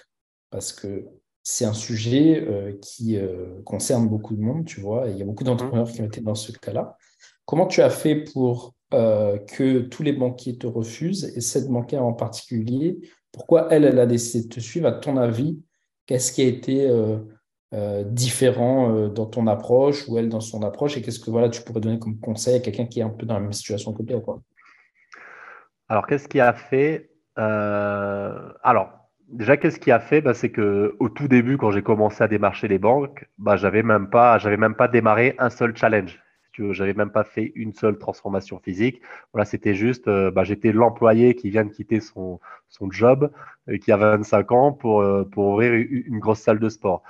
Parce 0.51 0.73
que 0.73 1.07
c'est 1.45 1.67
un 1.67 1.73
sujet 1.73 2.45
euh, 2.45 2.77
qui 2.83 3.17
concerne 3.65 4.09
beaucoup 4.09 4.35
de 4.35 4.41
monde, 4.41 4.65
tu 4.65 4.81
vois, 4.81 5.07
et 5.07 5.13
il 5.13 5.19
y 5.19 5.23
a 5.23 5.25
beaucoup 5.25 5.45
d'entrepreneurs 5.45 5.89
qui 5.89 6.01
ont 6.01 6.07
été 6.07 6.21
dans 6.21 6.35
ce 6.35 6.51
cas-là. 6.51 6.97
Comment 7.45 7.69
tu 7.69 7.81
as 7.81 7.91
fait 7.91 8.17
pour 8.17 8.75
que 8.91 9.81
tous 9.81 10.03
les 10.03 10.13
banquiers 10.13 10.57
te 10.57 10.67
refusent, 10.67 11.33
et 11.37 11.41
cette 11.41 11.69
banquière 11.69 12.05
en 12.05 12.15
particulier, 12.15 12.99
pourquoi 13.33 13.69
elle, 13.71 13.85
elle 13.85 13.99
a 13.99 14.07
décidé 14.07 14.49
de 14.49 14.55
te 14.55 14.61
suivre? 14.61 14.89
À 14.89 14.93
ton 14.93 15.17
avis, 15.17 15.61
qu'est-ce 16.07 16.33
qui 16.33 16.43
a 16.43 16.47
été 16.47 16.89
euh, 16.91 17.19
euh, 17.75 18.03
différent 18.05 18.95
euh, 18.95 19.09
dans 19.09 19.27
ton 19.27 19.47
approche 19.47 20.09
ou 20.09 20.19
elle 20.19 20.29
dans 20.29 20.41
son 20.41 20.63
approche 20.63 20.97
Et 20.97 21.03
qu'est-ce 21.03 21.21
que 21.21 21.31
voilà, 21.31 21.49
tu 21.49 21.63
pourrais 21.63 21.81
donner 21.81 21.99
comme 21.99 22.19
conseil 22.19 22.57
à 22.57 22.61
quelqu'un 22.61 22.87
qui 22.87 23.01
est 23.01 23.05
un 23.05 23.11
peu 23.11 23.27
dans 23.27 23.35
la 23.35 23.41
même 23.41 23.53
situation 23.53 23.93
que 23.93 24.03
toi 24.03 24.41
Alors, 25.89 26.07
qu'est-ce 26.07 26.29
qui 26.29 26.41
a 26.41 26.53
fait 26.53 27.11
Alors, 27.37 28.91
déjà, 29.29 29.57
qu'est-ce 29.57 29.79
qui 29.79 29.91
a 29.91 30.01
fait? 30.01 30.21
Bah, 30.21 30.35
C'est 30.35 30.51
qu'au 30.51 31.09
tout 31.11 31.29
début, 31.29 31.59
quand 31.59 31.71
j'ai 31.71 31.83
commencé 31.83 32.25
à 32.25 32.29
démarcher 32.29 32.69
les 32.69 32.79
banques, 32.79 33.29
bah, 33.37 33.57
j'avais 33.57 33.83
même 33.83 34.09
même 34.13 34.75
pas 34.75 34.89
démarré 34.89 35.35
un 35.39 35.51
seul 35.51 35.77
challenge 35.77 36.21
j'avais 36.73 36.95
même 36.95 37.11
pas 37.11 37.25
fait 37.25 37.53
une 37.55 37.73
seule 37.73 37.99
transformation 37.99 38.59
physique. 38.59 39.01
Voilà, 39.33 39.45
c'était 39.45 39.75
juste, 39.75 40.09
euh, 40.09 40.31
bah, 40.31 40.45
j'étais 40.45 40.73
l'employé 40.73 41.35
qui 41.35 41.51
vient 41.51 41.65
de 41.65 41.71
quitter 41.71 42.01
son, 42.01 42.41
son 42.69 42.91
job, 42.91 43.31
euh, 43.69 43.79
qui 43.79 43.93
a 43.93 43.97
25 43.97 44.53
ans 44.53 44.73
pour, 44.73 45.01
euh, 45.01 45.25
pour 45.25 45.47
ouvrir 45.49 45.73
une, 45.75 46.19
grosse 46.19 46.41
salle 46.41 46.59
de 46.59 46.69
sport. 46.69 47.03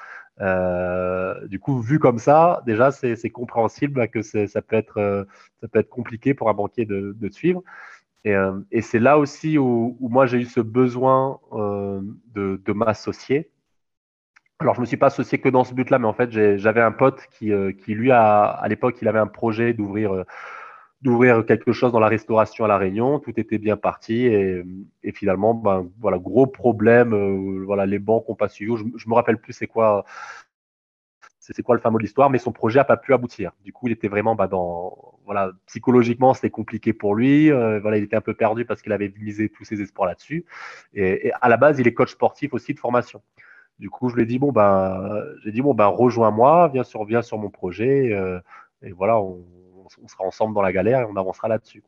du 1.49 1.59
coup, 1.59 1.81
vu 1.81 1.99
comme 1.99 2.19
ça, 2.19 2.63
déjà, 2.67 2.91
c'est 2.93 3.31
compréhensible 3.31 4.09
que 4.09 4.23
ça 4.23 4.63
peut, 4.63 4.77
être, 4.77 5.27
ça 5.61 5.69
peut 5.69 5.81
être 5.81 5.89
compliqué 5.89 6.35
pour 6.35 6.49
un 6.51 6.55
banquier 6.55 6.85
de, 6.87 7.17
de 7.19 7.29
suivre. 7.29 7.63
Et, 8.25 8.35
et 8.71 8.83
c'est 8.83 8.99
là 8.99 9.19
aussi 9.19 9.59
où, 9.59 9.97
où 10.01 10.09
moi 10.09 10.27
j'ai 10.27 10.39
eu 10.39 10.45
ce 10.45 10.61
besoin 10.61 11.41
de, 11.53 12.61
de 12.65 12.73
m'associer 12.73 13.51
alors, 14.61 14.75
je 14.75 14.81
me 14.81 14.87
suis 14.87 14.97
pas 14.97 15.07
associé 15.07 15.39
que 15.39 15.49
dans 15.49 15.63
ce 15.63 15.73
but-là, 15.73 15.99
mais 16.01 16.09
en 16.09 16.13
fait, 16.13 16.31
j'avais 16.59 16.81
un 16.81 16.91
pote 16.91 17.27
qui, 17.31 17.53
euh, 17.53 17.73
qui 17.73 17.95
lui, 17.95 18.11
a, 18.11 18.43
à 18.43 18.67
l'époque, 18.69 18.97
il 19.01 19.07
avait 19.07 19.21
un 19.21 19.29
projet 19.29 19.73
d'ouvrir 19.73 20.13
euh, 20.15 20.25
d'ouvrir 21.03 21.47
quelque 21.47 21.73
chose 21.73 21.93
dans 21.93 22.01
la 22.01 22.09
restauration 22.09 22.65
à 22.65 22.69
La 22.69 22.77
Réunion. 22.79 23.21
Tout 23.21 23.39
était 23.39 23.59
bien 23.59 23.77
parti 23.77 24.27
et, 24.27 24.65
et 25.05 25.13
finalement, 25.13 25.55
ben, 25.55 25.89
voilà, 26.01 26.19
gros 26.19 26.47
problème. 26.49 27.13
Euh, 27.15 27.65
voilà, 27.65 27.87
les 27.87 28.01
banques 28.01 28.29
n'ont 28.29 28.35
pas 28.35 28.49
suivi. 28.49 28.77
Je, 28.77 28.85
je 28.97 29.09
me 29.09 29.15
rappelle 29.15 29.39
plus 29.39 29.53
c'est 29.53 29.69
quoi, 29.69 30.05
c'est 31.39 31.63
quoi 31.63 31.77
le 31.77 31.81
fameux 31.81 31.99
de 31.99 32.03
l'histoire, 32.03 32.29
mais 32.31 32.39
son 32.39 32.53
projet 32.53 32.81
n'a 32.81 32.85
pas 32.85 32.97
pu 32.97 33.15
aboutir. 33.15 33.53
Du 33.65 33.73
coup, 33.73 33.87
il 33.87 33.93
était 33.93 34.09
vraiment 34.09 34.35
bah, 34.35 34.49
dans, 34.49 35.21
voilà, 35.25 35.53
psychologiquement, 35.67 36.35
c'était 36.35 36.51
compliqué 36.51 36.93
pour 36.93 37.15
lui. 37.15 37.51
voilà, 37.51 37.97
il 37.99 38.03
était 38.05 38.17
un 38.17 38.21
peu 38.21 38.35
perdu 38.35 38.65
parce 38.65 38.83
qu'il 38.83 38.93
avait 38.93 39.13
misé 39.21 39.49
tous 39.49 39.65
ses 39.65 39.81
espoirs 39.81 40.09
là-dessus. 40.09 40.47
Et, 40.95 41.29
et, 41.29 41.33
à 41.41 41.49
la 41.49 41.57
base, 41.57 41.79
il 41.79 41.87
est 41.87 41.95
coach 41.95 42.11
sportif 42.11 42.55
aussi 42.55 42.75
de 42.75 42.81
formation. 42.81 43.23
Du 43.79 43.91
coup, 43.91 44.09
je 44.09 44.17
lui 44.17 44.23
ai 44.23 44.27
dit 44.27 44.39
bon 44.39 44.51
ben, 44.51 45.25
j'ai 45.45 45.53
dit 45.53 45.63
bon 45.63 45.73
ben, 45.75 45.87
rejoins-moi, 45.87 46.69
viens 46.69 46.83
sur, 46.83 47.05
viens 47.05 47.23
sur 47.23 47.39
mon 47.39 47.49
projet, 47.51 48.13
euh, 48.13 48.41
et 48.83 48.91
voilà, 48.93 49.21
on, 49.21 49.45
sera 50.07 50.25
ensemble 50.25 50.55
dans 50.55 50.63
la 50.63 50.73
galère 50.73 51.01
et 51.01 51.05
on 51.05 51.17
avancera 51.17 51.49
là-dessus. 51.49 51.83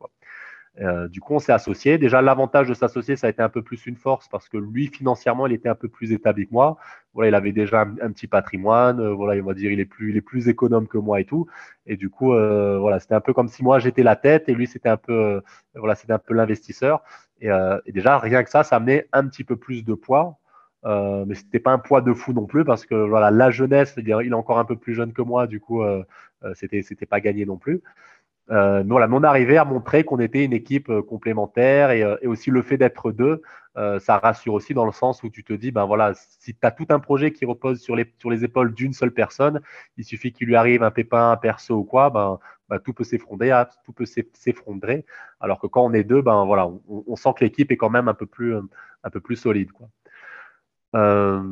Euh, 0.80 1.08
du 1.08 1.20
coup, 1.20 1.34
on 1.34 1.38
s'est 1.40 1.52
associé. 1.52 1.98
Déjà, 1.98 2.22
l'avantage 2.22 2.68
de 2.68 2.74
s'associer, 2.74 3.16
ça 3.16 3.26
a 3.26 3.30
été 3.30 3.42
un 3.42 3.48
peu 3.48 3.62
plus 3.62 3.86
une 3.86 3.96
force 3.96 4.28
parce 4.28 4.48
que 4.48 4.56
lui, 4.56 4.86
financièrement, 4.86 5.46
il 5.46 5.52
était 5.52 5.68
un 5.68 5.74
peu 5.74 5.88
plus 5.88 6.12
établi 6.12 6.46
que 6.46 6.52
moi. 6.52 6.78
Voilà, 7.12 7.28
il 7.28 7.34
avait 7.34 7.52
déjà 7.52 7.80
un, 7.82 8.12
petit 8.12 8.28
patrimoine. 8.28 9.00
Euh, 9.00 9.12
voilà, 9.12 9.40
on 9.42 9.46
va 9.46 9.54
dire, 9.54 9.72
il 9.72 9.80
est 9.80 9.84
plus, 9.84 10.10
il 10.10 10.16
est 10.16 10.22
plus 10.22 10.48
économe 10.48 10.86
que 10.88 10.98
moi 10.98 11.20
et 11.20 11.24
tout. 11.24 11.46
Et 11.86 11.96
du 11.96 12.08
coup, 12.08 12.28
voilà, 12.28 13.00
c'était 13.00 13.14
un 13.14 13.20
peu 13.20 13.32
comme 13.34 13.48
si 13.48 13.64
moi 13.64 13.80
j'étais 13.80 14.04
la 14.04 14.16
tête 14.16 14.48
et 14.48 14.54
lui 14.54 14.66
c'était 14.66 14.88
un 14.88 14.96
peu, 14.96 15.42
voilà, 15.74 15.94
c'était 15.96 16.12
un 16.12 16.18
peu 16.18 16.34
l'investisseur. 16.34 17.02
Et, 17.40 17.48
et, 17.86 17.92
déjà, 17.92 18.18
rien 18.18 18.44
que 18.44 18.50
ça, 18.50 18.62
ça 18.64 18.76
amenait 18.76 19.08
un 19.12 19.26
petit 19.26 19.44
peu 19.44 19.56
plus 19.56 19.84
de 19.84 19.94
poids 19.94 20.38
euh, 20.86 21.24
mais 21.26 21.34
c'était 21.34 21.58
pas 21.58 21.72
un 21.72 21.78
poids 21.78 22.00
de 22.00 22.12
fou 22.14 22.32
non 22.32 22.46
plus 22.46 22.64
parce 22.64 22.86
que 22.86 22.94
voilà 22.94 23.30
la 23.30 23.50
jeunesse, 23.50 23.94
il 23.98 24.08
est 24.08 24.32
encore 24.32 24.58
un 24.58 24.64
peu 24.64 24.76
plus 24.76 24.94
jeune 24.94 25.12
que 25.12 25.22
moi, 25.22 25.46
du 25.46 25.60
coup 25.60 25.82
euh, 25.82 26.04
euh 26.44 26.52
c'était 26.54 26.82
c'était 26.82 27.06
pas 27.06 27.20
gagné 27.20 27.44
non 27.46 27.58
plus. 27.58 27.82
Euh, 28.50 28.82
mais 28.84 28.90
voilà, 28.90 29.06
mon 29.08 29.22
arrivée 29.22 29.58
a 29.58 29.64
montré 29.64 30.04
qu'on 30.04 30.18
était 30.18 30.44
une 30.44 30.52
équipe 30.52 30.90
complémentaire 31.02 31.90
et, 31.92 32.00
et 32.22 32.26
aussi 32.26 32.50
le 32.50 32.62
fait 32.62 32.78
d'être 32.78 33.12
deux, 33.12 33.42
ça 33.76 34.18
rassure 34.18 34.54
aussi 34.54 34.74
dans 34.74 34.84
le 34.86 34.92
sens 34.92 35.22
où 35.22 35.30
tu 35.30 35.44
te 35.44 35.52
dis 35.52 35.70
ben 35.70 35.84
voilà, 35.86 36.14
si 36.14 36.54
tu 36.54 36.60
as 36.62 36.70
tout 36.72 36.86
un 36.90 36.98
projet 37.00 37.32
qui 37.32 37.44
repose 37.44 37.80
sur 37.80 37.96
les 37.96 38.12
sur 38.18 38.30
les 38.30 38.44
épaules 38.44 38.74
d'une 38.74 38.92
seule 38.92 39.12
personne, 39.12 39.60
il 39.98 40.04
suffit 40.04 40.32
qu'il 40.32 40.48
lui 40.48 40.56
arrive 40.56 40.82
un 40.82 40.90
pépin, 40.90 41.30
un 41.32 41.36
perso 41.36 41.76
ou 41.76 41.84
quoi, 41.84 42.10
ben, 42.10 42.38
ben 42.68 42.78
tout 42.80 42.92
peut 42.94 43.04
s'effondrer, 43.04 43.50
ah, 43.52 43.68
tout 43.84 43.92
peut 43.92 44.06
s'effondrer. 44.06 45.04
Alors 45.40 45.60
que 45.60 45.66
quand 45.66 45.84
on 45.84 45.92
est 45.92 46.04
deux, 46.04 46.22
ben 46.22 46.44
voilà, 46.46 46.66
on, 46.66 46.82
on 47.06 47.16
sent 47.16 47.30
que 47.38 47.44
l'équipe 47.44 47.70
est 47.70 47.76
quand 47.76 47.90
même 47.90 48.08
un 48.08 48.14
peu 48.14 48.26
plus 48.26 48.56
un 49.04 49.10
peu 49.10 49.20
plus 49.20 49.36
solide 49.36 49.72
quoi. 49.72 49.88
Euh, 50.96 51.42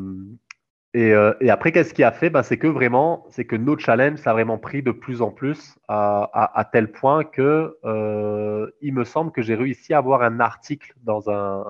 et, 0.95 1.13
euh, 1.13 1.35
et, 1.41 1.51
après, 1.51 1.73
qu'est-ce 1.73 1.95
qui 1.95 2.03
a 2.03 2.13
fait? 2.13 2.31
Ben, 2.31 2.43
C'est 2.43 2.59
que 2.59 2.67
vraiment, 2.67 3.27
c'est 3.31 3.45
que 3.45 3.57
nos 3.57 3.79
challenges, 3.79 4.19
ça 4.19 4.31
a 4.31 4.33
vraiment 4.33 4.59
pris 4.59 4.83
de 4.83 4.91
plus 4.91 5.23
en 5.23 5.31
plus 5.31 5.79
à, 5.89 6.31
à, 6.33 6.59
à 6.61 6.65
tel 6.65 6.91
point 6.91 7.25
que 7.25 7.77
euh, 7.85 8.71
il 8.81 8.95
me 8.95 9.05
semble 9.05 9.31
que 9.33 9.43
j'ai 9.43 9.55
réussi 9.55 9.93
à 9.95 9.99
avoir 9.99 10.23
un 10.23 10.41
article 10.41 10.95
dans 11.03 11.31
un, 11.31 11.65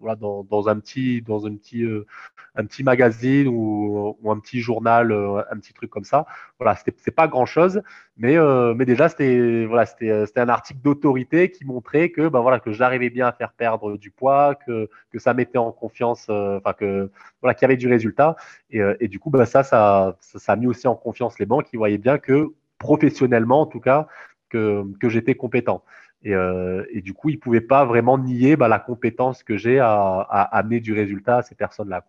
voilà, 0.00 0.16
dans, 0.16 0.68
un 0.68 0.78
petit, 0.78 1.22
dans 1.22 1.46
un 1.46 1.54
petit, 1.56 1.82
euh, 1.84 2.06
un 2.54 2.64
petit 2.64 2.82
magazine 2.82 3.48
ou, 3.48 4.16
un 4.26 4.38
petit 4.38 4.60
journal, 4.60 5.12
euh, 5.12 5.42
un 5.50 5.58
petit 5.58 5.72
truc 5.72 5.90
comme 5.90 6.04
ça. 6.04 6.26
Voilà, 6.58 6.76
c'est 6.76 7.10
pas 7.10 7.28
grand 7.28 7.46
chose, 7.46 7.82
mais, 8.16 8.36
euh, 8.36 8.74
mais 8.74 8.84
déjà 8.84 9.08
c'était, 9.08 9.64
voilà, 9.66 9.86
c'était 9.86 10.40
un 10.40 10.48
article 10.48 10.80
d'autorité 10.82 11.50
qui 11.50 11.64
montrait 11.64 12.10
que, 12.10 12.28
ben 12.28 12.40
voilà, 12.40 12.60
que 12.60 12.72
j'arrivais 12.72 13.10
bien 13.10 13.26
à 13.26 13.32
faire 13.32 13.52
perdre 13.52 13.96
du 13.96 14.10
poids, 14.10 14.54
que, 14.54 14.88
que 15.10 15.18
ça 15.18 15.34
mettait 15.34 15.58
en 15.58 15.72
confiance, 15.72 16.28
enfin 16.28 16.72
que, 16.72 17.10
voilà, 17.42 17.54
qu'il 17.54 17.62
y 17.62 17.66
avait 17.66 17.76
du 17.76 17.88
résultat. 17.88 18.36
Et, 18.70 18.80
et 19.00 19.08
du 19.08 19.18
coup, 19.18 19.30
ben 19.30 19.44
ça, 19.44 19.62
ça, 19.62 20.16
ça, 20.20 20.38
ça 20.38 20.52
a 20.52 20.56
mis 20.56 20.66
aussi 20.66 20.86
en 20.88 20.94
confiance 20.94 21.38
les 21.38 21.46
banques 21.46 21.66
qui 21.66 21.76
voyaient 21.76 21.98
bien 21.98 22.18
que 22.18 22.52
professionnellement, 22.78 23.62
en 23.62 23.66
tout 23.66 23.80
cas, 23.80 24.06
que, 24.48 24.84
que 25.00 25.08
j'étais 25.08 25.34
compétent. 25.34 25.82
Et, 26.24 26.34
euh, 26.34 26.84
du 26.94 27.14
coup, 27.14 27.30
ils 27.30 27.36
ne 27.36 27.40
pouvaient 27.40 27.60
pas 27.60 27.84
vraiment 27.84 28.18
nier 28.18 28.56
bah, 28.56 28.68
la 28.68 28.78
compétence 28.78 29.42
que 29.42 29.56
j'ai 29.56 29.78
à, 29.78 29.90
à, 29.90 30.42
amener 30.58 30.80
du 30.80 30.92
résultat 30.92 31.38
à 31.38 31.42
ces 31.42 31.54
personnes-là. 31.54 32.04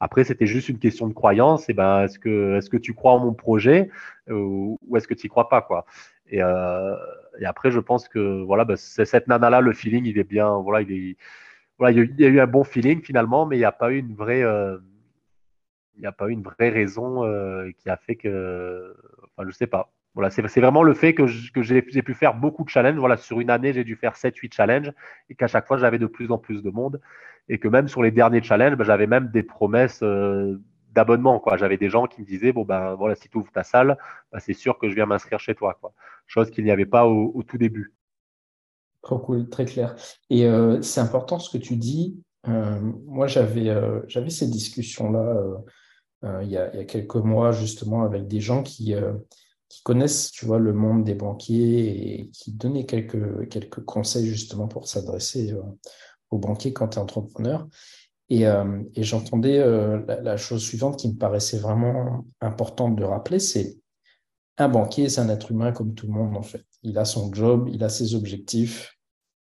Après, 0.00 0.24
c'était 0.24 0.46
juste 0.46 0.68
une 0.68 0.78
question 0.78 1.06
de 1.08 1.14
croyance. 1.14 1.68
Et 1.68 1.74
ben, 1.74 2.04
est-ce 2.04 2.18
que, 2.18 2.56
est-ce 2.56 2.70
que 2.70 2.76
tu 2.76 2.94
crois 2.94 3.12
en 3.12 3.18
mon 3.18 3.34
projet 3.34 3.90
ou, 4.28 4.78
ou 4.86 4.96
est-ce 4.96 5.08
que 5.08 5.14
tu 5.14 5.26
n'y 5.26 5.30
crois 5.30 5.48
pas 5.48 5.62
quoi? 5.62 5.86
Et, 6.28 6.42
euh, 6.42 6.96
et, 7.40 7.46
après, 7.46 7.70
je 7.70 7.80
pense 7.80 8.08
que 8.08 8.42
voilà, 8.42 8.64
bah, 8.64 8.76
cette 8.76 9.28
nana-là, 9.28 9.60
le 9.60 9.72
feeling, 9.72 10.04
il 10.06 10.18
est 10.18 10.24
bien. 10.24 10.58
Voilà, 10.58 10.82
il, 10.82 10.92
est, 10.92 11.16
voilà, 11.78 11.92
il 11.92 12.20
y 12.20 12.24
a 12.24 12.28
eu 12.28 12.40
un 12.40 12.46
bon 12.46 12.64
feeling 12.64 13.02
finalement, 13.02 13.46
mais 13.46 13.56
il 13.56 13.60
n'y 13.60 13.64
a 13.64 13.72
pas 13.72 13.92
eu 13.92 13.98
une 13.98 14.14
vraie. 14.14 14.42
Euh, 14.42 14.78
il 15.96 16.00
n'y 16.00 16.06
a 16.06 16.12
pas 16.12 16.28
eu 16.28 16.32
une 16.32 16.42
vraie 16.42 16.68
raison 16.68 17.24
euh, 17.24 17.70
qui 17.78 17.88
a 17.88 17.96
fait 17.96 18.16
que. 18.16 18.94
Enfin, 19.36 19.48
je 19.48 19.54
sais 19.54 19.66
pas. 19.66 19.90
Voilà, 20.16 20.30
c'est 20.30 20.60
vraiment 20.60 20.82
le 20.82 20.94
fait 20.94 21.12
que, 21.12 21.26
j'ai 21.26 21.82
pu 21.82 22.14
faire 22.14 22.34
beaucoup 22.34 22.64
de 22.64 22.70
challenges. 22.70 22.96
Voilà, 22.96 23.18
sur 23.18 23.38
une 23.38 23.50
année, 23.50 23.74
j'ai 23.74 23.84
dû 23.84 23.96
faire 23.96 24.14
7-8 24.14 24.54
challenges 24.54 24.90
et 25.28 25.34
qu'à 25.34 25.46
chaque 25.46 25.66
fois, 25.66 25.76
j'avais 25.76 25.98
de 25.98 26.06
plus 26.06 26.30
en 26.32 26.38
plus 26.38 26.62
de 26.62 26.70
monde. 26.70 27.02
Et 27.50 27.58
que 27.58 27.68
même 27.68 27.86
sur 27.86 28.02
les 28.02 28.10
derniers 28.10 28.42
challenges, 28.42 28.76
bah, 28.76 28.84
j'avais 28.84 29.06
même 29.06 29.28
des 29.28 29.42
promesses 29.42 30.02
euh, 30.02 30.58
d'abonnement. 30.94 31.42
J'avais 31.58 31.76
des 31.76 31.90
gens 31.90 32.06
qui 32.06 32.22
me 32.22 32.26
disaient, 32.26 32.52
bon, 32.52 32.64
ben 32.64 32.94
voilà, 32.94 33.14
si 33.14 33.28
tu 33.28 33.36
ouvres 33.36 33.52
ta 33.52 33.62
salle, 33.62 33.98
bah, 34.32 34.40
c'est 34.40 34.54
sûr 34.54 34.78
que 34.78 34.88
je 34.88 34.94
viens 34.94 35.04
m'inscrire 35.04 35.38
chez 35.38 35.54
toi. 35.54 35.76
Quoi. 35.82 35.92
Chose 36.26 36.50
qu'il 36.50 36.64
n'y 36.64 36.70
avait 36.70 36.86
pas 36.86 37.06
au, 37.06 37.42
tout 37.42 37.58
début. 37.58 37.92
Trop 39.02 39.18
cool, 39.18 39.50
très 39.50 39.66
clair. 39.66 39.96
Et 40.30 40.46
euh, 40.46 40.80
c'est 40.80 41.00
important 41.00 41.38
ce 41.38 41.54
que 41.54 41.62
tu 41.62 41.76
dis. 41.76 42.18
moi, 42.46 43.26
j'avais 43.26 43.70
j'avais 44.08 44.30
ces 44.30 44.48
discussions-là 44.48 45.42
il, 46.40 46.48
y 46.48 46.56
a, 46.56 46.84
quelques 46.86 47.16
mois, 47.16 47.52
justement, 47.52 48.02
avec 48.02 48.26
des 48.26 48.40
gens 48.40 48.62
qui, 48.62 48.94
qui 49.68 49.82
connaissent, 49.82 50.30
tu 50.30 50.46
vois, 50.46 50.58
le 50.58 50.72
monde 50.72 51.04
des 51.04 51.14
banquiers 51.14 52.20
et 52.20 52.30
qui 52.30 52.52
donnaient 52.52 52.86
quelques, 52.86 53.48
quelques 53.48 53.84
conseils, 53.84 54.26
justement, 54.26 54.68
pour 54.68 54.88
s'adresser 54.88 55.54
aux 56.30 56.38
banquiers 56.38 56.72
quand 56.72 56.88
tu 56.88 56.98
es 56.98 57.02
entrepreneur. 57.02 57.66
Et, 58.28 58.42
et 58.42 59.02
j'entendais 59.02 59.58
la, 59.58 60.36
chose 60.36 60.62
suivante 60.62 60.98
qui 60.98 61.08
me 61.08 61.16
paraissait 61.16 61.58
vraiment 61.58 62.24
importante 62.40 62.96
de 62.96 63.04
rappeler, 63.04 63.38
c'est 63.38 63.76
un 64.58 64.68
banquier, 64.68 65.08
c'est 65.08 65.20
un 65.20 65.28
être 65.28 65.50
humain 65.50 65.72
comme 65.72 65.94
tout 65.94 66.06
le 66.06 66.12
monde, 66.12 66.36
en 66.36 66.42
fait. 66.42 66.64
Il 66.82 66.98
a 66.98 67.04
son 67.04 67.32
job, 67.32 67.68
il 67.72 67.84
a 67.84 67.88
ses 67.88 68.14
objectifs, 68.14 68.96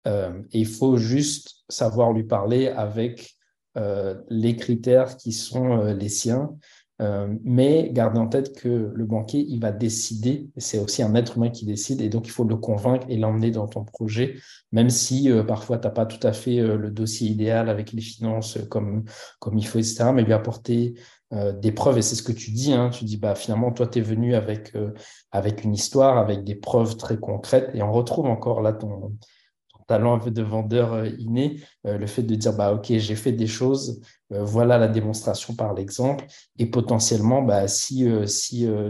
euh, 0.06 0.42
et 0.52 0.60
il 0.60 0.66
faut 0.66 0.96
juste 0.96 1.64
savoir 1.68 2.12
lui 2.12 2.24
parler 2.24 2.68
avec 2.68 3.36
euh, 3.76 4.20
les 4.28 4.56
critères 4.56 5.16
qui 5.16 5.32
sont 5.32 5.80
euh, 5.80 5.94
les 5.94 6.08
siens. 6.08 6.56
Mais 7.00 7.90
garder 7.92 8.18
en 8.18 8.28
tête 8.28 8.56
que 8.56 8.92
le 8.94 9.04
banquier, 9.04 9.44
il 9.48 9.60
va 9.60 9.72
décider, 9.72 10.48
c'est 10.56 10.78
aussi 10.78 11.02
un 11.02 11.14
être 11.14 11.36
humain 11.36 11.50
qui 11.50 11.66
décide, 11.66 12.00
et 12.00 12.08
donc 12.08 12.26
il 12.26 12.30
faut 12.30 12.44
le 12.44 12.56
convaincre 12.56 13.06
et 13.08 13.16
l'emmener 13.16 13.50
dans 13.50 13.66
ton 13.66 13.84
projet, 13.84 14.36
même 14.72 14.90
si 14.90 15.28
parfois 15.46 15.78
tu 15.78 15.86
n'as 15.86 15.92
pas 15.92 16.06
tout 16.06 16.24
à 16.26 16.32
fait 16.32 16.56
le 16.58 16.90
dossier 16.90 17.28
idéal 17.28 17.68
avec 17.68 17.92
les 17.92 18.00
finances 18.00 18.58
comme, 18.70 19.04
comme 19.40 19.58
il 19.58 19.66
faut, 19.66 19.78
etc., 19.78 20.06
mais 20.14 20.22
lui 20.22 20.32
apporter 20.32 20.94
des 21.32 21.72
preuves, 21.72 21.98
et 21.98 22.02
c'est 22.02 22.14
ce 22.14 22.22
que 22.22 22.32
tu 22.32 22.52
dis, 22.52 22.72
hein, 22.72 22.90
tu 22.90 23.04
dis, 23.04 23.16
bah, 23.16 23.34
finalement, 23.34 23.72
toi, 23.72 23.88
tu 23.88 23.98
es 23.98 24.02
venu 24.02 24.36
avec, 24.36 24.72
avec 25.32 25.64
une 25.64 25.74
histoire, 25.74 26.16
avec 26.16 26.44
des 26.44 26.54
preuves 26.54 26.96
très 26.96 27.16
concrètes, 27.18 27.70
et 27.74 27.82
on 27.82 27.92
retrouve 27.92 28.26
encore 28.26 28.62
là 28.62 28.72
ton, 28.72 29.12
talent 29.86 30.18
de 30.18 30.42
vendeur 30.42 30.92
euh, 30.92 31.08
inné, 31.18 31.60
euh, 31.86 31.98
le 31.98 32.06
fait 32.06 32.22
de 32.22 32.34
dire 32.34 32.54
bah 32.54 32.72
ok 32.72 32.86
j'ai 32.88 33.16
fait 33.16 33.32
des 33.32 33.46
choses, 33.46 34.00
euh, 34.32 34.44
voilà 34.44 34.78
la 34.78 34.88
démonstration 34.88 35.54
par 35.54 35.74
l'exemple 35.74 36.24
et 36.58 36.66
potentiellement 36.66 37.42
bah 37.42 37.68
si 37.68 38.06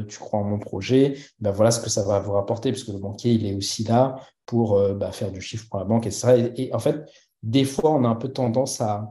tu 0.09 0.19
crois 0.19 0.41
en 0.41 0.45
mon 0.45 0.59
projet, 0.59 1.17
bah 1.41 1.51
voilà 1.51 1.71
ce 1.71 1.81
que 1.81 1.91
ça 1.91 2.05
va 2.05 2.21
vous 2.21 2.33
rapporter 2.33 2.73
parce 2.73 2.85
que 2.85 2.93
le 2.93 2.99
banquier 2.99 3.33
il 3.33 3.47
est 3.47 3.55
aussi 3.55 3.85
là 3.85 4.17
pour 4.47 4.79
bah, 4.95 5.13
faire 5.13 5.33
du 5.33 5.41
chiffre 5.41 5.67
pour 5.71 5.79
la 5.79 5.85
banque 5.85 6.07
etc. 6.07 6.53
Et, 6.57 6.67
et, 6.67 6.75
en 6.75 6.79
fait 6.79 7.05
des 7.43 7.65
fois 7.65 7.93
on 7.93 8.05
a 8.05 8.09
un 8.09 8.15
peu 8.15 8.29
tendance 8.29 8.81
à 8.81 9.11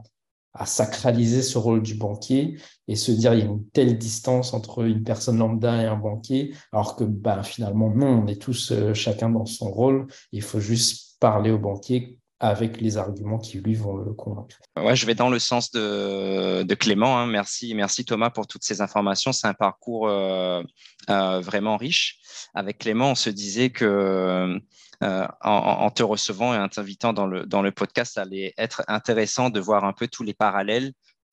à 0.54 0.66
sacraliser 0.66 1.42
ce 1.42 1.58
rôle 1.58 1.82
du 1.82 1.96
banquier 1.96 2.56
et 2.86 2.94
se 2.94 3.10
dire 3.10 3.34
il 3.34 3.40
y 3.40 3.42
a 3.42 3.46
une 3.46 3.68
telle 3.70 3.98
distance 3.98 4.54
entre 4.54 4.84
une 4.84 5.02
personne 5.02 5.38
lambda 5.38 5.82
et 5.82 5.86
un 5.86 5.96
banquier, 5.96 6.54
alors 6.72 6.94
que 6.94 7.04
bah, 7.04 7.42
finalement 7.42 7.90
non, 7.90 8.22
on 8.22 8.26
est 8.28 8.40
tous 8.40 8.72
chacun 8.94 9.30
dans 9.30 9.46
son 9.46 9.70
rôle. 9.70 10.06
Il 10.30 10.42
faut 10.42 10.60
juste 10.60 11.13
parler 11.24 11.50
au 11.50 11.58
banquier 11.58 12.18
avec 12.38 12.82
les 12.82 12.98
arguments 12.98 13.38
qui 13.38 13.58
lui 13.58 13.74
vont 13.74 13.96
le 13.96 14.12
convaincre. 14.12 14.58
Ouais, 14.76 14.94
je 14.94 15.06
vais 15.06 15.14
dans 15.14 15.30
le 15.30 15.38
sens 15.38 15.70
de, 15.70 16.74
Clément. 16.74 17.16
Hein. 17.18 17.26
Merci, 17.26 17.74
merci 17.74 18.04
Thomas 18.04 18.28
pour 18.28 18.46
toutes 18.46 18.62
ces 18.62 18.82
informations. 18.82 19.32
C'est 19.32 19.46
un 19.46 19.54
parcours 19.54 20.06
euh, 20.06 20.62
euh, 21.08 21.40
vraiment 21.40 21.78
riche. 21.78 22.18
Avec 22.52 22.76
Clément, 22.76 23.12
on 23.12 23.14
se 23.14 23.30
disait 23.30 23.70
que 23.70 24.60
euh, 25.02 25.26
en, 25.40 25.90
te 25.90 26.02
recevant 26.02 26.52
et 26.52 26.58
en 26.58 26.68
t'invitant 26.68 27.14
dans 27.14 27.26
le, 27.26 27.46
dans 27.46 27.62
le 27.62 27.72
podcast, 27.72 28.12
ça 28.16 28.22
allait 28.22 28.52
être 28.58 28.82
intéressant 28.86 29.48
de 29.48 29.60
voir 29.60 29.84
un 29.86 29.94
peu 29.94 30.08
tous 30.08 30.24
les 30.24 30.34
parallèles 30.34 30.92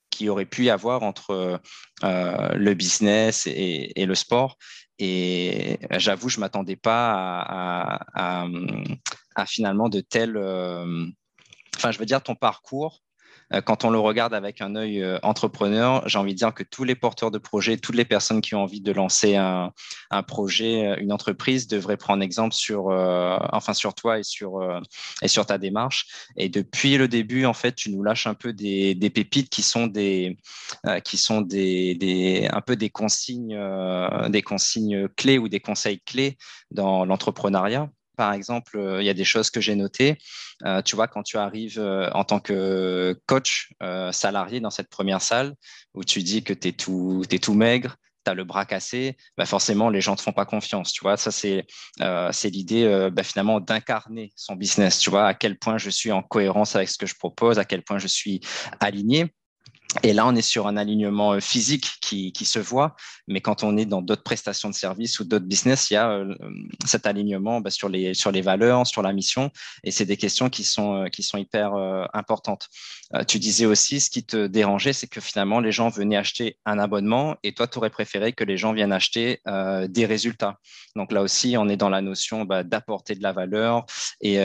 qu'il 0.10 0.30
aurait 0.30 0.46
pu 0.46 0.66
y 0.66 0.70
avoir 0.70 1.04
entre 1.04 1.60
le 2.02 2.74
business 2.74 3.46
et, 3.46 4.06
le 4.06 4.16
sport. 4.16 4.58
Et 5.00 5.80
j'avoue, 5.92 6.30
je 6.30 6.38
ne 6.38 6.42
m'attendais 6.42 6.76
pas 6.76 8.06
à, 8.14 8.46
finalement 9.48 9.90
de 9.90 10.02
tels. 10.02 10.38
Euh, 10.38 11.08
enfin, 11.76 11.92
je 11.92 12.00
veux 12.00 12.06
dire, 12.06 12.22
ton 12.22 12.36
parcours 12.36 13.02
quand 13.60 13.84
on 13.84 13.90
le 13.90 14.00
regarde 14.00 14.34
avec 14.34 14.62
un 14.62 14.76
œil 14.76 15.02
euh, 15.02 15.20
entrepreneur, 15.24 16.08
j'ai 16.08 16.18
envie 16.18 16.34
de 16.34 16.38
dire 16.38 16.54
que 16.54 16.64
tous 16.64 16.84
les 16.84 16.96
porteurs 16.96 17.32
de 17.32 17.38
projets, 17.38 17.78
toutes 17.78 17.96
les 17.96 18.06
personnes 18.06 18.42
qui 18.42 18.56
ont 18.56 18.64
envie 18.64 18.82
de 18.82 18.92
lancer 18.92 19.36
un, 19.36 19.74
projet, 20.28 20.88
euh, 20.88 20.96
une 21.00 21.12
entreprise, 21.12 21.68
devraient 21.68 21.98
prendre 21.98 22.24
exemple 22.24 22.54
sur, 22.54 22.88
enfin 22.88 23.74
sur 23.74 23.94
toi 23.94 24.20
et 24.20 24.24
sur 24.24 24.62
et 25.22 25.28
sur 25.28 25.46
ta 25.46 25.58
démarche. 25.58 26.08
Et 26.38 26.50
depuis 26.50 26.98
le 26.98 27.08
début, 27.08 27.46
en 27.46 27.54
fait, 27.54 27.76
tu 27.76 27.92
nous 27.92 28.04
lâches 28.04 28.28
un 28.28 28.34
peu 28.34 28.54
des, 28.54 28.96
pépites 29.14 29.50
qui 29.50 29.62
sont 29.62 29.88
des 29.88 30.38
qui 31.04 31.18
sont 31.18 31.42
des, 31.42 32.48
un 32.52 32.62
peu 32.62 32.76
des 32.76 32.90
consignes 32.90 33.58
des 34.30 34.42
consignes 34.42 35.08
clés 35.10 35.38
ou 35.38 35.50
des 35.50 35.60
conseils 35.60 36.00
clés 36.02 36.38
dans 36.72 37.06
l'entrepreneuriat 37.06 37.90
par 38.22 38.34
exemple, 38.34 38.78
euh, 38.78 39.02
il 39.02 39.06
y 39.08 39.10
a 39.10 39.16
des 39.16 39.24
choses 39.24 39.50
que 39.50 39.60
j'ai 39.60 39.74
notées. 39.74 40.16
Euh, 40.64 40.84
tu 40.84 40.96
vois, 40.96 41.08
quand 41.08 41.24
tu 41.24 41.38
arrives 41.38 41.80
euh, 41.80 42.08
en 42.14 42.24
tant 42.24 42.40
que 42.40 43.20
coach 43.26 43.74
salarié 44.12 44.60
dans 44.60 44.70
cette 44.70 44.90
première 44.90 45.24
salle, 45.24 45.56
où 45.96 46.04
tu 46.04 46.22
dis 46.22 46.44
que 46.44 46.54
tu 46.54 46.68
es 46.68 46.72
tout, 46.72 47.24
es 47.32 47.40
tout 47.40 47.56
maigre, 47.56 47.96
tu 48.24 48.30
as 48.30 48.36
le 48.36 48.44
bras 48.44 48.66
cassé, 48.66 49.18
bah 49.38 49.48
forcément, 49.48 49.90
les 49.90 50.02
gens 50.02 50.12
ne 50.12 50.18
te 50.18 50.22
font 50.22 50.34
pas 50.34 50.46
confiance. 50.46 50.94
Tu 50.94 51.02
vois, 51.02 51.18
ça, 51.18 51.32
c'est 51.32 51.66
l'idée 52.44 53.10
bah, 53.12 53.24
finalement 53.24 53.60
d'incarner 53.60 54.32
son 54.36 54.56
business. 54.56 55.00
Tu 55.00 55.10
vois, 55.10 55.26
à 55.26 55.34
quel 55.34 55.58
point 55.58 55.80
je 55.80 55.90
suis 55.90 56.12
en 56.12 56.22
cohérence 56.22 56.76
avec 56.76 56.90
ce 56.90 57.00
que 57.00 57.08
je 57.08 57.16
propose, 57.16 57.58
à 57.58 57.66
quel 57.66 57.82
point 57.82 57.98
je 57.98 58.08
suis 58.08 58.40
aligné. 58.80 59.34
Et 60.04 60.14
là, 60.14 60.26
on 60.26 60.36
est 60.36 60.42
sur 60.42 60.68
un 60.68 60.78
alignement 60.78 61.34
euh, 61.34 61.40
physique 61.42 61.98
qui, 62.02 62.32
qui 62.32 62.46
se 62.46 62.60
voit, 62.60 62.96
mais 63.28 63.42
quand 63.42 63.64
on 63.64 63.76
est 63.76 63.86
dans 63.86 64.02
d'autres 64.02 64.24
prestations 64.24 64.70
de 64.70 64.74
services 64.74 65.20
ou 65.20 65.26
d'autres 65.26 65.46
business, 65.46 65.92
il 65.92 65.96
y 65.96 65.98
a 65.98 66.10
euh, 66.12 66.34
cet 66.86 67.06
alignement 67.06 67.60
bah, 67.60 67.72
sur, 67.72 67.90
les, 67.90 68.14
sur 68.14 68.32
les 68.32 68.42
valeurs, 68.42 68.88
sur 68.88 69.02
la 69.02 69.12
mission, 69.12 69.52
et 69.84 69.92
c'est 69.92 70.06
des 70.06 70.16
questions 70.16 70.50
qui 70.50 70.64
sont, 70.64 71.04
euh, 71.04 71.08
qui 71.08 71.24
sont 71.24 71.38
hyper 71.38 71.74
importantes. 72.14 72.70
tu 73.28 73.40
disais 73.40 73.66
aussi, 73.66 74.00
ce 74.00 74.10
qui 74.10 74.24
te 74.24 74.48
dérangeait, 74.48 74.94
c'est 74.94 75.08
que 75.08 75.20
finalement, 75.20 75.60
les 75.60 75.72
gens 75.72 75.90
venaient 75.90 76.18
acheter 76.18 76.58
un 76.66 76.80
abonnement, 76.80 77.36
et 77.44 77.54
toi, 77.54 77.68
tu 77.68 77.78
aurais 77.78 77.90
préféré 77.90 78.34
que 78.34 78.44
les 78.44 78.58
gens 78.58 78.74
viennent 78.74 78.94
acheter 78.94 79.42
des 79.90 80.06
résultats. 80.06 80.58
Donc 80.96 81.12
là 81.12 81.22
aussi, 81.22 81.56
on 81.58 81.68
est 81.70 81.78
dans 81.78 81.90
la 81.90 82.02
notion 82.02 82.46
bah, 82.46 82.64
d'apporter 82.64 83.16
de 83.16 83.24
la 83.24 83.32
valeur, 83.32 83.86
et 84.22 84.38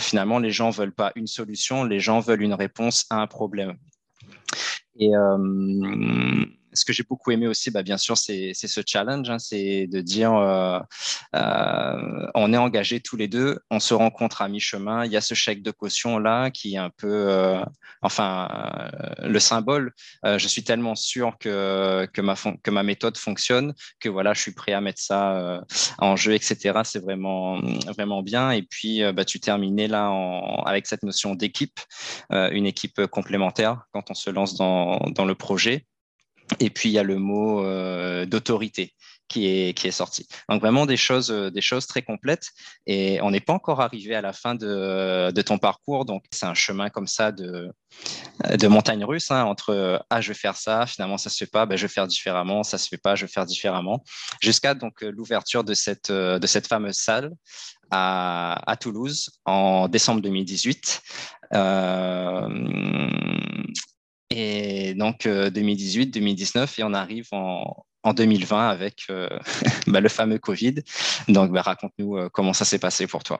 finalement, 0.00 0.38
les 0.38 0.50
gens 0.50 0.70
veulent 0.70 0.94
pas 0.94 1.12
une 1.16 1.26
solution, 1.26 1.84
les 1.84 2.00
gens 2.00 2.20
veulent 2.20 2.42
une 2.42 2.54
réponse 2.54 3.06
à 3.10 3.16
un 3.16 3.26
problème. 3.26 3.76
Et 4.96 5.14
euh, 5.14 6.46
ce 6.74 6.84
que 6.84 6.92
j'ai 6.92 7.04
beaucoup 7.04 7.30
aimé 7.30 7.46
aussi, 7.46 7.70
bah, 7.70 7.82
bien 7.82 7.96
sûr, 7.96 8.18
c'est 8.18 8.52
ce 8.54 8.80
challenge, 8.86 9.30
hein, 9.30 9.38
c'est 9.38 9.86
de 9.86 10.00
dire 10.00 10.34
euh, 10.34 10.78
euh, 11.34 12.26
on 12.34 12.52
est 12.52 12.56
engagés 12.56 13.00
tous 13.00 13.16
les 13.16 13.28
deux, 13.28 13.60
on 13.70 13.80
se 13.80 13.94
rencontre 13.94 14.42
à 14.42 14.48
mi-chemin, 14.48 15.04
il 15.04 15.12
y 15.12 15.16
a 15.16 15.20
ce 15.20 15.34
chèque 15.34 15.62
de 15.62 15.70
caution 15.70 16.18
là 16.18 16.50
qui 16.50 16.74
est 16.74 16.78
un 16.78 16.90
peu, 16.90 17.08
euh, 17.08 17.64
enfin, 18.02 18.48
le 19.22 19.38
symbole. 19.38 19.92
Je 20.24 20.48
suis 20.48 20.64
tellement 20.64 20.94
sûr 20.94 21.36
que, 21.38 22.08
ma, 22.70 22.82
méthode 22.82 23.16
fonctionne 23.16 23.74
que 24.00 24.08
voilà, 24.08 24.34
je 24.34 24.40
suis 24.40 24.52
prêt 24.52 24.72
à 24.72 24.80
mettre 24.80 25.00
ça 25.00 25.62
en 25.98 26.16
jeu, 26.16 26.34
etc. 26.34 26.80
C'est 26.84 27.00
vraiment, 27.00 27.60
vraiment 27.88 28.22
bien. 28.22 28.50
Et 28.50 28.62
puis, 28.62 29.02
bah, 29.12 29.24
tu 29.24 29.40
terminais 29.40 29.88
là 29.88 30.10
avec 30.66 30.86
cette 30.86 31.02
notion 31.02 31.34
d'équipe, 31.34 31.78
une 32.30 32.66
équipe 32.66 33.06
complémentaire 33.06 33.84
quand 33.92 34.10
on 34.10 34.14
se 34.14 34.30
lance 34.30 34.54
dans 34.56 35.24
le 35.24 35.34
projet. 35.34 35.86
Et 36.60 36.70
puis, 36.70 36.88
il 36.88 36.92
y 36.92 36.98
a 36.98 37.02
le 37.02 37.18
mot 37.18 37.64
euh, 37.64 38.26
d'autorité 38.26 38.92
qui 39.28 39.46
est, 39.46 39.72
qui 39.76 39.88
est 39.88 39.92
sorti. 39.92 40.28
Donc, 40.50 40.60
vraiment 40.60 40.84
des 40.84 40.98
choses, 40.98 41.30
euh, 41.30 41.50
des 41.50 41.62
choses 41.62 41.86
très 41.86 42.02
complètes. 42.02 42.48
Et 42.86 43.18
on 43.22 43.30
n'est 43.30 43.40
pas 43.40 43.54
encore 43.54 43.80
arrivé 43.80 44.14
à 44.14 44.20
la 44.20 44.32
fin 44.32 44.54
de, 44.54 45.30
de 45.30 45.42
ton 45.42 45.58
parcours. 45.58 46.04
Donc, 46.04 46.24
c'est 46.30 46.46
un 46.46 46.54
chemin 46.54 46.90
comme 46.90 47.06
ça 47.06 47.32
de, 47.32 47.72
de 48.56 48.66
montagne 48.68 49.04
russe 49.04 49.30
hein, 49.30 49.44
entre 49.44 50.04
Ah, 50.10 50.20
je 50.20 50.28
vais 50.28 50.38
faire 50.38 50.56
ça, 50.56 50.86
finalement, 50.86 51.16
ça 51.16 51.30
ne 51.30 51.32
se 51.32 51.38
fait 51.38 51.50
pas, 51.50 51.64
ben, 51.64 51.76
je 51.76 51.86
vais 51.86 51.92
faire 51.92 52.06
différemment, 52.06 52.62
ça 52.62 52.76
ne 52.76 52.80
se 52.80 52.88
fait 52.88 52.98
pas, 52.98 53.14
je 53.14 53.24
vais 53.24 53.32
faire 53.32 53.46
différemment. 53.46 54.04
Jusqu'à 54.42 54.74
l'ouverture 55.00 55.64
de 55.64 55.74
cette, 55.74 56.12
de 56.12 56.46
cette 56.46 56.66
fameuse 56.66 56.96
salle 56.96 57.32
à, 57.90 58.60
à 58.70 58.76
Toulouse 58.76 59.30
en 59.46 59.88
décembre 59.88 60.20
2018. 60.20 61.02
Euh, 61.54 62.48
et 64.34 64.94
donc 64.94 65.26
2018, 65.26 66.08
euh, 66.08 66.10
2019, 66.10 66.78
et 66.78 66.84
on 66.84 66.92
arrive 66.92 67.28
en, 67.32 67.84
2020 68.12 68.68
avec 68.68 69.06
euh, 69.10 69.28
bah, 69.86 70.00
le 70.00 70.08
fameux 70.08 70.38
Covid. 70.38 70.74
Donc 71.28 71.52
bah, 71.52 71.62
raconte-nous 71.62 72.18
euh, 72.18 72.28
comment 72.30 72.52
ça 72.52 72.64
s'est 72.64 72.78
passé 72.78 73.06
pour 73.06 73.22
toi. 73.22 73.38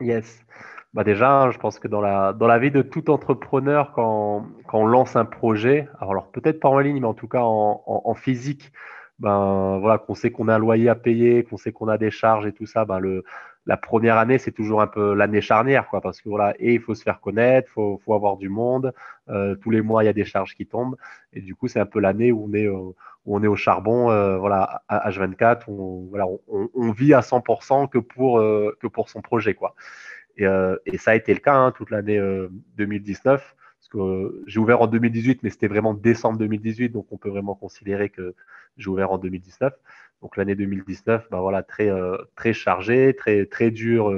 Yes. 0.00 0.40
Bah 0.92 1.04
déjà, 1.04 1.50
je 1.50 1.58
pense 1.58 1.78
que 1.78 1.88
dans 1.88 2.02
la, 2.02 2.34
dans 2.34 2.46
la 2.46 2.58
vie 2.58 2.70
de 2.70 2.82
tout 2.82 3.08
entrepreneur, 3.08 3.92
quand, 3.94 4.46
quand 4.66 4.80
on 4.80 4.86
lance 4.86 5.16
un 5.16 5.24
projet, 5.24 5.88
alors, 6.00 6.30
peut-être 6.32 6.60
pas 6.60 6.68
en 6.68 6.78
ligne, 6.80 7.00
mais 7.00 7.06
en 7.06 7.14
tout 7.14 7.28
cas 7.28 7.40
en, 7.40 7.82
en, 7.86 8.14
physique, 8.14 8.72
ben 9.18 9.78
voilà, 9.78 9.96
qu'on 9.96 10.14
sait 10.14 10.30
qu'on 10.30 10.48
a 10.48 10.56
un 10.56 10.58
loyer 10.58 10.90
à 10.90 10.94
payer, 10.94 11.44
qu'on 11.44 11.56
sait 11.56 11.72
qu'on 11.72 11.88
a 11.88 11.96
des 11.96 12.10
charges 12.10 12.46
et 12.46 12.52
tout 12.52 12.66
ça, 12.66 12.84
ben 12.84 12.98
le, 12.98 13.24
la 13.66 13.76
première 13.76 14.18
année, 14.18 14.38
c'est 14.38 14.50
toujours 14.50 14.82
un 14.82 14.86
peu 14.86 15.14
l'année 15.14 15.40
charnière, 15.40 15.86
quoi, 15.88 16.00
parce 16.00 16.20
que 16.20 16.28
voilà, 16.28 16.54
et 16.58 16.74
il 16.74 16.80
faut 16.80 16.94
se 16.94 17.02
faire 17.02 17.20
connaître, 17.20 17.70
faut, 17.70 18.00
faut 18.04 18.14
avoir 18.14 18.36
du 18.36 18.48
monde. 18.48 18.92
Euh, 19.28 19.54
tous 19.54 19.70
les 19.70 19.82
mois, 19.82 20.02
il 20.02 20.06
y 20.06 20.10
a 20.10 20.12
des 20.12 20.24
charges 20.24 20.56
qui 20.56 20.66
tombent, 20.66 20.96
et 21.32 21.40
du 21.40 21.54
coup, 21.54 21.68
c'est 21.68 21.78
un 21.78 21.86
peu 21.86 22.00
l'année 22.00 22.32
où 22.32 22.48
on 22.48 22.54
est, 22.54 22.68
où 22.68 23.44
est 23.44 23.46
au 23.46 23.56
charbon, 23.56 24.10
euh, 24.10 24.36
voilà, 24.38 24.82
à 24.88 25.08
H24, 25.10 25.62
on, 25.68 26.08
voilà, 26.10 26.26
on, 26.48 26.90
vit 26.90 27.14
à 27.14 27.20
100% 27.20 27.88
que 27.88 27.98
pour 27.98 28.40
euh, 28.40 28.76
que 28.80 28.88
pour 28.88 29.08
son 29.08 29.20
projet, 29.22 29.54
quoi. 29.54 29.74
Et, 30.36 30.46
ça 30.98 31.12
a 31.12 31.14
été 31.14 31.32
le 31.32 31.40
cas 31.40 31.54
hein, 31.54 31.72
toute 31.72 31.90
l'année 31.90 32.20
2019, 32.76 33.40
parce 33.40 33.54
j'ai 34.46 34.58
ouvert 34.58 34.82
en 34.82 34.86
2018, 34.86 35.42
mais 35.42 35.50
c'était 35.50 35.68
vraiment 35.68 35.94
décembre 35.94 36.38
2018, 36.38 36.90
donc 36.90 37.06
on 37.10 37.16
peut 37.16 37.28
vraiment 37.28 37.54
considérer 37.54 38.08
que 38.10 38.34
j'ai 38.76 38.88
ouvert 38.88 39.12
en 39.12 39.18
2019. 39.18 39.72
Donc 40.22 40.36
l'année 40.36 40.54
2019, 40.54 41.28
bah 41.30 41.40
voilà, 41.40 41.62
très 41.62 41.90
très 42.36 42.52
chargée, 42.52 43.14
très 43.16 43.46
très 43.46 43.70
dur 43.70 44.14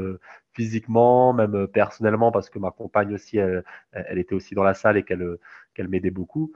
physiquement, 0.52 1.32
même 1.32 1.66
personnellement, 1.68 2.30
parce 2.30 2.50
que 2.50 2.58
ma 2.58 2.70
compagne 2.70 3.14
aussi, 3.14 3.38
elle, 3.38 4.18
était 4.18 4.34
aussi 4.34 4.54
dans 4.54 4.62
la 4.62 4.74
salle 4.74 4.96
et 4.96 5.02
qu'elle 5.02 5.38
qu'elle 5.74 5.88
m'aidait 5.88 6.10
beaucoup. 6.10 6.52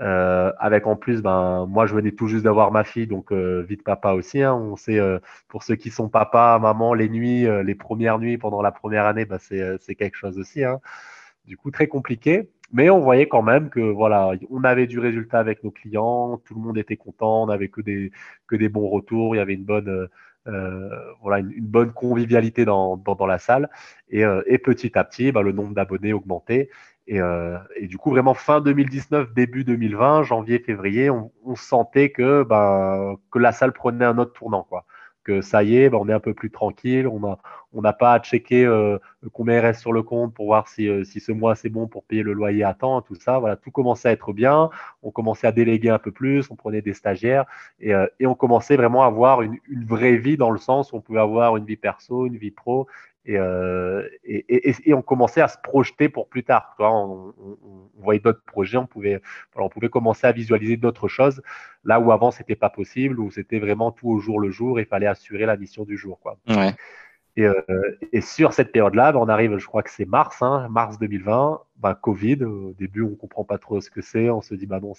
Euh, 0.00 0.50
avec 0.58 0.86
en 0.86 0.96
plus, 0.96 1.20
ben, 1.20 1.66
moi 1.66 1.86
je 1.86 1.94
venais 1.94 2.12
tout 2.12 2.26
juste 2.26 2.44
d'avoir 2.44 2.72
ma 2.72 2.84
fille, 2.84 3.06
donc 3.06 3.32
euh, 3.32 3.62
vite 3.68 3.84
papa 3.84 4.12
aussi. 4.12 4.42
Hein. 4.42 4.54
On 4.54 4.76
sait, 4.76 4.98
euh, 4.98 5.18
pour 5.48 5.62
ceux 5.62 5.76
qui 5.76 5.90
sont 5.90 6.08
papa, 6.08 6.58
maman, 6.60 6.94
les 6.94 7.08
nuits, 7.08 7.46
les 7.64 7.74
premières 7.74 8.18
nuits 8.18 8.38
pendant 8.38 8.62
la 8.62 8.72
première 8.72 9.06
année, 9.06 9.26
ben, 9.26 9.38
c'est 9.38 9.94
quelque 9.94 10.16
chose 10.16 10.38
aussi. 10.38 10.64
Hein. 10.64 10.80
Du 11.44 11.56
coup, 11.56 11.70
très 11.70 11.86
compliqué. 11.86 12.50
Mais 12.72 12.90
on 12.90 13.00
voyait 13.00 13.26
quand 13.26 13.42
même 13.42 13.70
que 13.70 13.80
voilà, 13.80 14.32
on 14.50 14.62
avait 14.64 14.86
du 14.86 14.98
résultat 14.98 15.38
avec 15.40 15.64
nos 15.64 15.70
clients, 15.70 16.40
tout 16.44 16.54
le 16.54 16.60
monde 16.60 16.78
était 16.78 16.96
content, 16.96 17.42
on 17.44 17.46
n'avait 17.46 17.68
que 17.68 17.80
des, 17.80 18.12
que 18.46 18.56
des 18.56 18.68
bons 18.68 18.88
retours, 18.88 19.34
il 19.34 19.38
y 19.38 19.40
avait 19.40 19.54
une 19.54 19.64
bonne, 19.64 20.08
voilà, 21.20 21.38
une, 21.40 21.66
bonne 21.66 21.92
convivialité 21.92 22.64
dans, 22.64 22.96
dans, 22.96 23.26
la 23.26 23.38
salle. 23.38 23.68
Et, 24.08 24.22
et, 24.46 24.58
petit 24.58 24.96
à 24.96 25.04
petit, 25.04 25.32
ben, 25.32 25.42
le 25.42 25.52
nombre 25.52 25.74
d'abonnés 25.74 26.12
augmentait. 26.12 26.70
Euh, 27.12 27.58
et, 27.76 27.86
du 27.86 27.98
coup, 27.98 28.10
vraiment 28.10 28.34
fin 28.34 28.60
2019, 28.60 29.32
début 29.34 29.64
2020, 29.64 30.22
janvier, 30.24 30.60
février, 30.60 31.10
on, 31.10 31.30
sentait 31.56 32.10
que, 32.10 32.44
ben, 32.44 33.16
que 33.30 33.38
la 33.38 33.52
salle 33.52 33.72
prenait 33.72 34.04
un 34.04 34.18
autre 34.18 34.32
tournant. 34.32 34.62
Quoi. 34.62 34.84
Que 35.22 35.42
ça 35.42 35.62
y 35.62 35.76
est, 35.76 35.90
ben, 35.90 35.98
on 36.00 36.08
est 36.08 36.12
un 36.14 36.20
peu 36.20 36.32
plus 36.32 36.50
tranquille, 36.50 37.06
on 37.06 37.20
n'a 37.20 37.38
on 37.74 37.82
pas 37.82 38.14
à 38.14 38.20
checker 38.20 38.64
euh, 38.64 38.98
combien 39.32 39.56
il 39.56 39.60
reste 39.60 39.80
sur 39.80 39.92
le 39.92 40.02
compte 40.02 40.32
pour 40.34 40.46
voir 40.46 40.66
si, 40.66 40.88
euh, 40.88 41.04
si 41.04 41.20
ce 41.20 41.30
mois 41.30 41.54
c'est 41.54 41.68
bon 41.68 41.86
pour 41.86 42.04
payer 42.04 42.22
le 42.22 42.32
loyer 42.32 42.64
à 42.64 42.72
temps, 42.72 43.02
tout 43.02 43.14
ça. 43.16 43.38
Voilà, 43.38 43.56
tout 43.56 43.70
commençait 43.70 44.08
à 44.08 44.12
être 44.12 44.32
bien, 44.32 44.70
on 45.02 45.10
commençait 45.10 45.46
à 45.46 45.52
déléguer 45.52 45.90
un 45.90 45.98
peu 45.98 46.10
plus, 46.10 46.50
on 46.50 46.56
prenait 46.56 46.82
des 46.82 46.94
stagiaires 46.94 47.44
et, 47.80 47.92
et 48.18 48.26
on 48.26 48.34
commençait 48.34 48.76
vraiment 48.76 49.02
à 49.02 49.06
avoir 49.06 49.42
une, 49.42 49.58
une, 49.68 49.84
vraie 49.84 50.16
vie 50.16 50.36
dans 50.36 50.50
le 50.50 50.58
sens 50.58 50.92
où 50.92 50.96
on 50.96 51.00
pouvait 51.00 51.20
avoir 51.20 51.56
une 51.58 51.64
vie 51.64 51.76
perso, 51.76 52.26
une 52.26 52.38
vie 52.38 52.50
pro 52.50 52.86
euh, 53.28 54.08
et, 54.24 54.70
et, 54.70 54.74
et, 54.84 54.94
on 54.94 55.02
commençait 55.02 55.42
à 55.42 55.48
se 55.48 55.58
projeter 55.62 56.08
pour 56.08 56.28
plus 56.28 56.42
tard. 56.42 56.74
On, 56.78 57.34
voyait 57.98 58.20
d'autres 58.20 58.42
projets, 58.44 58.78
on 58.78 58.86
pouvait, 58.86 59.20
on 59.54 59.68
pouvait 59.68 59.90
commencer 59.90 60.26
à 60.26 60.32
visualiser 60.32 60.78
d'autres 60.78 61.08
choses, 61.08 61.42
là 61.84 62.00
où 62.00 62.12
avant 62.12 62.30
c'était 62.30 62.56
pas 62.56 62.70
possible, 62.70 63.20
où 63.20 63.30
c'était 63.30 63.58
vraiment 63.58 63.92
tout 63.92 64.08
au 64.08 64.20
jour 64.20 64.40
le 64.40 64.50
jour, 64.50 64.80
il 64.80 64.86
fallait 64.86 65.06
assurer 65.06 65.44
la 65.44 65.56
mission 65.56 65.84
du 65.84 65.98
jour. 65.98 66.18
Quoi. 66.20 66.38
Euh, 67.38 67.54
et, 68.12 68.20
sur 68.20 68.52
cette 68.52 68.72
période-là, 68.72 69.12
ben, 69.12 69.20
on 69.20 69.28
arrive, 69.28 69.56
je 69.58 69.66
crois 69.66 69.82
que 69.82 69.90
c'est 69.90 70.04
mars, 70.04 70.42
hein, 70.42 70.68
mars 70.70 70.98
2020, 70.98 71.60
ben, 71.76 71.94
Covid. 71.94 72.44
Au 72.44 72.72
début, 72.72 73.02
on 73.02 73.14
comprend 73.14 73.44
pas 73.44 73.58
trop 73.58 73.80
ce 73.80 73.90
que 73.90 74.02
c'est. 74.02 74.30
On 74.30 74.40
se 74.40 74.54
dit, 74.54 74.66
bah 74.66 74.80
non, 74.80 74.92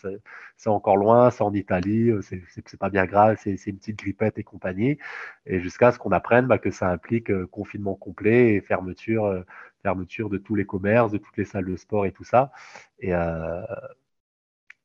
c'est 0.57 0.69
encore 0.69 0.97
loin, 0.97 1.29
c'est 1.31 1.43
en 1.43 1.53
Italie, 1.53 2.09
euh, 2.09 2.21
c'est 2.21 2.77
pas 2.79 2.89
bien 2.89 3.05
grave, 3.05 3.37
c'est 3.39 3.55
une 3.67 3.77
petite 3.77 3.97
grippette 3.99 4.37
et 4.37 4.43
compagnie. 4.43 4.97
Et 5.45 5.59
jusqu'à 5.61 5.91
ce 5.91 5.99
qu'on 5.99 6.11
apprenne 6.11 6.47
bah, 6.47 6.57
que 6.57 6.71
ça 6.71 6.89
implique 6.89 7.29
euh, 7.31 7.47
confinement 7.47 7.95
complet 7.95 8.55
et 8.55 8.61
fermeture, 8.61 9.43
fermeture 9.83 10.29
de 10.29 10.37
tous 10.37 10.55
les 10.55 10.65
commerces, 10.65 11.11
de 11.11 11.17
toutes 11.17 11.37
les 11.37 11.45
salles 11.45 11.65
de 11.65 11.75
sport 11.75 12.05
et 12.05 12.11
tout 12.11 12.23
ça. 12.23 12.51
Et, 12.99 13.13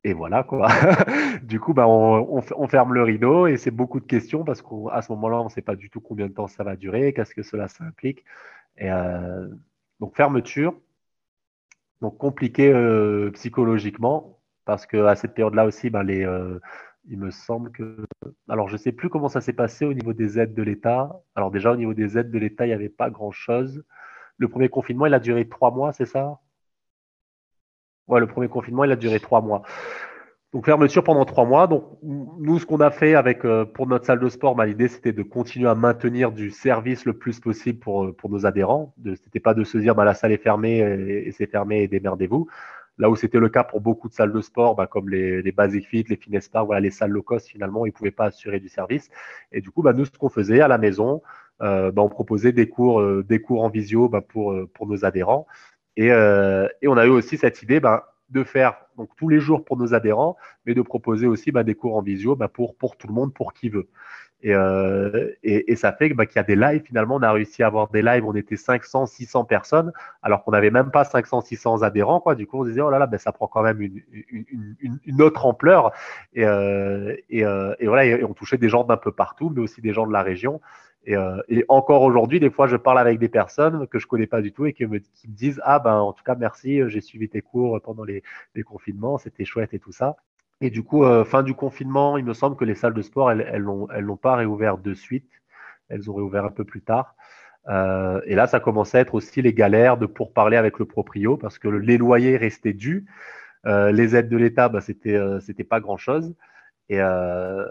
et 0.07 0.13
voilà 0.13 0.45
quoi. 0.45 0.69
du 1.43 1.59
coup, 1.59 1.75
bah, 1.75 1.89
on, 1.89 2.69
ferme 2.69 2.95
le 2.95 3.03
rideau 3.03 3.49
et 3.49 3.57
c'est 3.57 3.73
beaucoup 3.73 3.99
de 3.99 4.07
questions 4.07 4.45
parce 4.45 4.63
qu'à 4.63 5.03
ce 5.03 5.11
moment-là, 5.13 5.41
on 5.41 5.45
ne 5.45 5.49
sait 5.49 5.63
pas 5.63 5.75
du 5.75 5.91
tout 5.91 6.01
combien 6.01 6.29
de 6.29 6.33
temps 6.33 6.47
ça 6.47 6.63
va 6.63 6.77
durer, 6.77 7.13
qu'est-ce 7.13 7.35
que 7.35 7.43
cela 7.43 7.67
implique. 7.81 8.25
Et, 8.79 8.91
euh, 8.91 9.49
donc 9.99 10.15
fermeture, 10.17 10.75
donc 12.01 12.19
compliqué 12.19 12.73
euh, 12.73 13.31
psychologiquement 13.33 14.39
parce 14.65 14.87
qu'à 14.87 15.17
cette 15.17 15.35
période-là 15.35 15.65
aussi, 15.67 15.91
bah, 15.91 16.05
euh, 16.07 16.61
il 17.09 17.19
me 17.19 17.31
semble 17.31 17.73
que, 17.73 18.07
alors 18.49 18.69
je 18.69 18.75
ne 18.75 18.79
sais 18.79 18.93
plus 18.93 19.09
comment 19.11 19.29
ça 19.29 19.41
s'est 19.41 19.53
passé 19.55 19.85
au 19.87 19.93
niveau 19.93 20.13
des 20.13 20.39
aides 20.39 20.55
de 20.55 20.63
l'État. 20.63 21.21
Alors 21.35 21.51
déjà 21.51 21.73
au 21.73 21.77
niveau 21.77 21.95
des 21.95 22.17
aides 22.17 22.31
de 22.31 22.39
l'État, 22.39 22.65
il 22.65 22.69
n'y 22.69 22.75
avait 22.75 22.89
pas 22.89 23.11
grand-chose. 23.11 23.85
Le 24.39 24.49
premier 24.49 24.69
confinement, 24.69 25.07
il 25.07 25.15
a 25.15 25.21
duré 25.21 25.49
trois 25.49 25.73
mois, 25.73 25.93
c'est 25.93 26.07
ça? 26.07 26.39
Ouais, 28.09 28.21
le 28.21 28.27
premier 28.27 28.49
confinement, 28.49 28.85
il 28.85 28.93
a 28.93 28.97
duré 28.97 29.21
trois 29.21 29.41
mois. 29.41 29.63
Donc 30.53 30.65
fermeture 30.65 31.05
pendant 31.05 31.25
trois 31.25 31.45
mois. 31.45 31.67
Donc 31.67 31.85
nous, 32.03 32.59
ce 32.59 32.67
qu'on 32.67 32.81
a 32.81 32.91
fait 32.91 33.15
avec 33.15 33.45
euh, 33.45 33.65
pour 33.65 33.87
notre 33.87 34.07
salle 34.07 34.21
de 34.21 34.29
sport, 34.29 34.55
bah, 34.55 34.65
l'idée 34.65 34.89
c'était 34.89 35.13
de 35.13 35.23
continuer 35.23 35.69
à 35.69 35.75
maintenir 35.75 36.33
du 36.33 36.51
service 36.51 37.05
le 37.05 37.13
plus 37.13 37.41
possible 37.41 37.79
pour, 37.79 38.05
euh, 38.07 38.13
pour 38.13 38.31
nos 38.31 38.47
adhérents. 38.47 38.95
C'était 39.23 39.41
pas 39.41 39.55
de 39.55 39.65
se 39.65 39.77
dire 39.77 39.95
bah, 39.95 40.05
la 40.05 40.15
salle 40.15 40.33
est 40.33 40.43
fermée 40.43 40.79
et, 40.79 41.33
c'est 41.33 41.51
fermé 41.51 41.83
et 41.83 41.89
démerdez-vous. 41.89 42.47
Là 42.99 43.11
où 43.11 43.17
c'était 43.17 43.39
le 43.39 43.51
cas 43.51 43.65
pour 43.65 43.83
beaucoup 43.83 44.09
de 44.09 44.15
salles 44.15 44.33
de 44.33 44.41
sport, 44.41 44.77
bah, 44.77 44.87
comme 44.87 45.11
les, 45.11 45.43
les 45.43 45.53
Basic 45.53 45.87
Fit, 45.87 46.07
les 46.09 46.17
Fitness 46.17 46.49
Park, 46.49 46.65
voilà, 46.65 46.81
les 46.81 46.91
salles 46.91 47.11
low 47.11 47.23
cost, 47.23 47.49
finalement, 47.49 47.85
ils 47.85 47.91
ne 47.91 47.95
pouvaient 47.95 48.11
pas 48.11 48.27
assurer 48.27 48.59
du 48.59 48.71
service. 48.71 49.11
Et 49.53 49.61
du 49.61 49.71
coup, 49.71 49.83
bah, 49.83 49.93
nous, 49.93 50.07
ce 50.07 50.13
qu'on 50.13 50.31
faisait 50.31 50.63
à 50.63 50.69
la 50.69 50.79
maison, 50.79 51.21
euh, 51.61 51.91
bah, 51.93 52.01
on 52.01 52.09
proposait 52.09 52.53
des 52.53 52.71
cours, 52.71 53.05
des 53.25 53.43
cours 53.43 53.63
en 53.63 53.69
visio 53.69 54.09
bah, 54.09 54.23
pour, 54.23 54.57
pour 54.73 54.87
nos 54.87 55.05
adhérents. 55.05 55.47
Et, 55.97 56.11
euh, 56.11 56.69
et, 56.83 56.89
on 56.89 56.97
a 56.97 57.07
eu 57.07 57.11
aussi 57.11 57.39
cette 57.39 57.63
idée 57.63 57.81
ben, 57.81 58.03
de 58.31 58.45
faire 58.45 58.77
donc, 58.97 59.11
tous 59.17 59.29
les 59.29 59.41
jours 59.41 59.65
pour 59.65 59.77
nos 59.77 59.95
adhérents, 59.95 60.37
mais 60.67 60.75
de 60.75 60.83
proposer 60.83 61.27
aussi 61.27 61.53
ben, 61.53 61.63
des 61.63 61.75
cours 61.75 61.97
en 61.97 62.03
visio 62.03 62.37
ben, 62.37 62.49
pour, 62.49 62.77
pour 62.77 62.97
tout 62.97 63.07
le 63.07 63.15
monde, 63.15 63.33
pour 63.33 63.53
qui 63.53 63.69
veut. 63.69 63.89
Et, 64.43 64.55
euh, 64.55 65.33
et, 65.43 65.73
et, 65.73 65.77
ça 65.77 65.93
fait 65.93 66.11
ben, 66.11 66.27
qu'il 66.27 66.37
y 66.37 66.39
a 66.39 66.43
des 66.43 66.57
lives. 66.57 66.83
Finalement, 66.85 67.17
on 67.17 67.23
a 67.23 67.33
réussi 67.33 67.63
à 67.63 67.69
avoir 67.69 67.89
des 67.89 68.03
lives. 68.03 68.25
On 68.25 68.35
était 68.35 68.57
500, 68.57 69.07
600 69.07 69.45
personnes, 69.45 69.93
alors 70.23 70.45
qu'on 70.45 70.51
n'avait 70.51 70.71
même 70.71 70.91
pas 70.91 71.05
500, 71.05 71.41
600 71.41 71.83
adhérents. 71.83 72.21
Quoi. 72.21 72.35
Du 72.35 72.47
coup, 72.47 72.61
on 72.61 72.65
se 72.65 72.69
disait, 72.69 72.83
oh 72.83 72.91
là 72.91 72.99
là, 72.99 73.07
ben, 73.07 73.19
ça 73.19 73.33
prend 73.33 73.47
quand 73.47 73.63
même 73.63 73.81
une, 73.81 74.03
une, 74.13 74.99
une, 75.05 75.23
autre 75.23 75.47
ampleur. 75.47 75.93
Et, 76.35 76.45
euh, 76.45 77.17
et, 77.31 77.45
euh, 77.45 77.75
et 77.79 77.87
voilà, 77.87 78.05
et 78.05 78.25
on 78.25 78.35
touchait 78.35 78.59
des 78.59 78.69
gens 78.69 78.85
d'un 78.85 78.99
peu 78.99 79.11
partout, 79.11 79.51
mais 79.55 79.63
aussi 79.63 79.81
des 79.81 79.93
gens 79.93 80.07
de 80.07 80.13
la 80.13 80.23
région. 80.23 80.61
Euh, 81.09 81.43
et, 81.49 81.65
encore 81.69 82.03
aujourd'hui, 82.03 82.41
des 82.41 82.51
fois, 82.51 82.67
je 82.67 82.77
parle 82.77 82.99
avec 82.99 83.19
des 83.19 83.29
personnes 83.29 83.87
que 83.89 83.99
je 83.99 84.07
connais 84.07 84.27
pas 84.27 84.43
du 84.43 84.53
tout 84.53 84.67
et 84.67 84.73
qui 84.73 84.87
me, 84.87 85.01
disent 85.27 85.61
Ah, 85.65 85.79
ben, 85.79 85.95
en 85.95 86.13
tout 86.13 86.25
cas, 86.25 86.35
merci, 86.35 86.81
j'ai 86.89 87.01
suivi 87.01 87.29
tes 87.29 87.43
cours 87.43 87.81
pendant 87.83 88.05
les, 88.05 88.23
confinements, 88.65 89.19
c'était 89.19 89.45
chouette 89.45 89.75
et 89.75 89.79
tout 89.79 89.93
ça. 89.93 90.17
Et 90.61 90.71
du 90.71 90.83
coup, 90.83 91.05
euh, 91.05 91.25
fin 91.25 91.43
du 91.43 91.55
confinement, 91.55 92.17
il 92.17 92.25
me 92.25 92.33
semble 92.33 92.57
que 92.57 92.65
les 92.65 92.75
salles 92.75 92.95
de 92.95 93.03
sport, 93.03 93.31
elles 93.31 93.63
n'ont 93.63 93.89
elles 93.91 94.07
pas 94.21 94.37
réouvert 94.37 94.79
de 94.79 94.95
suite. 94.95 95.31
Elles 95.89 96.11
ont 96.11 96.15
réouvert 96.15 96.45
un 96.45 96.51
peu 96.51 96.65
plus 96.65 96.83
tard. 96.83 97.15
Euh, 97.69 98.21
et 98.27 98.35
là, 98.35 98.47
ça 98.47 98.61
commençait 98.61 98.99
à 98.99 99.01
être 99.03 99.15
aussi 99.15 99.43
les 99.43 99.53
galères 99.53 99.97
de 99.99 100.07
pourparler 100.07 100.57
avec 100.57 100.79
le 100.79 100.85
proprio 100.85 101.37
parce 101.37 101.59
que 101.59 101.69
les 101.69 101.99
loyers 101.99 102.37
restaient 102.37 102.73
dus. 102.73 103.07
Euh, 103.67 103.91
les 103.91 104.15
aides 104.15 104.29
de 104.29 104.37
l'État, 104.37 104.69
bah, 104.69 104.81
c'était 104.81 105.17
euh, 105.17 105.41
pas 105.69 105.81
grand 105.81 105.97
chose. 105.97 106.35
Et 106.89 107.01
euh, 107.01 107.65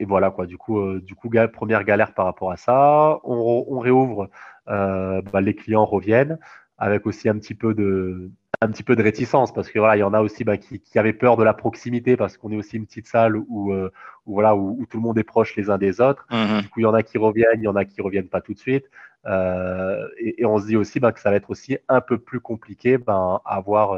et 0.00 0.04
voilà 0.04 0.30
quoi. 0.30 0.46
Du 0.46 0.58
coup, 0.58 0.78
euh, 0.78 1.00
du 1.00 1.14
coup, 1.14 1.30
première 1.52 1.84
galère 1.84 2.14
par 2.14 2.26
rapport 2.26 2.52
à 2.52 2.56
ça. 2.56 3.18
On, 3.24 3.64
on 3.68 3.78
réouvre, 3.78 4.28
euh, 4.68 5.22
bah, 5.32 5.40
les 5.40 5.54
clients 5.54 5.84
reviennent 5.84 6.38
avec 6.78 7.06
aussi 7.06 7.28
un 7.28 7.38
petit 7.38 7.54
peu 7.54 7.74
de 7.74 8.30
un 8.62 8.68
petit 8.68 8.82
peu 8.82 8.96
de 8.96 9.02
réticence 9.02 9.52
parce 9.52 9.68
que 9.68 9.78
voilà, 9.78 9.96
il 9.96 10.00
y 10.00 10.02
en 10.02 10.14
a 10.14 10.20
aussi 10.20 10.42
bah, 10.44 10.56
qui, 10.56 10.80
qui, 10.80 10.98
avaient 10.98 11.12
peur 11.12 11.36
de 11.36 11.44
la 11.44 11.52
proximité 11.52 12.16
parce 12.16 12.38
qu'on 12.38 12.50
est 12.52 12.56
aussi 12.56 12.76
une 12.76 12.86
petite 12.86 13.06
salle 13.06 13.36
où, 13.36 13.72
euh, 13.72 13.90
où 14.24 14.34
voilà 14.34 14.56
où, 14.56 14.78
où, 14.80 14.86
tout 14.86 14.96
le 14.96 15.02
monde 15.02 15.18
est 15.18 15.24
proche 15.24 15.56
les 15.56 15.68
uns 15.68 15.78
des 15.78 16.00
autres. 16.00 16.26
Mmh 16.30 16.60
du 16.62 16.68
coup, 16.68 16.80
il 16.80 16.84
y 16.84 16.86
en 16.86 16.94
a 16.94 17.02
qui 17.02 17.18
reviennent, 17.18 17.60
il 17.60 17.64
y 17.64 17.68
en 17.68 17.76
a 17.76 17.84
qui 17.84 18.00
reviennent 18.00 18.28
pas 18.28 18.40
tout 18.40 18.54
de 18.54 18.58
suite. 18.58 18.86
Et, 19.26 20.42
et, 20.42 20.46
on 20.46 20.58
se 20.58 20.66
dit 20.66 20.76
aussi 20.76 21.00
bah, 21.00 21.12
que 21.12 21.20
ça 21.20 21.30
va 21.30 21.36
être 21.36 21.50
aussi 21.50 21.78
un 21.88 22.00
peu 22.00 22.16
plus 22.18 22.40
compliqué 22.40 22.96
ben, 22.96 23.40
à 23.44 23.56
avoir 23.56 23.92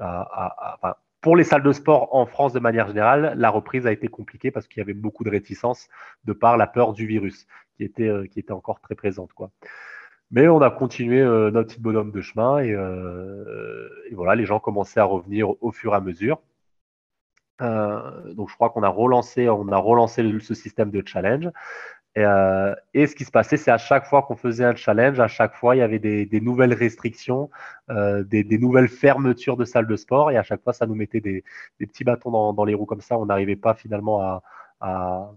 à, 0.00 0.20
à, 0.20 0.88
à, 0.88 0.98
pour 1.24 1.36
les 1.36 1.44
salles 1.44 1.62
de 1.62 1.72
sport 1.72 2.14
en 2.14 2.26
France 2.26 2.52
de 2.52 2.60
manière 2.60 2.86
générale, 2.86 3.32
la 3.38 3.48
reprise 3.48 3.86
a 3.86 3.92
été 3.92 4.08
compliquée 4.08 4.50
parce 4.50 4.68
qu'il 4.68 4.80
y 4.80 4.82
avait 4.82 4.92
beaucoup 4.92 5.24
de 5.24 5.30
réticence 5.30 5.88
de 6.26 6.34
par 6.34 6.58
la 6.58 6.66
peur 6.66 6.92
du 6.92 7.06
virus 7.06 7.46
qui 7.78 7.84
était, 7.84 8.08
euh, 8.08 8.26
qui 8.26 8.40
était 8.40 8.52
encore 8.52 8.78
très 8.82 8.94
présente. 8.94 9.30
Mais 10.30 10.48
on 10.48 10.60
a 10.60 10.70
continué 10.70 11.22
euh, 11.22 11.50
notre 11.50 11.68
petit 11.68 11.80
bonhomme 11.80 12.10
de 12.10 12.20
chemin 12.20 12.58
et, 12.58 12.72
euh, 12.72 13.88
et, 14.10 14.14
voilà, 14.14 14.34
les 14.34 14.44
gens 14.44 14.60
commençaient 14.60 15.00
à 15.00 15.04
revenir 15.04 15.48
au 15.62 15.72
fur 15.72 15.94
et 15.94 15.96
à 15.96 16.00
mesure. 16.00 16.42
Donc 17.60 18.50
je 18.50 18.54
crois 18.54 18.68
qu'on 18.68 18.82
a 18.82 18.88
relancé, 18.88 19.48
on 19.48 19.68
a 19.68 19.78
relancé 19.78 20.22
ce 20.40 20.52
système 20.52 20.90
de 20.90 21.02
challenge. 21.06 21.48
Et, 22.16 22.24
euh, 22.24 22.74
et, 22.94 23.06
ce 23.08 23.16
qui 23.16 23.24
se 23.24 23.32
passait, 23.32 23.56
c'est 23.56 23.72
à 23.72 23.78
chaque 23.78 24.06
fois 24.06 24.22
qu'on 24.22 24.36
faisait 24.36 24.64
un 24.64 24.76
challenge, 24.76 25.18
à 25.18 25.26
chaque 25.26 25.54
fois, 25.56 25.74
il 25.74 25.80
y 25.80 25.82
avait 25.82 25.98
des, 25.98 26.40
nouvelles 26.40 26.72
restrictions, 26.72 27.50
euh, 27.90 28.22
des, 28.22 28.44
nouvelles 28.58 28.88
fermetures 28.88 29.56
de 29.56 29.64
salles 29.64 29.88
de 29.88 29.96
sport, 29.96 30.30
et 30.30 30.36
à 30.36 30.44
chaque 30.44 30.62
fois, 30.62 30.72
ça 30.72 30.86
nous 30.86 30.94
mettait 30.94 31.20
des, 31.20 31.42
petits 31.78 32.04
bâtons 32.04 32.52
dans, 32.52 32.64
les 32.64 32.74
roues 32.74 32.86
comme 32.86 33.00
ça. 33.00 33.18
On 33.18 33.26
n'arrivait 33.26 33.56
pas 33.56 33.74
finalement 33.74 34.40
à, 34.80 35.32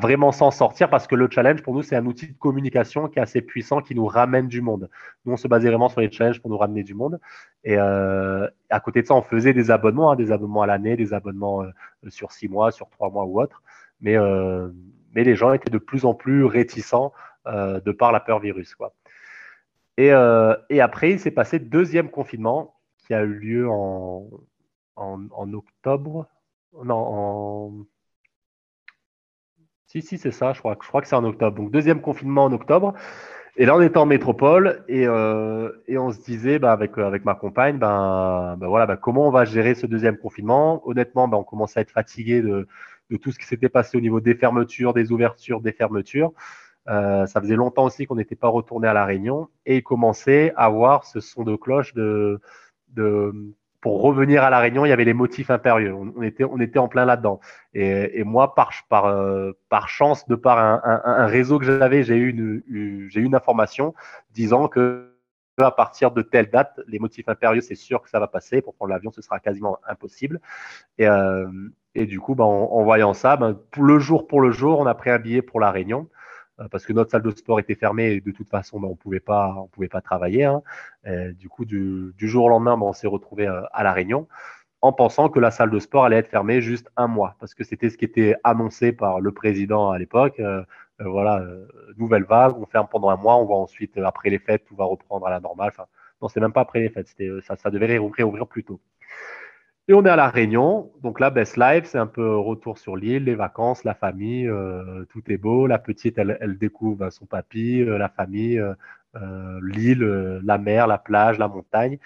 vraiment 0.00 0.30
s'en 0.30 0.52
sortir 0.52 0.88
parce 0.88 1.06
que 1.08 1.16
le 1.16 1.28
challenge, 1.28 1.62
pour 1.62 1.74
nous, 1.74 1.82
c'est 1.82 1.96
un 1.96 2.06
outil 2.06 2.28
de 2.28 2.38
communication 2.38 3.08
qui 3.08 3.18
est 3.18 3.22
assez 3.22 3.42
puissant, 3.42 3.80
qui 3.80 3.96
nous 3.96 4.06
ramène 4.06 4.46
du 4.46 4.60
monde. 4.60 4.88
Nous, 5.24 5.32
on 5.32 5.36
se 5.36 5.48
basait 5.48 5.68
vraiment 5.68 5.88
sur 5.88 6.00
les 6.00 6.12
challenges 6.12 6.40
pour 6.40 6.50
nous 6.50 6.58
ramener 6.58 6.84
du 6.84 6.94
monde. 6.94 7.18
Et 7.64 7.76
euh, 7.76 8.46
à 8.70 8.78
côté 8.78 9.02
de 9.02 9.06
ça, 9.08 9.14
on 9.14 9.22
faisait 9.22 9.52
des 9.52 9.72
abonnements, 9.72 10.12
hein, 10.12 10.16
des 10.16 10.30
abonnements 10.30 10.62
à 10.62 10.66
l'année, 10.66 10.96
des 10.96 11.12
abonnements 11.12 11.64
sur 12.08 12.30
six 12.30 12.48
mois, 12.48 12.70
sur 12.70 12.88
trois 12.88 13.10
mois 13.10 13.24
ou 13.24 13.40
autre. 13.40 13.62
Mais 14.00 14.16
mais 15.14 15.24
les 15.24 15.34
gens 15.34 15.52
étaient 15.52 15.70
de 15.70 15.78
plus 15.78 16.04
en 16.04 16.14
plus 16.14 16.44
réticents 16.44 17.12
euh, 17.46 17.80
de 17.80 17.92
par 17.92 18.12
la 18.12 18.20
peur 18.20 18.38
virus. 18.38 18.74
Quoi. 18.74 18.94
Et, 19.96 20.12
euh, 20.12 20.54
après, 20.80 21.12
il 21.12 21.20
s'est 21.20 21.30
passé 21.30 21.58
deuxième 21.58 22.10
confinement 22.10 22.74
qui 22.98 23.14
a 23.14 23.22
eu 23.22 23.34
lieu 23.34 23.68
en, 23.68 24.28
octobre. 24.96 26.26
Non, 26.84 26.94
en. 26.96 27.72
Si, 29.86 30.02
si, 30.02 30.18
c'est 30.18 30.30
ça, 30.30 30.52
je 30.52 30.60
crois, 30.60 30.76
que 30.76 31.08
c'est 31.08 31.16
en 31.16 31.24
octobre. 31.24 31.56
Donc, 31.56 31.70
deuxième 31.72 32.00
confinement 32.00 32.44
en 32.44 32.52
octobre. 32.52 32.94
Et 33.56 33.66
là, 33.66 33.76
on 33.76 33.80
était 33.80 33.98
en 33.98 34.06
métropole 34.06 34.84
et, 34.88 35.06
euh, 35.06 35.70
on 35.88 36.10
se 36.12 36.20
disait 36.20 36.58
bah, 36.58 36.72
avec, 36.72 36.96
avec 36.96 37.24
ma 37.24 37.34
compagne, 37.34 37.78
ben, 37.78 38.56
ben 38.58 38.68
voilà, 38.68 38.86
ben, 38.86 38.96
comment 38.96 39.26
on 39.26 39.30
va 39.30 39.44
gérer 39.44 39.74
ce 39.74 39.86
deuxième 39.86 40.16
confinement? 40.16 40.86
Honnêtement, 40.88 41.26
ben, 41.26 41.36
on 41.38 41.44
commençait 41.44 41.80
à 41.80 41.82
être 41.82 41.90
fatigué 41.90 42.42
de, 42.42 42.68
de 43.10 43.16
tout 43.16 43.32
ce 43.32 43.38
qui 43.38 43.46
s'était 43.46 43.68
passé 43.68 43.96
au 43.96 44.00
niveau 44.00 44.20
des 44.20 44.34
fermetures, 44.34 44.94
des 44.94 45.12
ouvertures, 45.12 45.60
des 45.60 45.72
fermetures. 45.72 46.32
Euh, 46.88 47.26
ça 47.26 47.40
faisait 47.40 47.56
longtemps 47.56 47.84
aussi 47.84 48.06
qu'on 48.06 48.16
n'était 48.16 48.36
pas 48.36 48.48
retourné 48.48 48.88
à 48.88 48.94
la 48.94 49.04
Réunion 49.04 49.48
et 49.66 49.76
il 49.78 49.82
commençait 49.82 50.52
à 50.56 50.64
avoir 50.64 51.04
ce 51.04 51.20
son 51.20 51.44
de 51.44 51.54
cloche 51.54 51.92
de, 51.94 52.40
de, 52.88 53.32
pour 53.80 54.02
revenir 54.02 54.42
à 54.42 54.50
la 54.50 54.58
Réunion, 54.58 54.84
il 54.84 54.88
y 54.88 54.92
avait 54.92 55.04
les 55.04 55.14
motifs 55.14 55.50
impérieux. 55.50 55.94
On, 55.94 56.22
était, 56.22 56.44
on 56.44 56.58
était 56.58 56.78
en 56.78 56.88
plein 56.88 57.04
là-dedans. 57.04 57.40
Et, 57.74 58.20
et, 58.20 58.24
moi, 58.24 58.54
par, 58.54 58.72
par, 58.88 59.06
euh, 59.06 59.52
par 59.68 59.88
chance, 59.88 60.26
de 60.26 60.34
par 60.34 60.58
un, 60.58 60.80
un, 60.84 61.02
un 61.04 61.26
réseau 61.26 61.58
que 61.58 61.64
j'avais, 61.64 62.02
j'ai 62.02 62.16
eu 62.16 62.30
une, 62.30 63.08
j'ai 63.08 63.20
eu 63.20 63.24
une 63.24 63.34
information 63.34 63.94
disant 64.32 64.68
que 64.68 65.10
à 65.58 65.70
partir 65.70 66.10
de 66.10 66.22
telle 66.22 66.50
date, 66.50 66.80
les 66.86 66.98
motifs 66.98 67.28
impérieux, 67.28 67.60
c'est 67.60 67.74
sûr 67.74 68.02
que 68.02 68.10
ça 68.10 68.18
va 68.20 68.28
passer. 68.28 68.62
Pour 68.62 68.74
prendre 68.74 68.90
l'avion, 68.90 69.10
ce 69.10 69.22
sera 69.22 69.40
quasiment 69.40 69.78
impossible. 69.86 70.40
Et, 70.98 71.06
euh, 71.06 71.48
du 71.94 72.20
coup, 72.20 72.34
ben, 72.34 72.44
en, 72.44 72.82
voyant 72.84 73.14
ça, 73.14 73.36
ben, 73.36 73.58
le 73.76 73.98
jour 73.98 74.26
pour 74.26 74.40
le 74.40 74.52
jour, 74.52 74.78
on 74.78 74.86
a 74.86 74.94
pris 74.94 75.10
un 75.10 75.18
billet 75.18 75.42
pour 75.42 75.60
la 75.60 75.70
Réunion. 75.70 76.08
Euh, 76.60 76.68
parce 76.68 76.84
que 76.84 76.92
notre 76.92 77.10
salle 77.10 77.22
de 77.22 77.30
sport 77.30 77.58
était 77.60 77.74
fermée 77.74 78.12
et 78.12 78.20
de 78.20 78.30
toute 78.30 78.48
façon, 78.48 78.80
ben, 78.80 78.88
on 78.88 78.96
pouvait 78.96 79.20
pas, 79.20 79.54
on 79.56 79.66
pouvait 79.68 79.88
pas 79.88 80.00
travailler. 80.00 80.44
Hein. 80.44 80.62
du 81.32 81.48
coup, 81.48 81.64
du, 81.64 82.14
jour 82.18 82.44
au 82.44 82.48
lendemain, 82.48 82.78
on 82.80 82.92
s'est 82.92 83.06
retrouvé 83.06 83.46
euh, 83.46 83.62
à 83.72 83.82
la 83.82 83.92
Réunion 83.92 84.28
en 84.82 84.92
pensant 84.94 85.28
que 85.28 85.38
la 85.38 85.50
salle 85.50 85.70
de 85.70 85.78
sport 85.78 86.06
allait 86.06 86.16
être 86.16 86.30
fermée 86.30 86.62
juste 86.62 86.88
un 86.96 87.06
mois, 87.06 87.36
parce 87.38 87.52
que 87.52 87.64
c'était 87.64 87.90
ce 87.90 87.98
qui 87.98 88.06
était 88.06 88.34
annoncé 88.44 88.92
par 88.92 89.20
le 89.20 89.30
président 89.30 89.90
à 89.90 89.98
l'époque. 89.98 90.40
Euh, 91.00 91.08
voilà, 91.08 91.42
nouvelle 91.96 92.24
vague, 92.24 92.56
on 92.58 92.66
ferme 92.66 92.88
pendant 92.90 93.10
un 93.10 93.16
mois, 93.16 93.36
on 93.36 93.46
va 93.46 93.54
ensuite, 93.54 93.96
après 93.98 94.30
les 94.30 94.38
fêtes, 94.38 94.64
tout 94.66 94.76
va 94.76 94.84
reprendre 94.84 95.26
à 95.26 95.30
la 95.30 95.40
normale. 95.40 95.70
Enfin, 95.72 95.86
non, 96.22 96.28
c'est 96.28 96.40
même 96.40 96.52
pas 96.52 96.62
après 96.62 96.80
les 96.80 96.90
fêtes, 96.90 97.08
ça, 97.42 97.70
devait 97.70 97.86
réouvrir 97.86 98.46
plus 98.46 98.64
tôt. 98.64 98.80
Et 99.90 99.92
on 99.92 100.04
est 100.04 100.08
à 100.08 100.14
La 100.14 100.28
Réunion. 100.28 100.92
Donc 101.02 101.18
là, 101.18 101.30
Best 101.30 101.56
Life, 101.56 101.84
c'est 101.86 101.98
un 101.98 102.06
peu 102.06 102.36
retour 102.36 102.78
sur 102.78 102.96
l'île, 102.96 103.24
les 103.24 103.34
vacances, 103.34 103.82
la 103.82 103.94
famille, 103.94 104.46
euh, 104.46 105.04
tout 105.10 105.22
est 105.32 105.36
beau. 105.36 105.66
La 105.66 105.80
petite, 105.80 106.16
elle, 106.16 106.58
découvre 106.58 107.10
son 107.10 107.26
papy, 107.26 107.82
euh, 107.82 107.98
la 107.98 108.08
famille, 108.08 108.56
euh, 108.60 109.60
l'île, 109.62 110.04
la 110.44 110.58
mer, 110.58 110.86
la 110.86 110.98
plage, 110.98 111.38
la 111.38 111.48
montagne. 111.48 111.98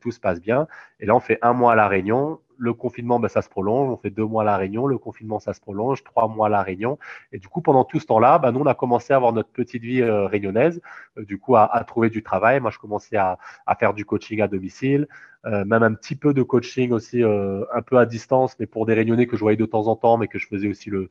tout 0.00 0.10
se 0.10 0.18
passe 0.18 0.40
bien. 0.40 0.66
Et 0.98 1.06
là, 1.06 1.14
on 1.14 1.20
fait 1.20 1.38
un 1.42 1.52
mois 1.52 1.74
à 1.74 1.76
La 1.76 1.86
Réunion 1.86 2.40
le 2.58 2.74
confinement, 2.74 3.20
ben, 3.20 3.28
ça 3.28 3.40
se 3.40 3.48
prolonge. 3.48 3.88
On 3.88 3.96
fait 3.96 4.10
deux 4.10 4.24
mois 4.24 4.42
à 4.42 4.46
La 4.46 4.56
Réunion. 4.56 4.86
Le 4.86 4.98
confinement, 4.98 5.38
ça 5.38 5.54
se 5.54 5.60
prolonge. 5.60 6.02
Trois 6.04 6.28
mois 6.28 6.48
à 6.48 6.50
La 6.50 6.62
Réunion. 6.62 6.98
Et 7.32 7.38
du 7.38 7.48
coup, 7.48 7.62
pendant 7.62 7.84
tout 7.84 8.00
ce 8.00 8.06
temps-là, 8.06 8.38
ben, 8.38 8.52
nous, 8.52 8.60
on 8.60 8.66
a 8.66 8.74
commencé 8.74 9.12
à 9.12 9.16
avoir 9.16 9.32
notre 9.32 9.50
petite 9.50 9.82
vie 9.82 10.02
euh, 10.02 10.26
réunionnaise, 10.26 10.80
euh, 11.16 11.24
du 11.24 11.38
coup, 11.38 11.56
à, 11.56 11.68
trouver 11.86 12.10
du 12.10 12.22
travail. 12.22 12.60
Moi, 12.60 12.70
je 12.70 12.78
commençais 12.78 13.16
à, 13.16 13.38
faire 13.78 13.94
du 13.94 14.04
coaching 14.04 14.40
à 14.42 14.48
domicile, 14.48 15.06
euh, 15.46 15.64
même 15.64 15.84
un 15.84 15.94
petit 15.94 16.16
peu 16.16 16.34
de 16.34 16.42
coaching 16.42 16.90
aussi, 16.90 17.22
euh, 17.22 17.64
un 17.72 17.82
peu 17.82 17.96
à 17.98 18.06
distance, 18.06 18.56
mais 18.58 18.66
pour 18.66 18.86
des 18.86 18.94
réunionnais 18.94 19.26
que 19.26 19.36
je 19.36 19.40
voyais 19.40 19.56
de 19.56 19.66
temps 19.66 19.86
en 19.86 19.94
temps, 19.94 20.18
mais 20.18 20.26
que 20.26 20.38
je 20.38 20.48
faisais 20.48 20.68
aussi 20.68 20.90
le, 20.90 21.08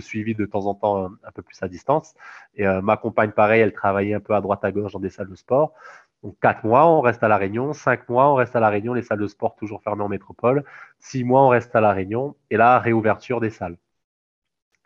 suivi 0.00 0.34
de 0.34 0.46
temps 0.46 0.66
en 0.66 0.74
temps 0.74 1.04
un, 1.04 1.18
un 1.24 1.30
peu 1.32 1.42
plus 1.42 1.62
à 1.62 1.68
distance. 1.68 2.14
Et 2.56 2.64
ma 2.82 2.96
compagne, 2.96 3.32
pareil, 3.32 3.60
elle 3.60 3.72
travaillait 3.72 4.14
un 4.14 4.20
peu 4.20 4.34
à 4.34 4.40
droite 4.40 4.64
à 4.64 4.72
gauche 4.72 4.92
dans 4.92 5.00
des 5.00 5.10
salles 5.10 5.28
de 5.28 5.34
sport. 5.34 5.74
Donc, 6.22 6.36
quatre 6.40 6.64
mois, 6.64 6.86
on 6.86 7.00
reste 7.00 7.22
à 7.22 7.28
La 7.28 7.36
Réunion. 7.36 7.72
Cinq 7.72 8.08
mois, 8.08 8.30
on 8.30 8.34
reste 8.34 8.54
à 8.54 8.60
La 8.60 8.68
Réunion, 8.68 8.94
les 8.94 9.02
salles 9.02 9.18
de 9.18 9.26
sport 9.26 9.56
toujours 9.56 9.82
fermées 9.82 10.04
en 10.04 10.08
métropole. 10.08 10.64
Six 10.98 11.24
mois, 11.24 11.42
on 11.42 11.48
reste 11.48 11.74
à 11.74 11.80
La 11.80 11.92
Réunion. 11.92 12.36
Et 12.50 12.56
là, 12.56 12.78
réouverture 12.78 13.40
des 13.40 13.50
salles. 13.50 13.76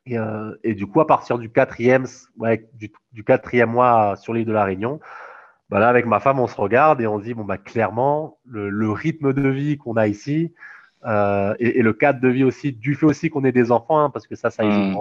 Et, 0.07 0.19
euh, 0.19 0.55
et 0.63 0.75
du 0.75 0.87
coup, 0.87 1.01
à 1.01 1.07
partir 1.07 1.39
du 1.39 1.51
quatrième, 1.51 2.07
ouais, 2.39 2.69
du, 2.75 2.93
du, 3.13 3.25
quatrième 3.25 3.71
mois 3.71 4.17
sur 4.17 4.33
l'île 4.33 4.47
de 4.47 4.53
La 4.53 4.65
Réunion, 4.65 5.01
bah 5.69 5.81
là, 5.81 5.89
avec 5.89 6.07
ma 6.07 6.21
femme, 6.21 6.39
on 6.39 6.47
se 6.47 6.57
regarde 6.57 7.01
et 7.01 7.07
on 7.07 7.19
se 7.19 7.25
dit, 7.25 7.35
bon, 7.35 7.45
bah, 7.45 7.59
clairement, 7.59 8.39
le, 8.45 8.71
le 8.71 8.91
rythme 8.91 9.33
de 9.33 9.49
vie 9.49 9.77
qu'on 9.79 9.97
a 9.97 10.07
ici 10.07 10.55
euh, 11.05 11.55
et, 11.59 11.79
et, 11.79 11.83
le 11.83 11.93
cadre 11.93 12.21
de 12.21 12.29
vie 12.29 12.45
aussi, 12.45 12.73
du 12.73 12.95
fait 12.95 13.07
aussi 13.07 13.31
qu'on 13.31 13.45
ait 13.45 13.53
des 13.53 13.71
enfants, 13.71 13.99
hein, 13.99 14.11
parce 14.11 14.27
que 14.27 14.35
ça, 14.35 14.51
ça 14.51 14.65
mmh. 14.65 14.97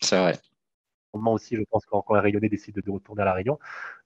C'est 0.00 0.18
vrai 0.18 0.34
aussi, 1.12 1.56
je 1.56 1.62
pense, 1.70 1.86
quand, 1.86 2.02
quand 2.02 2.14
les 2.14 2.20
Réunionnais 2.20 2.48
décident 2.48 2.80
de 2.84 2.90
retourner 2.90 3.22
à 3.22 3.24
La 3.24 3.32
Réunion. 3.34 3.58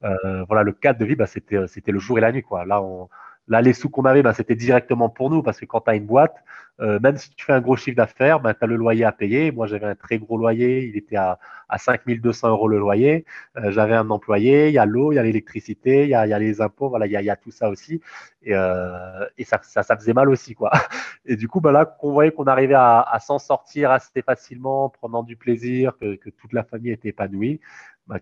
Euh, 0.04 0.44
voilà, 0.44 0.62
le 0.62 0.72
cadre 0.72 0.98
de 0.98 1.04
vie, 1.04 1.16
bah, 1.16 1.26
c'était, 1.26 1.66
c'était 1.66 1.92
le 1.92 1.98
jour 1.98 2.18
et 2.18 2.20
la 2.20 2.32
nuit. 2.32 2.42
Quoi. 2.42 2.64
Là, 2.64 2.82
on, 2.82 3.08
Là, 3.48 3.60
les 3.60 3.73
sous 3.73 3.90
qu'on 3.90 4.05
avait, 4.05 4.23
bah, 4.23 4.32
c'était 4.32 4.55
directement 4.55 5.09
pour 5.09 5.31
nous 5.31 5.43
parce 5.43 5.59
que 5.59 5.64
quand 5.66 5.81
tu 5.81 5.90
as 5.90 5.97
une 5.97 6.06
boîte, 6.06 6.36
euh, 6.81 6.98
même 7.01 7.16
si 7.16 7.31
tu 7.35 7.44
fais 7.44 7.52
un 7.52 7.60
gros 7.60 7.77
chiffre 7.77 7.97
d'affaires, 7.97 8.40
bah, 8.40 8.55
tu 8.55 8.64
as 8.64 8.66
le 8.66 8.77
loyer 8.77 9.05
à 9.05 9.12
payer. 9.12 9.52
Moi, 9.52 9.66
j'avais 9.66 9.86
un 9.86 9.94
très 9.94 10.19
gros 10.19 10.39
loyer, 10.39 10.86
il 10.86 10.97
était 10.97 11.16
à, 11.16 11.39
à 11.69 11.78
5200 11.78 12.48
euros 12.48 12.69
le 12.69 12.78
loyer. 12.78 13.24
Euh, 13.56 13.70
j'avais 13.70 13.94
un 13.94 14.09
employé, 14.10 14.69
il 14.69 14.74
y 14.74 14.78
a 14.78 14.86
l'eau, 14.86 15.12
il 15.12 15.16
y 15.16 15.19
a 15.19 15.23
l'électricité, 15.23 16.05
il 16.05 16.09
y 16.10 16.14
a, 16.14 16.39
les 16.39 16.60
impôts, 16.60 16.89
voilà, 16.89 17.06
il 17.06 17.12
y 17.12 17.31
a, 17.31 17.36
tout 17.36 17.51
ça 17.51 17.69
aussi. 17.69 18.01
Et, 18.43 18.55
euh, 18.55 19.27
ça, 19.44 19.60
ça, 19.62 19.97
faisait 19.97 20.14
mal 20.14 20.31
aussi. 20.31 20.56
Et 21.27 21.36
du 21.36 21.48
coup, 21.48 21.60
bah, 21.60 21.73
là, 21.73 21.85
qu'on 21.85 22.12
voyait 22.12 22.32
qu'on 22.32 22.47
arrivait 22.47 22.74
à, 22.74 23.19
s'en 23.20 23.39
sortir 23.39 23.90
assez 23.90 24.23
facilement, 24.23 24.89
prenant 24.89 25.23
du 25.23 25.36
plaisir, 25.36 25.97
que, 26.01 26.14
que 26.14 26.31
toute 26.31 26.52
la 26.52 26.62
famille 26.64 26.93
était 26.93 27.09
épanouie, 27.09 27.60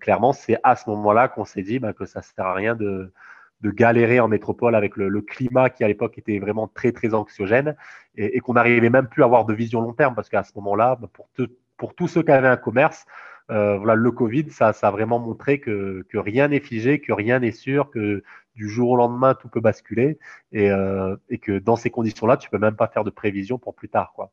clairement, 0.00 0.32
c'est 0.32 0.58
à 0.62 0.76
ce 0.76 0.88
moment-là 0.90 1.28
qu'on 1.28 1.44
s'est 1.44 1.62
dit 1.62 1.80
que 1.96 2.04
ça 2.04 2.20
ne 2.20 2.24
sert 2.24 2.46
à 2.46 2.54
rien 2.54 2.74
de 2.74 3.12
de 3.60 3.70
galérer 3.70 4.20
en 4.20 4.28
métropole 4.28 4.74
avec 4.74 4.96
le, 4.96 5.20
climat 5.20 5.70
qui 5.70 5.84
à 5.84 5.88
l'époque 5.88 6.16
était 6.18 6.38
vraiment 6.38 6.68
très 6.68 6.92
très 6.92 7.14
anxiogène 7.14 7.76
et, 8.16 8.40
qu'on 8.40 8.54
n'arrivait 8.54 8.90
même 8.90 9.06
plus 9.06 9.22
à 9.22 9.26
avoir 9.26 9.44
de 9.44 9.54
vision 9.54 9.80
long 9.80 9.92
terme 9.92 10.14
parce 10.14 10.28
qu'à 10.28 10.42
ce 10.42 10.52
moment-là, 10.56 10.98
pour, 11.12 11.28
pour 11.76 11.94
tous 11.94 12.08
ceux 12.08 12.22
qui 12.22 12.30
avaient 12.30 12.48
un 12.48 12.56
commerce, 12.56 13.06
euh, 13.50 13.78
voilà, 13.78 13.96
le 13.96 14.10
Covid, 14.12 14.50
ça, 14.50 14.72
ça 14.72 14.88
a 14.88 14.90
vraiment 14.90 15.18
montré 15.18 15.58
que, 15.58 16.04
rien 16.14 16.48
n'est 16.48 16.60
figé, 16.60 17.00
que 17.00 17.12
rien 17.12 17.40
n'est 17.40 17.50
sûr, 17.50 17.90
que 17.90 18.22
du 18.54 18.68
jour 18.68 18.90
au 18.90 18.96
lendemain 18.96 19.34
tout 19.34 19.48
peut 19.48 19.60
basculer 19.60 20.18
et, 20.52 20.70
euh, 20.70 21.16
que 21.42 21.58
dans 21.58 21.76
ces 21.76 21.90
conditions-là, 21.90 22.36
tu 22.36 22.48
peux 22.48 22.58
même 22.58 22.76
pas 22.76 22.88
faire 22.88 23.04
de 23.04 23.10
prévision 23.10 23.58
pour 23.58 23.74
plus 23.74 23.88
tard, 23.88 24.12
quoi. 24.14 24.30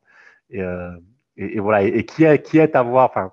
Et, 0.50 0.62
euh, 0.62 0.92
et 1.36 1.60
voilà. 1.60 1.84
Et, 1.84 2.06
qui 2.06 2.24
est 2.24 2.42
qui 2.42 2.58
est 2.60 2.76
à 2.76 2.84
voir, 2.84 3.10
enfin 3.10 3.32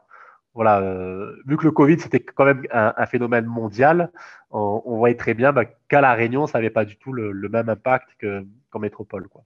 voilà, 0.54 0.80
euh, 0.80 1.36
vu 1.46 1.56
que 1.56 1.64
le 1.64 1.72
Covid 1.72 1.98
c'était 2.00 2.20
quand 2.20 2.44
même 2.44 2.62
un, 2.72 3.06
phénomène 3.06 3.46
mondial, 3.46 4.10
on, 4.50 4.96
voyait 4.96 5.16
très 5.16 5.34
bien 5.34 5.52
bah, 5.52 5.64
qu'à 5.88 6.00
la 6.00 6.14
Réunion 6.14 6.46
ça 6.46 6.58
n'avait 6.58 6.70
pas 6.70 6.84
du 6.84 6.96
tout 6.96 7.12
le, 7.12 7.32
même 7.48 7.68
impact 7.68 8.08
qu'en 8.70 8.78
métropole. 8.78 9.28
Quoi. 9.28 9.44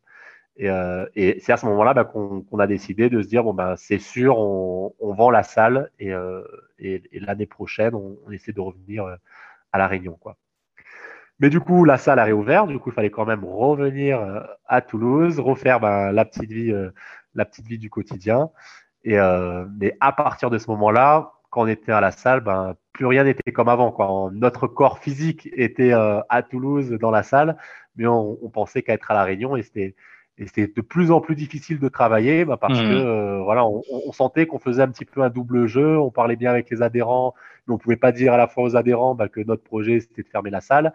Et, 0.59 0.69
euh, 0.69 1.07
et 1.15 1.39
c'est 1.41 1.53
à 1.53 1.57
ce 1.57 1.67
moment-là 1.67 1.95
bah, 1.95 2.05
qu'on 2.05 2.43
qu 2.43 2.61
a 2.61 2.67
décidé 2.67 3.09
de 3.09 3.23
se 3.23 3.29
dire 3.29 3.45
bon 3.45 3.55
bah 3.55 3.75
c'est 3.77 4.01
sûr, 4.01 4.39
on, 4.39 4.93
vend 5.01 5.31
la 5.31 5.45
salle 5.45 5.91
et, 6.01 6.13
euh, 6.13 6.43
et, 6.81 7.03
l'année 7.13 7.47
prochaine 7.47 7.95
on, 7.95 8.31
essaie 8.33 8.53
de 8.53 8.61
revenir 8.61 9.05
euh, 9.05 9.15
à 9.73 9.79
la 9.79 9.87
Réunion. 9.87 10.15
Quoi. 10.21 10.37
Mais 11.39 11.51
du 11.51 11.61
coup, 11.61 11.85
la 11.85 11.99
salle 11.99 12.19
a 12.19 12.25
réouvert. 12.25 12.67
Du 12.67 12.79
coup, 12.81 12.91
il 12.91 12.93
fallait 12.93 13.11
quand 13.11 13.25
même 13.25 13.45
revenir 13.45 14.21
euh, 14.21 14.41
à 14.67 14.81
Toulouse, 14.81 15.39
refaire 15.39 15.79
bah, 15.79 16.11
la 16.11 16.25
petite 16.25 16.51
vie, 16.51 16.73
la 17.35 17.45
petite 17.45 17.67
vie 17.67 17.79
du 17.79 17.91
quotidien. 17.91 18.51
Et, 19.09 19.19
euh, 19.19 19.65
mais 19.81 19.97
à 20.01 20.13
partir 20.13 20.51
de 20.51 20.59
ce 20.59 20.71
moment-là, 20.71 21.33
quand 21.49 21.63
on 21.63 21.67
était 21.67 21.93
à 21.93 22.01
la 22.03 22.11
salle, 22.11 22.43
ben, 22.43 22.75
plus 22.93 23.07
rien 23.07 23.25
n'était 23.25 23.53
comme 23.53 23.71
avant. 23.71 23.91
Quoi. 23.91 24.29
Notre 24.35 24.67
corps 24.67 24.99
physique 24.99 25.49
était 25.55 25.95
euh, 25.95 26.21
à 26.29 26.43
Toulouse 26.43 26.91
dans 27.01 27.11
la 27.11 27.23
salle, 27.23 27.57
mais 27.97 28.07
on, 28.07 28.37
on 28.43 28.51
pensait 28.51 28.83
qu'à 28.83 28.93
être 28.93 29.11
à 29.11 29.15
la 29.15 29.25
Réunion 29.25 29.57
et 29.57 29.63
c'était 29.63 29.95
et 30.37 30.47
c'était 30.47 30.69
de 30.69 30.81
plus 30.83 31.11
en 31.11 31.21
plus 31.21 31.35
difficile 31.35 31.81
de 31.81 31.89
travailler 31.89 32.45
bah, 32.45 32.59
parce 32.59 32.79
mmh. 32.79 32.83
que 32.83 32.93
euh, 32.93 33.41
voilà, 33.43 33.67
on, 33.67 33.83
on 33.91 34.13
sentait 34.13 34.47
qu'on 34.47 34.59
faisait 34.59 34.83
un 34.83 34.89
petit 34.89 35.07
peu 35.07 35.23
un 35.23 35.31
double 35.31 35.67
jeu. 35.67 35.99
On 35.99 36.11
parlait 36.11 36.37
bien 36.37 36.51
avec 36.51 36.69
les 36.71 36.83
adhérents, 36.83 37.35
mais 37.67 37.75
on 37.75 37.79
pouvait 37.79 37.97
pas 37.97 38.13
dire 38.13 38.35
à 38.35 38.37
la 38.37 38.47
fois 38.47 38.63
aux 38.65 38.77
adhérents 38.77 39.15
bah, 39.15 39.29
que 39.29 39.41
notre 39.41 39.65
projet 39.65 40.01
c'était 40.01 40.23
de 40.23 40.29
fermer 40.29 40.51
la 40.51 40.61
salle, 40.61 40.93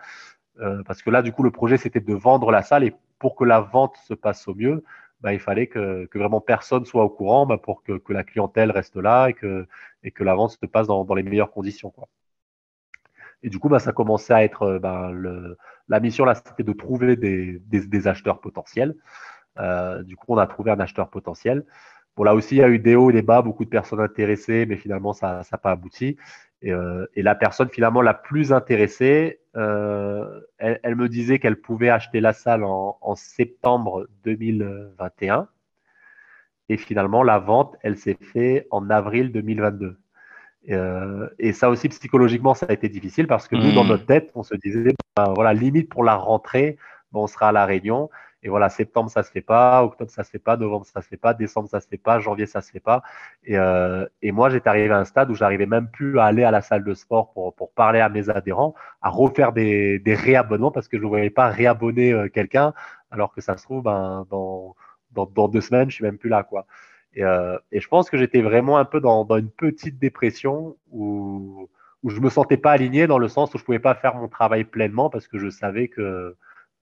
euh, 0.62 0.84
parce 0.86 1.02
que 1.02 1.10
là 1.10 1.24
du 1.24 1.32
coup 1.32 1.42
le 1.42 1.52
projet 1.52 1.78
c'était 1.78 2.00
de 2.00 2.14
vendre 2.14 2.52
la 2.52 2.62
salle 2.62 2.84
et 2.84 2.94
pour 3.18 3.36
que 3.36 3.44
la 3.44 3.60
vente 3.60 3.98
se 4.08 4.14
passe 4.14 4.48
au 4.48 4.54
mieux, 4.54 4.84
bah, 5.24 5.34
il 5.34 5.40
fallait 5.40 5.68
que, 5.68 6.08
vraiment 6.14 6.42
personne 6.42 6.86
soit 6.86 7.04
au 7.04 7.10
courant 7.10 7.46
bah, 7.46 7.58
pour 7.58 7.84
que, 7.84 8.00
la 8.10 8.24
clientèle 8.24 8.72
reste 8.72 8.98
là 8.98 9.30
et 9.30 9.34
que, 9.34 9.68
et 10.04 10.12
que 10.12 10.24
la 10.24 10.36
vente 10.36 10.52
se 10.52 10.66
passe 10.68 10.88
dans, 10.88 11.16
les 11.16 11.24
meilleures 11.24 11.52
conditions. 11.52 11.90
Quoi. 11.90 12.08
Et 13.42 13.50
du 13.50 13.58
coup, 13.58 13.70
bah, 13.70 13.80
ça 13.80 13.92
commençait 13.92 14.34
à 14.34 14.44
être 14.44 14.78
bah, 14.80 15.12
le, 15.12 15.58
la 15.90 16.00
mission 16.00 16.26
là, 16.26 16.36
c'était 16.36 16.64
de 16.64 16.74
trouver 16.74 17.16
des 17.16 18.08
acheteurs 18.08 18.40
potentiels. 18.40 18.96
Euh, 19.60 20.04
du 20.04 20.16
coup, 20.16 20.26
on 20.30 20.38
a 20.38 20.48
trouvé 20.48 20.72
un 20.72 20.80
acheteur 20.80 21.10
potentiel. 21.10 21.66
Bon, 22.16 22.24
là 22.24 22.36
aussi, 22.36 22.56
il 22.56 22.60
y 22.60 22.64
a 22.64 22.70
eu 22.70 22.80
des 22.80 22.96
hauts 22.96 23.10
et 23.10 23.14
des 23.14 23.22
bas, 23.22 23.42
beaucoup 23.42 23.66
de 23.66 23.70
personnes 23.70 24.00
intéressées, 24.00 24.66
mais 24.68 24.78
finalement, 24.78 25.14
ça 25.14 25.42
n'a 25.52 25.58
pas 25.58 25.72
abouti. 25.72 26.18
Et, 26.64 26.72
euh, 26.72 27.06
et, 27.16 27.22
la 27.22 27.36
personne 27.36 27.70
finalement 27.70 28.02
la 28.02 28.14
plus 28.14 28.54
intéressée, 28.54 29.42
euh, 29.58 30.40
elle, 30.58 30.80
elle, 30.84 30.96
me 30.96 31.10
disait 31.10 31.38
qu'elle 31.38 31.60
pouvait 31.60 31.90
acheter 31.90 32.22
la 32.22 32.32
salle 32.32 32.64
en, 32.64 32.98
en, 33.02 33.16
septembre 33.16 34.08
2021. 34.24 35.50
Et 36.70 36.78
finalement, 36.78 37.22
la 37.22 37.38
vente, 37.38 37.76
elle 37.82 37.98
s'est 37.98 38.18
faite 38.20 38.66
en 38.72 38.90
avril 38.90 39.32
2022. 39.34 39.98
Et, 40.66 41.52
ça 41.52 41.70
aussi, 41.70 41.90
psychologiquement, 41.90 42.54
ça 42.54 42.68
a 42.70 42.74
été 42.74 42.88
difficile 42.88 43.28
parce 43.28 43.50
que 43.50 43.58
nous, 43.58 43.74
dans 43.74 43.84
hmm. 43.84 43.90
notre 43.90 44.06
tête, 44.06 44.32
on 44.34 44.44
se 44.44 44.56
disait, 44.56 44.94
ben, 45.18 45.34
voilà, 45.36 45.54
limite 45.54 45.90
pour 45.90 46.06
la 46.06 46.16
rentrée, 46.16 46.78
on 47.14 47.28
sera 47.28 47.50
à 47.50 47.52
La 47.52 47.66
Réunion. 47.66 48.10
Et 48.44 48.50
voilà, 48.50 48.68
septembre, 48.70 49.10
ça 49.10 49.24
se 49.24 49.32
fait 49.32 49.42
pas, 49.42 49.84
octobre, 49.84 50.12
ça 50.12 50.24
se 50.26 50.30
fait 50.30 50.38
pas, 50.38 50.58
novembre, 50.58 50.86
ça 50.86 51.02
se 51.02 51.08
fait 51.08 51.18
pas, 51.18 51.34
décembre, 51.34 51.70
ça 51.70 51.80
se 51.80 51.88
fait 51.88 51.98
pas, 51.98 52.20
janvier, 52.20 52.46
ça 52.46 52.62
se 52.62 52.72
fait 52.72 52.82
pas. 52.82 53.02
Et, 53.46 53.58
euh, 53.58 54.06
et 54.22 54.34
moi, 54.34 54.50
j'étais 54.50 54.68
arrivé 54.68 54.94
à 54.94 55.00
un 55.00 55.06
stade 55.06 55.32
où 55.32 55.36
j'arrivais 55.36 55.66
même 55.66 55.88
plus 55.88 56.20
à 56.20 56.26
aller 56.26 56.44
à 56.44 56.52
la 56.52 56.62
salle 56.62 56.84
de 56.84 56.94
sport 56.94 57.32
pour, 57.32 57.56
pour 57.56 57.72
parler 57.72 58.02
à 58.02 58.10
mes 58.10 58.30
adhérents, 58.30 58.76
à 59.02 59.10
refaire 59.10 59.54
des, 59.54 59.98
des 60.00 60.14
réabonnements 60.14 60.72
parce 60.72 60.90
que 60.90 60.98
je 60.98 61.04
ne 61.04 61.08
voyais 61.08 61.30
pas 61.30 61.48
réabonner 61.48 62.12
euh, 62.12 62.28
quelqu'un, 62.28 62.74
alors 63.12 63.34
que 63.34 63.40
ça 63.40 63.56
se 63.56 63.64
trouve, 63.64 63.84
ben, 63.84 64.28
dans, 64.30 64.76
dans, 65.12 65.26
dans, 65.26 65.48
deux 65.48 65.62
semaines, 65.62 65.90
je 65.90 65.96
suis 65.96 66.04
même 66.04 66.18
plus 66.18 66.30
là, 66.30 66.44
quoi. 66.44 66.66
Et, 67.16 67.24
euh, 67.24 67.58
et 67.72 67.80
je 67.80 67.88
pense 67.88 68.10
que 68.10 68.18
j'étais 68.18 68.42
vraiment 68.42 68.78
un 68.78 68.86
peu 68.86 69.00
dans, 69.00 69.24
dans 69.24 69.38
une 69.38 69.52
petite 69.52 70.00
dépression 70.00 70.76
où, 70.92 71.70
où 72.04 72.10
je 72.10 72.20
me 72.20 72.30
sentais 72.30 72.58
pas 72.58 72.72
aligné 72.72 73.08
dans 73.08 73.20
le 73.20 73.30
sens 73.30 73.54
où 73.54 73.58
je 73.58 73.64
pouvais 73.64 73.80
pas 73.80 73.96
faire 73.96 74.16
mon 74.16 74.28
travail 74.28 74.66
pleinement 74.66 75.10
parce 75.10 75.28
que 75.28 75.38
je 75.40 75.50
savais 75.50 75.88
que 75.88 76.36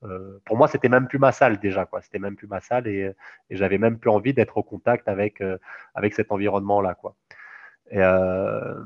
euh, 0.03 0.39
pour 0.45 0.57
moi, 0.57 0.67
c'était 0.67 0.89
même 0.89 1.07
plus 1.07 1.19
ma 1.19 1.31
salle 1.31 1.59
déjà, 1.59 1.85
quoi. 1.85 2.01
C'était 2.01 2.19
même 2.19 2.35
plus 2.35 2.47
ma 2.47 2.59
salle 2.59 2.87
et, 2.87 3.11
j'avais 3.49 3.77
même 3.77 3.97
plus 3.99 4.09
envie 4.09 4.33
d'être 4.33 4.57
au 4.57 4.63
contact 4.63 5.07
avec, 5.07 5.41
euh, 5.41 5.57
avec 5.95 6.13
cet 6.13 6.31
environnement-là, 6.31 6.95
quoi. 6.95 7.15
Et, 7.91 7.99
euh, 7.99 8.81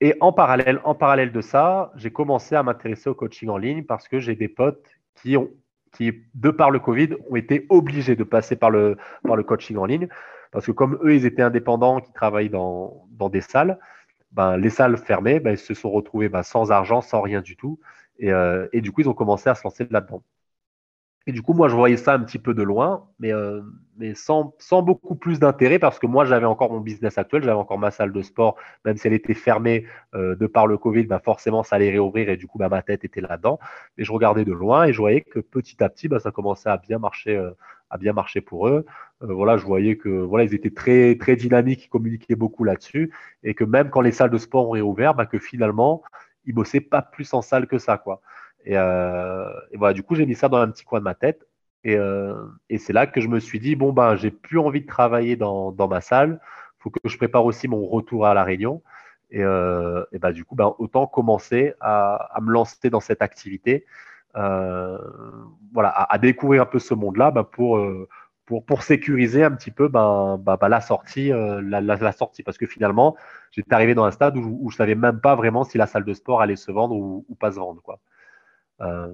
et, 0.00 0.14
en 0.20 0.32
parallèle, 0.32 0.80
en 0.84 0.94
parallèle 0.94 1.32
de 1.32 1.40
ça, 1.40 1.92
j'ai 1.96 2.10
commencé 2.10 2.54
à 2.54 2.62
m'intéresser 2.62 3.08
au 3.10 3.14
coaching 3.14 3.48
en 3.48 3.56
ligne 3.56 3.84
parce 3.84 4.08
que 4.08 4.20
j'ai 4.20 4.36
des 4.36 4.48
potes 4.48 4.86
qui 5.14 5.36
ont, 5.36 5.50
qui, 5.92 6.12
de 6.34 6.50
par 6.50 6.70
le 6.70 6.78
Covid, 6.78 7.10
ont 7.30 7.36
été 7.36 7.66
obligés 7.70 8.16
de 8.16 8.24
passer 8.24 8.56
par 8.56 8.70
le, 8.70 8.96
par 9.24 9.36
le 9.36 9.42
coaching 9.42 9.76
en 9.78 9.86
ligne 9.86 10.08
parce 10.52 10.66
que 10.66 10.72
comme 10.72 10.98
eux, 11.02 11.14
ils 11.14 11.26
étaient 11.26 11.42
indépendants, 11.42 12.00
qui 12.00 12.12
travaillent 12.12 12.50
dans, 12.50 13.06
dans 13.10 13.28
des 13.28 13.40
salles, 13.40 13.78
ben, 14.32 14.56
les 14.56 14.70
salles 14.70 14.96
fermées, 14.98 15.40
ben, 15.40 15.52
ils 15.52 15.58
se 15.58 15.74
sont 15.74 15.90
retrouvés 15.90 16.28
ben, 16.28 16.42
sans 16.42 16.70
argent, 16.70 17.00
sans 17.00 17.20
rien 17.20 17.40
du 17.40 17.56
tout. 17.56 17.80
Euh, 18.22 18.68
et, 18.72 18.80
du 18.80 18.92
coup, 18.92 19.00
ils 19.02 19.08
ont 19.08 19.14
commencé 19.14 19.48
à 19.48 19.54
se 19.54 19.62
lancer 19.64 19.86
là-dedans. 19.90 20.22
Et 21.28 21.32
du 21.32 21.42
coup, 21.42 21.54
moi, 21.54 21.68
je 21.68 21.74
voyais 21.74 21.96
ça 21.96 22.14
un 22.14 22.20
petit 22.20 22.38
peu 22.38 22.54
de 22.54 22.62
loin, 22.62 23.08
mais, 23.18 23.32
euh, 23.32 23.60
mais 23.98 24.14
sans, 24.14 24.54
beaucoup 24.82 25.16
plus 25.16 25.40
d'intérêt 25.40 25.80
parce 25.80 25.98
que 25.98 26.06
moi, 26.06 26.24
j'avais 26.24 26.46
encore 26.46 26.70
mon 26.70 26.78
business 26.80 27.18
actuel, 27.18 27.42
j'avais 27.42 27.56
encore 27.56 27.78
ma 27.80 27.90
salle 27.90 28.12
de 28.12 28.22
sport, 28.22 28.56
même 28.84 28.96
si 28.96 29.08
elle 29.08 29.12
était 29.12 29.34
fermée 29.34 29.86
euh, 30.14 30.36
de 30.36 30.46
par 30.46 30.68
le 30.68 30.78
Covid, 30.78 31.04
bah 31.04 31.18
forcément, 31.18 31.64
ça 31.64 31.76
allait 31.76 31.90
réouvrir 31.90 32.28
et 32.28 32.36
du 32.36 32.46
coup, 32.46 32.58
bah, 32.58 32.68
ma 32.68 32.80
tête 32.82 33.04
était 33.04 33.20
là-dedans. 33.20 33.58
Et 33.98 34.04
je 34.04 34.12
regardais 34.12 34.44
de 34.44 34.52
loin 34.52 34.84
et 34.84 34.92
je 34.92 34.98
voyais 34.98 35.22
que 35.22 35.40
petit 35.40 35.82
à 35.82 35.88
petit, 35.88 36.06
bah, 36.06 36.20
ça 36.20 36.30
commençait 36.30 36.68
à 36.68 36.76
bien 36.76 37.00
marcher, 37.00 37.36
à 37.90 37.98
bien 37.98 38.12
marcher 38.12 38.40
pour 38.40 38.68
eux. 38.68 38.86
voilà, 39.20 39.56
je 39.56 39.64
voyais 39.64 39.96
que 39.96 40.08
voilà, 40.08 40.44
ils 40.44 40.54
étaient 40.54 40.70
très, 40.70 41.16
très 41.16 41.34
dynamiques, 41.34 41.86
ils 41.86 41.88
communiquaient 41.88 42.36
beaucoup 42.36 42.62
là-dessus 42.62 43.12
et 43.42 43.54
que 43.54 43.64
même 43.64 43.90
quand 43.90 44.00
les 44.00 44.12
salles 44.12 44.30
de 44.30 44.38
sport 44.38 44.68
ont 44.68 44.72
réouvert, 44.72 45.14
bah, 45.14 45.26
que 45.26 45.40
finalement, 45.40 46.02
il 46.46 46.54
bossait 46.54 46.80
pas 46.80 47.02
plus 47.02 47.32
en 47.34 47.42
salle 47.42 47.66
que 47.66 47.78
ça, 47.78 47.98
quoi. 47.98 48.20
Euh, 48.68 49.50
et, 49.70 49.76
voilà, 49.76 49.94
du 49.94 50.02
coup, 50.02 50.14
j'ai 50.14 50.26
mis 50.26 50.34
ça 50.34 50.48
dans 50.48 50.58
un 50.58 50.68
petit 50.70 50.84
coin 50.84 50.98
de 50.98 51.04
ma 51.04 51.14
tête. 51.14 51.46
Et, 51.84 51.96
euh, 51.96 52.34
c'est 52.78 52.92
là 52.92 53.06
que 53.06 53.20
je 53.20 53.28
me 53.28 53.38
suis 53.40 53.60
dit, 53.60 53.76
bon, 53.76 53.92
ben, 53.92 54.16
j'ai 54.16 54.30
plus 54.30 54.58
envie 54.58 54.80
de 54.80 54.86
travailler 54.86 55.36
dans, 55.36 55.74
ma 55.88 56.00
salle. 56.00 56.40
Faut 56.78 56.90
que 56.90 56.98
je 57.04 57.16
prépare 57.16 57.44
aussi 57.44 57.68
mon 57.68 57.86
retour 57.86 58.26
à 58.26 58.34
La 58.34 58.44
Réunion. 58.44 58.82
Et, 59.30 59.42
euh, 59.42 60.04
ben, 60.12 60.32
du 60.32 60.44
coup, 60.44 60.54
ben, 60.54 60.74
autant 60.78 61.06
commencer 61.06 61.74
à, 61.80 62.38
me 62.42 62.52
lancer 62.52 62.90
dans 62.90 63.00
cette 63.00 63.22
activité. 63.22 63.86
voilà, 64.34 65.90
à, 65.90 66.18
découvrir 66.18 66.62
un 66.62 66.66
peu 66.66 66.78
ce 66.78 66.94
monde-là 66.94 67.30
ben, 67.30 67.44
pour, 67.44 67.80
pour, 68.46 68.64
pour 68.64 68.82
sécuriser 68.82 69.44
un 69.44 69.50
petit 69.50 69.72
peu 69.72 69.88
ben, 69.88 70.38
ben, 70.38 70.56
ben 70.58 70.68
la, 70.68 70.80
sortie, 70.80 71.32
euh, 71.32 71.60
la, 71.62 72.12
sortie. 72.12 72.42
Parce 72.42 72.56
que 72.56 72.66
finalement, 72.66 73.16
j'étais 73.50 73.74
arrivé 73.74 73.94
dans 73.94 74.04
un 74.04 74.12
stade 74.12 74.36
où, 74.36 74.70
je 74.70 74.76
savais 74.76 74.94
même 74.94 75.20
pas 75.20 75.34
vraiment 75.34 75.64
si 75.64 75.76
la 75.76 75.86
salle 75.86 76.04
de 76.04 76.14
sport 76.14 76.40
allait 76.40 76.56
se 76.56 76.70
vendre 76.70 76.94
ou, 76.94 77.36
pas 77.38 77.50
se 77.52 77.56
vendre. 77.56 77.82
Quoi. 77.82 77.98
Euh, 78.80 79.12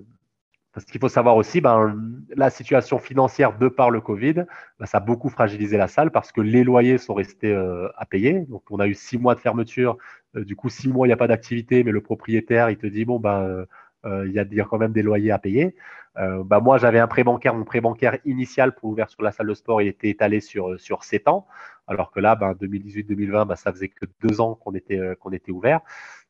parce 0.72 0.86
qu'il 0.86 1.00
faut 1.00 1.08
savoir 1.08 1.36
aussi, 1.36 1.60
ben, 1.60 1.98
la 2.36 2.50
situation 2.50 2.98
financière 2.98 3.58
de 3.58 3.68
par 3.68 3.90
le 3.90 4.00
Covid, 4.00 4.44
ben, 4.78 4.86
ça 4.86 4.98
a 4.98 5.00
beaucoup 5.00 5.30
fragilisé 5.30 5.78
la 5.78 5.88
salle 5.88 6.10
parce 6.10 6.30
que 6.30 6.42
les 6.42 6.62
loyers 6.62 6.98
sont 6.98 7.14
restés 7.14 7.54
euh, 7.54 7.88
à 7.96 8.04
payer. 8.04 8.40
Donc, 8.48 8.62
on 8.70 8.80
a 8.80 8.86
eu 8.86 8.94
six 8.94 9.18
mois 9.18 9.34
de 9.34 9.40
fermeture. 9.40 9.96
Du 10.34 10.56
coup, 10.56 10.68
six 10.68 10.88
mois, 10.88 11.06
il 11.06 11.10
n'y 11.10 11.14
a 11.14 11.18
pas 11.18 11.28
d'activité, 11.28 11.84
mais 11.84 11.90
le 11.90 12.00
propriétaire, 12.00 12.70
il 12.70 12.76
te 12.78 12.86
dit, 12.86 13.04
bon, 13.04 13.18
ben, 13.18 13.66
euh, 14.04 14.26
il 14.26 14.32
y 14.32 14.60
a 14.60 14.64
quand 14.64 14.78
même 14.78 14.92
des 14.92 15.02
loyers 15.02 15.30
à 15.30 15.38
payer. 15.38 15.74
Euh, 16.18 16.42
bah 16.44 16.60
moi, 16.60 16.78
j'avais 16.78 16.98
un 16.98 17.06
prêt 17.06 17.24
bancaire. 17.24 17.54
Mon 17.54 17.64
prêt 17.64 17.80
bancaire 17.80 18.18
initial 18.24 18.74
pour 18.74 18.90
l'ouverture 18.90 19.18
de 19.20 19.24
la 19.24 19.32
salle 19.32 19.46
de 19.46 19.54
sport, 19.54 19.80
il 19.80 19.88
était 19.88 20.10
étalé 20.10 20.40
sur, 20.40 20.78
sur 20.78 21.04
7 21.04 21.28
ans. 21.28 21.46
Alors 21.86 22.10
que 22.10 22.20
là, 22.20 22.34
ben, 22.34 22.52
2018-2020, 22.52 23.46
ben, 23.46 23.56
ça 23.56 23.72
faisait 23.72 23.88
que 23.88 24.06
deux 24.22 24.40
ans 24.40 24.54
qu'on 24.54 24.74
était, 24.74 24.98
euh, 24.98 25.14
qu'on 25.14 25.32
était 25.32 25.52
ouvert. 25.52 25.80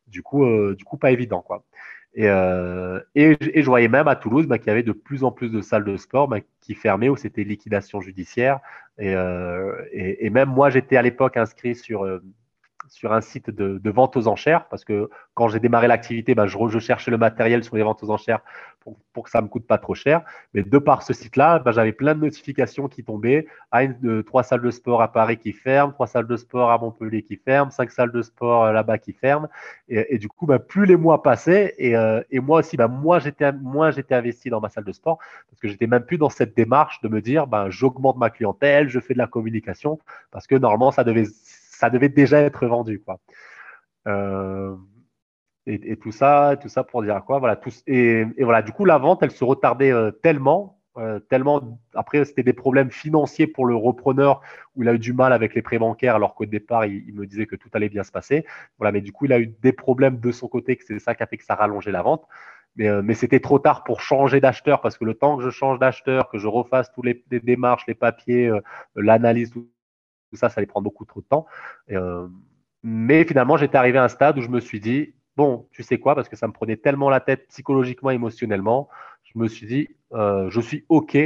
Du 0.06 0.22
coup, 0.22 0.44
du 0.74 0.84
coup, 0.84 0.98
pas 0.98 1.10
évident. 1.10 1.40
Quoi. 1.40 1.64
Et, 2.14 2.26
et, 3.14 3.62
je 3.62 3.64
voyais 3.64 3.88
même 3.88 4.08
à 4.08 4.16
Toulouse 4.16 4.46
ben, 4.46 4.58
qu'il 4.58 4.66
y 4.66 4.70
avait 4.70 4.82
de 4.82 4.92
plus 4.92 5.24
en 5.24 5.32
plus 5.32 5.48
de 5.48 5.62
salles 5.62 5.84
de 5.84 5.96
sport 5.96 6.28
qui 6.60 6.74
fermaient 6.74 7.08
ou 7.08 7.16
c'était 7.16 7.44
liquidation 7.44 8.02
judiciaire. 8.02 8.60
Et, 8.98 9.14
et 10.26 10.28
même 10.28 10.50
moi, 10.50 10.68
j'étais 10.68 10.98
à 10.98 11.02
l'époque 11.02 11.38
inscrit 11.38 11.74
sur, 11.74 12.04
sur 12.93 13.14
un 13.14 13.23
site 13.23 13.48
de, 13.48 13.90
vente 13.90 14.16
aux 14.19 14.28
enchères 14.28 14.66
parce 14.69 14.85
que 14.85 15.09
quand 15.32 15.48
j'ai 15.48 15.60
démarré 15.60 15.89
l'activité, 15.89 16.35
bah, 16.35 16.47
je, 16.47 16.78
cherchais 16.78 17.10
le 17.10 17.16
matériel 17.16 17.64
sur 17.64 17.74
les 17.77 17.82
ventes 17.82 18.02
aux 18.02 18.10
enchères 18.10 18.40
pour, 19.14 19.24
que 19.24 19.31
ça 19.31 19.40
me 19.40 19.48
coûte 19.48 19.66
pas 19.66 19.78
trop 19.78 19.94
cher. 19.94 20.23
Mais 20.52 20.62
de 20.62 20.78
par 20.78 21.02
ce 21.02 21.14
site-là, 21.14 21.59
bah, 21.59 21.73
j'avais 21.73 21.93
plein 21.93 22.14
de 22.14 22.20
notifications 22.20 22.89
qui 22.89 23.02
tombaient. 23.02 23.47
Ah, 23.70 23.85
une, 23.85 24.23
trois 24.24 24.43
salles 24.43 24.60
de 24.60 24.70
sport 24.70 25.01
à 25.01 25.10
Paris 25.10 25.39
qui 25.39 25.52
ferment, 25.52 25.93
trois 25.93 26.06
salles 26.06 26.27
de 26.27 26.36
sport 26.36 26.70
à 26.70 26.77
Montpellier 26.77 27.23
qui 27.23 27.36
ferment, 27.36 27.70
cinq 27.70 27.90
salles 27.90 28.12
de 28.12 28.20
sport 28.20 28.64
euh, 28.64 28.73
là-bas 28.73 28.98
qui 28.98 29.14
ferment. 29.14 29.48
Et, 29.89 30.19
du 30.19 30.28
coup, 30.28 30.44
bah, 30.44 30.59
plus 30.59 30.85
les 30.85 30.97
mois 30.97 31.23
passaient 31.23 31.74
et, 31.78 31.97
euh, 31.97 32.20
moi 32.43 32.59
aussi, 32.59 32.77
moi 32.77 33.20
j'étais 33.20 33.52
moi 33.52 33.90
j'étais 33.90 34.14
investi 34.14 34.51
dans 34.51 34.60
ma 34.60 34.69
salle 34.69 34.85
de 34.85 34.93
sport 34.93 35.19
parce 35.48 35.60
que 35.60 35.69
j'étais 35.69 35.86
même 35.86 36.05
plus 36.05 36.19
dans 36.19 36.28
cette 36.28 36.55
démarche 36.56 37.01
de 37.01 37.09
me 37.09 37.23
dire, 37.23 37.47
j'augmente 37.69 38.19
ma 38.19 38.28
clientèle, 38.28 38.89
je 38.89 39.01
fais 39.01 39.14
de 39.14 39.19
la 39.19 39.27
communication 39.27 39.98
parce 40.31 40.47
que 40.47 40.56
normalement 40.56 40.90
ça 40.90 41.05
devait 41.05 41.27
ça 41.82 41.90
devait 41.90 42.09
déjà 42.09 42.40
être 42.40 42.64
vendu, 42.66 43.00
quoi. 43.00 43.18
Euh, 44.06 44.76
et, 45.66 45.96
tout 45.96 46.12
ça, 46.12 46.56
tout 46.60 46.68
ça 46.68 46.84
pour 46.84 47.02
dire 47.02 47.20
quoi 47.26 47.40
Voilà. 47.40 47.56
Tout, 47.56 47.70
et, 47.88 48.24
voilà. 48.38 48.62
Du 48.62 48.70
coup, 48.70 48.84
la 48.84 48.98
vente, 48.98 49.20
elle 49.24 49.32
se 49.32 49.42
retardait 49.42 49.90
euh, 49.90 50.12
tellement, 50.12 50.78
euh, 50.96 51.18
tellement. 51.18 51.80
Après, 51.94 52.24
c'était 52.24 52.44
des 52.44 52.52
problèmes 52.52 52.92
financiers 52.92 53.48
pour 53.48 53.66
le 53.66 53.74
repreneur 53.74 54.42
où 54.76 54.84
il 54.84 54.88
a 54.88 54.94
eu 54.94 55.00
du 55.00 55.12
mal 55.12 55.32
avec 55.32 55.56
les 55.56 55.62
prêts 55.62 55.80
bancaires, 55.80 56.14
alors 56.14 56.36
qu'au 56.36 56.46
départ, 56.46 56.86
il, 56.86 57.14
me 57.14 57.26
disait 57.26 57.46
que 57.46 57.56
tout 57.56 57.68
allait 57.72 57.88
bien 57.88 58.04
se 58.04 58.12
passer. 58.12 58.46
Voilà. 58.78 58.92
Mais 58.92 59.00
du 59.00 59.10
coup, 59.10 59.24
il 59.24 59.32
a 59.32 59.40
eu 59.40 59.48
des 59.48 59.72
problèmes 59.72 60.20
de 60.20 60.30
son 60.30 60.46
côté, 60.46 60.76
que 60.76 60.84
c'est 60.86 61.00
ça 61.00 61.16
qui 61.16 61.24
a 61.24 61.26
fait 61.26 61.36
que 61.36 61.44
ça 61.44 61.56
rallongeait 61.56 61.92
la 61.92 62.02
vente. 62.02 62.24
Mais, 62.76 63.14
c'était 63.14 63.40
trop 63.40 63.59
tard 63.59 63.82
pour 63.82 64.00
changer 64.00 64.40
d'acheteur 64.40 64.80
parce 64.80 64.96
que 64.96 65.04
le 65.04 65.14
temps 65.14 65.36
que 65.36 65.42
je 65.42 65.50
change 65.50 65.80
d'acheteur, 65.80 66.30
que 66.30 66.38
je 66.38 66.46
refasse 66.46 66.92
tous 66.92 67.02
les, 67.02 67.24
démarches, 67.42 67.86
les 67.88 67.94
papiers, 67.94 68.50
l'analyse, 68.94 69.52
ça, 70.36 70.48
ça 70.48 70.59
allait 70.59 70.66
prendre 70.66 70.84
beaucoup 70.84 71.04
trop 71.04 71.20
de 71.20 71.26
temps. 71.26 71.46
Euh, 71.90 72.26
mais 72.82 73.24
finalement, 73.24 73.56
j'étais 73.56 73.78
arrivé 73.78 73.98
à 73.98 74.04
un 74.04 74.09
stade 74.09 74.38
où 74.38 74.42
je 74.42 74.48
me 74.48 74.60
suis 74.60 74.80
dit, 74.80 75.14
bon, 75.36 75.66
tu 75.70 75.82
sais 75.82 75.98
quoi, 75.98 76.14
parce 76.14 76.28
que 76.28 76.36
ça 76.36 76.46
me 76.46 76.52
prenait 76.52 76.76
tellement 76.76 77.10
la 77.10 77.20
tête 77.20 77.46
psychologiquement, 77.48 78.10
émotionnellement, 78.10 78.88
je 79.22 79.38
me 79.38 79.48
suis 79.48 79.66
dit, 79.66 79.88
euh, 80.12 80.50
je 80.50 80.60
suis 80.60 80.84
OK 80.88 81.16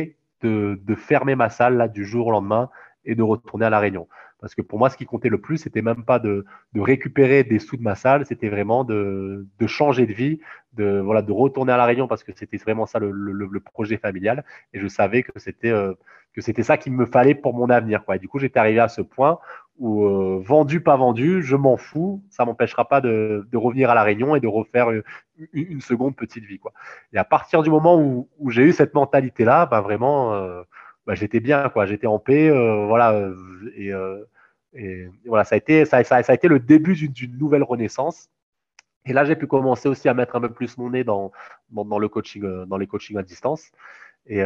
de, 0.43 0.81
de, 0.83 0.95
fermer 0.95 1.35
ma 1.35 1.49
salle 1.49 1.77
là 1.77 1.89
du 1.89 2.05
jour 2.05 2.29
au 2.29 2.31
lendemain 2.31 2.71
et 3.05 3.15
de 3.15 3.23
retourner 3.23 3.67
à 3.67 3.71
la 3.71 3.79
Réunion. 3.79 4.07
Parce 4.41 4.55
que 4.55 4.63
pour 4.63 4.79
moi, 4.79 4.91
ce 4.91 4.97
qui 4.97 5.07
comptait 5.07 5.29
le 5.29 5.41
plus, 5.41 5.57
c'était 5.57 5.83
même 5.83 6.05
pas 6.05 6.19
de, 6.19 6.45
de, 6.75 6.81
récupérer 6.81 7.43
des 7.43 7.59
sous 7.59 7.77
de 7.77 7.83
ma 7.83 7.95
salle, 7.95 8.27
c'était 8.27 8.49
vraiment 8.49 8.85
de, 8.85 9.47
de, 9.59 9.67
changer 9.67 10.07
de 10.07 10.13
vie, 10.13 10.41
de 10.75 11.01
voilà, 11.01 11.23
de 11.23 11.33
retourner 11.33 11.73
à 11.73 11.77
la 11.77 11.87
Réunion 11.87 12.07
parce 12.07 12.23
que 12.23 12.33
c'était 12.35 12.59
vraiment 12.59 12.87
ça 12.87 12.99
le, 12.99 13.11
le, 13.11 13.33
le, 13.33 13.61
projet 13.61 13.97
familial. 13.97 14.45
Et 14.75 14.81
je 14.81 14.87
savais 14.89 15.23
que 15.23 15.39
c'était 15.39 15.71
euh, 15.71 15.95
c'était 16.39 16.63
ça 16.63 16.77
qu'il 16.77 16.93
me 16.93 17.07
fallait 17.07 17.35
pour 17.35 17.55
mon 17.55 17.71
avenir. 17.71 18.05
Quoi. 18.05 18.17
Et 18.17 18.19
du 18.19 18.29
coup, 18.29 18.39
j'étais 18.39 18.59
arrivé 18.59 18.81
à 18.81 18.89
ce 18.89 19.01
point 19.01 19.39
où 19.79 20.05
euh, 20.05 20.43
vendu, 20.45 20.81
pas 20.81 20.97
vendu, 20.97 21.43
je 21.43 21.57
m'en 21.57 21.77
fous. 21.77 22.23
Ça 22.31 22.45
m'empêchera 22.45 22.89
pas 22.89 23.01
de, 23.01 23.47
de, 23.51 23.57
revenir 23.57 23.91
à 23.91 23.95
la 23.95 24.03
Réunion 24.03 24.37
et 24.37 24.41
de 24.41 24.47
refaire 24.47 24.91
une, 24.91 25.03
une, 25.53 25.81
seconde 25.81 26.17
petite 26.17 26.45
vie. 26.45 26.59
Quoi. 26.59 26.73
Et 27.13 27.19
à 27.19 27.25
partir 27.25 27.63
du 27.63 27.71
moment 27.71 27.99
où, 27.99 28.29
où 28.39 28.51
j'ai 28.51 28.63
eu 28.63 28.73
cette 28.73 28.95
mentalité-là, 28.95 29.67
bah, 29.67 29.81
vraiment. 29.81 30.35
Euh, 30.35 30.63
bah, 31.07 31.15
j'étais 31.15 31.41
bien, 31.41 31.69
quoi. 31.69 31.87
J'étais 31.87 32.07
en 32.07 32.19
paix, 32.19 32.49
euh, 32.51 32.87
voilà. 32.87 33.13
Euh, 33.13 33.35
euh, 33.79 34.25
et, 34.75 35.09
voilà, 35.25 35.45
ça 35.45 35.55
a 35.55 35.59
été, 35.59 35.85
le 36.49 36.59
début 36.59 36.95
d'une 36.95 37.39
nouvelle 37.39 37.63
renaissance. 37.63 38.29
Et 39.07 39.13
là, 39.13 39.25
j'ai 39.25 39.37
pu 39.37 39.47
commencer 39.47 39.89
aussi 39.89 40.09
à 40.09 40.15
mettre 40.15 40.35
un 40.37 40.41
peu 40.41 40.53
plus 40.53 40.77
mon 40.79 40.91
nez 40.91 41.05
dans, 41.05 41.31
le 41.71 42.09
coaching, 42.09 42.65
dans 42.67 42.77
les 42.77 42.89
coachings 42.89 43.17
à 43.17 43.23
distance. 43.23 43.71
Et, 44.27 44.43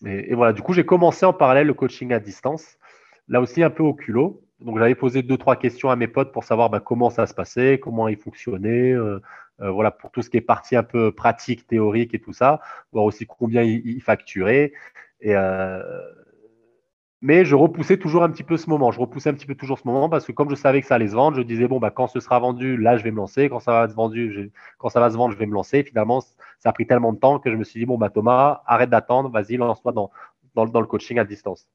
voilà, 0.00 0.52
du 0.52 0.62
coup, 0.62 0.72
j'ai 0.72 0.86
commencé 0.86 1.26
en 1.26 1.34
parallèle 1.34 1.66
le 1.66 1.74
coaching 1.74 2.12
à 2.12 2.18
distance. 2.18 2.78
Là 3.28 3.40
aussi, 3.40 3.62
un 3.62 3.70
peu 3.70 3.82
au 3.82 3.94
culot. 3.94 4.42
Donc, 4.60 4.78
j'avais 4.78 4.94
posé 4.94 5.22
deux, 5.22 5.36
trois 5.36 5.56
questions 5.56 5.90
à 5.90 5.96
mes 5.96 6.08
potes 6.08 6.32
pour 6.32 6.44
savoir 6.44 6.70
bah, 6.70 6.80
comment 6.80 7.10
ça 7.10 7.26
se 7.26 7.34
passait, 7.34 7.78
comment 7.78 8.08
ils 8.08 8.16
fonctionnaient, 8.16 8.94
voilà, 9.58 9.90
pour 9.90 10.10
tout 10.10 10.22
ce 10.22 10.30
qui 10.30 10.36
est 10.36 10.40
partie 10.40 10.76
un 10.76 10.82
peu 10.82 11.12
pratique, 11.12 11.66
théorique 11.66 12.14
et 12.14 12.20
tout 12.20 12.32
ça, 12.32 12.60
voir 12.92 13.04
aussi 13.04 13.26
combien 13.26 13.62
ils, 13.62 14.00
facturaient. 14.02 14.72
Et, 15.20 15.36
euh, 15.36 15.80
mais 17.22 17.44
je 17.44 17.54
repoussais 17.54 17.98
toujours 17.98 18.24
un 18.24 18.30
petit 18.30 18.42
peu 18.42 18.56
ce 18.56 18.68
moment. 18.68 18.90
Je 18.90 18.98
repoussais 18.98 19.30
un 19.30 19.34
petit 19.34 19.46
peu 19.46 19.54
toujours 19.54 19.78
ce 19.78 19.86
moment 19.86 20.08
parce 20.08 20.26
que 20.26 20.32
comme 20.32 20.50
je 20.50 20.56
savais 20.56 20.80
que 20.80 20.88
ça 20.88 20.96
allait 20.96 21.06
se 21.06 21.14
vendre, 21.14 21.36
je 21.36 21.42
disais 21.42 21.68
bon 21.68 21.78
bah 21.78 21.90
quand 21.90 22.08
ce 22.08 22.18
sera 22.18 22.40
vendu, 22.40 22.76
là 22.76 22.96
je 22.96 23.04
vais 23.04 23.12
me 23.12 23.16
lancer. 23.16 23.48
Quand 23.48 23.60
ça 23.60 23.72
va 23.72 23.88
se 23.88 23.94
vendre, 23.94 24.12
je 24.14 25.38
vais 25.38 25.46
me 25.46 25.54
lancer. 25.54 25.84
finalement, 25.84 26.20
ça 26.58 26.70
a 26.70 26.72
pris 26.72 26.86
tellement 26.86 27.12
de 27.12 27.18
temps 27.18 27.38
que 27.38 27.48
je 27.50 27.56
me 27.56 27.62
suis 27.62 27.78
dit 27.78 27.86
bon 27.86 27.96
bah 27.96 28.10
Thomas, 28.10 28.62
arrête 28.66 28.90
d'attendre, 28.90 29.30
vas-y 29.30 29.56
lance-toi 29.56 29.92
dans, 29.92 30.10
dans, 30.54 30.80
le 30.80 30.86
coaching 30.86 31.18
à 31.20 31.24
distance. 31.24 31.68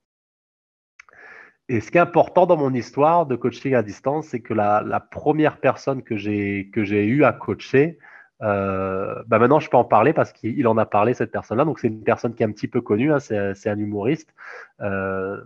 Et 1.70 1.82
ce 1.82 1.92
qui 1.92 1.98
est 1.98 2.02
important 2.02 2.46
dans 2.46 2.58
mon 2.58 2.74
histoire 2.74 3.26
de 3.26 3.36
coaching 3.36 3.74
à 3.74 3.84
distance, 3.84 4.28
c'est 4.28 4.40
que 4.40 4.54
la, 4.54 4.82
la, 4.86 5.00
première 5.00 5.60
personne 5.60 6.02
que 6.02 6.16
j'ai 6.16 6.70
que 6.74 6.84
j'ai 6.84 7.06
eu 7.06 7.26
à 7.26 7.34
coacher, 7.34 8.00
euh, 8.42 9.22
bah 9.28 9.40
maintenant 9.40 9.60
je 9.60 9.70
peux 9.70 9.78
en 9.78 9.84
parler 9.84 10.14
parce 10.14 10.32
qu'il 10.32 10.66
en 10.68 10.78
a 10.78 10.86
parlé 10.86 11.14
cette 11.14 11.32
personne-là. 11.32 11.66
Donc 11.66 11.80
c'est 11.80 11.88
une 11.88 12.04
personne 12.04 12.34
qui 12.36 12.44
est 12.44 12.46
un 12.46 12.52
petit 12.52 12.70
peu 12.70 12.82
connue, 12.82 13.12
hein, 13.12 13.20
c'est 13.20 13.70
un 13.70 13.78
humoriste. 13.78 14.34
Euh, 14.82 15.42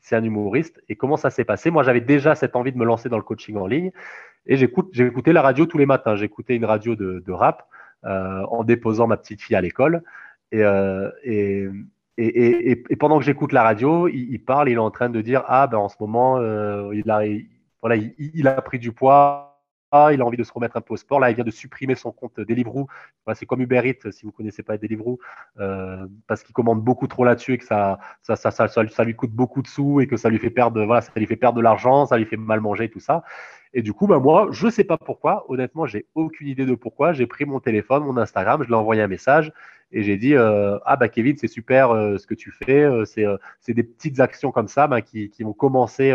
c'est 0.00 0.16
un 0.16 0.24
humoriste. 0.24 0.82
Et 0.90 0.96
comment 0.96 1.16
ça 1.16 1.30
s'est 1.30 1.46
passé? 1.46 1.70
Moi 1.70 1.82
j'avais 1.82 2.02
déjà 2.02 2.34
cette 2.34 2.56
envie 2.56 2.72
de 2.72 2.78
me 2.78 2.84
lancer 2.84 3.08
dans 3.08 3.16
le 3.16 3.22
coaching 3.22 3.56
en 3.56 3.66
ligne 3.66 3.90
et 4.46 4.56
j'écoutais 4.56 5.32
la 5.32 5.42
radio 5.42 5.66
tous 5.66 5.78
les 5.78 5.86
matins. 5.86 6.16
J'écoutais 6.16 6.56
une 6.56 6.66
radio 6.66 6.94
de, 6.94 7.22
de 7.26 7.32
rap 7.32 7.66
euh, 8.04 8.42
en 8.50 8.64
déposant 8.64 9.06
ma 9.06 9.16
petite 9.16 9.40
fille 9.40 9.56
à 9.56 9.62
l'école. 9.62 10.02
Et, 10.52 10.62
euh, 10.62 11.10
et, 12.16 12.26
et, 12.26 12.84
et, 12.90 12.96
pendant 12.96 13.18
que 13.18 13.24
j'écoute 13.24 13.52
la 13.52 13.62
radio, 13.62 14.08
il, 14.08 14.32
il, 14.32 14.44
parle, 14.44 14.68
il 14.68 14.74
est 14.74 14.78
en 14.78 14.90
train 14.90 15.08
de 15.08 15.20
dire 15.20 15.42
ah 15.46 15.66
ben 15.66 15.78
en 15.78 15.88
ce 15.88 15.96
moment 16.00 16.38
euh, 16.38 16.94
il 16.94 17.10
a 17.10 17.22
voilà 17.82 17.96
il, 17.96 18.48
a 18.48 18.62
pris 18.62 18.78
du 18.78 18.92
poids 18.92 19.54
il 20.12 20.20
a 20.20 20.24
envie 20.24 20.36
de 20.36 20.42
se 20.42 20.52
remettre 20.52 20.76
un 20.76 20.80
peu 20.80 20.94
au 20.94 20.96
sport. 20.96 21.20
Là, 21.20 21.30
il 21.30 21.36
vient 21.36 21.44
de 21.44 21.50
supprimer 21.50 21.94
son 21.94 22.10
compte 22.10 22.40
Deliveroo. 22.40 22.88
c'est 23.34 23.46
comme 23.46 23.60
Uber 23.60 23.82
Eats, 23.84 24.10
si 24.10 24.22
vous 24.22 24.32
ne 24.32 24.36
connaissez 24.36 24.62
pas 24.62 24.76
Deliveroo, 24.76 25.18
euh, 25.60 26.06
parce 26.26 26.42
qu'il 26.42 26.52
commande 26.52 26.82
beaucoup 26.82 27.06
trop 27.06 27.24
là-dessus 27.24 27.54
et 27.54 27.58
que 27.58 27.64
ça 27.64 27.98
ça, 28.22 28.36
ça, 28.36 29.04
lui 29.04 29.14
coûte 29.14 29.30
beaucoup 29.30 29.62
de 29.62 29.68
sous 29.68 30.00
et 30.00 30.06
que 30.06 30.16
ça 30.16 30.30
lui 30.30 30.38
fait 30.38 30.50
perdre, 30.50 30.84
voilà, 30.84 31.00
ça 31.00 31.12
lui 31.14 31.26
fait 31.26 31.36
perdre 31.36 31.58
de 31.58 31.62
l'argent, 31.62 32.06
ça 32.06 32.16
lui 32.16 32.24
fait 32.24 32.36
mal 32.36 32.60
manger, 32.60 32.90
tout 32.90 33.00
ça. 33.00 33.22
Et 33.72 33.82
du 33.82 33.92
coup, 33.92 34.06
bah, 34.06 34.18
moi, 34.18 34.48
je 34.50 34.66
ne 34.66 34.70
sais 34.70 34.84
pas 34.84 34.98
pourquoi. 34.98 35.44
Honnêtement, 35.48 35.86
j'ai 35.86 36.06
aucune 36.14 36.48
idée 36.48 36.64
de 36.66 36.74
pourquoi. 36.74 37.12
J'ai 37.12 37.26
pris 37.26 37.44
mon 37.44 37.60
téléphone, 37.60 38.04
mon 38.04 38.16
Instagram, 38.16 38.62
je 38.62 38.68
lui 38.68 38.74
ai 38.74 38.76
envoyé 38.76 39.02
un 39.02 39.08
message 39.08 39.52
et 39.94 40.02
j'ai 40.02 40.16
dit 40.16 40.34
euh, 40.34 40.78
Ah, 40.84 40.96
bah, 40.96 41.08
Kevin, 41.08 41.36
c'est 41.38 41.48
super 41.48 41.92
euh, 41.92 42.18
ce 42.18 42.26
que 42.26 42.34
tu 42.34 42.50
fais. 42.50 42.82
Euh, 42.82 43.04
c'est 43.06 43.72
des 43.72 43.84
petites 43.84 44.18
actions 44.18 44.50
comme 44.50 44.66
ça 44.66 44.88
bah, 44.88 45.00
qui, 45.00 45.30
qui, 45.30 45.44
vont 45.44 45.52
commencer, 45.52 46.12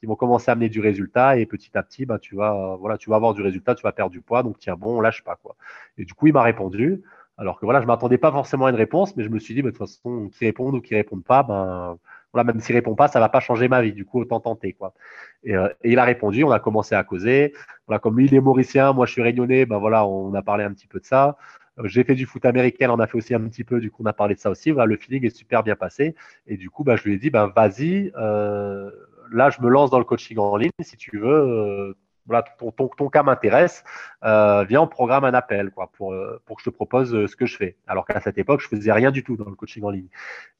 qui 0.00 0.06
vont 0.06 0.16
commencer 0.16 0.50
à 0.50 0.52
amener 0.52 0.70
du 0.70 0.80
résultat. 0.80 1.36
Et 1.36 1.44
petit 1.44 1.76
à 1.76 1.82
petit, 1.82 2.06
bah, 2.06 2.18
tu, 2.18 2.34
vas, 2.34 2.76
voilà, 2.80 2.96
tu 2.96 3.10
vas 3.10 3.16
avoir 3.16 3.34
du 3.34 3.42
résultat, 3.42 3.74
tu 3.74 3.82
vas 3.82 3.92
perdre 3.92 4.10
du 4.10 4.22
poids. 4.22 4.42
Donc, 4.42 4.58
tiens, 4.58 4.74
bon, 4.74 4.96
on 4.98 5.00
lâche 5.02 5.22
pas. 5.22 5.36
Quoi. 5.36 5.54
Et 5.98 6.06
du 6.06 6.14
coup, 6.14 6.26
il 6.28 6.32
m'a 6.32 6.42
répondu. 6.42 7.02
Alors 7.36 7.58
que 7.58 7.64
voilà, 7.66 7.80
je 7.80 7.86
m'attendais 7.86 8.18
pas 8.18 8.32
forcément 8.32 8.66
à 8.66 8.70
une 8.70 8.76
réponse, 8.76 9.16
mais 9.16 9.24
je 9.24 9.28
me 9.28 9.38
suis 9.38 9.54
dit, 9.54 9.62
bah, 9.62 9.70
de 9.70 9.76
toute 9.76 9.86
façon, 9.86 10.30
qui 10.30 10.46
répondent 10.46 10.74
ou 10.74 10.80
qui 10.80 10.94
répondent 10.94 11.24
pas, 11.24 11.42
ben 11.42 11.98
voilà, 12.32 12.44
même 12.44 12.60
s'il 12.60 12.74
répond 12.74 12.94
pas, 12.94 13.08
ça 13.08 13.18
va 13.20 13.28
pas 13.28 13.40
changer 13.40 13.68
ma 13.68 13.82
vie. 13.82 13.92
Du 13.92 14.04
coup, 14.04 14.20
autant 14.20 14.40
tenter, 14.40 14.72
quoi. 14.72 14.94
Et, 15.42 15.56
euh, 15.56 15.68
et, 15.82 15.92
il 15.92 15.98
a 15.98 16.04
répondu, 16.04 16.44
on 16.44 16.50
a 16.50 16.60
commencé 16.60 16.94
à 16.94 17.02
causer. 17.04 17.52
Voilà, 17.86 17.98
comme 17.98 18.16
lui, 18.18 18.26
il 18.26 18.34
est 18.34 18.40
mauricien, 18.40 18.92
moi, 18.92 19.06
je 19.06 19.12
suis 19.12 19.22
réunionnais, 19.22 19.66
ben 19.66 19.78
voilà, 19.78 20.06
on 20.06 20.32
a 20.34 20.42
parlé 20.42 20.64
un 20.64 20.72
petit 20.72 20.86
peu 20.86 21.00
de 21.00 21.06
ça. 21.06 21.36
Euh, 21.80 21.88
j'ai 21.88 22.04
fait 22.04 22.14
du 22.14 22.26
foot 22.26 22.44
américain, 22.44 22.90
on 22.90 22.98
a 22.98 23.06
fait 23.06 23.18
aussi 23.18 23.34
un 23.34 23.40
petit 23.40 23.64
peu, 23.64 23.80
du 23.80 23.90
coup, 23.90 24.02
on 24.02 24.06
a 24.06 24.12
parlé 24.12 24.34
de 24.34 24.40
ça 24.40 24.50
aussi. 24.50 24.70
Voilà, 24.70 24.86
le 24.86 24.96
feeling 24.96 25.26
est 25.26 25.36
super 25.36 25.62
bien 25.62 25.76
passé. 25.76 26.14
Et 26.46 26.56
du 26.56 26.70
coup, 26.70 26.84
ben, 26.84 26.96
je 26.96 27.04
lui 27.04 27.14
ai 27.14 27.18
dit, 27.18 27.30
ben, 27.30 27.52
vas-y, 27.54 28.12
euh, 28.16 28.90
là, 29.32 29.50
je 29.50 29.60
me 29.62 29.68
lance 29.68 29.90
dans 29.90 29.98
le 29.98 30.04
coaching 30.04 30.38
en 30.38 30.56
ligne, 30.56 30.70
si 30.80 30.96
tu 30.96 31.18
veux. 31.18 31.28
Euh, 31.28 31.94
voilà, 32.26 32.44
ton, 32.58 32.70
ton, 32.70 32.88
ton 32.88 33.08
cas 33.08 33.22
m'intéresse, 33.22 33.82
euh, 34.24 34.64
viens, 34.64 34.82
on 34.82 34.86
programme 34.86 35.24
un 35.24 35.34
appel 35.34 35.70
quoi, 35.70 35.90
pour, 35.96 36.12
euh, 36.12 36.40
pour 36.46 36.56
que 36.56 36.62
je 36.62 36.70
te 36.70 36.74
propose 36.74 37.14
euh, 37.14 37.26
ce 37.26 37.34
que 37.34 37.46
je 37.46 37.56
fais. 37.56 37.76
Alors 37.88 38.06
qu'à 38.06 38.20
cette 38.20 38.38
époque, 38.38 38.60
je 38.60 38.68
faisais 38.68 38.92
rien 38.92 39.10
du 39.10 39.24
tout 39.24 39.36
dans 39.36 39.48
le 39.48 39.56
coaching 39.56 39.82
en 39.82 39.90
ligne. 39.90 40.06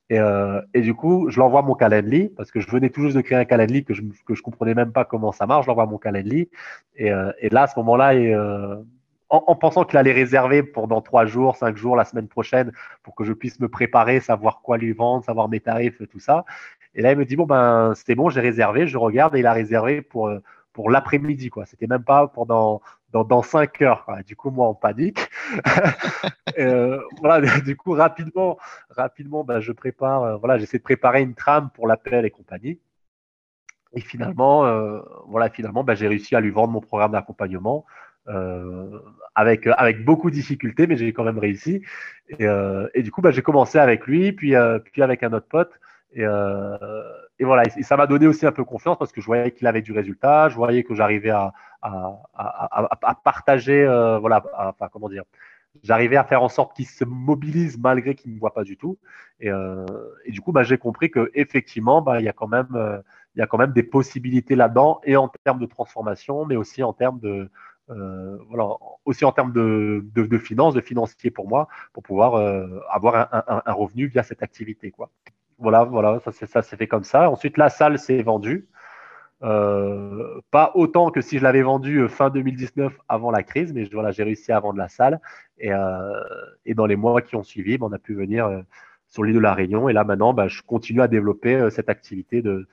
Et, 0.09 0.18
euh, 0.18 0.60
et 0.74 0.80
du 0.80 0.94
coup, 0.94 1.30
je 1.30 1.38
l'envoie 1.38 1.62
mon 1.62 1.74
Calendly 1.74 2.30
parce 2.30 2.51
que 2.51 2.59
je 2.60 2.68
venais 2.68 2.90
tout 2.90 3.02
juste 3.02 3.16
de 3.16 3.20
créer 3.20 3.38
un 3.38 3.44
Calendly 3.44 3.84
que 3.84 3.94
je 3.94 4.02
que 4.26 4.34
je 4.34 4.42
comprenais 4.42 4.74
même 4.74 4.90
pas 4.90 5.05
comment 5.05 5.30
ça 5.30 5.47
marche. 5.47 5.66
Je 5.66 5.70
l'envoie 5.70 5.86
mon 5.86 5.98
Calendly 5.98 6.51
et, 6.97 7.12
euh, 7.12 7.30
et 7.38 7.51
là, 7.51 7.62
à 7.62 7.66
ce 7.68 7.78
moment-là, 7.78 8.14
et, 8.14 8.34
en, 9.31 9.44
en, 9.47 9.57
pensant 9.57 9.85
qu'il 9.85 9.98
allait 9.98 10.12
réserver 10.12 10.62
pendant 10.62 11.01
trois 11.01 11.27
jours, 11.27 11.57
cinq 11.57 11.77
jours, 11.77 11.97
la 11.97 12.05
semaine 12.05 12.28
prochaine, 12.28 12.73
pour 13.02 13.15
que 13.15 13.24
je 13.24 13.32
puisse 13.32 13.61
me 13.61 13.69
préparer, 13.69 14.20
savoir 14.20 14.61
quoi 14.62 14.78
lui 14.78 14.93
vendre, 14.93 15.24
savoir 15.24 15.48
mes 15.48 15.61
tarifs, 15.61 16.02
tout 16.11 16.20
ça. 16.20 16.44
Et 16.94 17.02
là, 17.02 17.12
il 17.12 17.19
me 17.19 17.24
dit 17.24 17.36
bon 17.36 17.47
ben 17.47 17.93
c'est 17.94 18.15
bon, 18.15 18.28
j'ai 18.31 18.40
réservé. 18.40 18.86
Je 18.86 18.98
regarde 18.98 19.35
et 19.36 19.40
il 19.40 19.47
a 19.47 19.52
réservé 19.52 20.02
pour 20.02 20.31
pour 20.73 20.90
l'après-midi, 20.90 21.51
quoi. 21.51 21.66
C'était 21.66 21.86
même 21.86 22.05
pas 22.05 22.28
pendant 22.28 22.81
dans, 23.12 23.24
dans 23.24 23.43
5 23.43 23.82
heures. 23.82 24.07
Du 24.27 24.36
coup, 24.36 24.51
moi, 24.51 24.69
en 24.69 24.74
panique. 24.74 25.28
euh, 26.59 27.01
voilà, 27.20 27.40
du 27.61 27.77
coup, 27.77 27.93
rapidement, 27.93 28.59
rapidement, 28.90 29.44
ben, 29.44 29.61
je 29.61 29.73
prépare, 29.73 30.23
euh, 30.23 30.36
voilà, 30.36 30.59
j'essaie 30.59 30.78
de 30.78 30.82
préparer 30.82 31.23
une 31.23 31.35
trame 31.35 31.70
pour 31.70 31.86
l'appel 31.86 32.24
et 32.24 32.31
compagnie. 32.31 32.78
Et 33.93 34.01
finalement, 34.01 34.65
euh, 34.66 35.01
voilà, 35.27 35.51
finalement, 35.51 35.82
ben, 35.82 35.94
j'ai 35.94 36.07
réussi 36.07 36.36
à 36.36 36.40
lui 36.40 36.51
vendre 36.51 36.73
mon 36.73 36.81
programme 36.81 37.12
d'accompagnement. 37.12 37.85
Euh, 38.28 39.01
avec, 39.34 39.66
avec 39.66 40.05
beaucoup 40.05 40.28
de 40.28 40.34
difficultés, 40.34 40.86
mais 40.86 40.97
j'ai 40.97 41.12
quand 41.12 41.24
même 41.24 41.38
réussi. 41.38 41.82
Et, 42.28 42.47
euh, 42.47 42.88
du 42.94 43.10
coup, 43.10 43.22
ben, 43.22 43.30
j'ai 43.30 43.42
commencé 43.42 43.78
avec 43.78 44.06
lui, 44.06 44.32
puis, 44.32 44.55
euh, 44.55 44.78
puis 44.78 45.02
avec 45.02 45.22
un 45.22 45.32
autre 45.32 45.47
pote. 45.48 45.72
Et, 46.12 46.24
euh, 46.24 46.76
et 47.38 47.44
voilà, 47.44 47.62
ça 47.82 47.97
m'a 47.97 48.06
donné 48.06 48.26
aussi 48.26 48.44
un 48.47 48.52
peu 48.52 48.64
confiance 48.64 48.98
parce 48.98 49.12
que 49.12 49.20
je 49.20 49.26
voyais 49.26 49.52
qu'il 49.52 49.66
avait 49.66 49.82
du 49.82 49.92
résultat, 49.92 50.48
je 50.48 50.56
voyais 50.56 50.82
que 50.82 50.94
j'arrivais 50.94 51.30
à, 51.30 51.52
à, 51.82 53.14
partager, 53.24 53.82
euh, 53.84 54.18
voilà, 54.18 54.42
comment 54.92 55.09
dire, 55.09 55.22
j'arrivais 55.82 56.16
à 56.16 56.24
faire 56.24 56.42
en 56.42 56.48
sorte 56.48 56.76
qu'il 56.76 56.86
se 56.86 57.05
mobilise 57.05 57.78
malgré 57.78 58.14
qu'il 58.14 58.30
ne 58.30 58.36
me 58.36 58.40
voit 58.40 58.52
pas 58.52 58.64
du 58.64 58.76
tout. 58.76 58.98
Et, 59.40 59.51
euh, 59.51 59.86
du 60.28 60.40
coup, 60.40 60.52
bah, 60.52 60.62
j'ai 60.64 60.78
compris 60.78 61.10
que 61.10 61.30
effectivement, 61.34 62.02
bah, 62.02 62.20
il 62.20 62.24
y 62.24 62.28
a 62.28 62.32
quand 62.32 62.48
même, 62.48 62.68
euh, 62.74 62.98
il 63.36 63.38
y 63.38 63.42
a 63.42 63.47
quand 63.47 63.59
même 63.59 63.72
des 63.72 63.84
possibilités 63.84 64.56
là-dedans, 64.56 65.01
et 65.05 65.16
en 65.16 65.28
termes 65.44 65.60
de 65.60 65.66
transformation, 65.66 66.44
mais 66.44 66.56
aussi 66.56 66.82
en 66.82 66.92
termes 66.92 67.20
de, 67.20 67.28
euh, 67.28 67.48
voilà, 68.48 68.68
aussi 69.04 69.24
en 69.24 69.32
termes 69.32 69.52
de, 69.52 70.38
finances, 70.38 70.74
de 70.74 70.80
financier 70.80 71.30
pour 71.30 71.48
moi, 71.48 71.68
pour 71.92 72.02
pouvoir 72.02 72.34
euh, 72.34 72.80
avoir 72.90 73.28
un, 73.32 73.72
revenu 73.72 74.06
via 74.06 74.22
cette 74.22 74.42
activité, 74.42 74.90
quoi 74.90 75.10
voilà, 75.60 75.84
voilà, 75.84 76.20
ça, 76.20 76.62
s'est 76.62 76.76
fait 76.76 76.88
comme 76.88 77.04
ça. 77.04 77.30
Ensuite, 77.30 77.58
la 77.58 77.68
salle 77.68 77.98
s'est 77.98 78.22
vendue. 78.22 78.66
Euh, 79.42 80.40
pas 80.50 80.72
autant 80.74 81.10
que 81.10 81.22
si 81.22 81.38
je 81.38 81.42
l'avais 81.42 81.62
vendue 81.62 82.00
euh, 82.00 82.08
fin 82.08 82.28
2019 82.28 82.92
avant 83.08 83.30
la 83.30 83.42
crise, 83.42 83.72
mais 83.72 83.86
j'ai 83.86 84.22
réussi 84.22 84.52
à 84.52 84.60
vendre 84.60 84.78
la 84.78 84.88
salle. 84.88 85.20
Et, 85.58 85.72
euh, 85.72 86.20
dans 86.74 86.86
les 86.86 86.96
mois 86.96 87.22
qui 87.22 87.36
ont 87.36 87.42
suivi, 87.42 87.78
ben, 87.78 87.86
on 87.86 87.92
a 87.92 87.98
pu 87.98 88.14
venir 88.14 88.46
euh, 88.46 88.62
sur 89.08 89.24
l'île 89.24 89.36
de 89.36 89.40
la 89.40 89.54
Réunion. 89.54 89.88
Et 89.88 89.92
là, 89.92 90.04
maintenant, 90.04 90.34
ben, 90.34 90.48
je 90.48 90.62
continue 90.62 91.02
à 91.02 91.08
développer 91.08 91.54
euh, 91.54 91.70
cette 91.70 91.88
activité 91.88 92.42
de, 92.42 92.68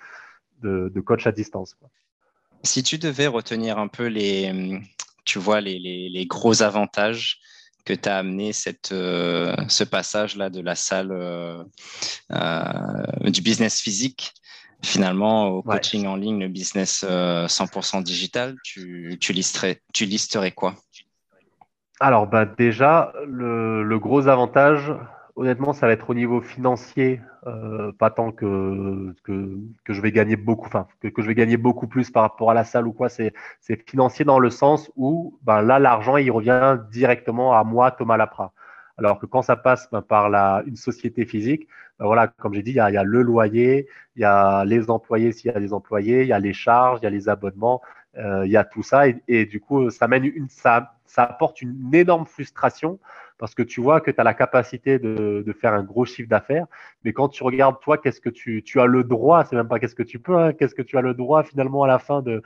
de, 0.62 0.90
de, 0.90 1.02
coach 1.02 1.28
à 1.28 1.32
distance. 1.32 1.74
Quoi. 1.76 1.90
Si 2.64 2.84
tu 2.84 2.98
devais 2.98 3.28
retenir 3.28 3.78
un 3.78 3.88
peu 3.88 4.08
les, 4.08 4.82
tu 5.26 5.40
vois, 5.40 5.62
les, 5.62 5.80
les, 5.80 6.10
les 6.10 6.26
gros 6.26 6.62
avantages 6.62 7.40
que 7.88 7.94
tu 7.94 8.10
as 8.10 8.18
amené 8.18 8.52
cette, 8.52 8.92
euh, 8.92 9.56
ce 9.70 9.86
passage-là 9.86 10.50
de 10.50 10.62
la 10.62 10.76
salle 10.76 11.12
euh, 11.12 11.64
euh, 12.32 13.30
du 13.30 13.42
business 13.42 13.80
physique 13.80 14.34
finalement 14.84 15.48
au 15.48 15.64
coaching 15.64 16.02
ouais. 16.02 16.08
en 16.08 16.16
ligne, 16.18 16.40
le 16.40 16.50
business 16.50 17.04
100% 17.04 18.04
digital, 18.04 18.56
tu, 18.64 19.18
tu, 19.20 19.34
listerais, 19.34 19.82
tu 19.92 20.06
listerais 20.06 20.52
quoi? 20.52 20.76
Alors 22.00 22.28
bah 22.28 22.46
déjà, 22.46 23.12
le, 23.26 23.82
le, 23.82 24.00
gros 24.00 24.28
avantage, 24.28 24.94
honnêtement, 25.38 25.72
ça 25.72 25.86
va 25.86 25.94
être 25.94 26.10
au 26.10 26.14
niveau 26.16 26.42
financier, 26.42 27.22
euh, 27.46 27.92
pas 27.94 28.10
tant 28.10 28.32
que, 28.32 29.16
que, 29.24 29.94
je 29.94 30.02
vais 30.02 30.12
gagner 30.12 30.36
beaucoup, 30.36 30.66
enfin, 30.66 30.88
que, 31.02 31.22
je 31.22 31.28
vais 31.28 31.36
gagner 31.36 31.58
beaucoup 31.58 31.88
plus 31.88 32.10
par 32.10 32.24
rapport 32.24 32.52
à 32.52 32.54
la 32.56 32.64
salle 32.64 32.88
ou 32.88 32.92
quoi. 32.92 33.08
C'est 33.08 33.34
financier 33.88 34.26
dans 34.26 34.40
le 34.40 34.50
sens 34.50 34.92
où, 34.96 35.38
ben 35.44 35.62
là, 35.62 35.80
l'argent, 35.80 36.18
il 36.18 36.32
revient 36.32 36.80
directement 36.92 37.54
à 37.58 37.64
moi, 37.64 37.92
Thomas 37.92 38.18
Lapra. 38.18 38.52
Alors 38.98 39.20
que 39.20 39.28
quand 39.28 39.44
ça 39.44 39.56
passe 39.56 39.88
ben, 39.92 40.02
par 40.02 40.30
la, 40.30 40.64
une 40.66 40.76
société 40.76 41.24
physique, 41.26 41.68
ben 42.00 42.08
voilà, 42.08 42.28
comme 42.28 42.56
j'ai 42.56 42.64
dit, 42.64 42.72
il 42.72 42.78
y, 42.78 42.80
a, 42.80 42.90
il 42.90 42.96
y, 42.96 42.98
a, 42.98 43.04
le 43.04 43.22
loyer, 43.22 43.88
il 44.16 44.22
y 44.24 44.26
a 44.26 44.66
les 44.66 44.90
employés 44.90 45.32
s'il 45.32 45.52
y 45.52 45.54
a 45.54 45.60
des 45.60 45.72
employés, 45.72 46.24
il 46.24 46.28
y 46.28 46.34
a 46.34 46.40
les 46.40 46.54
charges, 46.54 47.00
il 47.02 47.04
y 47.04 47.08
a 47.08 47.12
les 47.12 47.30
abonnements, 47.30 47.82
euh, 48.18 48.44
il 48.46 48.52
y 48.52 48.58
a 48.58 48.64
tout 48.64 48.82
ça. 48.82 49.08
Et, 49.08 49.22
et, 49.28 49.46
du 49.46 49.60
coup, 49.60 49.92
ça, 49.92 50.08
mène 50.08 50.26
une, 50.26 50.50
ça, 50.50 50.96
ça 51.06 51.24
apporte 51.24 51.62
une 51.62 51.94
énorme 51.94 52.26
frustration 52.26 53.00
parce 53.38 53.56
que 53.56 53.64
tu 53.64 53.82
vois 53.82 54.02
que 54.02 54.12
tu 54.12 54.20
as 54.20 54.24
la 54.24 54.34
capacité 54.34 55.00
de, 55.00 55.56
faire 55.60 55.74
un 55.74 55.84
gros 55.84 56.06
chiffre 56.06 56.30
d'affaires, 56.30 56.66
mais 57.04 57.14
quand 57.14 57.30
tu 57.30 57.44
regardes 57.44 57.80
toi, 57.80 57.98
qu'est-ce 57.98 58.22
que 58.22 58.30
tu, 58.30 58.80
as 58.80 58.86
le 58.86 59.04
droit, 59.04 59.46
c'est 59.46 59.56
même 59.56 59.68
pas 59.68 59.80
qu'est-ce 59.80 59.96
que 59.96 60.04
tu 60.04 60.20
peux, 60.20 60.38
hein, 60.38 60.54
qu'est-ce 60.54 60.76
que 60.76 60.82
tu 60.82 60.98
as 60.98 61.02
le 61.02 61.14
droit 61.14 61.44
finalement 61.44 61.84
à 61.84 61.88
la 61.88 62.00
fin 62.00 62.22
de, 62.22 62.42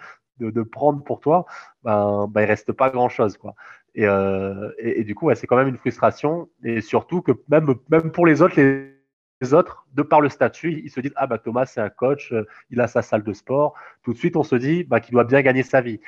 prendre 0.72 1.04
pour 1.04 1.20
toi, 1.20 1.46
ben, 1.84 2.28
ben 2.30 2.42
il 2.42 2.46
reste 2.46 2.72
pas 2.72 2.90
grand-chose 2.90 3.38
quoi. 3.38 3.54
Et, 3.94 4.08
euh, 4.08 4.72
et, 4.80 5.04
du 5.04 5.16
coup, 5.16 5.30
c'est 5.36 5.48
quand 5.48 5.58
même 5.58 5.68
une 5.68 5.78
frustration, 5.78 6.50
et 6.64 6.80
surtout 6.82 7.22
que 7.22 7.34
même, 7.50 7.76
pour 8.12 8.26
les 8.26 8.42
autres, 8.42 8.60
les 8.60 9.54
autres, 9.54 9.86
de 9.94 10.02
par 10.02 10.22
le 10.22 10.30
statut, 10.30 10.82
ils 10.84 10.90
se 10.90 11.02
disent 11.02 11.14
Ah, 11.18 11.28
bah 11.28 11.38
Thomas, 11.38 11.66
c'est 11.66 11.82
un 11.82 11.90
coach, 11.90 12.34
il 12.70 12.80
a 12.80 12.88
sa 12.88 13.02
salle 13.02 13.24
de 13.24 13.34
sport. 13.34 13.74
Tout 14.04 14.14
de 14.14 14.18
suite, 14.18 14.38
on 14.38 14.44
se 14.44 14.56
dit 14.56 14.86
bah, 14.86 15.02
qu'il 15.02 15.12
doit 15.14 15.26
bien 15.26 15.42
gagner 15.42 15.64
sa 15.64 15.82
vie. 15.82 16.00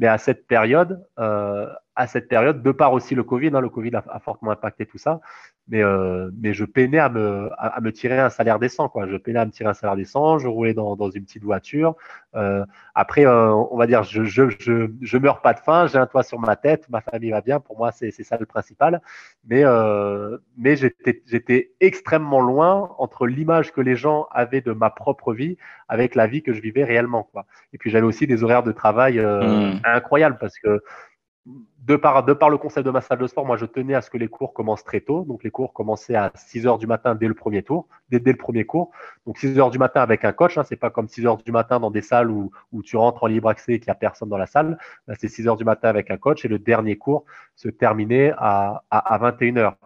Mais 0.00 0.08
à 0.08 0.18
cette 0.18 0.48
période, 0.48 1.06
à 2.00 2.06
cette 2.06 2.28
période, 2.28 2.62
de 2.62 2.72
part 2.72 2.92
aussi 2.94 3.14
le 3.14 3.22
Covid, 3.22 3.50
hein, 3.54 3.60
le 3.60 3.68
Covid 3.68 3.92
a, 3.94 4.18
fortement 4.20 4.52
impacté 4.52 4.86
tout 4.86 4.96
ça, 4.96 5.20
mais, 5.68 5.82
euh, 5.82 6.30
mais 6.40 6.54
je 6.54 6.64
peinais 6.64 6.98
à 6.98 7.10
me, 7.10 7.50
à, 7.58 7.78
me 7.80 7.92
tirer 7.92 8.18
un 8.18 8.30
salaire 8.30 8.58
décent. 8.58 8.88
Quoi. 8.88 9.06
Je 9.06 9.16
peinais 9.16 9.38
à 9.38 9.44
me 9.44 9.50
tirer 9.50 9.68
un 9.68 9.74
salaire 9.74 9.96
décent, 9.96 10.38
je 10.38 10.48
roulais 10.48 10.72
dans, 10.72 11.10
une 11.10 11.24
petite 11.24 11.44
voiture. 11.44 11.94
Euh, 12.34 12.64
après, 12.94 13.26
euh, 13.26 13.52
on 13.52 13.76
va 13.76 13.86
dire, 13.86 14.02
je, 14.02 14.24
je, 14.24 14.44
je, 15.00 15.16
meurs 15.18 15.42
pas 15.42 15.52
de 15.52 15.60
faim, 15.60 15.86
j'ai 15.86 15.98
un 15.98 16.06
toit 16.06 16.22
sur 16.22 16.38
ma 16.38 16.56
tête, 16.56 16.88
ma 16.88 17.02
famille 17.02 17.30
va 17.30 17.40
bien, 17.40 17.60
pour 17.60 17.76
moi, 17.76 17.92
c'est 17.92 18.10
ça 18.10 18.36
le 18.38 18.46
principal. 18.46 19.00
Mais, 19.46 19.62
euh, 19.64 20.38
mais 20.56 20.76
j'étais 20.76 21.72
extrêmement 21.80 22.40
loin 22.40 22.94
entre 22.98 23.26
l'image 23.26 23.72
que 23.72 23.80
les 23.80 23.96
gens 23.96 24.26
avaient 24.32 24.60
de 24.60 24.72
ma 24.72 24.90
propre 24.90 25.34
vie 25.34 25.56
avec 25.88 26.14
la 26.14 26.26
vie 26.26 26.42
que 26.42 26.52
je 26.52 26.60
vivais 26.60 26.84
réellement. 26.84 27.24
Quoi. 27.32 27.46
Et 27.72 27.78
puis 27.78 27.90
j'avais 27.90 28.06
aussi 28.06 28.26
des 28.26 28.44
horaires 28.44 28.62
de 28.62 28.72
travail 28.72 29.18
euh, 29.18 29.72
mmh. 29.72 29.80
Incroyables 29.94 30.38
parce 30.38 30.58
que 30.58 30.82
de 31.46 31.96
par, 31.96 32.24
de 32.24 32.32
par 32.34 32.50
le 32.50 32.58
concept 32.58 32.86
de 32.86 32.90
ma 32.90 33.00
salle 33.00 33.18
de 33.18 33.26
sport, 33.26 33.46
moi, 33.46 33.56
je 33.56 33.64
tenais 33.64 33.94
à 33.94 34.02
ce 34.02 34.10
que 34.10 34.18
les 34.18 34.28
cours 34.28 34.52
commencent 34.52 34.84
très 34.84 35.00
tôt. 35.00 35.24
Donc, 35.24 35.42
les 35.42 35.50
cours 35.50 35.72
commençaient 35.72 36.14
à 36.14 36.30
6 36.34 36.66
heures 36.66 36.78
du 36.78 36.86
matin 36.86 37.14
dès 37.14 37.26
le 37.26 37.34
premier 37.34 37.62
tour, 37.62 37.88
dès, 38.10 38.18
le 38.18 38.36
premier 38.36 38.64
cours. 38.64 38.90
Donc, 39.26 39.38
6 39.38 39.58
heures 39.58 39.70
du 39.70 39.78
matin 39.78 40.02
avec 40.02 40.24
un 40.24 40.32
coach. 40.32 40.58
Hein, 40.58 40.64
c'est 40.64 40.76
pas 40.76 40.90
comme 40.90 41.08
6 41.08 41.26
heures 41.26 41.38
du 41.38 41.50
matin 41.50 41.80
dans 41.80 41.90
des 41.90 42.02
salles 42.02 42.30
où, 42.30 42.50
où 42.72 42.82
tu 42.82 42.96
rentres 42.96 43.24
en 43.24 43.26
libre 43.26 43.48
accès 43.48 43.72
et 43.72 43.80
qu'il 43.80 43.88
n'y 43.88 43.92
a 43.92 43.96
personne 43.96 44.28
dans 44.28 44.36
la 44.36 44.46
salle. 44.46 44.78
c'est 45.18 45.28
6 45.28 45.48
heures 45.48 45.56
du 45.56 45.64
matin 45.64 45.88
avec 45.88 46.10
un 46.10 46.18
coach 46.18 46.44
et 46.44 46.48
le 46.48 46.58
dernier 46.58 46.96
cours 46.96 47.24
se 47.56 47.68
terminait 47.68 48.32
à, 48.36 48.84
à, 48.90 49.18
21 49.18 49.56
heures. 49.56 49.76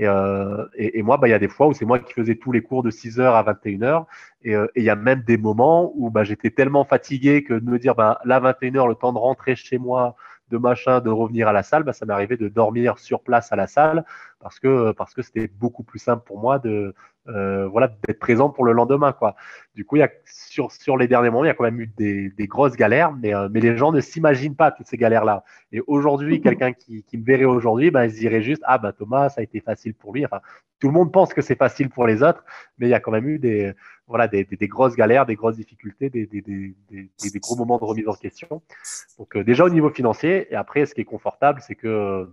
Euh, 0.00 0.66
et, 0.76 1.02
moi, 1.02 1.16
bah, 1.16 1.28
il 1.28 1.30
y 1.30 1.34
a 1.34 1.38
des 1.38 1.48
fois 1.48 1.66
où 1.68 1.72
c'est 1.72 1.84
moi 1.84 1.98
qui 1.98 2.12
faisais 2.12 2.36
tous 2.36 2.52
les 2.52 2.62
cours 2.62 2.82
de 2.82 2.90
6 2.90 3.18
heures 3.20 3.34
à 3.34 3.42
21 3.42 3.82
heures. 3.82 4.06
Euh, 4.46 4.66
et 4.74 4.80
il 4.80 4.84
y 4.84 4.90
a 4.90 4.96
même 4.96 5.22
des 5.22 5.38
moments 5.38 5.92
où 5.94 6.10
bah, 6.10 6.24
j'étais 6.24 6.50
tellement 6.50 6.84
fatigué 6.84 7.42
que 7.42 7.54
de 7.54 7.64
me 7.64 7.78
dire, 7.78 7.94
bah, 7.94 8.20
là, 8.24 8.38
21 8.40 8.76
heures, 8.76 8.88
le 8.88 8.94
temps 8.94 9.12
de 9.12 9.18
rentrer 9.18 9.56
chez 9.56 9.78
moi, 9.78 10.16
de 10.50 10.58
machin, 10.58 11.00
de 11.00 11.10
revenir 11.10 11.48
à 11.48 11.52
la 11.52 11.62
salle, 11.62 11.82
bah, 11.82 11.92
ça 11.92 12.06
arrivé 12.08 12.36
de 12.36 12.48
dormir 12.48 12.98
sur 12.98 13.22
place 13.22 13.52
à 13.52 13.56
la 13.56 13.66
salle 13.66 14.04
parce 14.46 14.60
que 14.60 14.92
parce 14.92 15.12
que 15.12 15.22
c'était 15.22 15.48
beaucoup 15.48 15.82
plus 15.82 15.98
simple 15.98 16.22
pour 16.24 16.38
moi 16.38 16.60
de 16.60 16.94
euh, 17.26 17.66
voilà 17.66 17.88
d'être 18.06 18.20
présent 18.20 18.48
pour 18.48 18.64
le 18.64 18.70
lendemain 18.70 19.12
quoi. 19.12 19.34
Du 19.74 19.84
coup, 19.84 19.96
il 19.96 19.98
y 19.98 20.02
a 20.04 20.10
sur 20.24 20.70
sur 20.70 20.96
les 20.96 21.08
derniers 21.08 21.30
moments, 21.30 21.42
il 21.42 21.48
y 21.48 21.50
a 21.50 21.54
quand 21.54 21.64
même 21.64 21.80
eu 21.80 21.88
des, 21.88 22.30
des 22.30 22.46
grosses 22.46 22.76
galères, 22.76 23.10
mais 23.10 23.34
euh, 23.34 23.48
mais 23.50 23.58
les 23.58 23.76
gens 23.76 23.90
ne 23.90 24.00
s'imaginent 24.00 24.54
pas 24.54 24.70
toutes 24.70 24.86
ces 24.86 24.96
galères 24.96 25.24
là. 25.24 25.42
Et 25.72 25.82
aujourd'hui, 25.88 26.40
quelqu'un 26.40 26.72
qui, 26.72 27.02
qui 27.02 27.18
me 27.18 27.24
verrait 27.24 27.44
aujourd'hui, 27.44 27.90
bah, 27.90 28.06
il 28.06 28.12
se 28.12 28.18
dirait 28.20 28.40
juste 28.40 28.62
ah 28.66 28.78
bah 28.78 28.92
Thomas, 28.92 29.30
ça 29.30 29.40
a 29.40 29.42
été 29.42 29.58
facile 29.58 29.94
pour 29.94 30.12
lui. 30.12 30.24
Enfin, 30.24 30.40
tout 30.78 30.86
le 30.86 30.92
monde 30.92 31.10
pense 31.10 31.34
que 31.34 31.42
c'est 31.42 31.58
facile 31.58 31.90
pour 31.90 32.06
les 32.06 32.22
autres, 32.22 32.44
mais 32.78 32.86
il 32.86 32.90
y 32.90 32.94
a 32.94 33.00
quand 33.00 33.10
même 33.10 33.28
eu 33.28 33.40
des 33.40 33.72
voilà, 34.06 34.28
des, 34.28 34.44
des, 34.44 34.68
grosses 34.68 34.94
galères, 34.94 35.26
des 35.26 35.34
grosses 35.34 35.56
difficultés, 35.56 36.08
des, 36.08 36.26
des 36.26 37.40
gros 37.40 37.56
moments 37.56 37.78
de 37.78 37.84
remise 37.84 38.06
en 38.06 38.14
question. 38.14 38.62
Donc 39.18 39.34
euh, 39.34 39.42
déjà 39.42 39.64
au 39.64 39.70
niveau 39.70 39.90
financier, 39.90 40.46
et 40.52 40.54
après 40.54 40.86
ce 40.86 40.94
qui 40.94 41.00
est 41.00 41.04
confortable, 41.04 41.60
c'est 41.66 41.74
que 41.74 42.28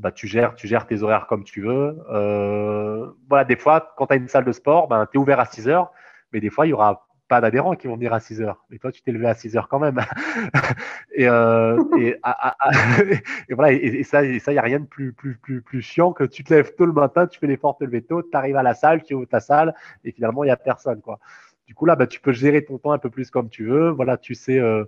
bah, 0.00 0.12
tu, 0.12 0.26
gères, 0.26 0.54
tes 0.86 1.02
horaires 1.02 1.26
comme 1.26 1.44
tu 1.44 1.62
veux. 1.62 1.98
Euh, 2.10 3.10
voilà, 3.28 3.44
des 3.44 3.56
fois, 3.56 3.94
quand 3.96 4.06
tu 4.06 4.14
as 4.14 4.16
une 4.16 4.28
salle 4.28 4.44
de 4.44 4.52
sport, 4.52 4.88
ben, 4.88 5.06
tu 5.10 5.18
es 5.18 5.20
ouvert 5.20 5.40
à 5.40 5.44
6 5.44 5.68
heures, 5.68 5.92
mais 6.32 6.40
des 6.40 6.50
fois, 6.50 6.66
il 6.66 6.70
y 6.70 6.72
aura 6.72 7.06
pas 7.28 7.40
d'adhérents 7.40 7.74
qui 7.74 7.86
vont 7.86 7.96
venir 7.96 8.14
à 8.14 8.20
6 8.20 8.40
heures. 8.40 8.64
Et 8.70 8.78
toi, 8.78 8.90
tu 8.90 9.02
t'es 9.02 9.12
levé 9.12 9.26
à 9.26 9.34
6 9.34 9.56
heures 9.56 9.68
quand 9.68 9.78
même. 9.78 10.00
et, 11.14 11.28
euh, 11.28 11.82
et, 11.98 12.18
voilà, 13.50 13.72
et, 13.72 14.02
ça, 14.02 14.24
il 14.24 14.40
n'y 14.48 14.58
a 14.58 14.62
rien 14.62 14.80
de 14.80 14.86
plus, 14.86 15.12
plus, 15.12 15.36
plus, 15.36 15.60
plus 15.60 15.82
chiant 15.82 16.12
que 16.12 16.24
tu 16.24 16.42
te 16.42 16.54
lèves 16.54 16.74
tôt 16.74 16.86
le 16.86 16.92
matin, 16.92 17.26
tu 17.26 17.38
fais 17.38 17.46
l'effort 17.46 17.74
de 17.74 17.78
te 17.80 17.84
lever 17.84 18.02
tôt, 18.02 18.22
tu 18.22 18.36
arrives 18.36 18.56
à 18.56 18.62
la 18.62 18.74
salle, 18.74 19.02
tu 19.02 19.14
ouvres 19.14 19.26
ta 19.26 19.40
salle, 19.40 19.74
et 20.04 20.12
finalement, 20.12 20.42
il 20.44 20.46
n'y 20.46 20.52
a 20.52 20.56
personne. 20.56 21.00
Quoi. 21.02 21.18
Du 21.66 21.74
coup, 21.74 21.84
là, 21.84 21.96
bah, 21.96 22.06
tu 22.06 22.20
peux 22.20 22.32
gérer 22.32 22.64
ton 22.64 22.78
temps 22.78 22.92
un 22.92 22.98
peu 22.98 23.10
plus 23.10 23.30
comme 23.30 23.50
tu 23.50 23.66
veux. 23.66 23.90
Voilà, 23.90 24.16
tu 24.16 24.34
sais. 24.34 24.58
Euh, 24.58 24.84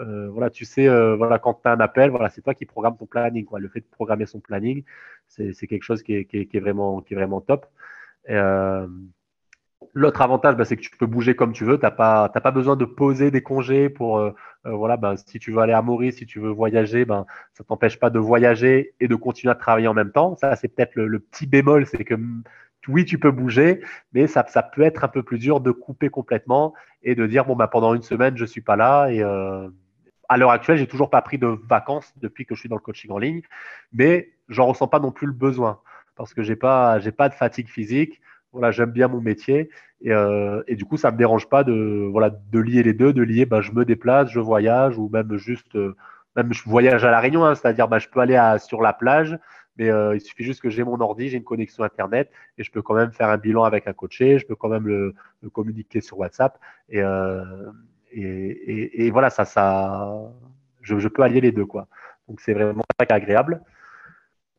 euh, 0.00 0.28
voilà, 0.30 0.50
tu 0.50 0.64
sais, 0.64 0.88
euh, 0.88 1.16
voilà, 1.16 1.38
quand 1.38 1.54
tu 1.62 1.68
as 1.68 1.72
un 1.72 1.80
appel, 1.80 2.10
voilà, 2.10 2.28
c'est 2.30 2.42
toi 2.42 2.54
qui 2.54 2.66
programme 2.66 2.96
ton 2.96 3.06
planning. 3.06 3.44
Quoi. 3.44 3.60
Le 3.60 3.68
fait 3.68 3.80
de 3.80 3.86
programmer 3.86 4.26
son 4.26 4.40
planning, 4.40 4.84
c'est 5.28 5.66
quelque 5.66 5.82
chose 5.82 6.02
qui 6.02 6.14
est, 6.14 6.24
qui 6.24 6.48
est, 6.52 6.60
vraiment, 6.60 7.00
qui 7.00 7.14
est 7.14 7.16
vraiment 7.16 7.40
top. 7.40 7.66
Euh, 8.30 8.86
L'autre 9.92 10.22
avantage, 10.22 10.56
bah, 10.56 10.64
c'est 10.64 10.76
que 10.76 10.82
tu 10.82 10.90
peux 10.96 11.06
bouger 11.06 11.36
comme 11.36 11.52
tu 11.52 11.64
veux. 11.64 11.78
Tu 11.78 11.84
n'as 11.84 11.90
pas, 11.90 12.28
pas 12.28 12.50
besoin 12.50 12.74
de 12.74 12.84
poser 12.84 13.30
des 13.30 13.42
congés 13.42 13.88
pour, 13.88 14.18
euh, 14.18 14.32
voilà, 14.64 14.96
bah, 14.96 15.14
si 15.16 15.38
tu 15.38 15.52
veux 15.52 15.58
aller 15.60 15.72
à 15.72 15.82
Maurice, 15.82 16.16
si 16.16 16.26
tu 16.26 16.40
veux 16.40 16.50
voyager, 16.50 17.04
ben, 17.04 17.26
ça 17.52 17.62
t'empêche 17.64 17.98
pas 18.00 18.10
de 18.10 18.18
voyager 18.18 18.94
et 18.98 19.08
de 19.08 19.14
continuer 19.14 19.52
à 19.52 19.54
travailler 19.54 19.86
en 19.86 19.94
même 19.94 20.10
temps. 20.10 20.36
Ça, 20.36 20.56
c'est 20.56 20.68
peut-être 20.68 20.96
le, 20.96 21.18
petit 21.20 21.46
bémol, 21.46 21.86
c'est 21.86 22.04
que 22.04 22.14
oui, 22.88 23.04
tu 23.04 23.18
peux 23.18 23.30
bouger, 23.30 23.82
mais 24.12 24.26
ça, 24.26 24.44
ça, 24.48 24.62
peut 24.62 24.82
être 24.82 25.04
un 25.04 25.08
peu 25.08 25.22
plus 25.22 25.38
dur 25.38 25.60
de 25.60 25.70
couper 25.70 26.10
complètement 26.10 26.74
et 27.02 27.14
de 27.14 27.26
dire, 27.26 27.44
bon, 27.44 27.54
bah, 27.54 27.68
pendant 27.68 27.94
une 27.94 28.02
semaine, 28.02 28.36
je 28.36 28.42
ne 28.42 28.48
suis 28.48 28.62
pas 28.62 28.76
là. 28.76 29.08
Et 29.10 29.22
à 30.28 30.36
l'heure 30.36 30.50
actuelle, 30.50 30.78
j'ai 30.78 30.86
toujours 30.86 31.10
pas 31.10 31.22
pris 31.22 31.38
de 31.38 31.46
vacances 31.68 32.12
depuis 32.16 32.46
que 32.46 32.54
je 32.54 32.60
suis 32.60 32.68
dans 32.68 32.76
le 32.76 32.80
coaching 32.82 33.10
en 33.10 33.18
ligne, 33.18 33.42
mais 33.92 34.30
j'en 34.48 34.66
ressens 34.66 34.88
pas 34.88 35.00
non 35.00 35.12
plus 35.12 35.26
le 35.26 35.32
besoin 35.32 35.80
parce 36.16 36.34
que 36.34 36.42
j'ai 36.42 36.56
pas, 36.56 36.98
j'ai 37.00 37.12
pas 37.12 37.28
de 37.28 37.34
fatigue 37.34 37.68
physique. 37.68 38.20
Voilà, 38.52 38.70
j'aime 38.70 38.92
bien 38.92 39.08
mon 39.08 39.20
métier 39.20 39.68
et, 40.00 40.12
euh, 40.12 40.62
du 40.68 40.84
coup, 40.84 40.96
ça 40.96 41.10
me 41.10 41.16
dérange 41.16 41.48
pas 41.48 41.64
de, 41.64 42.08
voilà, 42.10 42.30
de 42.30 42.58
lier 42.60 42.82
les 42.82 42.92
deux, 42.92 43.12
de 43.12 43.22
lier, 43.22 43.46
bah, 43.46 43.60
je 43.60 43.72
me 43.72 43.84
déplace, 43.84 44.30
je 44.30 44.38
voyage 44.38 44.96
ou 44.98 45.08
même 45.08 45.36
juste, 45.36 45.74
euh, 45.74 45.96
même 46.36 46.52
je 46.52 46.62
voyage 46.64 47.04
à 47.04 47.10
la 47.10 47.20
Réunion, 47.20 47.44
hein, 47.44 47.54
c'est-à-dire, 47.54 47.88
bah, 47.88 47.98
je 47.98 48.08
peux 48.08 48.20
aller 48.20 48.38
sur 48.60 48.80
la 48.80 48.92
plage, 48.92 49.38
mais 49.76 49.90
euh, 49.90 50.14
il 50.14 50.20
suffit 50.20 50.44
juste 50.44 50.60
que 50.60 50.70
j'ai 50.70 50.84
mon 50.84 51.00
ordi, 51.00 51.30
j'ai 51.30 51.38
une 51.38 51.44
connexion 51.44 51.82
internet 51.82 52.30
et 52.58 52.62
je 52.62 52.70
peux 52.70 52.82
quand 52.82 52.94
même 52.94 53.12
faire 53.12 53.28
un 53.28 53.38
bilan 53.38 53.64
avec 53.64 53.88
un 53.88 53.92
coaché, 53.92 54.38
je 54.38 54.46
peux 54.46 54.54
quand 54.54 54.68
même 54.68 54.86
le, 54.86 55.14
communiquer 55.52 56.00
sur 56.00 56.18
WhatsApp 56.18 56.58
et, 56.90 57.02
et, 58.14 58.22
et, 58.22 59.06
et, 59.06 59.10
voilà, 59.10 59.30
ça, 59.30 59.44
ça, 59.44 60.32
je, 60.82 60.98
je, 60.98 61.08
peux 61.08 61.22
allier 61.22 61.40
les 61.40 61.52
deux, 61.52 61.66
quoi. 61.66 61.88
Donc 62.28 62.40
c'est 62.40 62.54
vraiment 62.54 62.84
agréable. 63.08 63.62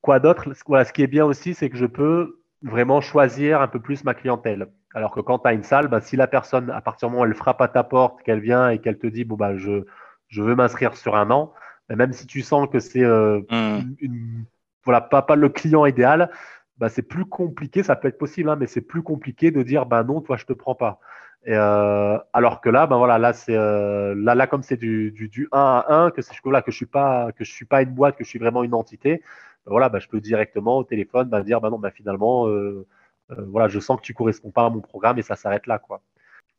Quoi 0.01 0.19
d'autre? 0.19 0.49
Voilà, 0.67 0.85
ce 0.85 0.93
qui 0.93 1.01
est 1.01 1.07
bien 1.07 1.25
aussi, 1.25 1.53
c'est 1.53 1.69
que 1.69 1.77
je 1.77 1.85
peux 1.85 2.39
vraiment 2.61 3.01
choisir 3.01 3.61
un 3.61 3.67
peu 3.67 3.79
plus 3.79 4.03
ma 4.03 4.13
clientèle. 4.13 4.67
Alors 4.93 5.11
que 5.11 5.19
quand 5.19 5.39
tu 5.39 5.47
as 5.47 5.53
une 5.53 5.63
salle, 5.63 5.87
bah, 5.87 6.01
si 6.01 6.15
la 6.15 6.27
personne, 6.27 6.69
à 6.69 6.81
partir 6.81 7.07
du 7.07 7.13
moment 7.13 7.23
où 7.23 7.27
elle 7.27 7.35
frappe 7.35 7.61
à 7.61 7.67
ta 7.67 7.83
porte, 7.83 8.21
qu'elle 8.23 8.39
vient 8.39 8.69
et 8.69 8.79
qu'elle 8.79 8.97
te 8.97 9.07
dit 9.07 9.25
bon 9.25 9.35
bah 9.35 9.57
je, 9.57 9.83
je 10.29 10.41
veux 10.41 10.55
m'inscrire 10.55 10.95
sur 10.95 11.15
un 11.15 11.31
an, 11.31 11.53
bah, 11.89 11.95
même 11.95 12.13
si 12.13 12.27
tu 12.27 12.41
sens 12.41 12.67
que 12.71 12.79
c'est 12.79 13.03
euh, 13.03 13.41
mmh. 13.51 13.95
une, 13.99 14.45
voilà 14.83 15.01
pas, 15.01 15.21
pas 15.21 15.35
le 15.35 15.49
client 15.49 15.85
idéal, 15.85 16.31
bah, 16.77 16.89
c'est 16.89 17.01
plus 17.01 17.25
compliqué. 17.25 17.83
Ça 17.83 17.95
peut 17.95 18.07
être 18.07 18.17
possible, 18.17 18.49
hein, 18.49 18.55
mais 18.57 18.67
c'est 18.67 18.81
plus 18.81 19.03
compliqué 19.03 19.51
de 19.51 19.63
dire 19.63 19.85
bah 19.85 20.03
non, 20.03 20.21
toi 20.21 20.37
je 20.37 20.45
te 20.45 20.53
prends 20.53 20.75
pas. 20.75 20.99
Euh, 21.47 22.19
alors 22.33 22.59
que 22.59 22.69
là, 22.69 22.87
ben 22.87 22.97
voilà, 22.97 23.19
là 23.19 23.31
c'est 23.33 23.55
euh, 23.55 24.15
là, 24.17 24.33
là 24.33 24.47
comme 24.47 24.63
c'est 24.63 24.77
du, 24.77 25.11
du, 25.11 25.29
du, 25.29 25.47
1 25.51 25.59
à 25.59 25.85
1, 25.93 26.11
que, 26.11 26.21
là, 26.49 26.61
que 26.63 26.71
je 26.71 26.75
suis 26.75 26.87
pas 26.87 27.31
que 27.33 27.43
je 27.45 27.51
suis 27.51 27.65
pas 27.65 27.83
une 27.83 27.91
boîte, 27.93 28.17
que 28.17 28.23
je 28.23 28.29
suis 28.29 28.39
vraiment 28.39 28.63
une 28.63 28.73
entité, 28.73 29.21
ben 29.65 29.71
voilà, 29.71 29.89
ben 29.89 29.99
je 29.99 30.07
peux 30.09 30.19
directement 30.19 30.77
au 30.79 30.83
téléphone 30.83 31.29
ben 31.29 31.41
dire 31.41 31.61
ben 31.61 31.69
non, 31.69 31.79
finalement, 31.93 32.47
euh, 32.47 32.87
voilà, 33.29 33.67
je 33.67 33.79
sens 33.79 33.97
que 33.99 34.05
tu 34.05 34.13
corresponds 34.13 34.51
pas 34.51 34.65
à 34.65 34.69
mon 34.69 34.81
programme 34.81 35.19
et 35.19 35.21
ça 35.21 35.35
s'arrête 35.35 35.67
là, 35.67 35.77
quoi. 35.79 36.01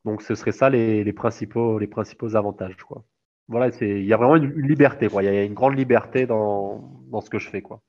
Donc 0.05 0.23
ce 0.23 0.35
serait 0.37 0.53
ça 0.53 0.71
les, 0.71 1.05
les 1.05 1.13
principaux 1.13 1.79
les 1.79 1.89
principaux 1.89 2.37
avantages, 2.37 2.77
quoi. 2.85 3.05
Voilà, 3.49 3.73
c'est 3.73 3.89
il 3.89 4.07
y 4.07 4.13
a 4.13 4.17
vraiment 4.17 4.37
une, 4.37 4.53
une 4.57 4.69
liberté, 4.69 5.09
quoi. 5.09 5.23
Il 5.23 5.27
y 5.27 5.39
a 5.39 5.45
une 5.45 5.55
grande 5.55 5.77
liberté 5.77 6.27
dans, 6.27 6.79
dans 7.11 7.21
ce 7.21 7.31
que 7.31 7.39
je 7.39 7.51
fais, 7.51 7.63
quoi. 7.63 7.83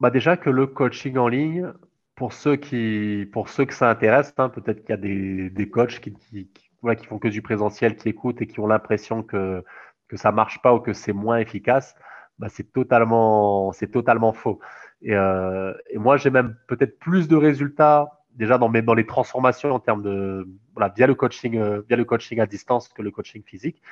Bah 0.00 0.10
déjà 0.10 0.36
que 0.36 0.50
le 0.50 0.66
coaching 0.66 1.16
en 1.16 1.28
ligne, 1.28 1.72
pour 2.16 2.32
ceux 2.32 2.56
qui, 2.56 3.28
pour 3.32 3.48
ceux 3.48 3.66
que 3.66 3.74
ça 3.74 3.90
intéresse, 3.90 4.32
hein, 4.38 4.48
peut-être 4.48 4.80
qu'il 4.80 4.90
y 4.90 4.92
a 4.94 4.96
des, 4.96 5.50
des 5.50 5.68
coachs 5.68 6.00
qui, 6.00 6.14
qui, 6.14 6.48
qui, 6.48 6.96
qui, 6.96 7.06
font 7.06 7.18
que 7.18 7.28
du 7.28 7.42
présentiel, 7.42 7.96
qui 7.96 8.08
écoutent 8.08 8.40
et 8.40 8.46
qui 8.46 8.58
ont 8.58 8.66
l'impression 8.66 9.22
que, 9.22 9.62
que 10.08 10.16
ça 10.16 10.32
marche 10.32 10.60
pas 10.62 10.74
ou 10.74 10.80
que 10.80 10.94
c'est 10.94 11.12
moins 11.12 11.38
efficace. 11.38 11.94
Bah, 12.38 12.48
c'est 12.48 12.72
totalement, 12.72 13.72
c'est 13.72 13.90
totalement 13.90 14.32
faux. 14.32 14.60
Et, 15.02 15.14
euh, 15.14 15.74
et 15.90 15.98
moi, 15.98 16.16
j'ai 16.16 16.30
même 16.30 16.56
peut-être 16.68 16.98
plus 16.98 17.28
de 17.28 17.36
résultats 17.36 18.22
déjà 18.32 18.58
dans, 18.58 18.68
mes, 18.68 18.82
dans 18.82 18.94
les 18.94 19.06
transformations 19.06 19.72
en 19.72 19.80
termes 19.80 20.02
de, 20.02 20.48
voilà, 20.74 20.92
via 20.94 21.06
le 21.06 21.14
coaching, 21.14 21.58
euh, 21.58 21.82
via 21.88 21.96
le 21.96 22.04
coaching 22.04 22.40
à 22.40 22.46
distance 22.46 22.88
que 22.88 23.02
le 23.02 23.10
coaching 23.10 23.42
physique, 23.42 23.82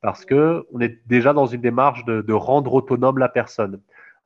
parce 0.00 0.24
que 0.24 0.64
on 0.72 0.80
est 0.80 1.00
déjà 1.06 1.32
dans 1.32 1.46
une 1.46 1.60
démarche 1.60 2.04
de, 2.04 2.20
de 2.22 2.32
rendre 2.32 2.74
autonome 2.74 3.18
la 3.18 3.28
personne. 3.28 3.80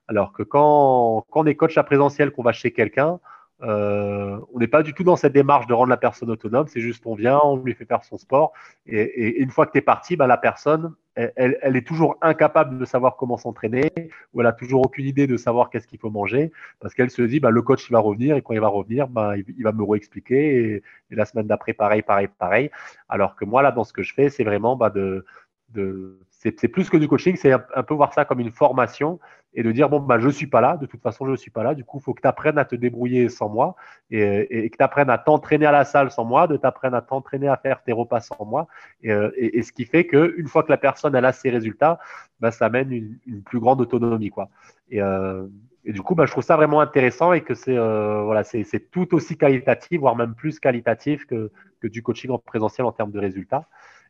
Alors 0.07 0.33
que 0.33 0.43
quand, 0.43 1.27
quand 1.31 1.43
on 1.43 1.47
est 1.47 1.55
coach 1.55 1.77
à 1.79 1.85
présentiel, 1.85 2.31
qu'on 2.31 2.43
va 2.43 2.53
chez 2.53 2.73
quelqu'un, 2.73 3.21
euh, 3.63 4.39
on 4.55 4.59
n'est 4.59 4.69
pas 4.69 4.83
du 4.83 4.95
tout 4.95 5.03
dans 5.03 5.17
cette 5.17 5.33
démarche 5.33 5.67
de 5.67 5.75
rendre 5.75 5.91
la 5.91 5.97
personne 5.97 6.31
autonome, 6.31 6.69
c'est 6.69 6.81
juste 6.81 7.05
on 7.07 7.15
vient, 7.15 7.41
on 7.43 7.57
lui 7.57 7.75
fait 7.75 7.85
faire 7.85 8.05
son 8.05 8.17
sport, 8.17 8.53
et, 8.87 9.41
une 9.41 9.51
fois 9.51 9.67
que 9.67 9.73
tu 9.73 9.79
es 9.79 9.83
parti, 9.83 10.17
bah, 10.17 10.27
la 10.27 10.37
personne, 10.37 10.95
elle, 11.17 11.59
est 11.75 11.87
toujours 11.87 12.17
incapable 12.23 12.79
de 12.79 12.85
savoir 12.85 13.17
comment 13.17 13.37
s'entraîner, 13.37 13.91
ou 14.33 14.41
elle 14.41 14.47
a 14.47 14.53
toujours 14.53 14.87
aucune 14.87 15.07
idée 15.07 15.27
de 15.27 15.37
savoir 15.37 15.71
qu'est-ce 15.71 15.89
qu'il 15.89 15.99
faut 15.99 16.11
manger, 16.11 16.53
parce 16.79 16.95
qu'elle 16.95 17.11
se 17.11 17.23
dit, 17.23 17.41
bah, 17.41 17.51
le 17.51 17.63
coach 17.63 17.89
il 17.89 17.93
va 17.93 17.99
revenir, 17.99 18.37
et 18.37 18.43
quand 18.43 18.55
il 18.55 18.61
va 18.61 18.69
revenir, 18.69 19.09
bah, 19.09 19.37
il, 19.37 19.45
il 19.57 19.65
va 19.65 19.73
me 19.73 19.83
réexpliquer, 19.83 20.75
et, 20.75 20.83
et, 21.11 21.15
la 21.17 21.25
semaine 21.25 21.49
d'après, 21.49 21.73
pareil, 21.73 22.03
pareil, 22.03 22.29
pareil. 22.39 22.71
Alors 23.09 23.35
que 23.35 23.45
moi, 23.45 23.63
là, 23.63 23.73
dans 23.73 23.85
ce 23.85 23.93
que 23.93 24.05
je 24.05 24.15
fais, 24.15 24.29
c'est 24.31 24.45
vraiment 24.45 24.77
bah, 24.77 24.91
de, 24.91 25.25
de 25.71 26.19
c'est 26.39 26.69
plus 26.69 26.89
que 26.89 26.97
du 26.97 27.09
coaching, 27.09 27.35
c'est 27.37 27.53
un, 27.53 27.83
peu 27.83 27.95
voir 27.95 28.15
ça 28.15 28.25
comme 28.25 28.39
une 28.39 28.53
formation 28.53 29.19
et 29.55 29.65
de 29.65 29.73
dire 29.73 29.89
bon, 29.89 29.99
bah, 29.99 30.21
je 30.21 30.27
ne 30.27 30.33
suis 30.33 30.47
pas 30.47 30.61
là, 30.61 30.77
de 30.77 30.87
toute 30.87 31.03
façon, 31.03 31.27
je 31.27 31.33
ne 31.33 31.37
suis 31.37 31.51
pas 31.51 31.65
là. 31.65 31.75
Du 31.75 31.85
coup, 31.85 31.99
il 31.99 32.03
faut 32.03 32.15
que 32.15 32.21
tu 32.21 32.29
apprennes 32.29 32.59
à 32.59 32.65
te 32.65 32.77
débrouiller 32.77 33.29
sans 33.29 33.49
moi 33.49 33.75
et, 34.13 34.71
que 34.71 34.77
tu 34.77 34.83
apprennes 34.85 35.11
à 35.11 35.19
t'entraîner 35.19 35.67
à 35.67 35.73
la 35.73 35.85
salle 35.85 36.13
sans 36.13 36.25
moi, 36.25 36.47
de 36.47 36.57
t'apprendre 36.57 36.97
à 36.97 37.03
t'entraîner 37.03 37.49
à 37.49 37.57
faire 37.57 37.83
tes 37.83 37.93
repas 37.93 38.21
sans 38.21 38.45
moi. 38.45 38.69
Et, 39.03 39.63
ce 39.63 39.73
qui 39.73 39.85
fait 39.85 40.07
qu'une 40.07 40.47
fois 40.47 40.63
que 40.63 40.71
la 40.71 40.77
personne 40.77 41.17
elle 41.17 41.25
a 41.25 41.33
ses 41.33 41.51
résultats, 41.51 41.99
bah, 42.39 42.53
ça 42.53 42.67
amène 42.67 42.93
une, 42.93 43.43
plus 43.43 43.59
grande 43.59 43.81
autonomie. 43.81 44.31
Quoi. 44.31 44.49
Et, 44.91 45.03
euh, 45.03 45.45
du 45.85 46.03
coup, 46.03 46.15
bah, 46.15 46.27
je 46.27 46.31
trouve 46.31 46.45
ça 46.45 46.57
vraiment 46.57 46.81
intéressant 46.81 47.33
et 47.33 47.41
que 47.41 47.55
c'est 47.55 47.77
euh, 47.77 48.23
voilà, 48.23 48.45
tout 48.93 49.13
aussi 49.13 49.37
qualitatif, 49.37 49.99
voire 49.99 50.15
même 50.15 50.35
plus 50.35 50.61
qualitatif 50.61 51.27
que, 51.27 51.51
que 51.81 51.89
du 51.89 52.01
coaching 52.01 52.31
en 52.31 52.39
présentiel 52.39 52.87
en 52.87 52.93
termes 52.93 53.11
de 53.11 53.19
résultats. 53.19 53.67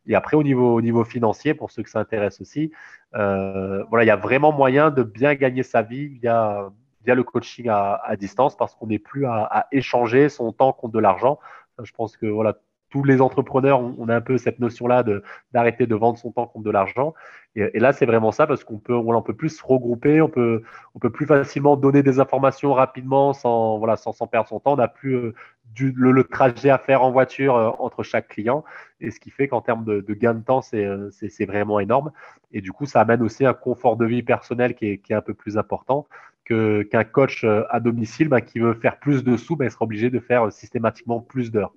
Et 0.09 0.15
après, 0.15 0.35
au 0.35 0.43
niveau, 0.43 0.73
au 0.75 0.81
niveau 0.81 1.03
financier, 1.03 1.53
pour 1.53 1.71
ceux 1.71 1.83
que 1.83 1.89
ça 1.89 1.99
intéresse 1.99 2.41
aussi, 2.41 2.71
euh, 3.15 3.83
voilà, 3.85 4.03
il 4.03 4.07
y 4.07 4.11
a 4.11 4.15
vraiment 4.15 4.51
moyen 4.51 4.89
de 4.89 5.03
bien 5.03 5.35
gagner 5.35 5.63
sa 5.63 5.83
vie 5.83 6.07
via, 6.07 6.71
le 7.05 7.23
coaching 7.23 7.69
à, 7.69 8.01
à 8.03 8.15
distance 8.15 8.55
parce 8.57 8.75
qu'on 8.75 8.87
n'est 8.87 8.99
plus 8.99 9.25
à, 9.25 9.43
à, 9.45 9.67
échanger 9.71 10.29
son 10.29 10.51
temps 10.51 10.73
contre 10.73 10.93
de 10.93 10.99
l'argent. 10.99 11.39
Je 11.81 11.91
pense 11.93 12.17
que 12.17 12.25
voilà, 12.25 12.57
tous 12.89 13.03
les 13.03 13.21
entrepreneurs, 13.21 13.81
on, 13.97 14.09
a 14.09 14.15
un 14.15 14.21
peu 14.21 14.37
cette 14.37 14.59
notion-là 14.59 15.03
d'arrêter 15.51 15.87
de, 15.87 15.95
vendre 15.95 16.17
son 16.17 16.31
temps 16.31 16.47
contre 16.47 16.65
de 16.65 16.71
l'argent. 16.71 17.13
Et, 17.55 17.79
là, 17.79 17.93
c'est 17.93 18.05
vraiment 18.05 18.31
ça 18.31 18.47
parce 18.47 18.63
qu'on 18.63 18.77
peut, 18.77 18.93
on, 18.93 19.21
peut 19.21 19.33
plus 19.33 19.49
se 19.49 19.63
regrouper, 19.63 20.21
on 20.21 20.29
peut, 20.29 20.61
on 20.95 20.99
peut 20.99 21.09
plus 21.09 21.25
facilement 21.25 21.77
donner 21.77 22.03
des 22.03 22.19
informations 22.19 22.73
rapidement 22.73 23.33
sans, 23.33 23.79
voilà, 23.79 23.95
sans, 23.97 24.13
perdre 24.27 24.47
son 24.47 24.59
temps. 24.59 24.73
On 24.73 24.77
n'a 24.77 24.87
plus 24.87 25.15
euh, 25.15 25.33
le, 25.75 26.23
trajet 26.23 26.69
à 26.69 26.77
faire 26.77 27.01
en 27.01 27.11
voiture 27.11 27.55
euh, 27.55 27.71
entre 27.79 28.03
chaque 28.03 28.27
client. 28.27 28.63
Et 29.01 29.11
ce 29.11 29.19
qui 29.19 29.31
fait 29.31 29.47
qu'en 29.47 29.61
termes 29.61 29.83
de, 29.83 30.13
gain 30.13 30.35
de 30.35 30.43
temps, 30.43 30.61
euh, 30.73 31.09
c'est 31.11 31.45
vraiment 31.45 31.79
énorme. 31.79 32.11
Et 32.51 32.61
du 32.61 32.71
coup, 32.71 32.85
ça 32.85 33.01
amène 33.01 33.21
aussi 33.23 33.45
un 33.45 33.53
confort 33.53 33.97
de 33.97 34.05
vie 34.05 34.23
personnel 34.23 34.75
qui 34.75 34.85
est, 34.87 34.97
qui 34.99 35.13
est 35.13 35.15
un 35.15 35.21
peu 35.21 35.33
plus 35.33 35.57
important 35.57 36.07
qu'un 36.45 37.03
coach 37.03 37.45
à 37.69 37.79
domicile 37.79 38.27
bah, 38.27 38.41
qui 38.41 38.57
veut 38.57 38.73
faire 38.73 38.97
plus 38.99 39.23
de 39.23 39.37
sous, 39.37 39.55
bah, 39.55 39.65
il 39.65 39.71
sera 39.71 39.85
obligé 39.85 40.09
de 40.09 40.19
faire 40.19 40.51
systématiquement 40.51 41.19
plus 41.19 41.51
d'heures. 41.51 41.73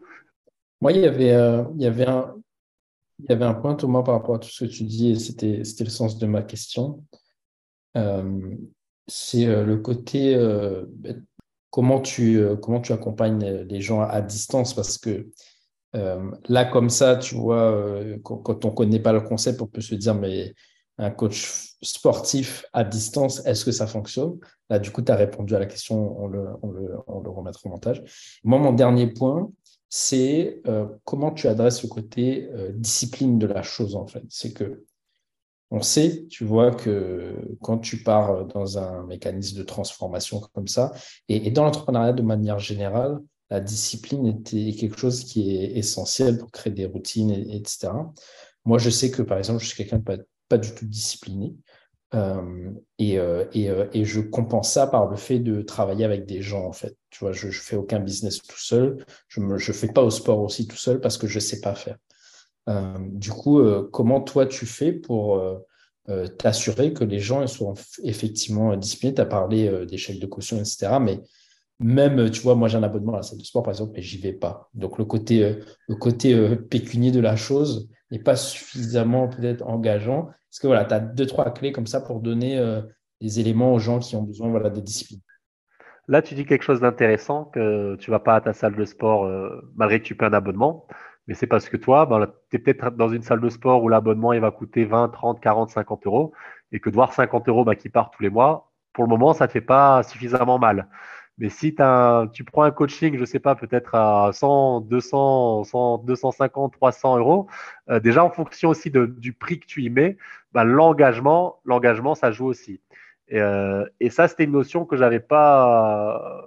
Moi, 0.82 0.90
il 0.90 1.02
y 1.02 1.06
avait, 1.06 1.30
euh, 1.30 1.62
il 1.76 1.82
y 1.82 1.86
avait 1.86 2.08
un, 2.08 2.34
il 3.20 3.26
y 3.30 3.32
avait 3.32 3.44
un 3.44 3.54
point, 3.54 3.76
Thomas, 3.76 4.02
par 4.02 4.14
rapport 4.14 4.34
à 4.34 4.38
tout 4.40 4.48
ce 4.48 4.64
que 4.64 4.68
tu 4.68 4.82
dis, 4.82 5.12
et 5.12 5.14
c'était, 5.16 5.84
le 5.84 5.90
sens 5.90 6.18
de 6.18 6.26
ma 6.26 6.42
question. 6.42 7.04
Euh, 7.96 8.56
c'est 9.06 9.46
euh, 9.46 9.64
le 9.64 9.76
côté 9.76 10.36
comment 11.70 12.00
tu, 12.00 12.42
comment 12.60 12.80
tu 12.80 12.92
accompagnes 12.92 13.44
les 13.44 13.80
gens 13.80 14.00
à, 14.00 14.20
distance, 14.22 14.74
parce 14.74 14.98
que 14.98 15.28
là, 15.94 16.64
comme 16.64 16.90
ça, 16.90 17.14
tu 17.14 17.36
vois, 17.36 18.02
quand, 18.24 18.64
on 18.64 18.70
ne 18.70 18.74
connaît 18.74 18.98
pas 18.98 19.12
le 19.12 19.20
concept, 19.20 19.62
on 19.62 19.68
peut 19.68 19.80
se 19.80 19.94
dire, 19.94 20.16
mais 20.16 20.52
un 20.98 21.12
coach 21.12 21.76
sportif 21.80 22.64
à 22.72 22.82
distance, 22.82 23.46
est-ce 23.46 23.64
que 23.64 23.70
ça 23.70 23.86
fonctionne? 23.86 24.36
Là, 24.68 24.80
du 24.80 24.90
coup, 24.90 25.02
tu 25.02 25.12
as 25.12 25.16
répondu 25.16 25.54
à 25.54 25.60
la 25.60 25.66
question, 25.66 26.20
on 26.20 26.26
le, 26.26 26.44
on 26.62 26.74
on 27.06 27.20
le 27.20 27.30
remettra 27.30 27.68
au 27.68 27.70
montage. 27.70 28.02
Moi, 28.42 28.58
mon 28.58 28.72
dernier 28.72 29.06
point, 29.06 29.48
c'est 29.94 30.62
euh, 30.66 30.86
comment 31.04 31.32
tu 31.32 31.48
adresses 31.48 31.82
le 31.82 31.90
côté 31.90 32.48
euh, 32.54 32.72
discipline 32.72 33.38
de 33.38 33.46
la 33.46 33.62
chose, 33.62 33.94
en 33.94 34.06
fait. 34.06 34.22
C'est 34.30 34.54
que 34.54 34.86
on 35.70 35.82
sait, 35.82 36.26
tu 36.30 36.44
vois, 36.44 36.70
que 36.70 37.36
quand 37.60 37.76
tu 37.76 38.02
pars 38.02 38.46
dans 38.46 38.78
un 38.78 39.04
mécanisme 39.04 39.58
de 39.58 39.62
transformation 39.62 40.40
comme 40.54 40.66
ça, 40.66 40.94
et, 41.28 41.50
dans 41.50 41.64
l'entrepreneuriat 41.64 42.14
de 42.14 42.22
manière 42.22 42.58
générale, 42.58 43.18
la 43.50 43.60
discipline 43.60 44.26
était 44.26 44.72
quelque 44.72 44.96
chose 44.96 45.24
qui 45.24 45.54
est 45.56 45.76
essentiel 45.76 46.38
pour 46.38 46.50
créer 46.50 46.72
des 46.72 46.86
routines, 46.86 47.30
etc. 47.30 47.90
Moi, 48.64 48.78
je 48.78 48.88
sais 48.88 49.10
que, 49.10 49.20
par 49.20 49.36
exemple, 49.36 49.60
je 49.60 49.66
suis 49.66 49.76
quelqu'un 49.76 49.98
de 49.98 50.04
pas, 50.04 50.16
pas 50.48 50.56
du 50.56 50.74
tout 50.74 50.86
discipliné. 50.86 51.54
Euh, 52.14 52.70
et, 52.98 53.18
euh, 53.18 53.44
et, 53.54 53.70
euh, 53.70 53.86
et, 53.94 54.04
je 54.04 54.20
compense 54.20 54.72
ça 54.72 54.86
par 54.86 55.08
le 55.08 55.16
fait 55.16 55.38
de 55.38 55.62
travailler 55.62 56.04
avec 56.04 56.26
des 56.26 56.42
gens, 56.42 56.66
en 56.66 56.72
fait. 56.72 56.96
Tu 57.10 57.20
vois, 57.20 57.32
je 57.32 57.46
ne 57.46 57.52
fais 57.52 57.76
aucun 57.76 58.00
business 58.00 58.42
tout 58.42 58.58
seul. 58.58 59.04
Je 59.28 59.40
ne 59.40 59.56
je 59.56 59.72
fais 59.72 59.88
pas 59.88 60.02
au 60.02 60.10
sport 60.10 60.40
aussi 60.40 60.66
tout 60.66 60.76
seul 60.76 61.00
parce 61.00 61.16
que 61.16 61.26
je 61.26 61.36
ne 61.36 61.40
sais 61.40 61.60
pas 61.60 61.74
faire. 61.74 61.96
du 62.98 63.30
coup, 63.30 63.60
comment 63.90 64.20
toi 64.20 64.46
tu 64.46 64.66
fais 64.66 64.92
pour 64.92 65.42
t'assurer 66.38 66.92
que 66.92 67.04
les 67.04 67.18
gens 67.18 67.46
soient 67.46 67.74
effectivement 68.04 68.76
disciplinés? 68.76 69.14
Tu 69.14 69.20
as 69.20 69.26
parlé 69.26 69.86
chèques 69.96 70.20
de 70.20 70.26
caution, 70.26 70.58
etc. 70.58 70.98
Mais 71.00 71.20
même, 71.82 72.30
tu 72.30 72.40
vois, 72.42 72.54
moi 72.54 72.68
j'ai 72.68 72.78
un 72.78 72.82
abonnement 72.82 73.14
à 73.14 73.16
la 73.16 73.22
salle 73.22 73.38
de 73.38 73.44
sport, 73.44 73.62
par 73.62 73.72
exemple, 73.72 73.92
mais 73.94 74.02
j'y 74.02 74.18
vais 74.18 74.32
pas. 74.32 74.70
Donc 74.74 74.98
le 74.98 75.04
côté, 75.04 75.56
le 75.88 75.94
côté 75.96 76.56
pécunier 76.56 77.10
de 77.10 77.20
la 77.20 77.36
chose 77.36 77.88
n'est 78.12 78.18
pas 78.18 78.36
suffisamment 78.36 79.28
peut-être 79.28 79.66
engageant. 79.66 80.28
Est-ce 80.52 80.60
que 80.60 80.66
voilà, 80.66 80.84
tu 80.84 80.94
as 80.94 81.00
deux, 81.00 81.26
trois 81.26 81.50
clés 81.52 81.72
comme 81.72 81.86
ça 81.86 82.00
pour 82.02 82.20
donner 82.20 82.58
euh, 82.58 82.82
des 83.22 83.40
éléments 83.40 83.72
aux 83.72 83.78
gens 83.78 83.98
qui 83.98 84.14
ont 84.16 84.22
besoin 84.22 84.50
voilà, 84.50 84.68
de 84.68 84.80
discipline 84.80 85.20
Là, 86.08 86.20
tu 86.20 86.34
dis 86.34 86.44
quelque 86.44 86.62
chose 86.62 86.80
d'intéressant, 86.80 87.46
que 87.46 87.96
tu 87.96 88.10
vas 88.10 88.18
pas 88.18 88.34
à 88.34 88.40
ta 88.42 88.52
salle 88.52 88.76
de 88.76 88.84
sport 88.84 89.24
euh, 89.24 89.62
malgré 89.76 90.00
que 90.00 90.04
tu 90.04 90.14
paies 90.14 90.26
un 90.26 90.32
abonnement. 90.34 90.86
Mais 91.26 91.34
c'est 91.34 91.46
parce 91.46 91.68
que 91.68 91.76
toi, 91.76 92.04
ben, 92.04 92.26
tu 92.50 92.56
es 92.56 92.58
peut-être 92.58 92.96
dans 92.96 93.08
une 93.08 93.22
salle 93.22 93.40
de 93.40 93.48
sport 93.48 93.82
où 93.82 93.88
l'abonnement 93.88 94.32
il 94.32 94.40
va 94.40 94.50
coûter 94.50 94.84
20, 94.84 95.08
30, 95.08 95.40
40, 95.40 95.70
50 95.70 96.06
euros 96.06 96.32
et 96.72 96.80
que 96.80 96.90
de 96.90 96.94
voir 96.94 97.14
50 97.14 97.48
euros 97.48 97.64
ben, 97.64 97.76
qui 97.76 97.88
partent 97.88 98.12
tous 98.14 98.22
les 98.22 98.30
mois, 98.30 98.72
pour 98.92 99.04
le 99.04 99.08
moment, 99.08 99.32
ça 99.32 99.44
ne 99.44 99.48
te 99.48 99.52
fait 99.52 99.60
pas 99.62 100.02
suffisamment 100.02 100.58
mal. 100.58 100.88
Mais 101.42 101.48
si 101.48 101.74
tu 102.32 102.44
prends 102.44 102.62
un 102.62 102.70
coaching, 102.70 103.16
je 103.16 103.20
ne 103.20 103.24
sais 103.24 103.40
pas, 103.40 103.56
peut-être 103.56 103.96
à 103.96 104.30
100, 104.32 104.82
200, 104.82 105.64
100, 105.64 105.98
250, 105.98 106.72
300 106.72 107.18
euros, 107.18 107.48
euh, 107.90 107.98
déjà 107.98 108.24
en 108.24 108.30
fonction 108.30 108.68
aussi 108.68 108.92
du 108.92 109.32
prix 109.32 109.58
que 109.58 109.66
tu 109.66 109.82
y 109.82 109.90
mets, 109.90 110.16
bah, 110.52 110.62
l'engagement, 110.62 111.58
l'engagement, 111.64 112.14
ça 112.14 112.30
joue 112.30 112.46
aussi. 112.46 112.80
Et, 113.26 113.40
euh, 113.40 113.84
ça, 114.10 114.28
c'était 114.28 114.44
une 114.44 114.52
notion 114.52 114.84
que 114.84 114.96
j'avais 114.96 115.18
pas, 115.18 116.44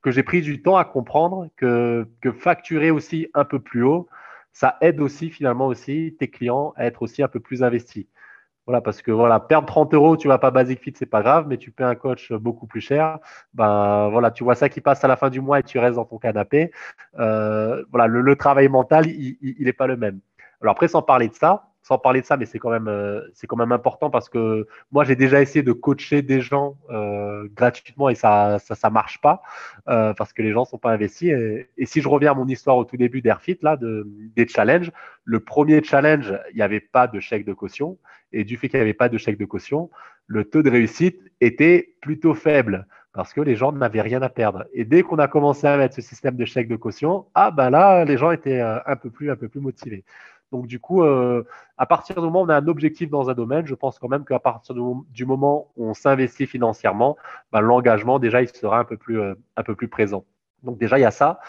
que 0.00 0.12
j'ai 0.12 0.22
pris 0.22 0.42
du 0.42 0.62
temps 0.62 0.76
à 0.76 0.84
comprendre, 0.84 1.48
que, 1.56 2.06
que 2.20 2.30
facturer 2.30 2.92
aussi 2.92 3.28
un 3.34 3.44
peu 3.44 3.58
plus 3.58 3.82
haut, 3.82 4.08
ça 4.52 4.76
aide 4.80 5.00
aussi 5.00 5.28
finalement 5.28 5.66
aussi 5.66 6.14
tes 6.20 6.28
clients 6.28 6.72
à 6.76 6.86
être 6.86 7.02
aussi 7.02 7.20
un 7.20 7.28
peu 7.28 7.40
plus 7.40 7.64
investis. 7.64 8.06
Voilà, 8.66 8.80
parce 8.80 9.00
que 9.00 9.12
voilà, 9.12 9.38
perdre 9.38 9.66
30 9.68 9.94
euros, 9.94 10.16
tu 10.16 10.26
vas 10.26 10.38
pas 10.38 10.50
Basic 10.50 10.80
Fit, 10.80 10.92
c'est 10.96 11.06
pas 11.06 11.22
grave, 11.22 11.46
mais 11.48 11.56
tu 11.56 11.70
paies 11.70 11.84
un 11.84 11.94
coach 11.94 12.32
beaucoup 12.32 12.66
plus 12.66 12.80
cher. 12.80 13.18
Ben 13.54 14.08
voilà, 14.10 14.32
tu 14.32 14.42
vois 14.42 14.56
ça 14.56 14.68
qui 14.68 14.80
passe 14.80 15.04
à 15.04 15.08
la 15.08 15.16
fin 15.16 15.30
du 15.30 15.40
mois 15.40 15.60
et 15.60 15.62
tu 15.62 15.78
restes 15.78 15.96
dans 15.96 16.04
ton 16.04 16.18
canapé. 16.18 16.72
Euh, 17.18 17.84
voilà, 17.92 18.08
le, 18.08 18.36
travail 18.36 18.68
mental, 18.68 19.06
il 19.06 19.56
n'est 19.60 19.72
pas 19.72 19.86
le 19.86 19.96
même. 19.96 20.20
Alors 20.60 20.72
après, 20.72 20.88
sans 20.88 21.02
parler 21.02 21.28
de 21.28 21.34
ça, 21.34 21.68
sans 21.86 21.98
parler 21.98 22.20
de 22.20 22.26
ça, 22.26 22.36
mais 22.36 22.46
c'est 22.46 22.58
quand 22.58 22.70
même 22.70 22.88
euh, 22.88 23.20
c'est 23.32 23.46
quand 23.46 23.56
même 23.56 23.70
important 23.70 24.10
parce 24.10 24.28
que 24.28 24.66
moi 24.90 25.04
j'ai 25.04 25.14
déjà 25.14 25.40
essayé 25.40 25.62
de 25.62 25.70
coacher 25.70 26.20
des 26.20 26.40
gens 26.40 26.76
euh, 26.90 27.46
gratuitement 27.54 28.08
et 28.08 28.16
ça 28.16 28.58
ça 28.58 28.90
marche 28.90 29.20
pas 29.20 29.40
euh, 29.88 30.12
parce 30.12 30.32
que 30.32 30.42
les 30.42 30.50
gens 30.50 30.64
sont 30.64 30.78
pas 30.78 30.90
investis. 30.90 31.30
Et, 31.30 31.86
si 31.86 32.00
je 32.00 32.08
reviens 32.08 32.32
à 32.32 32.34
mon 32.34 32.48
histoire 32.48 32.76
au 32.76 32.84
tout 32.84 32.96
début 32.96 33.22
d'Airfit 33.22 33.58
là, 33.62 33.76
de, 33.76 34.04
des 34.34 34.48
challenges, 34.48 34.90
le 35.22 35.38
premier 35.38 35.80
challenge 35.80 36.36
il 36.50 36.56
n'y 36.56 36.62
avait 36.62 36.80
pas 36.80 37.06
de 37.06 37.20
chèque 37.20 37.46
de 37.46 37.52
caution 37.52 37.98
et 38.32 38.42
du 38.42 38.56
fait 38.56 38.68
qu'il 38.68 38.80
n'y 38.80 38.82
avait 38.82 38.92
pas 38.92 39.08
de 39.08 39.16
chèque 39.16 39.38
de 39.38 39.44
caution, 39.44 39.88
le 40.26 40.44
taux 40.44 40.64
de 40.64 40.70
réussite 40.70 41.20
était 41.40 41.94
plutôt 42.00 42.34
faible 42.34 42.88
parce 43.12 43.32
que 43.32 43.40
les 43.40 43.54
gens 43.54 43.70
n'avaient 43.70 44.02
rien 44.02 44.20
à 44.22 44.28
perdre. 44.28 44.66
Et 44.74 44.84
dès 44.84 45.02
qu'on 45.02 45.18
a 45.18 45.28
commencé 45.28 45.68
à 45.68 45.76
mettre 45.76 45.94
ce 45.94 46.02
système 46.02 46.36
de 46.36 46.44
chèque 46.44 46.68
de 46.68 46.76
caution, 46.76 47.26
ah 47.36 47.52
ben 47.52 47.70
là 47.70 48.04
les 48.04 48.16
gens 48.16 48.32
étaient 48.32 48.60
un 48.60 48.96
peu 48.96 49.08
plus 49.08 49.30
un 49.30 49.36
peu 49.36 49.48
plus 49.48 49.60
motivés. 49.60 50.04
Donc, 50.52 50.66
du 50.66 50.78
coup, 50.78 51.02
euh, 51.02 51.44
à 51.76 51.86
partir 51.86 52.16
du 52.16 52.22
moment 52.22 52.42
où 52.42 52.44
on 52.44 52.48
a 52.48 52.56
un 52.56 52.68
objectif 52.68 53.10
dans 53.10 53.28
un 53.30 53.34
domaine, 53.34 53.66
je 53.66 53.74
pense 53.74 53.98
quand 53.98 54.08
même 54.08 54.24
qu'à 54.24 54.38
partir 54.38 54.74
du 54.74 55.26
moment 55.26 55.72
où 55.76 55.88
on 55.88 55.94
s'investit 55.94 56.46
financièrement, 56.46 57.16
ben, 57.52 57.60
l'engagement, 57.60 58.18
déjà, 58.18 58.42
il 58.42 58.48
sera 58.48 58.78
un 58.78 58.84
peu 58.84 58.96
plus, 58.96 59.20
euh, 59.20 59.34
un 59.56 59.62
peu 59.62 59.74
plus 59.74 59.88
présent. 59.88 60.24
Donc, 60.62 60.78
déjà, 60.78 60.98
il 60.98 61.02
y 61.02 61.06
a 61.06 61.10
ça. 61.10 61.40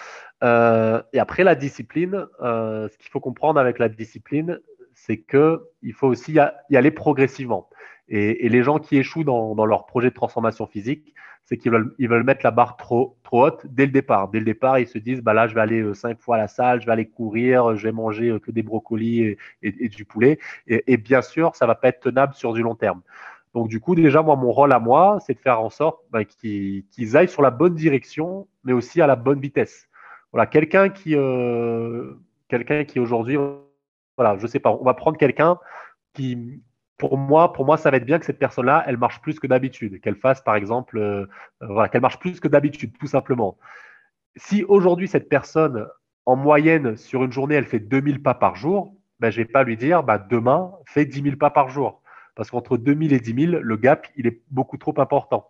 Euh, 0.44 1.02
et 1.14 1.20
après, 1.20 1.44
la 1.44 1.56
discipline, 1.56 2.26
ce 2.42 2.98
qu'il 2.98 3.10
faut 3.10 3.20
comprendre 3.20 3.60
avec 3.60 3.80
la 3.80 3.90
discipline, 3.90 4.60
c'est 4.94 5.18
qu'il 5.18 5.94
faut 5.94 6.08
aussi 6.08 6.34
y 6.34 6.78
aller 6.78 6.92
progressivement. 6.92 7.70
Et, 8.10 8.50
les 8.50 8.64
gens 8.64 8.80
qui 8.80 8.98
échouent 8.98 9.24
dans, 9.24 9.56
dans, 9.56 9.66
leur 9.66 9.86
projet 9.86 10.10
de 10.10 10.14
transformation 10.14 10.66
physique, 10.66 11.14
c'est 11.48 11.58
qu'ils 11.58 11.72
veulent, 11.72 12.24
mettre 12.24 12.42
la 12.44 12.52
barre 12.52 12.76
trop, 12.76 13.18
haute 13.32 13.66
dès 13.68 13.86
le 13.86 13.92
départ. 13.92 14.28
Dès 14.28 14.40
le 14.40 14.46
départ, 14.46 14.80
ils 14.80 14.88
se 14.88 14.98
disent, 14.98 15.22
bah 15.22 15.34
là, 15.34 15.48
je 15.48 15.56
vais 15.56 15.62
aller 15.62 15.82
euh, 15.82 15.94
cinq 15.94 16.20
fois 16.20 16.36
à 16.36 16.40
la 16.40 16.48
salle, 16.50 16.82
je 16.82 16.86
vais 16.86 16.92
aller 16.92 17.08
courir, 17.08 17.76
je 17.78 17.84
vais 17.84 17.94
manger 17.94 18.30
euh, 18.30 18.40
que 18.40 18.52
des 18.52 18.64
brocolis 18.64 19.38
et, 19.62 19.90
du 19.90 20.04
poulet. 20.04 20.40
Et, 20.68 20.98
bien 20.98 21.22
sûr, 21.22 21.56
ça 21.56 21.66
va 21.66 21.76
pas 21.76 21.88
être 21.88 22.02
tenable 22.02 22.34
sur 22.34 22.54
du 22.54 22.62
long 22.62 22.76
terme. 22.76 23.02
Donc, 23.54 23.70
du 23.70 23.80
coup, 23.80 23.96
déjà, 23.96 24.22
moi, 24.22 24.36
mon 24.36 24.52
rôle 24.52 24.74
à 24.74 24.80
moi, 24.80 25.20
c'est 25.26 25.34
de 25.34 25.40
faire 25.40 25.62
en 25.62 25.70
sorte 25.70 26.02
bah, 26.12 26.26
qu'ils 26.26 27.18
aillent 27.18 27.30
sur 27.30 27.42
la 27.42 27.50
bonne 27.50 27.76
direction, 27.76 28.48
mais 28.66 28.74
aussi 28.74 29.02
à 29.02 29.08
la 29.08 29.16
bonne 29.16 29.40
vitesse. 29.40 29.88
Voilà, 30.34 30.48
quelqu'un 30.48 30.90
qui, 30.90 31.16
euh, 31.16 32.14
quelqu'un 32.50 32.84
qui 32.84 33.00
aujourd'hui, 33.00 33.38
voilà, 34.18 34.38
je 34.38 34.48
sais 34.48 34.60
pas, 34.60 34.72
on 34.72 34.84
va 34.84 34.94
prendre 34.94 35.18
quelqu'un 35.18 35.58
qui, 36.14 36.62
pour 36.98 37.18
moi, 37.18 37.78
ça 37.78 37.92
va 37.92 37.98
être 37.98 38.06
bien 38.06 38.20
que 38.20 38.26
cette 38.26 38.40
personne-là, 38.40 38.84
elle 38.88 38.98
marche 38.98 39.22
plus 39.22 39.40
que 39.40 39.48
d'habitude, 39.48 40.02
qu'elle 40.02 40.16
fasse, 40.16 40.42
par 40.42 40.56
exemple, 40.56 40.98
euh, 40.98 41.28
euh, 41.62 41.68
voilà, 41.68 41.90
qu'elle 41.90 42.02
marche 42.02 42.20
plus 42.20 42.40
que 42.40 42.48
d'habitude, 42.48 42.98
tout 43.00 43.08
simplement. 43.08 43.58
Si 44.36 44.64
aujourd'hui 44.64 45.08
cette 45.08 45.30
personne, 45.30 45.88
en 46.26 46.36
moyenne, 46.36 46.98
sur 46.98 47.24
une 47.24 47.32
journée, 47.32 47.56
elle 47.56 47.66
fait 47.66 47.80
2000 47.80 48.22
pas 48.22 48.34
par 48.34 48.56
jour, 48.56 48.94
ben, 49.20 49.32
je 49.32 49.40
ne 49.40 49.46
vais 49.46 49.52
pas 49.52 49.64
lui 49.64 49.78
dire 49.78 50.04
ben, 50.04 50.24
demain, 50.30 50.72
fais 50.86 51.06
10 51.06 51.24
000 51.24 51.36
pas 51.38 51.50
par 51.50 51.70
jour. 51.70 52.02
Parce 52.36 52.52
qu'entre 52.52 52.78
2000 52.78 53.14
et 53.14 53.20
10 53.20 53.52
000, 53.52 53.62
le 53.64 53.78
gap, 53.78 54.08
il 54.16 54.28
est 54.28 54.42
beaucoup 54.52 54.78
trop 54.78 54.94
important. 55.00 55.50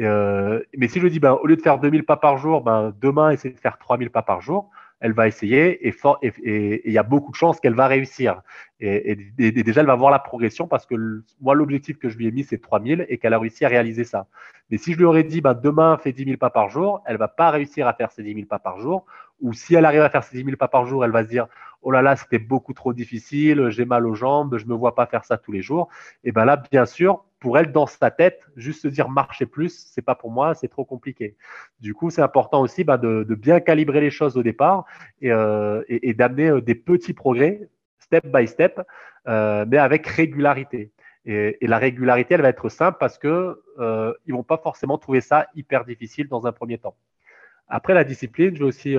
Euh, 0.00 0.62
mais 0.76 0.86
si 0.86 1.00
je 1.00 1.06
dis, 1.08 1.18
ben, 1.18 1.32
au 1.32 1.46
lieu 1.46 1.56
de 1.56 1.62
faire 1.62 1.78
2000 1.78 2.04
pas 2.04 2.16
par 2.16 2.38
jour, 2.38 2.62
ben, 2.62 2.94
demain, 3.00 3.30
essaie 3.30 3.50
de 3.50 3.58
faire 3.58 3.78
3000 3.78 4.10
pas 4.10 4.22
par 4.22 4.40
jour, 4.40 4.70
elle 5.00 5.12
va 5.12 5.28
essayer 5.28 5.86
et 5.86 5.94
il 6.22 6.92
y 6.92 6.98
a 6.98 7.02
beaucoup 7.02 7.30
de 7.30 7.36
chances 7.36 7.60
qu'elle 7.60 7.74
va 7.74 7.86
réussir. 7.86 8.42
Et, 8.80 9.16
déjà, 9.38 9.80
elle 9.80 9.86
va 9.86 9.94
voir 9.94 10.10
la 10.10 10.18
progression 10.18 10.66
parce 10.66 10.86
que 10.86 11.22
moi, 11.40 11.54
l'objectif 11.54 11.98
que 11.98 12.08
je 12.08 12.18
lui 12.18 12.26
ai 12.26 12.32
mis, 12.32 12.44
c'est 12.44 12.58
3000 12.58 13.06
et 13.08 13.18
qu'elle 13.18 13.34
a 13.34 13.38
réussi 13.38 13.64
à 13.64 13.68
réaliser 13.68 14.04
ça. 14.04 14.26
Mais 14.70 14.76
si 14.76 14.92
je 14.92 14.98
lui 14.98 15.04
aurais 15.04 15.24
dit, 15.24 15.40
ben, 15.40 15.54
demain, 15.54 15.98
fais 15.98 16.12
10 16.12 16.24
000 16.24 16.36
pas 16.36 16.50
par 16.50 16.68
jour, 16.68 17.02
elle 17.06 17.16
va 17.16 17.28
pas 17.28 17.50
réussir 17.50 17.86
à 17.86 17.94
faire 17.94 18.10
ces 18.10 18.22
10 18.22 18.34
000 18.34 18.46
pas 18.46 18.58
par 18.58 18.78
jour. 18.78 19.06
Ou 19.40 19.52
si 19.52 19.74
elle 19.74 19.84
arrive 19.84 20.02
à 20.02 20.10
faire 20.10 20.24
ces 20.24 20.36
10 20.36 20.44
000 20.44 20.56
pas 20.56 20.68
par 20.68 20.86
jour, 20.86 21.04
elle 21.04 21.12
va 21.12 21.24
se 21.24 21.28
dire, 21.28 21.46
oh 21.82 21.90
là 21.90 22.02
là, 22.02 22.16
c'était 22.16 22.38
beaucoup 22.38 22.72
trop 22.72 22.92
difficile, 22.92 23.70
j'ai 23.70 23.84
mal 23.84 24.06
aux 24.06 24.14
jambes, 24.14 24.58
je 24.58 24.66
me 24.66 24.74
vois 24.74 24.94
pas 24.94 25.06
faire 25.06 25.24
ça 25.24 25.38
tous 25.38 25.52
les 25.52 25.62
jours. 25.62 25.88
Et 26.24 26.32
ben 26.32 26.44
là, 26.44 26.60
bien 26.70 26.86
sûr, 26.86 27.24
pour 27.40 27.58
elle, 27.58 27.72
dans 27.72 27.86
sa 27.86 28.10
tête, 28.10 28.42
juste 28.56 28.82
se 28.82 28.88
dire 28.88 29.08
marcher 29.08 29.46
plus, 29.46 29.88
c'est 29.92 30.02
pas 30.02 30.14
pour 30.14 30.30
moi, 30.30 30.54
c'est 30.54 30.68
trop 30.68 30.84
compliqué. 30.84 31.36
Du 31.80 31.94
coup, 31.94 32.10
c'est 32.10 32.22
important 32.22 32.60
aussi 32.60 32.84
bah, 32.84 32.98
de, 32.98 33.22
bien 33.34 33.60
calibrer 33.60 34.00
les 34.00 34.10
choses 34.10 34.36
au 34.36 34.42
départ 34.42 34.84
et, 35.20 35.30
euh, 35.30 35.82
d'amener 36.16 36.48
euh, 36.48 36.60
des 36.60 36.74
petits 36.74 37.12
progrès, 37.12 37.68
step 38.00 38.26
by 38.26 38.46
step, 38.46 38.80
euh, 39.28 39.64
mais 39.68 39.78
avec 39.78 40.06
régularité. 40.06 40.92
Et, 41.26 41.58
la 41.62 41.78
régularité, 41.78 42.34
elle 42.34 42.42
va 42.42 42.48
être 42.48 42.68
simple 42.68 42.96
parce 42.98 43.18
que 43.18 43.60
euh, 43.78 44.14
ils 44.26 44.34
vont 44.34 44.42
pas 44.42 44.58
forcément 44.58 44.98
trouver 44.98 45.20
ça 45.20 45.46
hyper 45.54 45.84
difficile 45.84 46.28
dans 46.28 46.46
un 46.46 46.52
premier 46.52 46.78
temps. 46.78 46.96
Après 47.68 47.94
la 47.94 48.02
discipline, 48.02 48.54
je 48.54 48.60
vais 48.60 48.64
aussi 48.64 48.96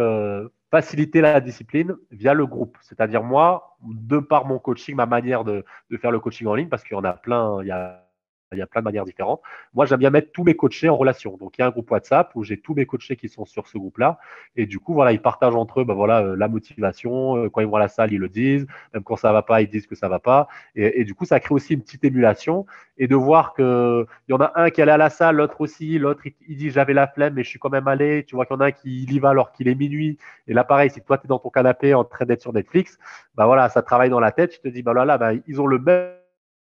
faciliter 0.69 1.21
la 1.21 1.41
discipline 1.41 1.95
via 2.11 2.35
le 2.35 2.45
groupe. 2.45 2.77
C'est-à-dire 2.81 3.23
moi, 3.23 3.75
de 3.81 4.19
par 4.19 4.45
mon 4.45 4.59
coaching, 4.59 4.95
ma 4.95 5.07
manière 5.07 5.43
de, 5.43 5.65
de 5.89 5.97
faire 5.97 6.11
le 6.11 6.19
coaching 6.19 6.45
en 6.45 6.53
ligne, 6.53 6.69
parce 6.69 6.83
qu'il 6.83 6.95
y 6.95 6.99
en 6.99 7.03
a 7.03 7.13
plein, 7.13 7.63
il 7.63 7.67
y 7.67 7.71
a 7.71 8.09
il 8.51 8.59
y 8.59 8.61
a 8.61 8.67
plein 8.67 8.81
de 8.81 8.85
manières 8.85 9.05
différentes. 9.05 9.41
Moi, 9.73 9.85
j'aime 9.85 9.99
bien 9.99 10.09
mettre 10.09 10.31
tous 10.31 10.43
mes 10.43 10.55
coachés 10.55 10.89
en 10.89 10.97
relation. 10.97 11.38
Donc, 11.38 11.57
il 11.57 11.61
y 11.61 11.63
a 11.63 11.67
un 11.67 11.71
groupe 11.71 11.89
WhatsApp 11.91 12.31
où 12.35 12.43
j'ai 12.43 12.57
tous 12.57 12.73
mes 12.73 12.85
coachés 12.85 13.15
qui 13.15 13.30
sont 13.30 13.45
sur 13.45 13.67
ce 13.67 13.77
groupe-là. 13.77 14.17
Et 14.55 14.65
du 14.65 14.80
coup, 14.80 14.93
voilà, 14.93 15.11
ils 15.11 15.21
partagent 15.21 15.55
entre 15.55 15.81
eux 15.81 15.84
ben 15.84 15.93
voilà, 15.93 16.21
euh, 16.21 16.35
la 16.35 16.47
motivation. 16.47 17.38
Euh, 17.38 17.49
quand 17.49 17.61
ils 17.61 17.67
vont 17.67 17.76
à 17.76 17.80
la 17.80 17.88
salle, 17.88 18.11
ils 18.11 18.19
le 18.19 18.30
disent. 18.30 18.65
Même 18.93 19.03
quand 19.03 19.17
ça 19.17 19.31
va 19.31 19.43
pas, 19.43 19.61
ils 19.61 19.69
disent 19.69 19.85
que 19.85 19.95
ça 19.95 20.09
va 20.09 20.19
pas. 20.19 20.47
Et, 20.76 21.03
du 21.03 21.13
coup, 21.13 21.26
ça 21.26 21.39
crée 21.39 21.53
aussi 21.53 21.73
une 21.73 21.81
petite 21.81 22.03
émulation. 22.03 22.65
Et 22.97 23.07
de 23.07 23.15
voir 23.15 23.53
qu'il 23.53 24.05
y 24.30 24.34
en 24.34 24.41
a 24.41 24.51
un 24.55 24.69
qui 24.71 24.81
allait 24.81 24.91
à 24.91 24.97
la 24.97 25.09
salle, 25.09 25.35
l'autre 25.35 25.61
aussi. 25.61 25.99
L'autre, 25.99 26.21
il, 26.47 26.57
dit 26.57 26.71
j'avais 26.71 26.93
la 26.93 27.07
flemme, 27.07 27.35
mais 27.35 27.43
je 27.43 27.49
suis 27.49 27.59
quand 27.59 27.69
même 27.69 27.88
allé. 27.88 28.26
Tu 28.26 28.35
vois 28.35 28.45
qu'il 28.45 28.55
y 28.55 28.57
en 28.57 28.61
a 28.61 28.67
un 28.67 28.71
qui 28.71 29.03
y 29.03 29.19
va 29.19 29.30
alors 29.30 29.51
qu'il 29.51 29.67
est 29.67 29.76
minuit. 29.76 30.17
Et 30.47 30.53
là, 30.53 30.63
pareil, 30.63 30.89
si 30.89 31.01
toi, 31.01 31.17
tu 31.19 31.26
es 31.26 31.27
dans 31.27 31.39
ton 31.39 31.49
canapé 31.49 31.93
en 31.93 32.03
train 32.03 32.26
d'être 32.26 32.41
sur 32.41 32.53
Netflix, 32.53 32.97
bah 33.35 33.45
voilà, 33.45 33.69
ça 33.69 33.84
travaille 33.84 34.09
dans 34.09 34.19
la 34.19 34.31
tête. 34.31 34.55
Je 34.55 34.59
te 34.59 34.67
dis, 34.67 34.81
bah 34.81 34.93
là, 34.93 35.05
là, 35.05 35.34
ils 35.47 35.61
ont 35.61 35.67
le 35.67 35.77
même 35.77 36.18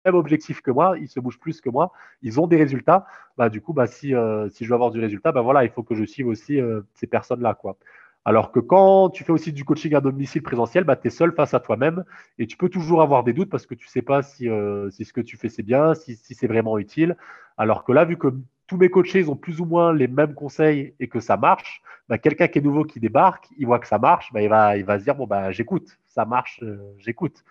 même 0.05 0.15
objectif 0.15 0.61
que 0.61 0.71
moi, 0.71 0.97
ils 0.99 1.09
se 1.09 1.21
bougent 1.21 1.39
plus 1.39 1.61
que 1.61 1.71
moi, 1.71 1.93
ils 2.23 2.41
ont 2.41 2.47
des 2.47 2.57
résultats. 2.57 3.07
Bah, 3.37 3.49
du 3.49 3.61
coup, 3.61 3.73
bah, 3.73 3.87
si, 3.87 4.15
euh, 4.15 4.49
si 4.51 4.65
je 4.65 4.69
veux 4.69 4.75
avoir 4.75 4.91
du 4.91 5.01
résultat, 5.01 5.33
bah, 5.33 5.43
voilà, 5.43 5.65
il 5.65 5.71
faut 5.71 5.83
que 5.83 5.95
je 5.95 6.05
suive 6.05 6.29
aussi 6.29 6.61
euh, 6.61 6.81
ces 6.95 7.07
personnes-là. 7.07 7.57
Alors 8.25 8.53
que 8.53 8.61
quand 8.61 9.11
tu 9.11 9.25
fais 9.25 9.33
aussi 9.33 9.53
du 9.53 9.65
coaching 9.65 9.95
à 9.95 10.01
domicile 10.01 10.43
présentiel, 10.43 10.85
bah, 10.85 10.97
tu 10.97 11.09
es 11.09 11.11
seul 11.11 11.33
face 11.33 11.55
à 11.55 11.61
toi-même 11.61 12.05
et 12.39 12.47
tu 12.47 12.57
peux 12.57 12.69
toujours 12.69 13.03
avoir 13.03 13.25
des 13.25 13.33
doutes 13.33 13.51
parce 13.51 13.67
que 13.67 13.75
tu 13.75 13.87
ne 13.87 13.91
sais 13.91 14.03
pas 14.03 14.23
si, 14.23 14.49
euh, 14.49 14.91
si, 14.91 15.05
ce 15.05 15.13
que 15.13 15.21
tu 15.21 15.37
fais 15.37 15.49
c'est 15.49 15.65
bien, 15.65 15.95
si, 15.95 16.17
si 16.17 16.35
c'est 16.35 16.47
vraiment 16.47 16.79
utile. 16.79 17.17
Alors 17.57 17.85
que 17.85 17.93
là, 17.93 18.05
vu 18.05 18.17
que 18.17 18.29
tous 18.69 18.77
mes 18.77 18.91
coachés 18.91 19.29
ont 19.29 19.37
plus 19.37 19.61
ou 19.61 19.65
moins 19.65 19.93
les 19.93 20.07
mêmes 20.07 20.35
conseils 20.35 20.95
et 21.01 21.09
que 21.09 21.19
ça 21.21 21.37
marche, 21.37 21.83
bah, 22.09 22.17
quelqu'un 22.19 22.47
qui 22.47 22.59
est 22.59 22.63
nouveau 22.63 22.85
qui 22.85 23.01
débarque, 23.01 23.49
il 23.59 23.67
voit 23.67 23.81
que 23.81 23.89
ça 23.89 23.99
marche, 23.99 24.33
bah, 24.33 24.41
il, 24.41 24.49
va, 24.49 24.77
il 24.77 24.85
va 24.85 24.99
se 24.99 25.05
dire 25.05 25.17
bon 25.17 25.27
bah 25.27 25.51
j'écoute, 25.51 25.99
ça 26.07 26.25
marche, 26.25 26.63
j'écoute. 26.99 27.43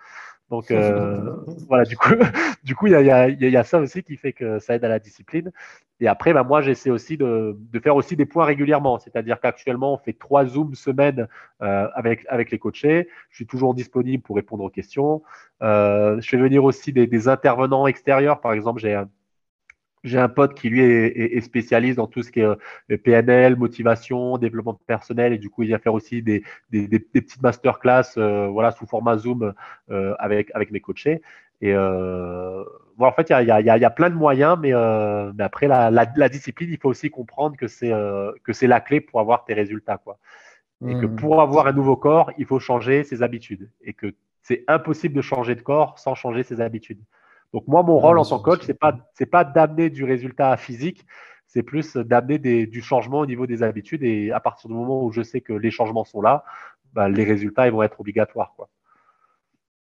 Donc 0.52 0.70
euh, 0.70 1.34
voilà, 1.66 1.84
du 1.84 1.96
coup, 1.96 2.10
du 2.62 2.74
coup, 2.74 2.86
il 2.86 2.92
y 2.92 3.10
a, 3.10 3.28
y 3.30 3.56
a, 3.56 3.64
ça 3.64 3.80
aussi 3.80 4.02
qui 4.02 4.18
fait 4.18 4.34
que 4.34 4.58
ça 4.58 4.74
aide 4.74 4.84
à 4.84 4.88
la 4.88 4.98
discipline. 4.98 5.50
Et 5.98 6.08
après, 6.08 6.34
bah, 6.34 6.42
moi, 6.42 6.60
j'essaie 6.60 6.90
aussi 6.90 7.16
de, 7.16 7.56
de, 7.58 7.80
faire 7.80 7.96
aussi 7.96 8.16
des 8.16 8.26
points 8.26 8.44
régulièrement. 8.44 8.98
C'est-à-dire 8.98 9.40
qu'actuellement, 9.40 9.94
on 9.94 9.96
fait 9.96 10.12
trois 10.12 10.44
zooms 10.44 10.74
semaine 10.74 11.26
euh, 11.62 11.88
avec, 11.94 12.26
avec 12.28 12.50
les 12.50 12.58
coachés. 12.58 13.08
Je 13.30 13.36
suis 13.36 13.46
toujours 13.46 13.72
disponible 13.72 14.22
pour 14.22 14.36
répondre 14.36 14.62
aux 14.62 14.68
questions. 14.68 15.22
Euh, 15.62 16.20
je 16.20 16.28
fais 16.28 16.36
venir 16.36 16.64
aussi 16.64 16.92
des, 16.92 17.06
des 17.06 17.28
intervenants 17.28 17.86
extérieurs. 17.86 18.42
Par 18.42 18.52
exemple, 18.52 18.82
j'ai 18.82 18.92
un 18.92 19.08
j'ai 20.04 20.18
un 20.18 20.28
pote 20.28 20.54
qui 20.54 20.68
lui 20.68 20.80
est, 20.80 21.40
spécialiste 21.40 21.96
dans 21.96 22.06
tout 22.06 22.22
ce 22.22 22.32
qui 22.32 22.40
est 22.40 22.44
euh, 22.44 22.96
PNL, 23.04 23.56
motivation, 23.56 24.36
développement 24.38 24.78
personnel, 24.86 25.32
et 25.32 25.38
du 25.38 25.48
coup 25.48 25.62
il 25.62 25.68
vient 25.68 25.78
faire 25.78 25.94
aussi 25.94 26.22
des, 26.22 26.42
des, 26.70 26.88
des, 26.88 26.98
petites 26.98 27.42
masterclass, 27.42 28.16
euh, 28.16 28.48
voilà, 28.48 28.72
sous 28.72 28.86
format 28.86 29.16
Zoom 29.16 29.54
euh, 29.90 30.14
avec 30.18 30.50
avec 30.54 30.70
mes 30.70 30.80
coachés. 30.80 31.22
Et 31.60 31.72
euh, 31.74 32.64
en 32.98 33.12
fait, 33.12 33.30
il 33.30 33.32
y 33.32 33.50
a, 33.50 33.60
y, 33.60 33.70
a, 33.70 33.78
y 33.78 33.84
a, 33.84 33.90
plein 33.90 34.10
de 34.10 34.16
moyens, 34.16 34.58
mais, 34.60 34.72
mais 35.34 35.44
après 35.44 35.68
la, 35.68 35.92
la, 35.92 36.06
la, 36.16 36.28
discipline, 36.28 36.70
il 36.72 36.78
faut 36.78 36.88
aussi 36.88 37.08
comprendre 37.08 37.56
que 37.56 37.68
c'est 37.68 38.66
la 38.66 38.80
clé 38.80 39.00
pour 39.00 39.20
avoir 39.20 39.44
tes 39.44 39.54
résultats, 39.54 39.98
quoi. 39.98 40.18
Et 40.84 40.94
que 40.94 41.06
mmh. 41.06 41.16
pour 41.16 41.40
avoir 41.40 41.68
un 41.68 41.72
nouveau 41.72 41.96
corps, 41.96 42.32
il 42.38 42.46
faut 42.46 42.58
changer 42.58 43.04
ses 43.04 43.22
habitudes, 43.22 43.70
et 43.84 43.92
que 43.92 44.12
c'est 44.42 44.64
impossible 44.66 45.14
de 45.14 45.22
changer 45.22 45.54
de 45.54 45.62
corps 45.62 46.00
sans 46.00 46.16
changer 46.16 46.42
ses 46.42 46.60
habitudes. 46.60 47.00
Donc 47.52 47.66
moi, 47.66 47.82
mon 47.82 47.98
rôle 47.98 48.18
en 48.18 48.24
tant 48.24 48.38
que 48.38 48.44
coach, 48.44 48.62
c'est 48.64 48.78
pas 48.78 48.96
c'est 49.14 49.26
pas 49.26 49.44
d'amener 49.44 49.90
du 49.90 50.04
résultat 50.04 50.56
physique, 50.56 51.06
c'est 51.46 51.62
plus 51.62 51.96
d'amener 51.96 52.66
du 52.66 52.82
changement 52.82 53.20
au 53.20 53.26
niveau 53.26 53.46
des 53.46 53.62
habitudes. 53.62 54.02
Et 54.02 54.32
à 54.32 54.40
partir 54.40 54.68
du 54.68 54.74
moment 54.74 55.04
où 55.04 55.12
je 55.12 55.22
sais 55.22 55.40
que 55.40 55.52
les 55.52 55.70
changements 55.70 56.04
sont 56.04 56.22
là, 56.22 56.44
bah, 56.92 57.08
les 57.08 57.24
résultats 57.24 57.66
ils 57.66 57.72
vont 57.72 57.82
être 57.82 58.00
obligatoires. 58.00 58.54
Quoi. 58.56 58.68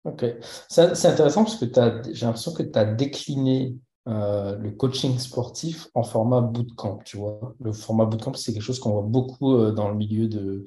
Ok, 0.04 0.26
c'est 0.68 1.06
intéressant 1.06 1.44
parce 1.44 1.58
que 1.58 1.66
j'ai 2.12 2.26
l'impression 2.26 2.54
que 2.54 2.64
tu 2.64 2.80
as 2.80 2.86
décliné 2.86 3.76
euh, 4.08 4.58
le 4.58 4.72
coaching 4.72 5.20
sportif 5.20 5.88
en 5.94 6.02
format 6.02 6.42
bootcamp. 6.42 7.00
Tu 7.06 7.18
vois, 7.18 7.54
le 7.60 7.72
format 7.72 8.06
bootcamp, 8.06 8.34
c'est 8.34 8.52
quelque 8.52 8.64
chose 8.64 8.80
qu'on 8.80 8.94
voit 8.94 9.04
beaucoup 9.04 9.56
euh, 9.56 9.72
dans 9.72 9.90
le 9.90 9.96
milieu 9.96 10.28
de, 10.28 10.66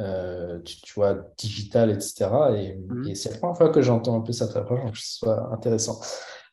euh, 0.00 0.58
tu, 0.64 0.92
vois, 0.94 1.14
digital, 1.38 1.90
etc. 1.90 2.26
Mmh. 2.88 3.08
Et, 3.08 3.14
c'est 3.14 3.30
la 3.30 3.38
première 3.38 3.56
fois 3.56 3.68
que 3.68 3.80
j'entends 3.80 4.16
un 4.16 4.22
peu 4.22 4.32
cette 4.32 4.56
approche, 4.56 4.84
donc 4.84 4.96
ce 4.96 5.18
soit 5.18 5.52
intéressant. 5.52 6.00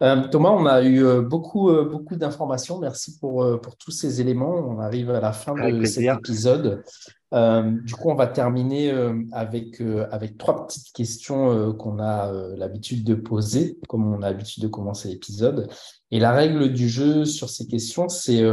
Euh, 0.03 0.27
Thomas, 0.27 0.49
on 0.49 0.65
a 0.67 0.83
eu 0.83 1.03
euh, 1.03 1.21
beaucoup, 1.21 1.71
beaucoup 1.85 2.15
d'informations. 2.15 2.79
Merci 2.79 3.17
pour, 3.17 3.59
pour 3.61 3.75
tous 3.77 3.89
ces 3.89 4.21
éléments. 4.21 4.53
On 4.53 4.79
arrive 4.79 5.09
à 5.09 5.19
la 5.19 5.31
fin 5.31 5.55
de 5.55 5.85
cet 5.85 6.03
épisode. 6.03 6.83
du 7.31 7.95
coup, 7.95 8.09
on 8.09 8.15
va 8.15 8.27
terminer 8.27 8.91
avec, 9.31 9.81
avec 10.11 10.37
trois 10.37 10.67
petites 10.67 10.91
questions 10.93 11.73
qu'on 11.73 11.99
a 11.99 12.31
l'habitude 12.55 13.03
de 13.03 13.15
poser, 13.15 13.79
comme 13.87 14.13
on 14.13 14.21
a 14.21 14.29
l'habitude 14.29 14.61
de 14.61 14.67
commencer 14.67 15.09
l'épisode. 15.09 15.67
Et 16.11 16.19
la 16.19 16.31
règle 16.31 16.73
du 16.73 16.89
jeu 16.89 17.25
sur 17.25 17.49
ces 17.49 17.65
questions, 17.65 18.07
c'est 18.07 18.43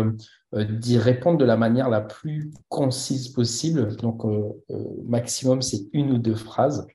d'y 0.52 0.98
répondre 0.98 1.38
de 1.38 1.44
la 1.44 1.56
manière 1.56 1.88
la 1.88 2.00
plus 2.00 2.50
concise 2.68 3.28
possible. 3.28 3.96
Donc, 3.96 4.24
euh, 4.24 4.50
euh, 4.70 4.84
maximum, 5.04 5.62
c'est 5.62 5.88
une 5.92 6.12
ou 6.12 6.18
deux 6.18 6.34
phrases. 6.34 6.86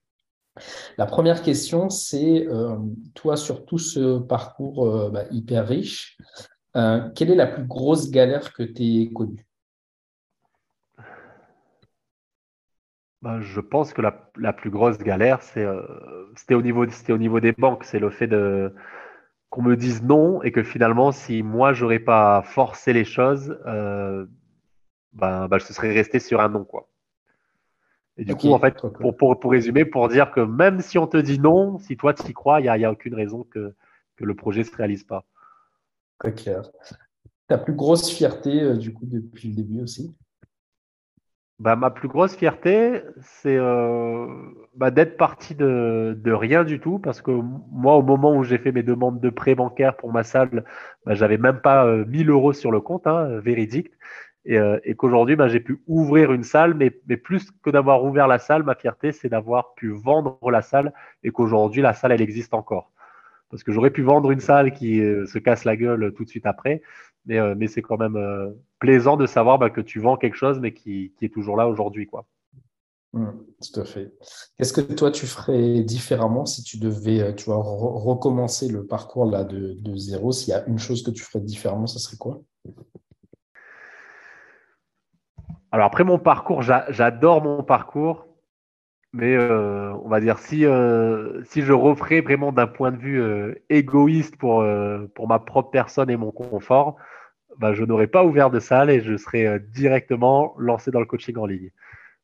La 0.97 1.05
première 1.05 1.41
question, 1.41 1.89
c'est, 1.89 2.47
toi, 3.15 3.37
sur 3.37 3.65
tout 3.65 3.79
ce 3.79 4.19
parcours 4.19 5.09
bah, 5.09 5.23
hyper 5.31 5.67
riche, 5.67 6.15
quelle 6.73 7.31
est 7.31 7.35
la 7.35 7.47
plus 7.47 7.65
grosse 7.65 8.11
galère 8.11 8.53
que 8.53 8.61
tu 8.61 8.83
aies 8.83 9.11
connue? 9.11 9.47
Bah, 13.23 13.41
Je 13.41 13.61
pense 13.61 13.93
que 13.93 14.03
la, 14.03 14.29
la 14.37 14.53
plus 14.53 14.69
grosse 14.69 14.99
galère, 14.99 15.41
c'était 15.41 16.53
au, 16.53 16.61
niveau, 16.61 16.85
au 16.85 17.17
niveau 17.17 17.39
des 17.39 17.53
banques. 17.53 17.83
C'est 17.83 17.99
le 17.99 18.11
fait 18.11 18.27
de, 18.27 18.75
qu'on 19.53 19.61
me 19.61 19.77
dise 19.77 20.01
non 20.01 20.41
et 20.41 20.51
que 20.51 20.63
finalement, 20.63 21.11
si 21.11 21.43
moi, 21.43 21.73
j'aurais 21.73 21.99
pas 21.99 22.41
forcé 22.41 22.91
les 22.91 23.05
choses, 23.05 23.55
euh, 23.67 24.25
ben, 25.11 25.47
ben, 25.47 25.59
je 25.59 25.65
serais 25.65 25.93
resté 25.93 26.17
sur 26.17 26.41
un 26.41 26.49
non. 26.49 26.63
Quoi. 26.63 26.89
Et 28.17 28.25
du 28.25 28.33
coup, 28.33 28.51
en 28.51 28.57
fait, 28.57 28.73
pour, 28.81 29.15
pour, 29.15 29.39
pour, 29.39 29.51
résumer, 29.51 29.85
pour 29.85 30.09
dire 30.09 30.31
que 30.31 30.39
même 30.39 30.81
si 30.81 30.97
on 30.97 31.05
te 31.05 31.17
dit 31.17 31.37
non, 31.37 31.77
si 31.77 31.95
toi 31.97 32.15
tu 32.15 32.31
y 32.31 32.33
crois, 32.33 32.61
il 32.61 32.63
n'y 32.63 32.69
a, 32.69 32.79
y 32.79 32.85
a, 32.85 32.91
aucune 32.91 33.13
raison 33.13 33.43
que, 33.43 33.75
que 34.15 34.25
le 34.25 34.33
projet 34.33 34.61
ne 34.61 34.65
se 34.65 34.75
réalise 34.75 35.03
pas. 35.03 35.23
Très 36.17 36.33
clair. 36.33 36.63
Ta 37.47 37.59
plus 37.59 37.75
grosse 37.75 38.09
fierté, 38.09 38.59
euh, 38.59 38.75
du 38.75 38.91
coup, 38.91 39.05
depuis 39.05 39.49
le 39.49 39.55
début 39.55 39.81
aussi? 39.81 40.15
Bah, 41.63 41.77
ma 41.77 41.91
plus 41.91 42.09
grosse 42.09 42.35
fierté, 42.35 43.01
c'est 43.21 43.55
euh, 43.55 44.27
bah, 44.75 44.91
d'être 44.91 45.15
parti 45.15 45.55
de, 45.55 46.19
rien 46.25 46.65
du 46.65 46.81
tout, 46.81 46.99
parce 46.99 47.21
que 47.21 47.31
moi, 47.31 47.95
au 47.95 48.01
moment 48.01 48.35
où 48.35 48.43
j'ai 48.43 48.57
fait 48.57 48.73
mes 48.73 48.83
demandes 48.83 49.21
de 49.21 49.29
prêt 49.29 49.55
bancaire 49.55 49.95
pour 49.95 50.11
ma 50.11 50.23
salle, 50.23 50.65
bah, 51.05 51.13
j'avais 51.15 51.37
même 51.37 51.61
pas 51.61 51.85
1000 52.05 52.29
euh, 52.29 52.33
euros 52.33 52.51
sur 52.51 52.69
le 52.69 52.81
compte, 52.81 53.07
hein, 53.07 53.39
véridique, 53.39 53.91
et, 54.43 54.57
euh, 54.59 54.77
qu'aujourd'hui, 54.97 55.37
j'ai 55.47 55.61
pu 55.61 55.79
ouvrir 55.87 56.33
une 56.33 56.43
salle, 56.43 56.73
mais 56.73 56.89
plus 56.89 57.49
que 57.63 57.69
d'avoir 57.69 58.03
ouvert 58.03 58.27
la 58.27 58.39
salle, 58.39 58.63
ma 58.63 58.75
fierté, 58.75 59.13
c'est 59.13 59.29
d'avoir 59.29 59.73
pu 59.75 59.89
vendre 59.89 60.37
la 60.51 60.61
salle, 60.61 60.91
et 61.23 61.31
qu'aujourd'hui, 61.31 61.81
la 61.81 61.93
salle, 61.93 62.11
elle 62.11 62.21
existe 62.21 62.53
encore. 62.53 62.91
Parce 63.49 63.63
que 63.63 63.71
j'aurais 63.71 63.91
pu 63.91 64.01
vendre 64.01 64.31
une 64.31 64.41
salle 64.41 64.73
qui 64.73 64.97
se 64.99 65.37
casse 65.37 65.63
la 65.63 65.77
gueule 65.77 66.13
tout 66.13 66.25
de 66.25 66.29
suite 66.29 66.45
après, 66.45 66.81
mais, 67.25 67.39
euh, 67.39 67.55
mais 67.57 67.67
c'est 67.67 67.81
quand 67.81 67.97
même 67.97 68.15
euh, 68.15 68.51
plaisant 68.79 69.17
de 69.17 69.25
savoir 69.25 69.59
bah, 69.59 69.69
que 69.69 69.81
tu 69.81 69.99
vends 69.99 70.17
quelque 70.17 70.35
chose, 70.35 70.59
mais 70.59 70.73
qui, 70.73 71.13
qui, 71.17 71.25
est 71.25 71.33
toujours 71.33 71.57
là 71.57 71.67
aujourd'hui. 71.67 72.07
quoi. 72.07 72.25
Mmh, 73.13 73.29
tout 73.61 73.79
à 73.79 73.85
fait. 73.85 74.11
Qu'est-ce 74.57 74.73
que 74.73 74.81
toi, 74.81 75.11
tu 75.11 75.27
ferais 75.27 75.81
différemment 75.83 76.45
si 76.45 76.63
tu 76.63 76.77
devais 76.77 77.21
euh, 77.21 77.33
tu 77.33 77.45
vois, 77.45 77.57
recommencer 77.57 78.67
le 78.67 78.85
parcours 78.85 79.25
là, 79.25 79.43
de, 79.43 79.73
de 79.73 79.95
zéro? 79.95 80.31
S'il 80.31 80.49
y 80.49 80.53
a 80.53 80.65
une 80.65 80.79
chose 80.79 81.03
que 81.03 81.11
tu 81.11 81.23
ferais 81.23 81.41
différemment, 81.41 81.87
ce 81.87 81.99
serait 81.99 82.17
quoi? 82.17 82.41
Alors 85.71 85.87
après 85.87 86.03
mon 86.03 86.19
parcours, 86.19 86.61
j'adore 86.61 87.43
mon 87.43 87.63
parcours, 87.63 88.27
mais 89.13 89.35
euh, 89.35 89.93
on 90.03 90.09
va 90.09 90.19
dire 90.19 90.39
si, 90.39 90.65
euh, 90.65 91.43
si 91.45 91.61
je 91.61 91.71
referais 91.71 92.21
vraiment 92.21 92.51
d'un 92.51 92.67
point 92.67 92.91
de 92.91 92.97
vue 92.97 93.23
égoïste 93.69 94.35
pour, 94.37 94.65
pour 95.15 95.27
ma 95.27 95.39
propre 95.39 95.69
personne 95.71 96.09
et 96.09 96.17
mon 96.17 96.31
confort, 96.31 96.97
bah, 97.59 97.73
je 97.73 97.83
n'aurais 97.83 98.07
pas 98.07 98.23
ouvert 98.23 98.49
de 98.49 98.59
salle 98.59 98.89
et 98.89 99.01
je 99.01 99.15
serais 99.15 99.59
directement 99.59 100.55
lancé 100.57 100.91
dans 100.91 100.99
le 100.99 101.05
coaching 101.05 101.37
en 101.37 101.45
ligne. 101.45 101.69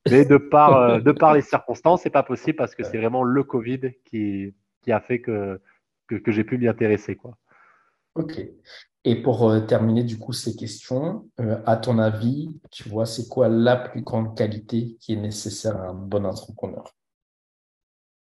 Mais 0.09 0.25
de 0.25 0.37
par, 0.37 0.75
euh, 0.75 0.99
de 0.99 1.11
par 1.11 1.33
les 1.33 1.41
circonstances, 1.41 2.03
c'est 2.03 2.09
pas 2.09 2.23
possible 2.23 2.55
parce 2.55 2.75
que 2.75 2.83
c'est 2.83 2.97
vraiment 2.97 3.23
le 3.23 3.43
Covid 3.43 3.91
qui, 4.05 4.53
qui 4.81 4.91
a 4.91 4.99
fait 4.99 5.19
que, 5.19 5.59
que, 6.07 6.31
j'ai 6.31 6.43
pu 6.43 6.57
m'y 6.57 6.67
intéresser. 6.67 7.15
Quoi. 7.15 7.37
Ok. 8.19 8.37
Et 9.05 9.21
pour 9.21 9.49
euh, 9.49 9.61
terminer 9.61 10.03
du 10.03 10.19
coup 10.19 10.33
ces 10.33 10.57
questions, 10.57 11.29
euh, 11.39 11.61
à 11.65 11.77
ton 11.77 11.99
avis, 11.99 12.59
tu 12.69 12.89
vois, 12.89 13.05
c'est 13.05 13.29
quoi 13.29 13.47
la 13.47 13.77
plus 13.77 14.01
grande 14.01 14.37
qualité 14.37 14.97
qui 14.99 15.13
est 15.13 15.15
nécessaire 15.15 15.77
à 15.77 15.87
un 15.87 15.93
bon 15.93 16.25
entrepreneur? 16.25 16.83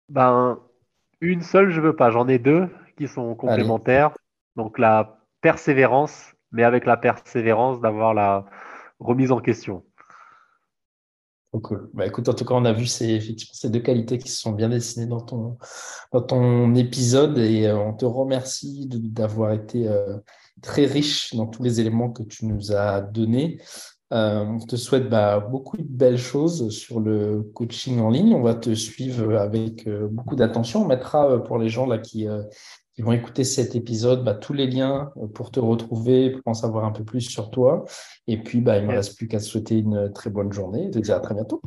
Ben, 0.08 0.60
une 1.20 1.42
seule, 1.42 1.70
je 1.70 1.80
veux 1.80 1.96
pas. 1.96 2.10
J'en 2.10 2.28
ai 2.28 2.38
deux 2.38 2.68
qui 2.96 3.08
sont 3.08 3.34
complémentaires. 3.34 4.16
Donc 4.54 4.78
la 4.78 5.18
persévérance, 5.40 6.32
mais 6.52 6.62
avec 6.62 6.86
la 6.86 6.96
persévérance 6.96 7.80
d'avoir 7.80 8.14
la 8.14 8.46
remise 9.00 9.32
en 9.32 9.40
question. 9.40 9.84
Bah, 11.94 12.06
écoute, 12.06 12.28
en 12.28 12.34
tout 12.34 12.44
cas, 12.44 12.54
on 12.54 12.64
a 12.66 12.72
vu 12.72 12.86
ces, 12.86 13.08
effectivement 13.08 13.54
ces 13.54 13.70
deux 13.70 13.80
qualités 13.80 14.18
qui 14.18 14.28
se 14.28 14.40
sont 14.40 14.52
bien 14.52 14.68
dessinées 14.68 15.06
dans 15.06 15.20
ton, 15.20 15.56
dans 16.12 16.20
ton 16.20 16.74
épisode 16.74 17.38
et 17.38 17.66
euh, 17.66 17.78
on 17.78 17.94
te 17.94 18.04
remercie 18.04 18.86
d'avoir 18.86 19.52
été 19.52 19.88
euh, 19.88 20.18
très 20.60 20.84
riche 20.84 21.34
dans 21.34 21.46
tous 21.46 21.62
les 21.62 21.80
éléments 21.80 22.10
que 22.10 22.22
tu 22.22 22.44
nous 22.44 22.72
as 22.72 23.00
donnés. 23.00 23.60
Euh, 24.12 24.44
on 24.44 24.58
te 24.58 24.76
souhaite 24.76 25.08
bah, 25.08 25.40
beaucoup 25.40 25.78
de 25.78 25.82
belles 25.82 26.18
choses 26.18 26.68
sur 26.68 27.00
le 27.00 27.42
coaching 27.54 27.98
en 28.00 28.10
ligne. 28.10 28.34
On 28.34 28.42
va 28.42 28.54
te 28.54 28.74
suivre 28.74 29.36
avec 29.36 29.88
beaucoup 29.88 30.36
d'attention. 30.36 30.82
On 30.82 30.86
mettra 30.86 31.42
pour 31.44 31.58
les 31.58 31.70
gens 31.70 31.86
là 31.86 31.98
qui, 31.98 32.26
qui 32.98 33.02
vont 33.02 33.12
écouter 33.12 33.44
cet 33.44 33.76
épisode, 33.76 34.24
bah, 34.24 34.34
tous 34.34 34.52
les 34.52 34.66
liens 34.66 35.12
euh, 35.18 35.28
pour 35.28 35.52
te 35.52 35.60
retrouver, 35.60 36.30
pour 36.30 36.42
en 36.46 36.54
savoir 36.54 36.84
un 36.84 36.90
peu 36.90 37.04
plus 37.04 37.20
sur 37.20 37.48
toi. 37.52 37.84
Et 38.26 38.42
puis, 38.42 38.60
bah, 38.60 38.76
il 38.76 38.82
ne 38.82 38.88
me 38.88 38.92
reste 38.96 39.16
plus 39.16 39.28
qu'à 39.28 39.38
te 39.38 39.44
souhaiter 39.44 39.78
une 39.78 40.12
très 40.12 40.30
bonne 40.30 40.52
journée 40.52 40.86
et 40.86 40.90
te 40.90 40.98
dire 40.98 41.14
à 41.14 41.20
très 41.20 41.32
bientôt. 41.32 41.62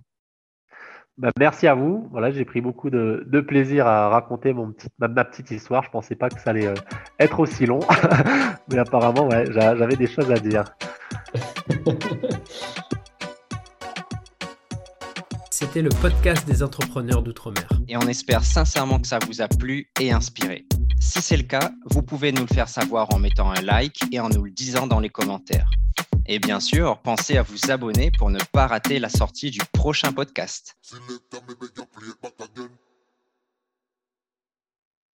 Bah, 1.18 1.30
merci 1.40 1.68
à 1.68 1.74
vous. 1.74 2.06
Voilà, 2.12 2.32
j'ai 2.32 2.44
pris 2.44 2.60
beaucoup 2.60 2.90
de, 2.90 3.26
plaisir 3.48 3.88
à 3.88 4.10
raconter 4.10 4.52
mon 4.52 4.74
ma, 5.00 5.24
petite 5.24 5.52
histoire. 5.52 5.84
Je 5.84 5.88
ne 5.88 5.94
pensais 5.94 6.16
pas 6.16 6.28
que 6.28 6.42
ça 6.42 6.50
allait 6.50 6.68
euh, 6.68 6.74
être 7.18 7.40
aussi 7.40 7.66
long, 7.66 7.80
mais 8.70 8.80
apparemment, 8.80 9.30
ouais, 9.30 9.46
j'avais 9.54 9.96
des 9.96 10.08
choses 10.08 10.30
à 10.32 10.38
dire. 10.38 10.66
C'était 15.50 15.82
le 15.82 15.92
podcast 16.02 16.46
des 16.46 16.62
entrepreneurs 16.62 17.24
d'outre-mer. 17.24 17.70
Et 17.88 17.96
on 17.96 18.02
espère 18.02 18.44
sincèrement 18.44 19.00
que 19.00 19.08
ça 19.08 19.20
vous 19.26 19.42
a 19.42 19.48
plu 19.48 19.90
et 20.02 20.12
inspiré. 20.12 20.66
Si 21.02 21.20
c'est 21.20 21.36
le 21.36 21.44
cas, 21.44 21.72
vous 21.86 22.04
pouvez 22.04 22.32
nous 22.32 22.44
le 22.44 22.54
faire 22.54 22.70
savoir 22.70 23.12
en 23.12 23.18
mettant 23.18 23.52
un 23.52 23.60
like 23.62 24.02
et 24.12 24.20
en 24.20 24.30
nous 24.30 24.44
le 24.44 24.52
disant 24.52 24.86
dans 24.86 25.00
les 25.00 25.10
commentaires. 25.10 25.68
Et 26.28 26.38
bien 26.38 26.60
sûr, 26.60 27.00
pensez 27.02 27.38
à 27.38 27.42
vous 27.42 27.72
abonner 27.72 28.12
pour 28.18 28.30
ne 28.30 28.40
pas 28.54 28.68
rater 28.68 29.00
la 29.00 29.10
sortie 29.10 29.50
du 29.50 29.60
prochain 29.74 30.14
podcast. 30.14 30.78